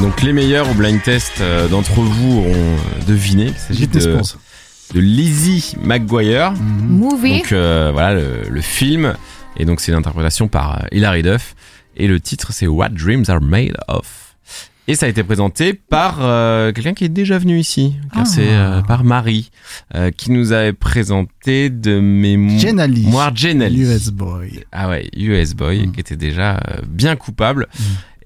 donc 0.00 0.22
les 0.22 0.32
meilleurs 0.32 0.70
au 0.70 0.74
blind 0.74 1.02
test 1.02 1.40
euh, 1.40 1.68
d'entre 1.68 2.00
vous 2.00 2.38
ont 2.40 2.76
deviné 3.06 3.46
qu'il 3.46 3.56
s'agit 3.56 3.86
de, 3.88 3.98
de 4.94 5.00
Lizzie 5.00 5.74
McGuire. 5.82 6.52
Movie. 6.52 7.38
Donc 7.38 7.52
euh, 7.52 7.90
voilà 7.92 8.14
le, 8.14 8.42
le 8.48 8.60
film 8.60 9.14
et 9.56 9.64
donc 9.64 9.80
c'est 9.80 9.92
l'interprétation 9.92 10.46
par 10.48 10.78
euh, 10.78 10.86
Hilary 10.92 11.22
Duff 11.22 11.54
et 11.96 12.06
le 12.06 12.20
titre 12.20 12.52
c'est 12.52 12.66
What 12.68 12.90
Dreams 12.90 13.24
Are 13.28 13.40
Made 13.40 13.76
Of. 13.88 14.24
Et 14.90 14.94
ça 14.94 15.04
a 15.04 15.08
été 15.10 15.22
présenté 15.22 15.74
par 15.74 16.18
euh, 16.22 16.72
quelqu'un 16.72 16.94
qui 16.94 17.04
est 17.04 17.10
déjà 17.10 17.36
venu 17.36 17.58
ici, 17.58 17.92
car 18.14 18.22
Ah. 18.22 18.24
c'est 18.24 18.48
euh, 18.54 18.80
par 18.80 19.04
Marie, 19.04 19.50
euh, 19.94 20.10
qui 20.10 20.30
nous 20.32 20.52
avait 20.52 20.72
présenté 20.72 21.68
de 21.68 22.00
mémoire 22.00 22.58
Jenali. 22.58 23.06
Jenali. 23.36 23.82
US 23.82 24.08
Boy. 24.08 24.64
Ah 24.72 24.88
ouais, 24.88 25.10
US 25.14 25.52
Boy, 25.54 25.88
Mm. 25.88 25.92
qui 25.92 26.00
était 26.00 26.16
déjà 26.16 26.56
euh, 26.56 26.80
bien 26.88 27.16
coupable. 27.16 27.68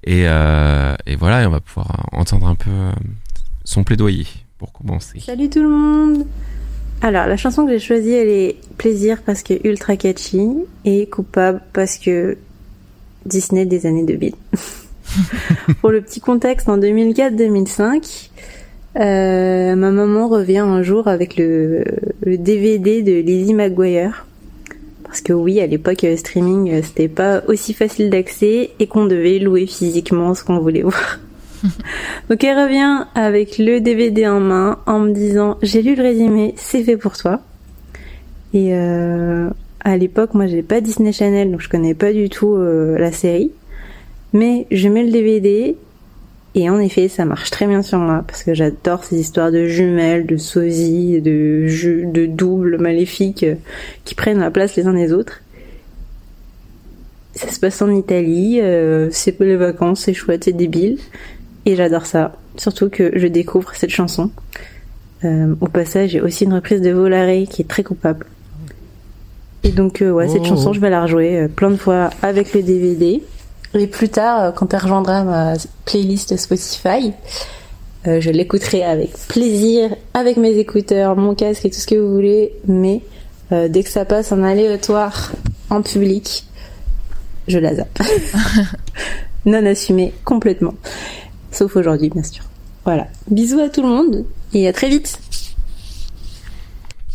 Et, 0.05 0.23
euh, 0.27 0.95
et 1.05 1.15
voilà, 1.15 1.47
on 1.47 1.51
va 1.51 1.59
pouvoir 1.59 2.07
entendre 2.11 2.47
un 2.47 2.55
peu 2.55 2.69
euh, 2.69 2.91
son 3.63 3.83
plaidoyer 3.83 4.27
pour 4.57 4.71
commencer. 4.71 5.19
Salut 5.19 5.49
tout 5.49 5.61
le 5.61 5.69
monde 5.69 6.25
Alors, 7.01 7.27
la 7.27 7.37
chanson 7.37 7.65
que 7.65 7.71
j'ai 7.71 7.79
choisie, 7.79 8.13
elle 8.13 8.29
est 8.29 8.57
Plaisir 8.77 9.21
parce 9.25 9.43
que 9.43 9.65
ultra 9.65 9.95
catchy 9.95 10.49
et 10.83 11.07
Coupable 11.07 11.61
parce 11.71 11.97
que 11.97 12.37
Disney 13.25 13.65
des 13.65 13.85
années 13.85 14.03
2000. 14.03 14.33
Pour 15.81 15.91
le 15.91 16.01
petit 16.01 16.19
contexte, 16.19 16.67
en 16.67 16.77
2004-2005, 16.77 18.29
euh, 18.99 19.75
ma 19.75 19.91
maman 19.91 20.27
revient 20.27 20.59
un 20.59 20.81
jour 20.81 21.07
avec 21.07 21.37
le, 21.37 21.83
le 22.25 22.37
DVD 22.37 23.03
de 23.03 23.13
Lizzie 23.13 23.53
McGuire. 23.53 24.25
Parce 25.13 25.21
que 25.21 25.33
oui, 25.33 25.59
à 25.59 25.67
l'époque, 25.67 26.05
euh, 26.05 26.17
streaming, 26.17 26.73
euh, 26.73 26.81
c'était 26.81 27.07
pas 27.07 27.43
aussi 27.47 27.75
facile 27.75 28.09
d'accès 28.09 28.71
et 28.79 28.87
qu'on 28.87 29.05
devait 29.05 29.37
louer 29.37 29.67
physiquement 29.67 30.33
ce 30.33 30.43
qu'on 30.43 30.57
voulait 30.57 30.81
voir. 30.81 31.19
Donc 32.31 32.43
elle 32.43 32.57
revient 32.57 33.05
avec 33.13 33.59
le 33.59 33.79
DVD 33.79 34.27
en 34.27 34.39
main 34.39 34.79
en 34.87 34.97
me 34.97 35.11
disant 35.11 35.59
j'ai 35.61 35.83
lu 35.83 35.93
le 35.93 36.01
résumé, 36.01 36.55
c'est 36.57 36.83
fait 36.83 36.97
pour 36.97 37.15
toi. 37.15 37.41
Et 38.55 38.73
euh, 38.73 39.51
à 39.81 39.97
l'époque, 39.97 40.33
moi 40.33 40.47
j'ai 40.47 40.63
pas 40.63 40.81
Disney 40.81 41.11
Channel, 41.11 41.51
donc 41.51 41.61
je 41.61 41.69
connais 41.69 41.93
pas 41.93 42.11
du 42.11 42.27
tout 42.29 42.55
euh, 42.55 42.97
la 42.97 43.11
série. 43.11 43.51
Mais 44.33 44.65
je 44.71 44.89
mets 44.89 45.03
le 45.03 45.11
DVD 45.11 45.77
et 46.55 46.69
en 46.69 46.79
effet, 46.79 47.07
ça 47.07 47.25
marche 47.25 47.49
très 47.49 47.65
bien 47.67 47.81
sur 47.81 47.97
moi 47.99 48.23
parce 48.27 48.43
que 48.43 48.53
j'adore 48.53 49.03
ces 49.03 49.19
histoires 49.19 49.51
de 49.51 49.65
jumelles, 49.65 50.25
de 50.25 50.37
sosies, 50.37 51.19
de 51.21 51.67
jeux, 51.67 52.03
de 52.05 52.25
doubles 52.25 52.77
maléfiques 52.79 53.43
euh, 53.43 53.55
qui 54.05 54.13
prennent 54.15 54.39
la 54.39 54.51
place 54.51 54.75
les 54.75 54.85
uns 54.85 54.93
des 54.93 55.13
autres. 55.13 55.41
Ça 57.35 57.51
se 57.51 57.59
passe 57.59 57.81
en 57.81 57.89
Italie, 57.89 58.59
euh, 58.61 59.09
c'est 59.11 59.39
les 59.39 59.55
vacances, 59.55 60.01
c'est 60.01 60.13
chouette, 60.13 60.43
c'est 60.43 60.51
débile. 60.53 60.99
Et 61.65 61.75
j'adore 61.75 62.05
ça. 62.05 62.33
Surtout 62.57 62.89
que 62.89 63.11
je 63.17 63.25
découvre 63.27 63.73
cette 63.73 63.89
chanson. 63.89 64.29
Euh, 65.23 65.55
au 65.61 65.67
passage, 65.67 66.11
j'ai 66.11 66.21
aussi 66.21 66.43
une 66.43 66.53
reprise 66.53 66.81
de 66.81 66.91
Volare 66.91 67.47
qui 67.49 67.63
est 67.63 67.67
très 67.67 67.83
coupable. 67.83 68.25
Et 69.63 69.69
donc, 69.69 70.01
euh, 70.01 70.11
ouais, 70.11 70.27
cette 70.27 70.41
Oh. 70.41 70.47
chanson, 70.49 70.73
je 70.73 70.79
vais 70.81 70.89
la 70.89 71.03
rejouer 71.03 71.39
euh, 71.39 71.47
plein 71.47 71.71
de 71.71 71.77
fois 71.77 72.09
avec 72.21 72.53
le 72.53 72.61
DVD. 72.61 73.23
Et 73.75 73.87
plus 73.87 74.09
tard, 74.09 74.41
euh, 74.41 74.51
quand 74.51 74.73
elle 74.73 74.81
rejoindra 74.81 75.23
ma 75.23 75.53
playlist 75.85 76.37
Spotify, 76.37 77.13
euh, 78.05 78.19
je 78.19 78.29
l'écouterai 78.29 78.83
avec 78.83 79.11
plaisir, 79.29 79.95
avec 80.13 80.37
mes 80.37 80.57
écouteurs, 80.57 81.15
mon 81.15 81.35
casque 81.35 81.65
et 81.65 81.69
tout 81.69 81.79
ce 81.79 81.87
que 81.87 81.95
vous 81.95 82.13
voulez. 82.13 82.53
Mais 82.67 83.01
euh, 83.51 83.67
dès 83.69 83.83
que 83.83 83.89
ça 83.89 84.05
passe 84.05 84.31
en 84.31 84.43
aléatoire, 84.43 85.31
en 85.69 85.81
public, 85.81 86.45
je 87.47 87.59
la 87.59 87.75
zappe. 87.75 87.99
non 89.45 89.65
assumé 89.65 90.13
complètement. 90.23 90.73
Sauf 91.51 91.75
aujourd'hui, 91.75 92.09
bien 92.09 92.23
sûr. 92.23 92.43
Voilà. 92.85 93.07
Bisous 93.29 93.59
à 93.59 93.69
tout 93.69 93.81
le 93.81 93.87
monde 93.87 94.25
et 94.53 94.67
à 94.67 94.73
très 94.73 94.89
vite. 94.89 95.19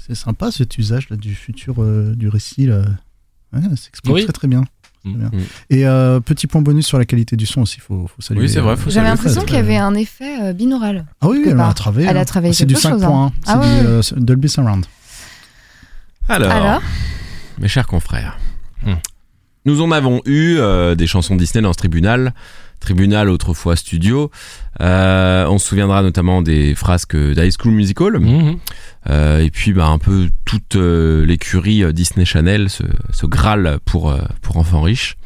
C'est 0.06 0.14
sympa 0.14 0.50
cet 0.50 0.78
usage 0.78 1.10
là, 1.10 1.16
du 1.16 1.34
futur 1.34 1.82
euh, 1.82 2.14
du 2.16 2.28
récit. 2.28 2.66
Là. 2.66 2.82
Ouais, 3.52 3.60
ça 3.62 3.76
s'exprime 3.76 4.14
Oui. 4.14 4.24
très 4.24 4.32
très 4.32 4.48
bien. 4.48 4.64
Bien. 5.16 5.28
Mm. 5.32 5.42
Et 5.70 5.86
euh, 5.86 6.20
petit 6.20 6.46
point 6.46 6.60
bonus 6.62 6.86
sur 6.86 6.98
la 6.98 7.04
qualité 7.04 7.36
du 7.36 7.46
son 7.46 7.62
aussi, 7.62 7.80
faut, 7.80 8.06
faut 8.06 8.22
saluer. 8.22 8.42
Oui, 8.42 8.48
c'est 8.48 8.60
vrai, 8.60 8.74
euh, 8.74 8.90
J'avais 8.90 9.08
l'impression 9.08 9.42
qu'il 9.42 9.56
y 9.56 9.58
avait 9.58 9.76
un 9.76 9.94
effet 9.94 10.42
euh, 10.42 10.52
binaural. 10.52 11.06
Ah 11.20 11.28
oui, 11.28 11.44
elle 11.46 11.58
a 11.60 11.72
travaillé. 11.74 12.06
Elle 12.08 12.16
a 12.16 12.20
hein. 12.20 12.24
travaillé 12.24 12.52
C'est 12.52 12.66
du 12.66 12.74
quelque 12.74 12.82
chose, 12.88 13.02
5.1. 13.02 13.06
hein. 13.12 13.32
C'est 13.44 13.50
Ah 13.52 13.58
du 13.58 13.60
ouais. 13.66 13.86
euh, 13.86 14.00
Dolby 14.16 14.48
Surround. 14.48 14.86
Alors, 16.28 16.50
Alors 16.52 16.82
mes 17.58 17.68
chers 17.68 17.86
confrères, 17.86 18.38
Hmm. 18.86 18.92
nous 19.64 19.80
en 19.82 19.90
avons 19.90 20.20
eu 20.24 20.56
euh, 20.58 20.94
des 20.94 21.08
chansons 21.08 21.34
Disney 21.34 21.62
dans 21.62 21.72
ce 21.72 21.78
tribunal. 21.78 22.32
Tribunal 22.80 23.28
autrefois 23.28 23.76
studio. 23.76 24.30
Euh, 24.80 25.46
on 25.46 25.58
se 25.58 25.68
souviendra 25.68 26.02
notamment 26.02 26.42
des 26.42 26.74
frasques 26.74 27.16
d'High 27.16 27.52
School 27.58 27.72
Musical. 27.72 28.18
Mhm. 28.18 28.58
Euh, 29.08 29.40
et 29.40 29.50
puis 29.50 29.72
bah, 29.72 29.86
un 29.86 29.98
peu 29.98 30.28
toute 30.44 30.76
euh, 30.76 31.24
l'écurie 31.26 31.92
Disney 31.92 32.24
Channel, 32.24 32.70
ce, 32.70 32.84
ce 33.12 33.26
Graal 33.26 33.78
pour, 33.84 34.14
pour 34.42 34.56
enfants 34.56 34.82
riches. 34.82 35.16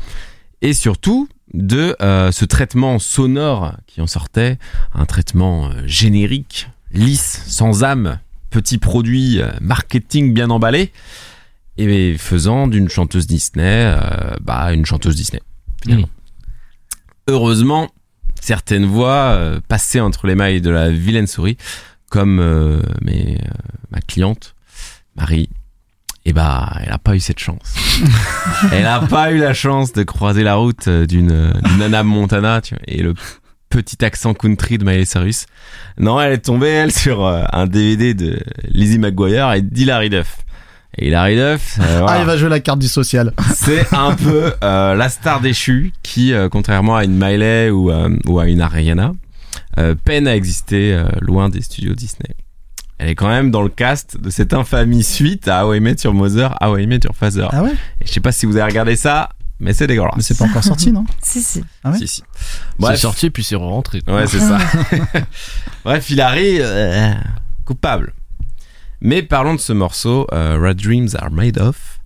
Et 0.63 0.73
surtout 0.73 1.29
de 1.55 1.95
ce 2.01 2.45
traitement 2.45 2.99
sonore 2.99 3.75
qui 3.87 4.01
en 4.01 4.07
sortait, 4.07 4.59
un 4.95 5.05
traitement 5.05 5.71
générique, 5.85 6.71
lisse, 6.93 7.43
sans 7.47 7.85
âme, 7.85 8.21
petit 8.49 8.79
produit 8.79 9.41
marketing 9.61 10.33
bien 10.33 10.49
emballé, 10.51 10.93
et 11.77 12.17
faisant 12.17 12.69
d'une 12.69 12.89
chanteuse 12.89 13.27
Disney 13.27 13.93
bah, 14.41 14.73
une 14.73 14.87
chanteuse 14.87 15.17
Disney. 15.17 15.43
finalement. 15.83 16.09
Heureusement, 17.29 17.91
certaines 18.41 18.87
voix 18.87 19.35
euh, 19.35 19.61
passaient 19.69 20.01
entre 20.01 20.27
les 20.27 20.35
mailles 20.35 20.61
de 20.61 20.71
la 20.71 20.91
vilaine 20.91 21.27
souris 21.27 21.57
comme 22.11 22.41
euh, 22.41 22.83
mes, 23.01 23.39
euh, 23.41 23.49
ma 23.91 24.01
cliente, 24.01 24.55
Marie, 25.17 25.49
et 26.25 26.33
bah, 26.33 26.73
elle 26.81 26.93
a 26.93 26.99
pas 26.99 27.17
eu 27.17 27.21
cette 27.21 27.39
chance. 27.39 27.75
elle 28.73 28.87
a 28.87 29.01
pas 29.01 29.33
eu 29.33 29.39
la 29.39 29.55
chance 29.55 29.93
de 29.93 30.03
croiser 30.03 30.43
la 30.43 30.55
route 30.55 30.87
euh, 30.89 31.07
d'une 31.07 31.53
Anna 31.83 32.03
Montana, 32.03 32.61
tu 32.61 32.75
vois, 32.75 32.85
et 32.87 33.03
le 33.03 33.15
petit 33.69 34.05
accent 34.05 34.35
country 34.35 34.79
de 34.79 34.85
Miley 34.85 35.05
Cyrus. 35.05 35.47
Non, 35.99 36.21
elle 36.21 36.35
est 36.35 36.45
tombée, 36.45 36.69
elle, 36.69 36.93
sur 36.93 37.25
euh, 37.25 37.45
un 37.53 37.67
DVD 37.67 38.15
de 38.15 38.39
Lizzie 38.69 38.99
McGuire 38.99 39.53
et 39.53 39.63
d'Hilary 39.63 40.11
Duff. 40.11 40.39
Et 40.99 41.09
Hilary 41.09 41.37
Duff, 41.37 41.79
euh, 41.81 42.05
Ah, 42.07 42.19
il 42.21 42.27
va 42.27 42.37
jouer 42.37 42.51
la 42.51 42.61
carte 42.61 42.79
du 42.79 42.89
social. 42.89 43.33
C'est 43.55 43.93
un 43.95 44.15
peu 44.17 44.53
euh, 44.63 44.95
la 44.95 45.09
star 45.09 45.41
déchue 45.41 45.93
qui, 46.03 46.35
euh, 46.35 46.49
contrairement 46.51 46.97
à 46.97 47.05
une 47.05 47.17
Miley 47.19 47.71
ou, 47.71 47.91
euh, 47.91 48.15
ou 48.27 48.39
à 48.39 48.47
une 48.47 48.61
Ariana, 48.61 49.13
euh, 49.79 49.95
peine 49.95 50.27
à 50.29 50.37
exister 50.37 50.93
euh, 50.95 51.05
loin 51.21 51.49
des 51.49 51.63
studios 51.63 51.95
Disney. 51.95 52.35
Elle 52.99 53.09
est 53.09 53.15
quand 53.15 53.29
même 53.29 53.51
dans 53.51 53.63
le 53.63 53.71
cast 53.71 54.21
de 54.21 54.29
cette 54.31 54.53
infamie 54.53 55.03
suite 55.03 55.49
à 55.49 55.67
How 55.67 55.75
I 55.75 55.81
Met 55.81 55.97
Your 56.05 56.13
Mother, 56.15 56.57
How 56.61 56.77
I 56.77 56.87
Met 56.87 57.01
Your 57.05 57.17
Father. 57.17 57.49
Ah 57.51 57.63
ouais? 57.63 57.73
Et 58.01 58.07
je 58.07 58.13
sais 58.13 58.21
pas 58.21 58.31
si 58.31 58.45
vous 58.47 58.57
avez 58.57 58.67
regardé 58.71 58.95
ça, 58.95 59.31
mais 59.61 59.73
c'est 59.73 59.87
dégueulasse. 59.87 60.13
Mais 60.17 60.23
c'est 60.23 60.37
pas 60.37 60.45
encore 60.45 60.63
sorti, 60.63 60.93
non? 60.93 61.05
Si, 61.23 61.43
si. 61.43 61.65
Ah 61.83 61.91
ouais? 61.91 61.99
Si, 61.99 62.07
si. 62.07 62.23
C'est 62.81 62.97
sorti 62.97 63.31
puis 63.31 63.43
c'est 63.43 63.57
rentré. 63.57 64.03
Ouais, 64.07 64.27
c'est 64.27 64.41
ça. 64.41 64.59
Bref, 65.85 66.11
Hilary, 66.11 66.59
euh, 66.61 67.13
coupable. 67.65 68.13
Mais 69.05 69.23
parlons 69.23 69.55
de 69.55 69.61
ce 69.61 69.73
morceau, 69.73 70.29
euh, 70.33 70.57
Red 70.63 70.77
Dreams 70.81 71.09
Are 71.19 71.33
Made 71.33 71.59
Of, 71.59 71.99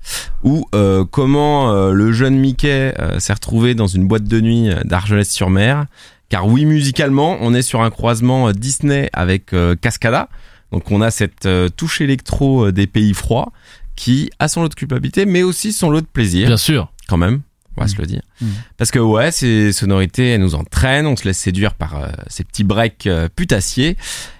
où 0.43 0.67
euh, 0.75 1.05
comment 1.05 1.71
euh, 1.71 1.93
le 1.93 2.11
jeune 2.13 2.39
Mickey 2.39 2.95
euh, 2.99 3.21
s'est 3.21 3.35
retrouvé 3.35 3.75
dans 3.75 3.87
une 3.87 4.09
boîte 4.09 4.25
de 4.25 4.41
nuit 4.41 4.71
euh, 4.71 4.81
d'Argelès-sur-Mer. 4.85 5.85
Car 6.31 6.47
oui, 6.47 6.65
musicalement, 6.65 7.37
on 7.43 7.53
est 7.53 7.61
sur 7.61 7.83
un 7.83 7.91
croisement 7.91 8.49
euh, 8.49 8.53
Disney 8.53 9.11
avec 9.13 9.53
euh, 9.53 9.77
Cascada. 9.77 10.31
Donc 10.73 10.91
on 10.91 11.03
a 11.03 11.11
cette 11.11 11.45
euh, 11.45 11.69
touche 11.69 12.01
électro 12.01 12.73
des 12.73 12.87
pays 12.87 13.13
froids 13.13 13.53
qui 13.95 14.31
a 14.39 14.49
son 14.49 14.63
lot 14.63 14.69
de 14.69 14.75
culpabilité, 14.75 15.27
mais 15.27 15.43
aussi 15.43 15.73
son 15.73 15.91
lot 15.91 16.01
de 16.01 16.07
plaisir. 16.07 16.49
Bien 16.49 16.57
sûr. 16.57 16.91
Quand 17.09 17.19
même, 17.19 17.43
on 17.77 17.83
va 17.83 17.89
se 17.89 17.97
le 17.97 18.07
dire. 18.07 18.23
Mmh. 18.41 18.47
Parce 18.77 18.91
que 18.91 18.99
ouais, 18.99 19.31
ces 19.31 19.73
sonorités, 19.73 20.31
elles 20.31 20.41
nous 20.41 20.55
entraînent, 20.55 21.07
on 21.07 21.17
se 21.17 21.25
laisse 21.25 21.39
séduire 21.39 21.75
par 21.75 21.97
euh, 21.97 22.09
ces 22.29 22.45
petits 22.45 22.65
breaks 22.65 23.07
euh, 23.07 23.29
putassiers. 23.35 23.97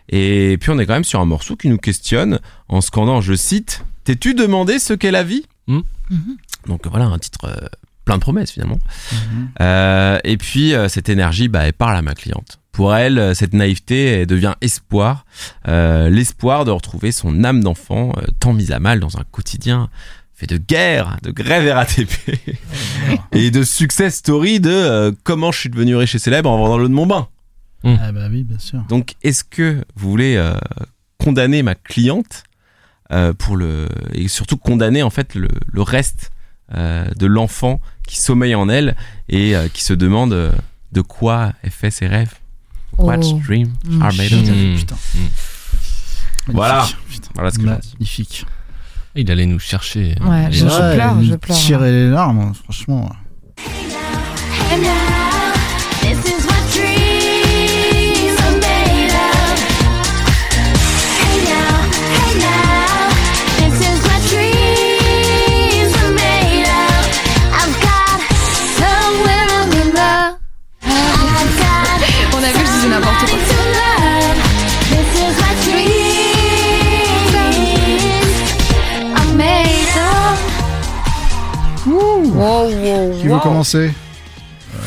Et 0.09 0.57
puis 0.61 0.71
on 0.71 0.79
est 0.79 0.87
quand 0.87 0.95
même 0.95 1.05
sur 1.05 1.21
un 1.21 1.25
morceau 1.25 1.57
qui 1.57 1.69
nous 1.69 1.79
questionne 1.79 2.41
en 2.69 2.81
scandant, 2.81 3.21
je 3.21 3.35
cite, 3.35 3.85
T'es-tu 4.07 4.35
demandé 4.35 4.79
ce 4.79 4.95
qu'est 4.95 5.11
la 5.11 5.25
vie? 5.25 5.45
Hmm. 5.67 5.81
Donc 6.69 6.87
voilà, 6.87 7.07
un 7.07 7.19
titre 7.19 7.47
euh, 7.47 7.67
plein 8.05 8.15
de 8.15 8.21
promesses 8.21 8.53
finalement. 8.53 8.79
Euh, 9.61 10.21
et 10.23 10.37
puis 10.37 10.75
euh, 10.75 10.89
cette 10.89 11.09
énergie, 11.09 11.49
bah, 11.49 11.67
elle 11.67 11.73
parle 11.73 11.97
à 11.97 12.03
ma 12.03 12.15
cliente. 12.15 12.61
Pour 12.71 12.95
elle, 12.95 13.35
cette 13.35 13.53
naïveté 13.53 14.05
elle 14.05 14.27
devient 14.27 14.55
espoir, 14.61 15.27
euh, 15.67 16.09
l'espoir 16.09 16.65
de 16.65 16.71
retrouver 16.71 17.11
son 17.11 17.43
âme 17.43 17.65
d'enfant, 17.65 18.13
euh, 18.17 18.27
tant 18.39 18.53
mise 18.53 18.71
à 18.71 18.79
mal 18.79 19.01
dans 19.01 19.19
un 19.19 19.25
quotidien 19.33 19.91
fait 20.37 20.47
de 20.47 20.59
guerre, 20.59 21.17
de 21.23 21.31
grève 21.31 21.67
RATP 21.75 22.11
et 23.33 23.51
de 23.51 23.63
success 23.65 24.17
story 24.17 24.61
de 24.61 24.71
euh, 24.71 25.13
comment 25.25 25.51
je 25.51 25.61
suis 25.61 25.71
devenu 25.71 25.97
riche 25.97 26.15
et 26.15 26.19
célèbre 26.19 26.51
en 26.51 26.59
vendant 26.59 26.77
l'eau 26.79 26.89
de 26.89 26.93
mon 26.95 27.07
bain. 27.07 27.29
Ah 27.85 28.11
bah 28.13 28.27
oui, 28.31 28.43
bien 28.45 28.59
sûr. 28.59 28.81
Donc, 28.89 29.15
est-ce 29.23 29.45
que 29.45 29.85
vous 29.95 30.11
voulez 30.11 30.37
euh, 30.37 30.55
condamner 31.19 31.63
ma 31.63 31.75
cliente 31.75 32.43
euh, 33.13 33.33
pour 33.33 33.57
le 33.57 33.89
et 34.13 34.27
surtout 34.29 34.57
condamner 34.57 35.03
en 35.05 35.11
fait 35.11 35.35
le, 35.37 35.49
le 35.73 35.83
reste 35.83 36.33
euh, 36.75 37.07
de 37.17 37.27
l'enfant 37.27 37.81
qui 38.09 38.17
sommeille 38.19 38.57
en 38.57 38.69
elle 38.69 38.97
et 39.29 39.55
euh, 39.55 39.69
qui 39.69 39.85
se 39.85 39.93
demande 39.95 40.53
de 40.93 41.01
quoi 41.01 41.53
elle 41.63 41.71
fait 41.71 41.91
ses 41.93 42.09
rêves? 42.09 42.35
Oh. 42.99 43.13
dream 43.47 43.73
Mm. 43.85 44.03
are 44.03 44.13
made 44.15 44.33
of? 44.33 44.41
Mmh. 44.49 44.77
Putain. 44.79 44.97
Voilà. 46.49 46.87
Putain. 47.09 47.29
Voilà 47.35 47.51
ce 47.51 47.59
que 47.59 47.65
j'ai 47.69 47.77
dit. 47.77 47.93
Magnifique. 47.95 48.47
Il 49.17 49.31
allait 49.31 49.47
nous 49.47 49.59
chercher. 49.59 50.15
Ouais, 50.21 50.49
je, 50.51 50.67
je 50.69 50.95
pleure, 50.95 51.23
je 51.23 51.35
pleure. 51.37 51.57
Tirer 51.57 51.91
les 51.91 52.11
larmes, 52.11 52.39
hein, 52.39 52.53
franchement. 52.65 53.11
And 54.73 54.83
now, 54.83 55.06
wow, 83.29 83.35
veut 83.35 83.39
wow. 83.39 83.41
commencer 83.43 83.91
Euh, 84.75 84.79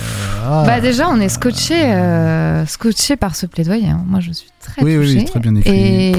ah. 0.46 0.64
Bah 0.66 0.80
déjà, 0.82 1.10
on 1.10 1.20
est 1.20 1.30
scotché, 1.30 1.76
euh, 1.94 2.66
scotché 2.66 3.16
par 3.16 3.36
ce 3.36 3.46
plaidoyer. 3.46 3.90
hein. 3.90 4.04
Moi, 4.08 4.20
je 4.20 4.32
suis 4.32 4.50
très 4.60 4.84
Oui, 4.84 4.98
oui, 4.98 5.06
touchée. 5.06 5.18
oui, 5.20 5.26
très 5.26 5.40
bien 5.40 5.56
écrit. 5.56 5.72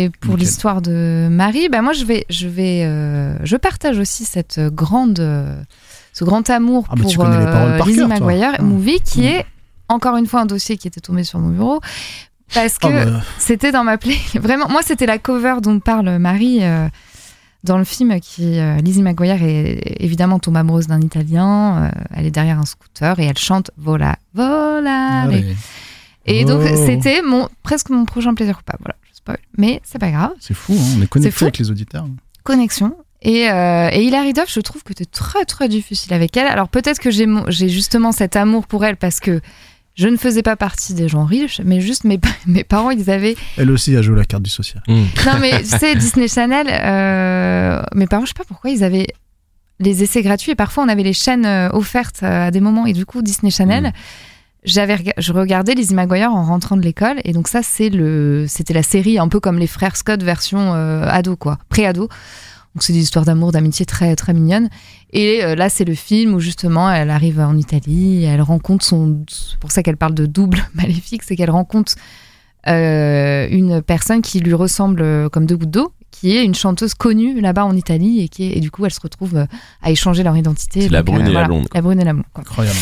Et 0.03 0.11
pour 0.21 0.37
l'histoire 0.37 0.83
de 0.83 1.29
Marie, 1.31 1.69
bah 1.69 1.83
moi, 1.83 1.93
je 1.93 2.05
vais, 2.05 2.27
je 2.31 2.47
vais, 2.49 2.83
euh, 2.85 3.35
je 3.45 3.57
partage 3.57 3.99
aussi 3.99 4.25
cette 4.25 4.61
grande, 4.73 5.21
euh, 5.21 5.61
ce 6.13 6.25
grand 6.25 6.49
amour 6.51 6.85
Ah, 6.91 6.95
pour 6.97 7.17
par 7.17 7.87
Lizzie. 7.87 8.05
McGuire, 8.07 8.53
Ah. 8.59 8.63
movie, 8.63 9.01
qui 9.01 9.27
est 9.27 9.47
encore 9.89 10.17
une 10.17 10.27
fois 10.27 10.41
un 10.41 10.47
dossier 10.47 10.77
qui 10.77 10.87
était 10.89 11.01
tombé 11.01 11.25
sur 11.25 11.39
mon 11.41 11.49
bureau. 11.49 11.81
Parce 12.55 12.79
que 12.79 12.87
Ah, 12.89 13.05
bah. 13.07 13.21
c'était 13.39 13.71
dans 13.73 13.85
ma 13.85 13.97
play. 13.99 14.17
Vraiment, 14.41 14.69
moi, 14.69 14.81
c'était 14.85 15.07
la 15.07 15.19
cover 15.19 15.57
dont 15.63 15.79
parle 15.81 16.19
Marie 16.19 16.59
euh, 16.63 16.89
dans 17.65 17.79
le 17.79 17.85
film 17.85 18.19
qui. 18.21 18.59
euh, 18.59 18.77
Lizzie 18.79 19.03
McGuire 19.03 19.43
est 19.43 19.97
évidemment 20.03 20.39
tombe 20.39 20.57
amoureuse 20.57 20.87
d'un 20.87 21.01
Italien. 21.01 21.85
euh, 21.85 22.01
elle 22.15 22.27
est 22.27 22.31
derrière 22.31 22.59
un 22.59 22.65
scooter 22.65 23.19
et 23.19 23.27
elle 23.27 23.39
chante 23.39 23.71
Vola, 23.77 24.17
Vola. 24.35 25.23
Ah 25.25 25.29
ouais. 25.29 25.45
Et 26.27 26.45
donc, 26.45 26.63
Oh. 26.65 26.83
c'était 26.87 27.23
mon, 27.23 27.49
presque 27.63 27.91
mon 27.91 28.05
prochain 28.05 28.35
plaisir 28.35 28.57
coupable. 28.57 28.79
Voilà, 28.81 28.97
je 29.11 29.17
spoil. 29.17 29.39
Mais 29.59 29.81
c'est 29.85 29.99
pas 29.99 30.11
grave. 30.11 30.33
C'est 30.41 30.55
fou, 30.55 30.75
hein, 30.75 30.95
on 30.99 31.03
est 31.03 31.07
connecté 31.07 31.45
avec 31.45 31.59
les 31.59 31.71
auditeurs. 31.71 32.07
Connexion. 32.45 32.95
Et, 33.23 33.51
euh, 33.51 33.91
et 33.93 34.05
Hilary 34.05 34.33
Duff, 34.33 34.51
je 34.53 34.61
trouve 34.61 34.83
que 34.83 34.95
tu 34.95 35.07
très 35.07 35.45
très 35.45 35.69
difficile 35.69 36.15
avec 36.15 36.35
elle. 36.39 36.47
Alors 36.47 36.69
peut-être 36.71 36.99
que 36.99 37.11
j'ai 37.11 37.69
justement 37.69 38.13
cet 38.13 38.35
amour 38.37 38.67
pour 38.67 38.83
elle 38.85 38.97
parce 38.97 39.21
que 39.21 39.41
je 40.01 40.09
ne 40.09 40.17
faisais 40.17 40.43
pas 40.43 40.57
partie 40.57 40.95
des 40.95 41.09
gens 41.09 41.25
riches, 41.25 41.61
mais 41.65 41.81
juste 41.81 42.05
mes, 42.05 42.19
pa- 42.19 42.29
mes 42.47 42.65
parents, 42.65 42.91
ils 42.91 43.11
avaient 43.11 43.37
Elle 43.59 43.71
aussi 43.71 43.95
a 43.97 44.03
joué 44.03 44.17
la 44.17 44.25
carte 44.25 44.43
du 44.43 44.51
social. 44.51 44.83
Hmm. 44.89 45.05
non, 45.27 45.39
mais 45.41 45.61
tu 45.61 45.67
sais, 45.67 45.95
Disney 46.05 46.27
Channel, 46.29 46.67
euh, 46.71 47.83
mes 47.95 48.07
parents, 48.07 48.25
je 48.25 48.29
sais 48.29 48.35
pas 48.39 48.45
pourquoi, 48.49 48.71
ils 48.71 48.83
avaient 48.85 49.07
les 49.79 50.03
essais 50.03 50.23
gratuits 50.23 50.53
et 50.53 50.55
parfois 50.57 50.85
on 50.85 50.89
avait 50.89 51.03
les 51.03 51.13
chaînes 51.13 51.47
euh, 51.47 51.69
offertes 51.73 52.23
euh, 52.23 52.49
à 52.49 52.51
des 52.51 52.61
moments. 52.61 52.87
Et 52.87 52.93
du 52.93 53.07
coup, 53.07 53.23
Disney 53.23 53.51
Channel, 53.51 53.93
j'avais 54.65 54.95
rega- 54.97 55.15
je 55.17 55.33
regardais 55.33 55.75
Lizzie 55.75 55.95
McGuire 55.95 56.33
en 56.35 56.45
rentrant 56.45 56.77
de 56.77 56.83
l'école. 56.83 57.17
Et 57.25 57.33
donc, 57.33 57.49
ça, 57.49 57.61
c'est 57.63 57.89
le, 57.89 58.45
c'était 58.49 58.75
la 58.75 58.83
série 58.83 59.19
un 59.19 59.29
peu 59.29 59.41
comme 59.41 59.59
les 59.59 59.67
frères 59.67 59.97
Scott 59.97 60.23
version 60.23 60.75
euh, 60.75 61.05
ado, 61.09 61.37
quoi, 61.37 61.59
pré-ado. 61.71 62.09
Donc, 62.75 62.83
c'est 62.83 62.93
des 62.93 63.01
histoires 63.01 63.25
d'amour, 63.25 63.53
d'amitié 63.53 63.85
très, 63.85 64.15
très 64.15 64.33
mignonnes. 64.33 64.69
Et 65.13 65.43
euh, 65.43 65.55
là, 65.57 65.69
c'est 65.69 65.85
le 65.85 65.95
film 65.95 66.35
où 66.35 66.41
justement, 66.41 66.91
elle 66.91 67.11
arrive 67.11 67.41
en 67.41 67.57
Italie, 67.57 68.25
elle 68.25 68.43
rencontre 68.43 68.85
son. 68.85 69.25
C'est 69.29 69.59
pour 69.59 69.73
ça 69.73 69.83
qu'elle 69.83 69.97
parle 69.97 70.15
de 70.15 70.27
double 70.27 70.59
maléfique, 70.75 71.23
c'est 71.25 71.37
qu'elle 71.37 71.51
rencontre 71.51 71.95
euh, 72.69 73.49
une 73.51 73.81
personne 73.81 74.21
qui 74.21 74.41
lui 74.41 74.55
ressemble 74.55 75.01
euh, 75.01 75.29
comme 75.29 75.47
deux 75.47 75.57
gouttes 75.57 75.71
d'eau, 75.71 75.93
qui 76.11 76.37
est 76.37 76.45
une 76.45 76.55
chanteuse 76.55 76.93
connue 76.95 77.41
là-bas 77.41 77.65
en 77.65 77.75
Italie 77.75 78.21
et 78.21 78.29
qui 78.29 78.45
est, 78.45 78.57
et 78.57 78.61
du 78.61 78.71
coup 78.71 78.85
elle 78.85 78.93
se 78.93 79.01
retrouve 79.01 79.37
euh, 79.37 79.47
à 79.83 79.91
échanger 79.91 80.23
leur 80.23 80.37
identité. 80.37 80.83
C'est 80.83 80.89
la 80.91 81.03
brune 81.03 81.27
et 81.27 81.33
la 81.33 81.45
blonde. 81.45 81.69
La 81.73 81.81
brune 81.81 82.01
et 82.01 82.05
la 82.05 82.13
blonde. 82.13 82.27
quoi. 82.35 82.43
Incroyable. 82.43 82.79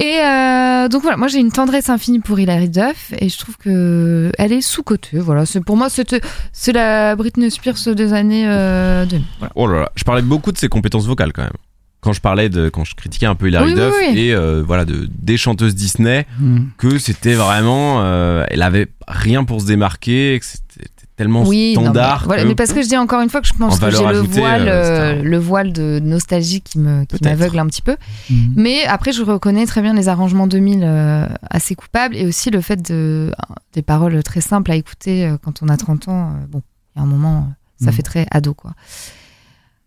Et 0.00 0.18
euh, 0.24 0.88
donc 0.88 1.02
voilà, 1.02 1.16
moi 1.18 1.28
j'ai 1.28 1.38
une 1.40 1.52
tendresse 1.52 1.90
infinie 1.90 2.20
pour 2.20 2.40
Hilary 2.40 2.70
Duff 2.70 3.12
et 3.18 3.28
je 3.28 3.38
trouve 3.38 3.56
que 3.58 4.32
elle 4.38 4.50
est 4.52 4.62
sous 4.62 4.82
cotée. 4.82 5.18
Voilà, 5.18 5.44
c'est 5.44 5.60
pour 5.62 5.76
moi 5.76 5.90
c'était 5.90 6.20
c'est 6.52 6.72
la 6.72 7.14
Britney 7.16 7.50
Spears 7.50 7.94
des 7.94 8.12
années 8.14 8.48
euh, 8.48 9.04
2000. 9.04 9.24
Voilà. 9.38 9.52
Oh 9.56 9.66
là 9.66 9.80
là, 9.80 9.92
je 9.96 10.04
parlais 10.04 10.22
beaucoup 10.22 10.52
de 10.52 10.58
ses 10.58 10.68
compétences 10.68 11.06
vocales 11.06 11.32
quand 11.34 11.42
même. 11.42 11.52
Quand 12.00 12.14
je 12.14 12.22
parlais 12.22 12.48
de, 12.48 12.70
quand 12.70 12.82
je 12.84 12.94
critiquais 12.94 13.26
un 13.26 13.34
peu 13.34 13.48
Hilary 13.48 13.66
Oui, 13.66 13.74
Duff 13.74 13.94
oui. 14.08 14.18
et 14.18 14.34
euh, 14.34 14.62
voilà 14.66 14.86
de 14.86 15.06
des 15.18 15.36
chanteuses 15.36 15.74
Disney, 15.74 16.26
Hmm. 16.40 16.68
que 16.78 16.96
c'était 16.98 17.34
vraiment, 17.34 18.00
euh, 18.02 18.46
elle 18.48 18.62
avait 18.62 18.88
rien 19.06 19.44
pour 19.44 19.60
se 19.60 19.66
démarquer, 19.66 20.38
que 20.40 20.46
c'était 20.46 20.88
tellement 21.20 21.42
Oui, 21.46 21.74
non, 21.74 21.80
mais, 21.82 21.86
standard. 21.88 22.24
voilà, 22.24 22.42
que- 22.44 22.48
mais 22.48 22.54
parce 22.54 22.72
que 22.72 22.80
je 22.82 22.88
dis 22.88 22.96
encore 22.96 23.20
une 23.20 23.28
fois 23.28 23.40
que 23.42 23.46
je 23.46 23.52
pense 23.52 23.76
En 23.76 23.78
que 23.86 23.90
j'ai 23.90 24.04
le 24.06 24.20
voile, 24.20 24.68
euh, 24.68 25.18
euh, 25.18 25.22
le 25.22 25.38
voile 25.38 25.72
de 25.72 26.00
nostalgie 26.02 26.62
qui 26.62 26.78
me 26.78 27.02
qui 27.02 27.18
Peut-être. 27.18 27.24
m'aveugle 27.24 27.58
un 27.58 27.66
petit 27.66 27.82
peu. 27.82 27.96
Mhm. 28.30 28.54
Mais 28.56 28.84
après, 28.86 29.12
je 29.12 29.22
reconnais 29.22 29.66
très 29.66 29.82
bien 29.82 29.92
les 29.92 30.08
arrangements 30.08 30.46
2000 30.46 30.80
euh, 30.82 31.26
assez 31.50 31.74
coupables 31.74 32.16
et 32.16 32.24
aussi 32.26 32.50
le 32.50 32.60
fait 32.62 32.80
de 32.90 33.30
des 33.74 33.82
paroles 33.82 34.22
très 34.22 34.40
simples 34.40 34.70
à 34.72 34.76
écouter 34.76 35.26
euh, 35.26 35.36
quand 35.42 35.62
on 35.62 35.68
a 35.68 35.76
30 35.76 36.08
ans. 36.08 36.32
bon, 36.48 36.62
il 36.96 36.98
y 36.98 37.02
a 37.02 37.04
un 37.04 37.08
moment, 37.08 37.48
ça 37.78 37.90
Mhm. 37.90 37.92
fait 37.92 38.02
très 38.02 38.26
ado, 38.30 38.54
quoi. 38.54 38.72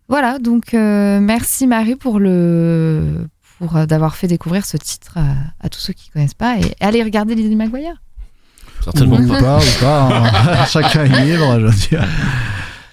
Voilà, 0.08 0.38
donc 0.38 0.74
euh, 0.74 1.18
merci 1.20 1.66
Marie 1.66 1.96
pour 1.96 2.20
le 2.20 3.26
pour 3.58 3.86
d'avoir 3.86 4.14
fait 4.16 4.26
découvrir 4.28 4.64
ce 4.66 4.76
titre 4.76 5.16
à, 5.16 5.34
à 5.64 5.68
tous 5.68 5.78
ceux 5.80 5.92
qui 5.94 6.10
connaissent 6.10 6.34
pas 6.34 6.58
et 6.58 6.74
allez 6.80 7.02
regarder 7.02 7.34
Lizzie 7.34 7.56
McGuire. 7.56 8.02
Certainement 8.84 9.16
ou 9.16 9.28
pas. 9.28 9.40
pas. 9.40 9.58
ou 9.58 9.80
pas 9.80 10.28
hein. 10.62 10.64
Chacun 10.70 11.04
est 11.04 11.24
libre, 11.26 11.58
je 11.60 11.66
veux 11.66 11.88
dire. 11.88 12.04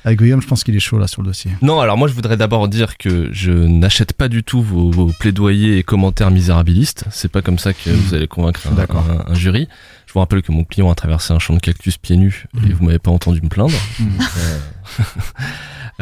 Avec 0.04 0.18
Guillaume, 0.20 0.42
je 0.42 0.48
pense 0.48 0.64
qu'il 0.64 0.76
est 0.76 0.80
chaud 0.80 0.98
là 0.98 1.06
sur 1.06 1.22
le 1.22 1.28
dossier. 1.28 1.52
Non, 1.62 1.80
alors 1.80 1.96
moi 1.96 2.08
je 2.08 2.14
voudrais 2.14 2.36
d'abord 2.36 2.68
dire 2.68 2.98
que 2.98 3.30
je 3.32 3.52
n'achète 3.52 4.14
pas 4.14 4.30
du 4.30 4.42
tout 4.44 4.60
vos, 4.64 4.90
vos 4.90 5.12
plaidoyers 5.20 5.78
et 5.78 5.84
commentaires 5.84 6.32
misérabilistes. 6.32 7.04
C'est 7.12 7.32
pas 7.32 7.44
comme 7.44 7.60
ça 7.60 7.72
que 7.74 7.92
vous 7.92 8.16
allez 8.16 8.28
convaincre 8.28 8.62
un, 8.72 8.74
D'accord. 8.76 9.06
un- 9.28 9.32
un 9.32 9.36
jury. 9.36 9.68
Je 10.08 10.14
vous 10.14 10.20
rappelle 10.20 10.42
que 10.42 10.52
mon 10.52 10.64
client 10.64 10.90
a 10.90 10.96
traversé 10.96 11.34
un 11.34 11.40
champ 11.40 11.54
de 11.54 11.60
cactus 11.60 11.98
pieds 11.98 12.18
nus 12.18 12.46
et 12.68 12.74
vous 12.74 12.84
m'avez 12.84 12.98
pas 13.00 13.12
entendu 13.12 13.42
me 13.44 13.48
plaindre. 13.50 13.78
Mm. 14.00 14.06
Euh, 14.40 14.60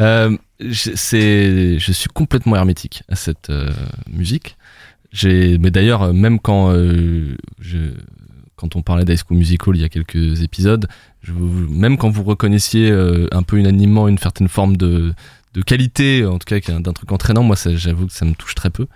euh, 0.00 0.36
je- 0.60 0.92
c'est, 0.94 1.78
je 1.78 1.92
suis 1.92 2.08
complètement 2.08 2.56
hermétique 2.56 3.02
à 3.10 3.16
cette 3.16 3.50
euh, 3.50 3.70
musique. 4.10 4.56
J'ai, 5.12 5.58
mais 5.58 5.70
d'ailleurs, 5.70 6.14
même 6.14 6.38
quand 6.38 6.70
euh, 6.72 7.36
je, 7.60 7.76
quand 8.60 8.76
on 8.76 8.82
parlait 8.82 9.04
d'High 9.04 9.18
School 9.26 9.38
Musical 9.38 9.74
il 9.76 9.80
y 9.80 9.84
a 9.84 9.88
quelques 9.88 10.42
épisodes, 10.42 10.86
je, 11.22 11.32
même 11.32 11.96
quand 11.96 12.10
vous 12.10 12.22
reconnaissiez 12.22 12.90
euh, 12.90 13.26
un 13.32 13.42
peu 13.42 13.56
unanimement 13.56 14.06
une 14.08 14.18
certaine 14.18 14.48
forme 14.48 14.76
de, 14.76 15.12
de 15.54 15.62
qualité, 15.62 16.24
en 16.26 16.38
tout 16.38 16.46
cas 16.46 16.60
d'un 16.78 16.92
truc 16.92 17.10
entraînant, 17.12 17.42
moi 17.42 17.56
j'avoue 17.74 18.06
que 18.06 18.12
ça 18.12 18.24
me 18.24 18.34
touche 18.34 18.54
très 18.54 18.70
peu. 18.70 18.86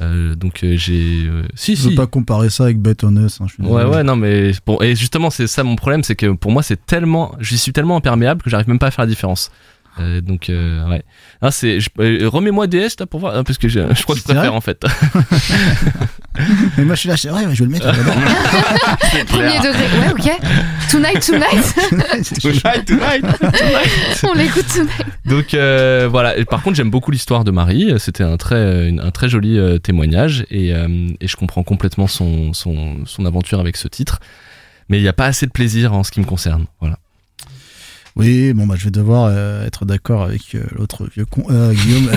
Euh, 0.00 0.34
donc 0.34 0.64
euh, 0.64 0.76
j'ai, 0.76 1.26
euh, 1.26 1.42
si 1.54 1.76
Je 1.76 1.82
veux 1.82 1.90
si. 1.90 1.94
pas 1.96 2.06
comparer 2.06 2.48
ça 2.48 2.64
avec 2.64 2.78
Bet 2.78 3.04
on 3.04 3.14
Us. 3.16 3.38
hein, 3.40 3.46
je 3.48 3.54
suis 3.54 3.62
Ouais 3.62 3.84
ouais 3.84 4.02
non 4.02 4.16
mais 4.16 4.52
bon 4.64 4.80
et 4.80 4.96
justement 4.96 5.28
c'est 5.28 5.46
ça 5.46 5.62
mon 5.62 5.76
problème 5.76 6.02
c'est 6.04 6.16
que 6.16 6.32
pour 6.32 6.52
moi 6.52 6.62
c'est 6.62 6.86
tellement 6.86 7.34
j'y 7.38 7.58
suis 7.58 7.72
tellement 7.72 7.96
imperméable 7.96 8.40
que 8.40 8.48
j'arrive 8.48 8.68
même 8.68 8.78
pas 8.78 8.86
à 8.86 8.90
faire 8.90 9.04
la 9.04 9.10
différence. 9.10 9.50
Euh, 10.00 10.20
donc 10.20 10.48
euh, 10.48 10.88
ouais. 10.88 11.02
Ah, 11.42 11.50
c'est 11.50 11.78
je- 11.80 11.90
euh, 12.00 12.28
remets-moi 12.28 12.66
DS 12.66 12.96
là 12.98 13.06
pour 13.06 13.20
voir 13.20 13.36
hein, 13.36 13.44
parce 13.44 13.58
que 13.58 13.68
je, 13.68 13.80
je 13.94 14.02
crois 14.02 14.14
que 14.14 14.20
je 14.20 14.24
préfère 14.24 14.54
en 14.54 14.60
fait. 14.60 14.82
Mais 16.78 16.84
moi 16.84 16.94
je 16.94 17.00
suis 17.00 17.08
là, 17.08 17.16
c'est 17.16 17.28
vrai, 17.28 17.44
je 17.52 17.64
vais 17.64 17.66
le 17.66 17.70
mettre. 17.72 17.86
Premier 19.26 19.58
degré. 19.58 19.84
Ouais, 19.98 20.10
ok. 20.12 20.30
Tonight, 20.90 21.20
tonight. 21.20 21.74
Tonight, 22.40 22.84
tonight, 22.86 23.24
On 24.24 24.32
l'écoute 24.34 24.66
tonight. 24.72 25.06
Donc 25.26 25.54
euh, 25.54 26.08
voilà. 26.10 26.36
Et 26.38 26.44
par 26.44 26.62
contre, 26.62 26.76
j'aime 26.76 26.90
beaucoup 26.90 27.10
l'histoire 27.10 27.44
de 27.44 27.50
Marie. 27.50 27.92
C'était 27.98 28.24
un 28.24 28.36
très, 28.36 28.88
une- 28.88 29.00
un 29.00 29.10
très 29.10 29.28
joli 29.28 29.58
euh, 29.58 29.78
témoignage 29.78 30.46
et, 30.50 30.72
euh, 30.74 31.08
et 31.20 31.28
je 31.28 31.36
comprends 31.36 31.62
complètement 31.62 32.06
son, 32.06 32.52
son, 32.52 33.04
son 33.06 33.26
aventure 33.26 33.60
avec 33.60 33.76
ce 33.76 33.88
titre. 33.88 34.20
Mais 34.88 34.98
il 34.98 35.02
n'y 35.02 35.08
a 35.08 35.12
pas 35.12 35.26
assez 35.26 35.46
de 35.46 35.52
plaisir 35.52 35.92
en 35.92 36.02
ce 36.04 36.10
qui 36.10 36.20
me 36.20 36.24
concerne. 36.24 36.64
Voilà. 36.80 36.98
Oui, 38.20 38.52
bon 38.52 38.66
bah 38.66 38.74
je 38.76 38.84
vais 38.84 38.90
devoir 38.90 39.28
euh, 39.30 39.64
être 39.66 39.86
d'accord 39.86 40.22
avec 40.22 40.54
euh, 40.54 40.62
l'autre 40.76 41.08
vieux 41.10 41.24
con, 41.24 41.42
euh, 41.50 41.72
Guillaume. 41.72 42.10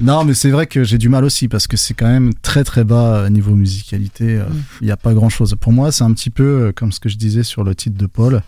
non, 0.00 0.24
mais 0.24 0.34
c'est 0.34 0.50
vrai 0.50 0.68
que 0.68 0.84
j'ai 0.84 0.96
du 0.96 1.08
mal 1.08 1.24
aussi 1.24 1.48
parce 1.48 1.66
que 1.66 1.76
c'est 1.76 1.92
quand 1.94 2.06
même 2.06 2.32
très 2.34 2.62
très 2.62 2.84
bas 2.84 3.28
niveau 3.30 3.56
musicalité. 3.56 4.36
euh, 4.36 4.44
Il 4.80 4.84
n'y 4.86 4.92
a 4.92 4.96
pas 4.96 5.12
grand 5.12 5.28
chose. 5.28 5.56
Pour 5.60 5.72
moi, 5.72 5.90
c'est 5.90 6.04
un 6.04 6.12
petit 6.12 6.30
peu 6.30 6.72
comme 6.76 6.92
ce 6.92 7.00
que 7.00 7.08
je 7.08 7.16
disais 7.16 7.42
sur 7.42 7.64
le 7.64 7.74
titre 7.74 7.98
de 7.98 8.06
Paul. 8.06 8.42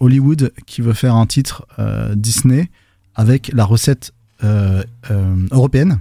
Hollywood 0.00 0.52
qui 0.66 0.82
veut 0.82 0.92
faire 0.94 1.14
un 1.14 1.26
titre 1.26 1.64
Disney 2.16 2.68
avec 3.14 3.50
la 3.54 3.64
recette 3.64 4.12
européenne 5.52 6.00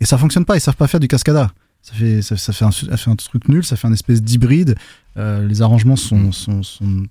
et 0.00 0.04
ça 0.04 0.18
fonctionne 0.18 0.44
pas. 0.44 0.56
Ils 0.56 0.60
savent 0.60 0.76
pas 0.76 0.86
faire 0.86 1.00
du 1.00 1.08
cascada. 1.08 1.50
Ça 1.82 1.94
fait, 1.94 2.22
ça, 2.22 2.36
ça 2.36 2.52
fait, 2.52 2.64
un, 2.64 2.70
ça 2.70 2.96
fait 2.96 3.10
un 3.10 3.16
truc 3.16 3.48
nul, 3.48 3.64
ça 3.64 3.76
fait 3.76 3.88
un 3.88 3.92
espèce 3.92 4.22
d'hybride. 4.22 4.76
Euh, 5.16 5.46
les 5.46 5.62
arrangements 5.62 5.96
sont, 5.96 6.30
sont, 6.30 6.62
sont 6.62 7.02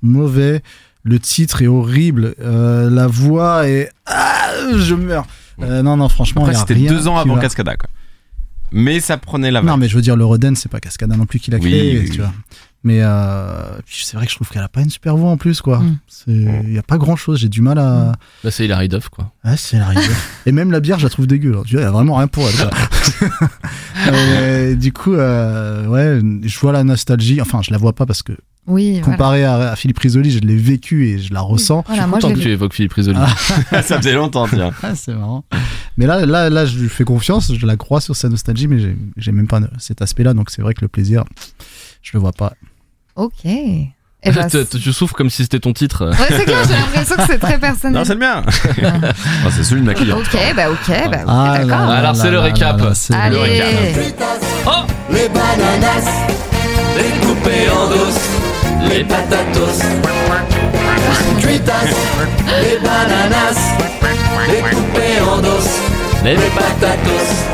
mauvais. 0.00 0.62
Le 1.02 1.18
titre 1.18 1.62
est 1.62 1.66
horrible. 1.66 2.34
Euh, 2.40 2.88
la 2.88 3.08
voix 3.08 3.68
est. 3.68 3.90
Ah, 4.06 4.50
je 4.76 4.94
meurs. 4.94 5.26
Euh, 5.60 5.82
non, 5.82 5.96
non, 5.96 6.08
franchement. 6.08 6.44
Après, 6.44 6.54
c'était 6.54 6.74
deux 6.76 7.08
ans 7.08 7.14
qui 7.16 7.20
avant 7.22 7.34
va. 7.34 7.40
Cascada, 7.40 7.76
quoi. 7.76 7.90
Mais 8.70 9.00
ça 9.00 9.18
prenait 9.18 9.50
la 9.50 9.60
Non, 9.60 9.76
mais 9.76 9.88
je 9.88 9.96
veux 9.96 10.02
dire, 10.02 10.16
le 10.16 10.24
Roden, 10.24 10.54
c'est 10.56 10.70
pas 10.70 10.80
Cascada 10.80 11.16
non 11.16 11.26
plus 11.26 11.40
qu'il 11.40 11.54
a 11.54 11.58
Oui, 11.58 11.68
créé, 11.68 11.98
oui, 11.98 12.04
tu 12.06 12.10
oui. 12.12 12.16
vois. 12.18 12.32
Mais 12.84 12.98
euh, 13.00 13.62
c'est 13.86 14.16
vrai 14.16 14.26
que 14.26 14.32
je 14.32 14.36
trouve 14.36 14.48
qu'elle 14.48 14.62
a 14.62 14.68
pas 14.68 14.80
une 14.80 14.90
super 14.90 15.16
voix 15.16 15.30
en 15.30 15.36
plus, 15.36 15.60
quoi. 15.60 15.78
Mm. 15.78 15.98
Il 16.26 16.72
y 16.72 16.78
a 16.78 16.82
pas 16.82 16.98
grand 16.98 17.14
chose. 17.14 17.38
J'ai 17.38 17.48
du 17.48 17.60
mal 17.62 17.78
à. 17.78 18.12
Là, 18.42 18.50
c'est 18.50 18.64
Hilary 18.64 18.88
Duff, 18.88 19.08
quoi. 19.08 19.30
Ouais, 19.44 19.56
c'est 19.56 19.78
la 19.78 19.86
rigueur. 19.86 20.16
Et 20.46 20.52
même 20.52 20.72
la 20.72 20.80
bière, 20.80 20.98
je 20.98 21.04
la 21.04 21.10
trouve 21.10 21.26
dégueu. 21.28 21.52
là. 21.52 21.62
Tu 21.64 21.76
vois, 21.76 21.86
a 21.86 21.90
vraiment 21.92 22.16
rien 22.16 22.26
pour 22.26 22.44
elle. 22.48 22.56
quoi. 22.56 22.70
Euh, 24.08 24.74
du 24.74 24.92
coup, 24.92 25.14
euh, 25.14 25.86
ouais, 25.86 26.20
je 26.42 26.58
vois 26.58 26.72
la 26.72 26.82
nostalgie. 26.82 27.40
Enfin, 27.40 27.60
je 27.62 27.70
la 27.70 27.78
vois 27.78 27.92
pas 27.92 28.04
parce 28.06 28.22
que 28.22 28.32
Oui, 28.66 28.98
voilà. 28.98 29.04
comparé 29.04 29.44
à, 29.44 29.70
à 29.70 29.76
Philippe 29.76 29.98
Risoli, 30.00 30.30
je 30.32 30.40
l'ai 30.40 30.56
vécu 30.56 31.06
et 31.08 31.18
je 31.20 31.32
la 31.32 31.40
ressens. 31.40 31.84
Voilà, 31.86 32.06
moi, 32.08 32.18
je 32.18 32.22
Tant 32.22 32.32
que 32.32 32.38
l'ai 32.38 32.42
tu 32.42 32.50
évoques 32.50 32.74
Philippe 32.74 32.94
Risoli. 32.94 33.18
Ah. 33.20 33.82
ça 33.82 33.98
faisait 33.98 34.14
longtemps, 34.14 34.48
tiens. 34.48 34.72
Ah, 34.82 34.94
c'est 34.96 35.14
marrant. 35.14 35.44
Mais 35.96 36.06
là, 36.06 36.26
là, 36.26 36.50
là, 36.50 36.66
je 36.66 36.78
lui 36.78 36.88
fais 36.88 37.04
confiance, 37.04 37.54
je 37.54 37.64
la 37.66 37.76
crois 37.76 38.00
sur 38.00 38.16
sa 38.16 38.28
nostalgie, 38.28 38.66
mais 38.66 38.80
j'ai- 38.80 38.96
j'ai 39.16 39.30
même 39.32 39.46
pas 39.46 39.60
cet 39.78 40.02
aspect-là, 40.02 40.34
donc 40.34 40.50
c'est 40.50 40.62
vrai 40.62 40.74
que 40.74 40.80
le 40.80 40.88
plaisir, 40.88 41.24
je 42.02 42.10
le 42.14 42.18
vois 42.20 42.32
pas. 42.32 42.54
Ok. 43.16 43.44
Eh 44.24 44.30
ben, 44.30 44.48
tu, 44.48 44.92
souffres 44.92 45.14
comme 45.14 45.30
si 45.30 45.42
c'était 45.42 45.58
ton 45.58 45.72
titre. 45.72 46.08
Ouais, 46.10 46.26
c'est 46.28 46.44
clair, 46.44 46.58
j'ai 46.68 46.74
l'impression 46.74 47.16
que 47.16 47.22
c'est 47.26 47.38
très 47.38 47.58
personnel. 47.60 47.98
Non, 47.98 48.04
c'est 48.04 48.14
le 48.14 48.20
mien. 48.20 48.42
Oh, 49.44 49.48
c'est 49.50 49.64
celui 49.64 49.80
de 49.80 49.86
ma 49.86 49.94
cliente. 49.94 50.20
Ok, 50.20 50.38
bah 50.54 50.70
ok, 50.70 51.10
bah 51.10 51.18
ok, 51.22 51.28
Ah 51.28 51.58
d'accord. 51.58 51.86
là 51.88 51.94
Alors, 51.98 52.16
c'est 52.16 52.30
le 52.30 52.38
récap. 52.38 52.80
c'est 52.94 53.14
le 53.30 53.38
récap. 53.38 53.66
Oh 54.66 54.84
Les 55.10 55.28
bananas, 55.28 56.08
les 56.96 57.26
coupés 57.26 57.68
en 57.70 57.88
dos, 57.88 58.88
les 58.88 59.04
patatos. 59.04 59.82
Cuitas, 61.40 61.72
les 62.46 62.78
bananas, 62.78 63.74
les 64.46 64.60
coupés 64.60 65.20
en 65.28 65.38
dos, 65.42 65.68
les 66.24 66.36
patatos. 66.36 67.51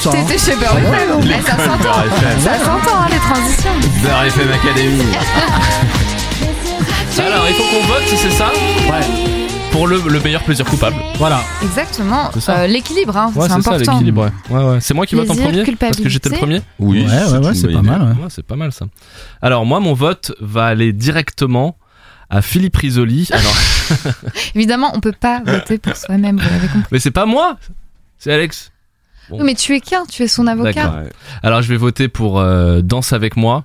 Ça. 0.00 0.10
hein. 0.10 0.12
T'étais 0.26 0.38
chez 0.38 0.56
Beurre 0.56 0.78
FM 0.78 1.18
Ouais, 1.20 1.40
Ça 1.44 1.56
s'entend, 1.56 1.94
ça 2.40 2.58
s'entend 2.58 2.96
hein, 3.02 3.06
les 3.10 3.18
transitions. 3.18 3.70
Beurre 4.02 4.24
FM 4.24 4.50
Academy. 4.52 5.02
Alors, 7.18 7.46
il 7.48 7.54
faut 7.54 7.62
qu'on 7.62 7.86
vote, 7.86 8.02
c'est 8.06 8.30
ça 8.30 8.50
Ouais. 8.90 9.00
Pour 9.72 9.86
le, 9.88 10.00
le 10.08 10.20
meilleur 10.20 10.42
plaisir 10.42 10.64
coupable. 10.64 10.96
Voilà. 11.16 11.40
Exactement, 11.62 12.30
C'est 12.34 12.40
ça. 12.40 12.58
euh, 12.60 12.66
l'équilibre, 12.66 13.16
hein, 13.16 13.30
Ouais, 13.34 13.48
c'est 13.48 13.54
c'est 13.56 13.62
ça 13.62 13.70
important. 13.72 13.92
l'équilibre. 13.92 14.30
Ouais. 14.50 14.56
Ouais, 14.56 14.64
ouais. 14.72 14.78
C'est 14.80 14.94
moi 14.94 15.06
qui 15.06 15.14
vote 15.16 15.28
en 15.30 15.34
premier 15.34 15.64
parce 15.78 15.96
que 15.98 16.08
j'étais 16.08 16.28
le 16.30 16.36
premier. 16.36 16.62
Oui, 16.78 17.04
Ouais, 17.04 17.08
ouais, 17.38 17.46
ouais, 17.46 17.54
c'est 17.54 17.66
pas 17.66 17.72
idée. 17.72 17.82
mal. 17.82 18.02
ouais. 18.02 18.08
Ouais, 18.22 18.28
c'est 18.28 18.44
pas 18.46 18.56
mal 18.56 18.72
ça. 18.72 18.86
Alors 19.42 19.66
moi, 19.66 19.80
mon 19.80 19.92
vote 19.94 20.32
va 20.40 20.66
aller 20.66 20.92
directement 20.92 21.76
à 22.30 22.42
Philippe 22.42 22.76
Risoli. 22.76 23.28
Alors, 23.32 23.54
Évidemment, 24.54 24.90
on 24.94 25.00
peut 25.00 25.12
pas 25.18 25.40
voter 25.44 25.78
pour 25.78 25.94
soi-même, 25.96 26.36
vous 26.38 26.48
l'avez 26.48 26.68
compris. 26.68 26.88
mais 26.92 26.98
c'est 26.98 27.10
pas 27.10 27.26
moi, 27.26 27.56
c'est 28.18 28.32
Alex. 28.32 28.72
Bon. 29.28 29.42
Mais 29.42 29.54
tu 29.54 29.74
es 29.74 29.80
qu'un, 29.80 30.04
tu 30.06 30.22
es 30.22 30.28
son 30.28 30.46
avocat. 30.46 31.04
Alors 31.42 31.62
je 31.62 31.68
vais 31.68 31.76
voter 31.76 32.08
pour 32.08 32.38
euh, 32.38 32.80
Danse 32.82 33.12
avec 33.12 33.36
moi 33.36 33.64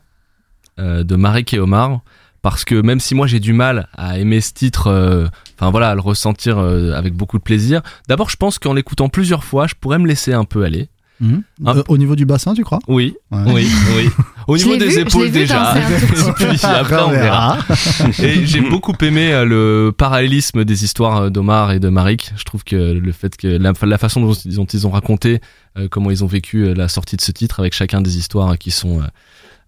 euh, 0.80 1.04
de 1.04 1.16
Marek 1.16 1.54
et 1.54 1.60
Omar 1.60 2.02
parce 2.42 2.66
que 2.66 2.76
même 2.76 3.00
si 3.00 3.16
moi 3.16 3.28
j'ai 3.28 3.40
du 3.40 3.54
mal 3.54 3.88
à 3.94 4.18
aimer 4.18 4.42
ce 4.42 4.54
titre, 4.54 4.88
euh, 4.88 5.28
enfin 5.56 5.70
voilà, 5.70 5.92
à 5.92 5.96
le 5.96 6.02
ressentir 6.02 6.58
euh, 6.58 6.94
avec 6.94 7.14
beaucoup 7.14 7.38
de 7.38 7.44
plaisir. 7.44 7.82
D'abord, 8.08 8.30
je 8.30 8.36
pense 8.36 8.60
qu'en 8.60 8.74
l'écoutant 8.74 9.10
plusieurs 9.10 9.44
fois, 9.44 9.68
je 9.68 9.76
pourrais 9.80 10.00
me 10.00 10.08
laisser 10.08 10.34
un 10.34 10.46
peu 10.46 10.64
aller. 10.64 10.90
Mhm. 11.22 11.44
Ah. 11.66 11.74
Euh, 11.78 11.84
au 11.88 11.98
niveau 11.98 12.16
du 12.16 12.26
bassin, 12.26 12.54
tu 12.56 12.64
crois? 12.64 12.80
Oui, 12.88 13.14
Ouais. 13.32 13.40
oui, 13.46 13.68
oui. 13.96 14.10
Au 14.48 14.58
niveau 14.58 14.76
des 14.76 14.88
vu, 14.88 15.02
épaules 15.02 15.30
déjà. 15.32 15.76
puis 16.36 16.48
après 16.66 17.02
on 17.04 17.12
verra. 17.12 17.60
Et 18.24 18.46
j'ai 18.46 18.62
beaucoup 18.62 18.94
aimé 19.02 19.32
euh, 19.32 19.46
le 19.46 19.92
parallélisme 19.96 20.66
des 20.66 20.84
histoires 20.84 21.18
euh, 21.18 21.30
d'Omar 21.30 21.72
et 21.72 21.80
de 21.80 21.90
Marik. 21.90 22.34
Je 22.36 22.44
trouve 22.44 22.64
que 22.64 22.76
le 22.76 23.12
fait 23.12 23.38
que 23.38 23.48
la, 23.48 23.72
la 23.84 23.98
façon 24.00 24.20
dont, 24.20 24.34
dont 24.46 24.66
ils 24.66 24.88
ont 24.88 24.90
raconté 24.90 25.40
euh, 25.78 25.88
comment 25.90 26.10
ils 26.10 26.24
ont 26.24 26.28
vécu 26.28 26.66
euh, 26.66 26.74
la 26.74 26.88
sortie 26.88 27.16
de 27.18 27.22
ce 27.22 27.32
titre 27.32 27.60
avec 27.60 27.74
chacun 27.74 28.02
des 28.02 28.18
histoires 28.18 28.58
qui 28.58 28.72
sont 28.72 29.02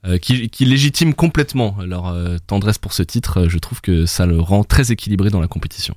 euh, 0.06 0.18
qui, 0.18 0.50
qui 0.50 0.66
légitiment 0.66 1.14
complètement 1.14 1.78
leur 1.86 2.08
euh, 2.08 2.38
tendresse 2.48 2.80
pour 2.80 2.92
ce 2.94 3.04
titre, 3.04 3.48
je 3.48 3.58
trouve 3.60 3.80
que 3.80 4.06
ça 4.08 4.26
le 4.26 4.40
rend 4.42 4.64
très 4.64 4.92
équilibré 4.92 5.30
dans 5.30 5.40
la 5.40 5.48
compétition. 5.48 5.96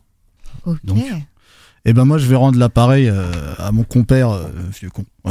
Ok. 0.67 0.77
Donc. 0.85 1.03
Et 1.89 1.93
ben 1.93 2.05
moi, 2.05 2.19
je 2.19 2.27
vais 2.27 2.35
rendre 2.35 2.59
l'appareil 2.59 3.09
euh, 3.09 3.31
à 3.59 3.71
mon 3.73 3.85
compère 3.85 4.31
euh, 4.31 4.45
vieux 4.79 4.91
con. 4.91 5.05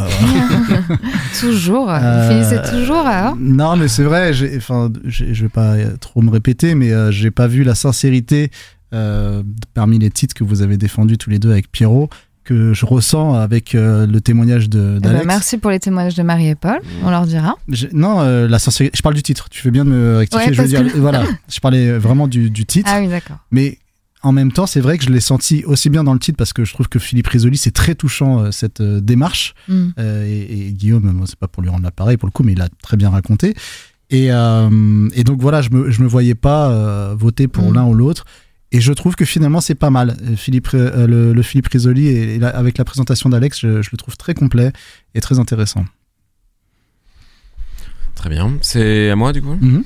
Toujours. 1.40 1.90
Euh, 1.92 2.00
Vous 2.24 2.32
finissez 2.32 2.62
toujours 2.70 3.06
hein 3.06 3.36
Non, 3.40 3.76
mais 3.76 3.88
c'est 3.88 4.04
vrai. 4.04 4.32
Enfin, 4.58 4.92
je 5.06 5.26
vais 5.44 5.50
pas 5.50 5.74
euh, 5.74 5.98
trop 6.00 6.22
me 6.22 6.30
répéter, 6.32 6.76
mais 6.76 6.92
euh, 6.92 7.12
j'ai 7.12 7.32
pas 7.32 7.48
vu 7.48 7.64
la 7.64 7.76
sincérité 7.76 8.52
euh, 8.94 9.44
parmi 9.74 10.00
les 10.00 10.10
titres 10.10 10.34
que 10.34 10.44
vous 10.44 10.62
avez 10.62 10.78
défendus 10.78 11.18
tous 11.18 11.30
les 11.30 11.40
deux 11.40 11.52
avec 11.52 11.72
Pierrot 11.72 12.10
que 12.44 12.74
je 12.76 12.86
ressens 12.86 13.34
avec 13.34 13.74
euh, 13.74 14.06
le 14.06 14.22
témoignage 14.22 14.70
de 14.70 14.98
Eh 14.98 15.00
ben, 15.00 15.10
d'Alex. 15.10 15.26
merci 15.26 15.58
pour 15.58 15.72
les 15.72 15.80
témoignages 15.80 16.14
de 16.14 16.22
Marie 16.22 16.50
et 16.50 16.56
Paul. 16.56 16.80
On 17.04 17.10
leur 17.10 17.26
dira. 17.26 17.56
Non, 17.92 18.22
euh, 18.22 18.48
la 18.48 18.60
sincérité. 18.60 18.96
Je 18.96 19.02
parle 19.02 19.16
du 19.16 19.24
titre. 19.24 19.50
Tu 19.50 19.62
fais 19.64 19.72
bien 19.72 19.84
de 19.84 19.90
me 19.90 20.18
rectifier. 20.18 20.50
Ouais, 20.50 20.54
je 20.54 20.62
veux 20.62 20.68
dire, 20.68 20.94
que- 20.94 21.00
voilà. 21.00 21.24
Je 21.52 21.60
parlais 21.60 21.98
vraiment 21.98 22.28
du, 22.28 22.52
du 22.52 22.66
titre. 22.66 22.88
Ah 22.94 23.00
oui, 23.02 23.08
d'accord. 23.08 23.38
Mais 23.50 23.80
en 24.26 24.32
même 24.32 24.52
temps, 24.52 24.66
c'est 24.68 24.82
vrai 24.82 24.98
que 24.98 25.04
je 25.06 25.10
l'ai 25.10 25.20
senti 25.22 25.64
aussi 25.66 25.90
bien 25.90 26.04
dans 26.04 26.14
le 26.14 26.20
titre 26.20 26.38
parce 26.38 26.52
que 26.54 26.66
je 26.66 26.74
trouve 26.74 26.90
que 26.90 27.00
Philippe 27.00 27.28
Risoli, 27.28 27.58
c'est 27.58 27.72
très 27.72 27.96
touchant 27.96 28.40
euh, 28.40 28.52
cette 28.52 28.82
euh, 28.82 29.00
démarche. 29.00 29.54
Mm. 29.68 29.88
Euh, 30.00 30.26
et, 30.26 30.68
et 30.68 30.74
Guillaume, 30.74 31.12
moi, 31.12 31.28
c'est 31.28 31.40
pas 31.40 31.48
pour 31.48 31.62
lui 31.64 31.70
rendre 31.70 31.84
l'appareil 31.84 32.18
pour 32.18 32.28
le 32.28 32.32
coup, 32.32 32.44
mais 32.44 32.54
il 32.54 32.62
a 32.62 32.70
très 32.82 32.98
bien 32.98 33.10
raconté. 33.10 33.54
Et, 34.10 34.32
euh, 34.32 35.10
et 35.14 35.24
donc 35.24 35.40
voilà, 35.42 35.62
je 35.62 35.70
me, 35.72 35.90
je 35.92 36.02
me 36.02 36.08
voyais 36.08 36.36
pas 36.36 36.70
euh, 36.72 37.16
voter 37.18 37.48
pour 37.48 37.72
Mm. 37.72 37.76
l'un 37.76 37.86
ou 37.86 37.94
l'autre. 37.94 38.26
Et 38.72 38.82
je 38.82 38.92
trouve 38.94 39.16
que 39.16 39.26
finalement, 39.26 39.62
c'est 39.62 39.76
pas 39.76 39.90
mal. 39.92 40.18
Philippe, 40.36 40.70
euh, 40.74 41.08
le, 41.08 41.34
le 41.34 41.42
Philippe 41.44 41.68
Risoli, 41.68 42.08
et, 42.08 42.36
et 42.36 42.40
la- 42.40 42.50
avec 42.50 42.78
la 42.78 42.84
présentation 42.84 43.30
d'Alex, 43.30 43.60
je, 43.62 43.82
je 43.82 43.90
le 43.92 43.98
trouve 43.98 44.18
très 44.18 44.34
complet 44.34 44.74
et 45.14 45.22
très 45.22 45.40
intéressant. 45.40 45.86
Très 48.16 48.30
bien. 48.30 48.58
C'est 48.62 49.10
à 49.12 49.16
moi 49.16 49.32
du 49.34 49.42
coup? 49.42 49.56
Mhm. 49.62 49.84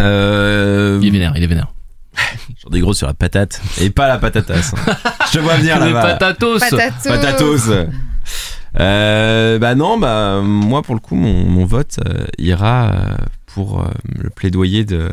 Euh... 0.00 0.98
Il 1.02 1.08
est 1.08 1.10
vénère, 1.10 1.32
il 1.36 1.42
est 1.42 1.46
vénère. 1.46 1.72
J'en 2.62 2.70
des 2.70 2.80
gros 2.80 2.94
sur 2.94 3.06
la 3.06 3.14
patate. 3.14 3.60
Et 3.80 3.90
pas 3.90 4.08
la 4.08 4.18
patatasse. 4.18 4.72
Je 5.28 5.38
te 5.38 5.38
vois 5.38 5.56
venir 5.56 5.78
là-bas. 5.80 6.02
patatos. 6.02 6.60
Patatos. 6.60 7.08
Patatos. 7.08 7.70
Euh, 8.78 9.58
bah 9.58 9.74
non, 9.74 9.98
bah 9.98 10.40
moi 10.42 10.82
pour 10.82 10.94
le 10.94 11.00
coup, 11.00 11.14
mon, 11.14 11.48
mon 11.48 11.64
vote 11.64 11.98
euh, 12.06 12.24
ira 12.38 12.92
euh, 12.92 13.16
pour 13.46 13.80
euh, 13.80 13.86
le 14.18 14.28
plaidoyer 14.30 14.84
de 14.84 15.10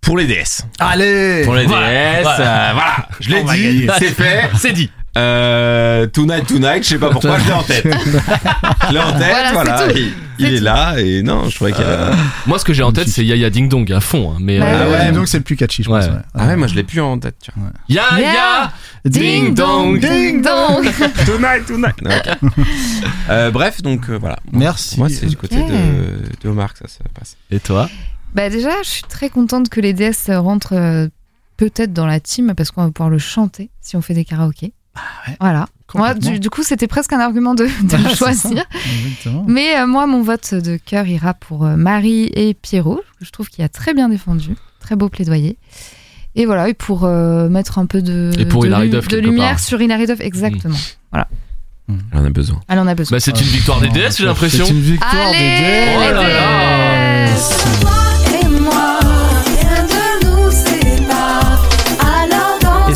pour 0.00 0.16
les 0.16 0.26
DS. 0.26 0.62
Allez 0.78 1.42
Pour 1.44 1.54
les 1.54 1.66
Voilà, 1.66 1.88
DS, 1.90 2.22
voilà. 2.22 2.70
euh, 2.70 2.72
voilà, 2.74 3.08
je 3.20 3.30
l'ai 3.30 3.42
dit, 3.42 3.88
c'est 3.98 4.10
fait. 4.14 4.48
C'est 4.56 4.72
dit. 4.72 4.90
Euh, 5.16 6.06
tonight, 6.06 6.46
tonight, 6.46 6.82
je 6.84 6.88
sais 6.90 6.98
pas 6.98 7.08
pourquoi, 7.10 7.38
je 7.38 7.46
l'ai 7.46 7.52
en 7.52 7.62
tête. 7.62 7.86
Je 8.88 8.92
l'ai 8.92 9.00
en 9.00 9.18
tête, 9.18 9.34
Voilà. 9.52 9.86
Il, 9.94 10.12
il 10.38 10.54
est 10.54 10.60
là 10.60 10.94
et 10.98 11.22
non, 11.22 11.48
je 11.48 11.54
trouvais 11.56 11.72
qu'il 11.72 11.80
y 11.82 11.88
avait. 11.88 12.12
Moi, 12.46 12.58
ce 12.58 12.64
que 12.64 12.72
j'ai 12.74 12.82
en 12.82 12.92
tête, 12.92 13.08
c'est 13.08 13.24
Yaya 13.24 13.48
Ding 13.50 13.68
Dong 13.68 13.90
à 13.92 14.00
fond. 14.00 14.32
hein, 14.32 14.38
mais 14.40 14.58
Bah 14.60 14.66
euh, 14.66 14.94
Ah 15.00 15.06
ouais. 15.06 15.12
donc 15.12 15.26
c'est 15.26 15.38
le 15.38 15.42
plus 15.42 15.56
catchy, 15.56 15.82
je 15.82 15.90
Ouais. 15.90 16.00
pense. 16.00 16.08
ouais. 16.10 16.20
Ah 16.34 16.46
ouais, 16.46 16.56
moi 16.56 16.66
je 16.68 16.74
l'ai 16.74 16.82
plus 16.84 17.00
en 17.00 17.18
tête. 17.18 17.36
Tu 17.42 17.50
vois. 17.56 17.70
Yaya 17.88 18.18
Yeah. 18.20 18.72
Ding 19.06 19.54
Dong. 19.54 19.98
Ding 19.98 20.42
dong. 20.42 20.84
Tonight, 21.26 21.66
tonight. 21.66 21.96
Ok. 22.04 22.64
Euh, 23.30 23.50
bref, 23.50 23.82
donc 23.82 24.08
euh, 24.08 24.18
voilà. 24.18 24.38
Merci. 24.52 24.98
Moi, 25.00 25.08
c'est 25.08 25.26
du 25.26 25.36
côté 25.36 25.56
de, 25.56 25.62
de 26.42 26.48
Omar 26.48 26.72
que 26.74 26.78
ça 26.80 26.86
se 26.88 26.98
passe. 27.18 27.36
Et 27.50 27.58
toi 27.58 27.88
Bah 28.34 28.48
déjà, 28.50 28.70
je 28.84 28.88
suis 28.88 29.02
très 29.02 29.30
contente 29.30 29.68
que 29.68 29.80
les 29.80 29.92
DS 29.94 30.30
rentrent 30.30 30.74
euh, 30.76 31.08
peut-être 31.56 31.92
dans 31.92 32.06
la 32.06 32.20
team 32.20 32.54
parce 32.56 32.70
qu'on 32.70 32.84
va 32.84 32.90
pouvoir 32.92 33.10
le 33.10 33.18
chanter 33.18 33.70
si 33.80 33.96
on 33.96 34.00
fait 34.02 34.14
des 34.14 34.24
karaokés. 34.24 34.74
Ouais. 35.28 35.36
Voilà. 35.40 35.66
Moi, 35.94 36.14
du, 36.14 36.40
du 36.40 36.50
coup, 36.50 36.62
c'était 36.62 36.88
presque 36.88 37.12
un 37.12 37.20
argument 37.20 37.54
de, 37.54 37.66
choisir. 38.16 38.64
Mais 39.46 39.78
euh, 39.78 39.86
moi, 39.86 40.06
mon 40.06 40.22
vote 40.22 40.52
de 40.54 40.76
cœur 40.76 41.06
ira 41.06 41.32
pour 41.34 41.64
euh, 41.64 41.76
Marie 41.76 42.30
et 42.34 42.54
Pierrot, 42.54 43.00
que 43.18 43.24
je 43.24 43.30
trouve 43.30 43.48
qu'il 43.48 43.64
a 43.64 43.68
très 43.68 43.94
bien 43.94 44.08
défendu. 44.08 44.56
Très 44.80 44.96
beau 44.96 45.08
plaidoyer. 45.08 45.56
Et 46.34 46.44
voilà, 46.44 46.68
et 46.68 46.74
pour 46.74 47.04
euh, 47.04 47.48
mettre 47.48 47.78
un 47.78 47.86
peu 47.86 48.02
de, 48.02 48.30
Et 48.38 48.44
pour 48.44 48.62
de, 48.62 48.66
Hilary 48.66 48.84
lu- 48.84 48.90
Duff, 48.90 49.08
de 49.08 49.16
quelque 49.16 49.24
lumière 49.24 49.50
part. 49.50 49.60
sur 49.60 49.80
Hilary 49.80 50.06
Duff, 50.06 50.20
exactement. 50.20 50.76
Voilà. 51.12 51.28
Elle 51.88 52.18
en 52.18 52.24
a 52.24 52.30
besoin. 52.30 52.60
Elle 52.68 52.78
en 52.80 52.86
a 52.88 52.94
besoin. 52.94 53.16
Bah, 53.16 53.20
c'est 53.20 53.40
une 53.40 53.46
victoire 53.46 53.80
des 53.80 53.88
DS, 53.88 54.16
j'ai 54.18 54.24
l'impression. 54.24 54.66
C'est 54.66 54.72
une 54.72 54.80
victoire 54.80 55.28
Allez, 55.28 55.38
des 55.38 55.94
Oh 55.96 56.00
les 56.00 56.12
là 56.12 56.28
là. 56.28 58.05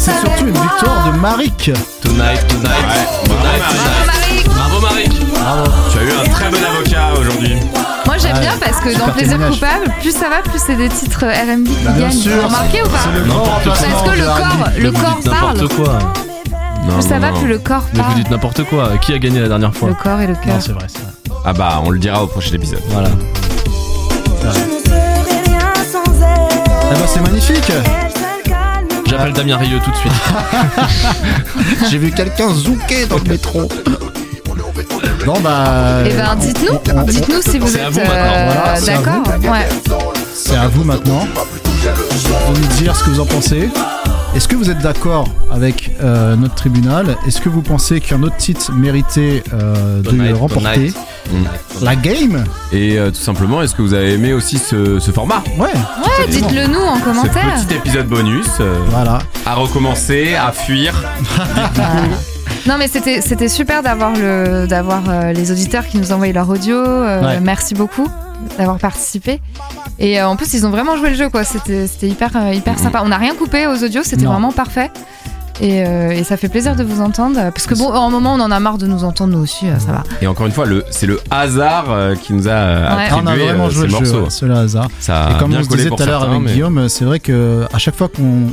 C'est 0.00 0.12
surtout 0.20 0.46
une 0.46 0.52
victoire 0.52 1.12
de 1.12 1.18
Marik. 1.18 1.70
Tonight, 2.02 2.46
tonight, 2.48 2.86
tonight, 3.24 3.62
tonight. 3.68 4.48
Bravo, 4.48 4.80
Marie. 4.80 5.08
Tu 5.08 5.98
as 5.98 6.02
eu 6.02 6.12
un 6.26 6.30
très 6.30 6.50
bon 6.50 6.58
avocat 6.64 7.08
aujourd'hui. 7.20 7.56
Moi 8.06 8.16
j'aime 8.18 8.34
Ouais. 8.34 8.40
bien 8.40 8.52
parce 8.60 8.80
que 8.80 8.98
dans 8.98 9.08
Plaisir 9.12 9.38
coupable, 9.38 9.92
plus 10.00 10.12
ça 10.12 10.28
va, 10.28 10.38
plus 10.42 10.58
c'est 10.64 10.74
des 10.76 10.88
titres 10.88 11.24
RB 11.26 11.64
qui 11.64 11.84
Bah, 11.84 11.90
bien 11.92 12.08
gagnent. 12.08 12.12
sûr, 12.18 12.32
Vous 12.40 12.46
remarquez 12.48 12.82
ou 12.82 12.88
pas 12.88 12.98
N'importe 13.26 13.62
quoi. 13.64 13.72
Parce 13.72 13.80
que 13.80 14.18
le 14.18 14.26
corps, 14.26 14.68
le 14.78 14.90
corps 14.92 15.20
parle. 15.40 15.56
n'importe 15.58 15.74
quoi. 15.76 15.98
Non, 16.88 16.94
Plus 16.94 17.02
ça 17.08 17.14
non, 17.16 17.20
va, 17.20 17.30
non. 17.32 17.38
plus 17.38 17.48
le 17.48 17.58
corps 17.58 17.82
Mais 17.92 17.98
vous 18.00 18.04
parle. 18.06 18.14
dites 18.16 18.30
n'importe 18.30 18.64
quoi. 18.64 18.88
Qui 19.02 19.12
a 19.12 19.18
gagné 19.18 19.40
la 19.40 19.48
dernière 19.48 19.74
fois 19.74 19.88
Le 19.90 19.94
corps 19.94 20.20
et 20.20 20.26
le 20.26 20.32
Non, 20.32 20.38
cœur. 20.44 20.56
c'est 20.60 20.72
vrai, 20.72 20.86
c'est 20.88 21.02
vrai. 21.02 21.12
Ah 21.44 21.52
bah, 21.52 21.80
on 21.84 21.90
le 21.90 21.98
dira 21.98 22.22
au 22.22 22.26
prochain 22.26 22.54
épisode. 22.54 22.80
Voilà. 22.88 23.08
Je 24.42 24.46
ne 24.48 24.52
serai 24.52 25.42
rien 25.46 25.60
sans 25.92 26.10
elle. 26.22 26.58
Eh 26.90 26.94
ben, 26.94 27.06
c'est 27.06 27.20
magnifique. 27.20 27.72
J'appelle 29.10 29.32
Damien 29.32 29.56
Rieu 29.56 29.78
tout 29.84 29.90
de 29.90 29.96
suite. 29.96 30.12
J'ai 31.90 31.98
vu 31.98 32.10
quelqu'un 32.12 32.52
zouker 32.54 33.06
dans 33.06 33.16
le 33.18 33.24
métro. 33.24 33.68
Bon 35.26 35.40
bah. 35.40 36.02
Eh 36.06 36.10
ben 36.14 36.36
dites-nous, 36.36 36.78
on- 36.94 36.98
on- 36.98 37.02
dites-nous 37.02 37.42
si 37.42 37.58
vous 37.58 37.66
C'est 37.66 37.80
à 37.80 37.88
êtes 37.88 37.92
vous 37.92 38.00
maintenant. 38.00 38.14
euh, 38.14 38.50
Voilà, 38.54 38.76
c'est 38.76 38.92
à 38.92 38.96
d'accord. 38.98 39.52
Ouais. 39.52 39.68
C'est 40.34 40.56
à 40.56 40.68
vous 40.68 40.84
maintenant 40.84 41.26
de 42.54 42.58
nous 42.60 42.66
dire 42.78 42.94
ce 42.96 43.04
que 43.04 43.10
vous 43.10 43.20
en 43.20 43.26
pensez. 43.26 43.68
Est-ce 44.34 44.46
que 44.46 44.54
vous 44.54 44.70
êtes 44.70 44.78
d'accord 44.78 45.26
avec 45.50 45.90
euh, 46.02 46.36
notre 46.36 46.54
tribunal? 46.54 47.16
Est-ce 47.26 47.40
que 47.40 47.48
vous 47.48 47.62
pensez 47.62 48.00
qu'un 48.00 48.22
autre 48.22 48.36
titre 48.36 48.72
méritait 48.72 49.42
euh, 49.52 50.00
de 50.02 50.08
Tonight, 50.10 50.36
remporter? 50.36 50.92
Mm. 51.32 51.84
la 51.84 51.96
game? 51.96 52.44
Et 52.72 52.96
euh, 52.98 53.10
tout 53.10 53.20
simplement, 53.20 53.60
est-ce 53.60 53.74
que 53.74 53.82
vous 53.82 53.92
avez 53.92 54.14
aimé 54.14 54.32
aussi 54.32 54.58
ce, 54.58 55.00
ce 55.00 55.10
format? 55.10 55.42
Ouais. 55.58 55.66
Ouais, 55.66 56.28
dites-le 56.28 56.68
nous 56.68 56.78
en 56.80 56.98
Ce 56.98 57.04
commentaire. 57.04 57.56
petit 57.66 57.74
épisode 57.74 58.06
bonus 58.06 58.46
euh, 58.60 58.78
Voilà. 58.90 59.18
à 59.44 59.54
recommencer, 59.54 60.34
à 60.34 60.52
fuir. 60.52 60.94
Non 62.66 62.74
mais 62.78 62.88
c'était 62.88 63.22
c'était 63.22 63.48
super 63.48 63.82
d'avoir 63.82 64.12
le 64.12 64.66
d'avoir 64.66 65.04
euh, 65.08 65.32
les 65.32 65.50
auditeurs 65.50 65.86
qui 65.86 65.96
nous 65.96 66.12
envoyaient 66.12 66.34
leur 66.34 66.48
audio. 66.50 66.76
euh, 66.76 67.22
Ouais. 67.22 67.40
Merci 67.40 67.72
beaucoup 67.74 68.06
d'avoir 68.58 68.78
participé. 68.78 69.40
Et 69.98 70.20
euh, 70.20 70.28
en 70.28 70.36
plus 70.36 70.52
ils 70.54 70.66
ont 70.66 70.70
vraiment 70.70 70.96
joué 70.96 71.10
le 71.10 71.16
jeu 71.16 71.28
quoi. 71.28 71.44
C'était 71.44 71.86
c'était 71.86 72.08
hyper 72.08 72.30
euh, 72.36 72.52
hyper 72.54 72.78
sympa. 72.78 73.02
On 73.04 73.08
n'a 73.08 73.18
rien 73.18 73.34
coupé 73.34 73.66
aux 73.66 73.82
audios, 73.84 74.02
c'était 74.04 74.26
vraiment 74.26 74.52
parfait. 74.52 74.90
Et, 75.62 75.84
euh, 75.86 76.10
et 76.12 76.24
ça 76.24 76.38
fait 76.38 76.48
plaisir 76.48 76.74
de 76.74 76.82
vous 76.82 77.02
entendre 77.02 77.34
parce 77.38 77.66
que 77.66 77.74
bon, 77.74 77.92
en 77.92 78.06
un 78.06 78.10
moment 78.10 78.32
on 78.34 78.40
en 78.40 78.50
a 78.50 78.58
marre 78.60 78.78
de 78.78 78.86
nous 78.86 79.04
entendre 79.04 79.34
nous 79.34 79.42
aussi, 79.42 79.68
euh, 79.68 79.78
ça 79.78 79.92
va. 79.92 80.02
Et 80.22 80.26
encore 80.26 80.46
une 80.46 80.52
fois, 80.52 80.64
le, 80.64 80.84
c'est 80.90 81.06
le 81.06 81.20
hasard 81.30 81.84
qui 82.22 82.32
nous 82.32 82.48
a 82.48 82.50
Ouais. 82.50 82.86
Ah, 82.88 82.94
on 83.12 83.26
a 83.26 83.30
attribué 83.32 83.44
vraiment 83.44 83.68
joué 83.68 83.90
ces 83.90 83.98
le 83.98 84.04
jeu, 84.06 84.20
ouais, 84.22 84.28
le 84.48 84.54
hasard. 84.54 84.88
Ça 85.00 85.24
a 85.24 85.30
Et 85.32 85.38
comme 85.38 85.50
bien 85.50 85.60
on 85.60 85.64
se 85.64 85.68
disait 85.68 85.90
tout 85.90 86.02
à 86.02 86.06
l'heure 86.06 86.22
avec 86.22 86.40
mais- 86.40 86.52
Guillaume, 86.52 86.88
c'est 86.88 87.04
vrai 87.04 87.20
que 87.20 87.66
à 87.74 87.78
chaque 87.78 87.94
fois 87.96 88.08
qu'on 88.08 88.46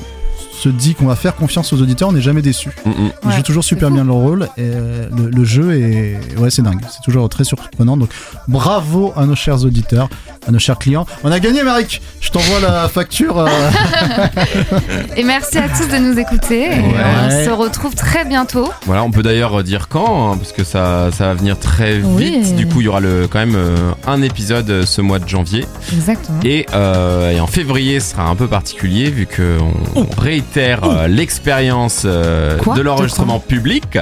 se 0.58 0.70
dit 0.70 0.96
qu'on 0.96 1.06
va 1.06 1.16
faire 1.16 1.36
confiance 1.36 1.72
aux 1.74 1.82
auditeurs, 1.82 2.10
on 2.10 2.14
n'est 2.14 2.22
jamais 2.22 2.42
déçu. 2.42 2.70
Mm, 2.86 2.90
mm. 2.90 2.94
Ils 3.24 3.28
Ouais, 3.28 3.36
jouent 3.38 3.44
toujours 3.44 3.64
super 3.64 3.92
bien 3.92 4.04
leur 4.04 4.16
rôle 4.16 4.44
et 4.58 4.62
euh, 4.64 5.08
le, 5.16 5.30
le 5.30 5.46
jeu 5.46 5.74
est 5.74 6.20
ouais 6.40 6.50
c'est 6.50 6.62
dingue, 6.64 6.82
c'est 6.90 7.02
toujours 7.04 7.30
très 7.30 7.44
surprenant. 7.44 7.96
Donc 7.98 8.10
bravo 8.48 9.14
à 9.16 9.26
nos 9.26 9.36
chers 9.36 9.64
auditeurs, 9.64 10.10
à 10.48 10.52
nos 10.52 10.60
chers 10.60 10.78
clients. 10.78 11.06
On 11.24 11.32
a 11.32 11.40
gagné, 11.40 11.64
Marik. 11.64 12.02
Je 12.22 12.30
t'envoie 12.32 12.60
la 12.60 12.88
facture. 12.88 13.40
euh, 13.40 13.48
Et 15.18 15.24
merci 15.24 15.58
à 15.58 15.68
tous 15.70 15.88
de 15.88 15.98
nous 15.98 16.18
écouter. 16.18 16.70
Ouais. 16.70 16.94
On 17.26 17.46
se 17.46 17.50
retrouve 17.50 17.96
très 17.96 18.26
bientôt. 18.26 18.70
Voilà, 18.86 19.04
on 19.04 19.12
peut 19.12 19.24
d'ailleurs 19.24 19.64
dire 19.64 19.88
quand, 19.90 20.32
hein, 20.34 20.38
parce 20.38 20.52
que 20.52 20.64
ça, 20.64 21.10
ça 21.12 21.28
va 21.28 21.34
venir 21.34 21.60
très 21.60 21.98
vite. 21.98 22.06
Oui. 22.08 22.54
Du 22.54 22.68
coup, 22.68 22.82
il 22.82 22.86
y 22.86 22.88
aura 22.88 23.00
le, 23.00 23.28
quand 23.28 23.40
même 23.40 23.56
euh, 23.56 23.76
un 24.08 24.22
épisode 24.22 24.70
euh, 24.70 24.86
ce 24.86 25.02
mois 25.02 25.20
de 25.20 25.28
janvier. 25.28 25.66
Exactement. 25.94 26.40
Et, 26.44 26.66
euh, 26.74 27.32
et 27.32 27.40
en 27.40 27.48
février, 27.48 28.00
ce 28.00 28.12
sera 28.12 28.24
un 28.24 28.36
peu 28.36 28.48
particulier 28.48 29.10
vu 29.10 29.28
qu'on 29.28 29.74
on 30.02 30.22
réitère 30.22 30.84
euh, 30.84 31.08
l'expérience 31.08 32.04
euh, 32.06 32.58
de 32.76 32.82
l'enregistrement 32.82 33.40
public. 33.40 33.98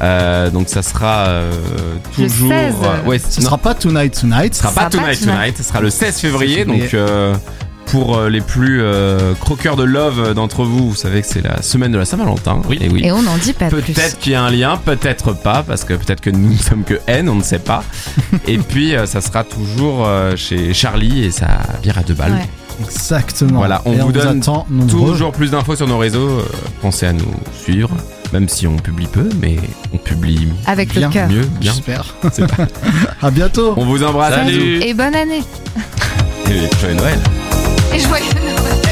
Euh, 0.00 0.50
donc 0.50 0.68
ça 0.68 0.82
sera 0.82 1.26
euh, 1.26 1.50
Le 2.18 2.24
toujours. 2.26 2.48
16. 2.50 2.74
euh, 2.82 3.08
ouais, 3.08 3.18
Ce 3.18 3.40
sera 3.40 3.58
pas 3.58 3.74
tonight 3.74 4.18
tonight. 4.20 4.54
ce 4.54 4.62
sera 4.62 4.72
pas 4.72 4.86
Tonight 4.90 5.20
Tonight, 5.20 5.56
ce 5.56 5.62
sera 5.62 5.80
le 5.80 5.90
16 5.90 6.18
février. 6.18 6.56
16 6.58 6.64
février. 6.66 6.82
Donc 6.82 6.94
euh, 6.94 7.34
pour 7.86 8.20
les 8.24 8.42
plus 8.42 8.82
euh, 8.82 9.32
croqueurs 9.40 9.74
de 9.76 9.82
love 9.82 10.34
d'entre 10.34 10.62
vous, 10.64 10.90
vous 10.90 10.94
savez 10.94 11.22
que 11.22 11.26
c'est 11.26 11.40
la 11.42 11.62
semaine 11.62 11.90
de 11.90 11.96
la 11.98 12.04
Saint-Valentin. 12.04 12.60
Oui. 12.68 12.76
Et 12.82 12.88
oui. 12.90 13.00
Et 13.04 13.12
on 13.12 13.22
n'en 13.22 13.38
dit 13.38 13.54
pas 13.54 13.68
plus. 13.70 13.80
Peut-être 13.80 14.18
qu'il 14.18 14.32
y 14.32 14.34
a 14.34 14.42
un 14.42 14.50
lien, 14.50 14.76
peut-être 14.76 15.32
pas, 15.32 15.62
parce 15.66 15.84
que 15.84 15.94
peut-être 15.94 16.20
que 16.20 16.28
nous 16.30 16.50
ne 16.52 16.58
sommes 16.58 16.84
que 16.84 17.00
N, 17.06 17.28
on 17.30 17.34
ne 17.36 17.42
sait 17.42 17.58
pas. 17.58 17.82
et 18.46 18.58
puis 18.58 18.94
euh, 18.94 19.06
ça 19.06 19.20
sera 19.22 19.42
toujours 19.42 20.06
euh, 20.06 20.36
chez 20.36 20.74
Charlie 20.74 21.24
et 21.24 21.30
sa 21.30 21.60
bière 21.82 21.96
à 21.98 22.02
deux 22.02 22.14
balles. 22.14 22.32
Ouais. 22.32 22.48
Exactement. 22.80 23.58
Voilà, 23.58 23.82
on 23.84 23.92
Et 23.92 23.96
vous 23.98 24.12
donne 24.12 24.40
attend 24.40 24.66
nombreux. 24.70 25.10
Toujours 25.12 25.32
plus 25.32 25.50
d'infos 25.50 25.76
sur 25.76 25.86
nos 25.88 25.98
réseaux. 25.98 26.28
euh, 26.28 26.42
pensez 26.82 27.06
à 27.06 27.12
nous 27.12 27.24
suivre, 27.62 27.90
même 28.32 28.48
si 28.48 28.66
on 28.66 28.76
publie 28.76 29.06
peu, 29.06 29.28
mais 29.40 29.56
on 29.92 29.98
publie 29.98 30.48
Avec 30.66 30.90
Bien. 30.94 31.08
le 31.08 31.12
cœur. 31.12 31.28
mieux, 31.28 31.46
bien. 31.60 31.72
J'espère. 31.72 32.04
Pas- 32.22 32.66
À 33.26 33.30
bientôt. 33.30 33.74
On 33.76 33.84
vous 33.84 34.02
embrasse. 34.04 34.34
Salut. 34.34 34.80
Et 34.82 34.94
bonne 34.94 35.14
année. 35.14 35.42
Et 36.46 36.76
joyeux 36.80 36.94
Noël. 36.94 37.18
Et 37.94 37.98
joyeux 37.98 38.24
Noël. 38.34 38.87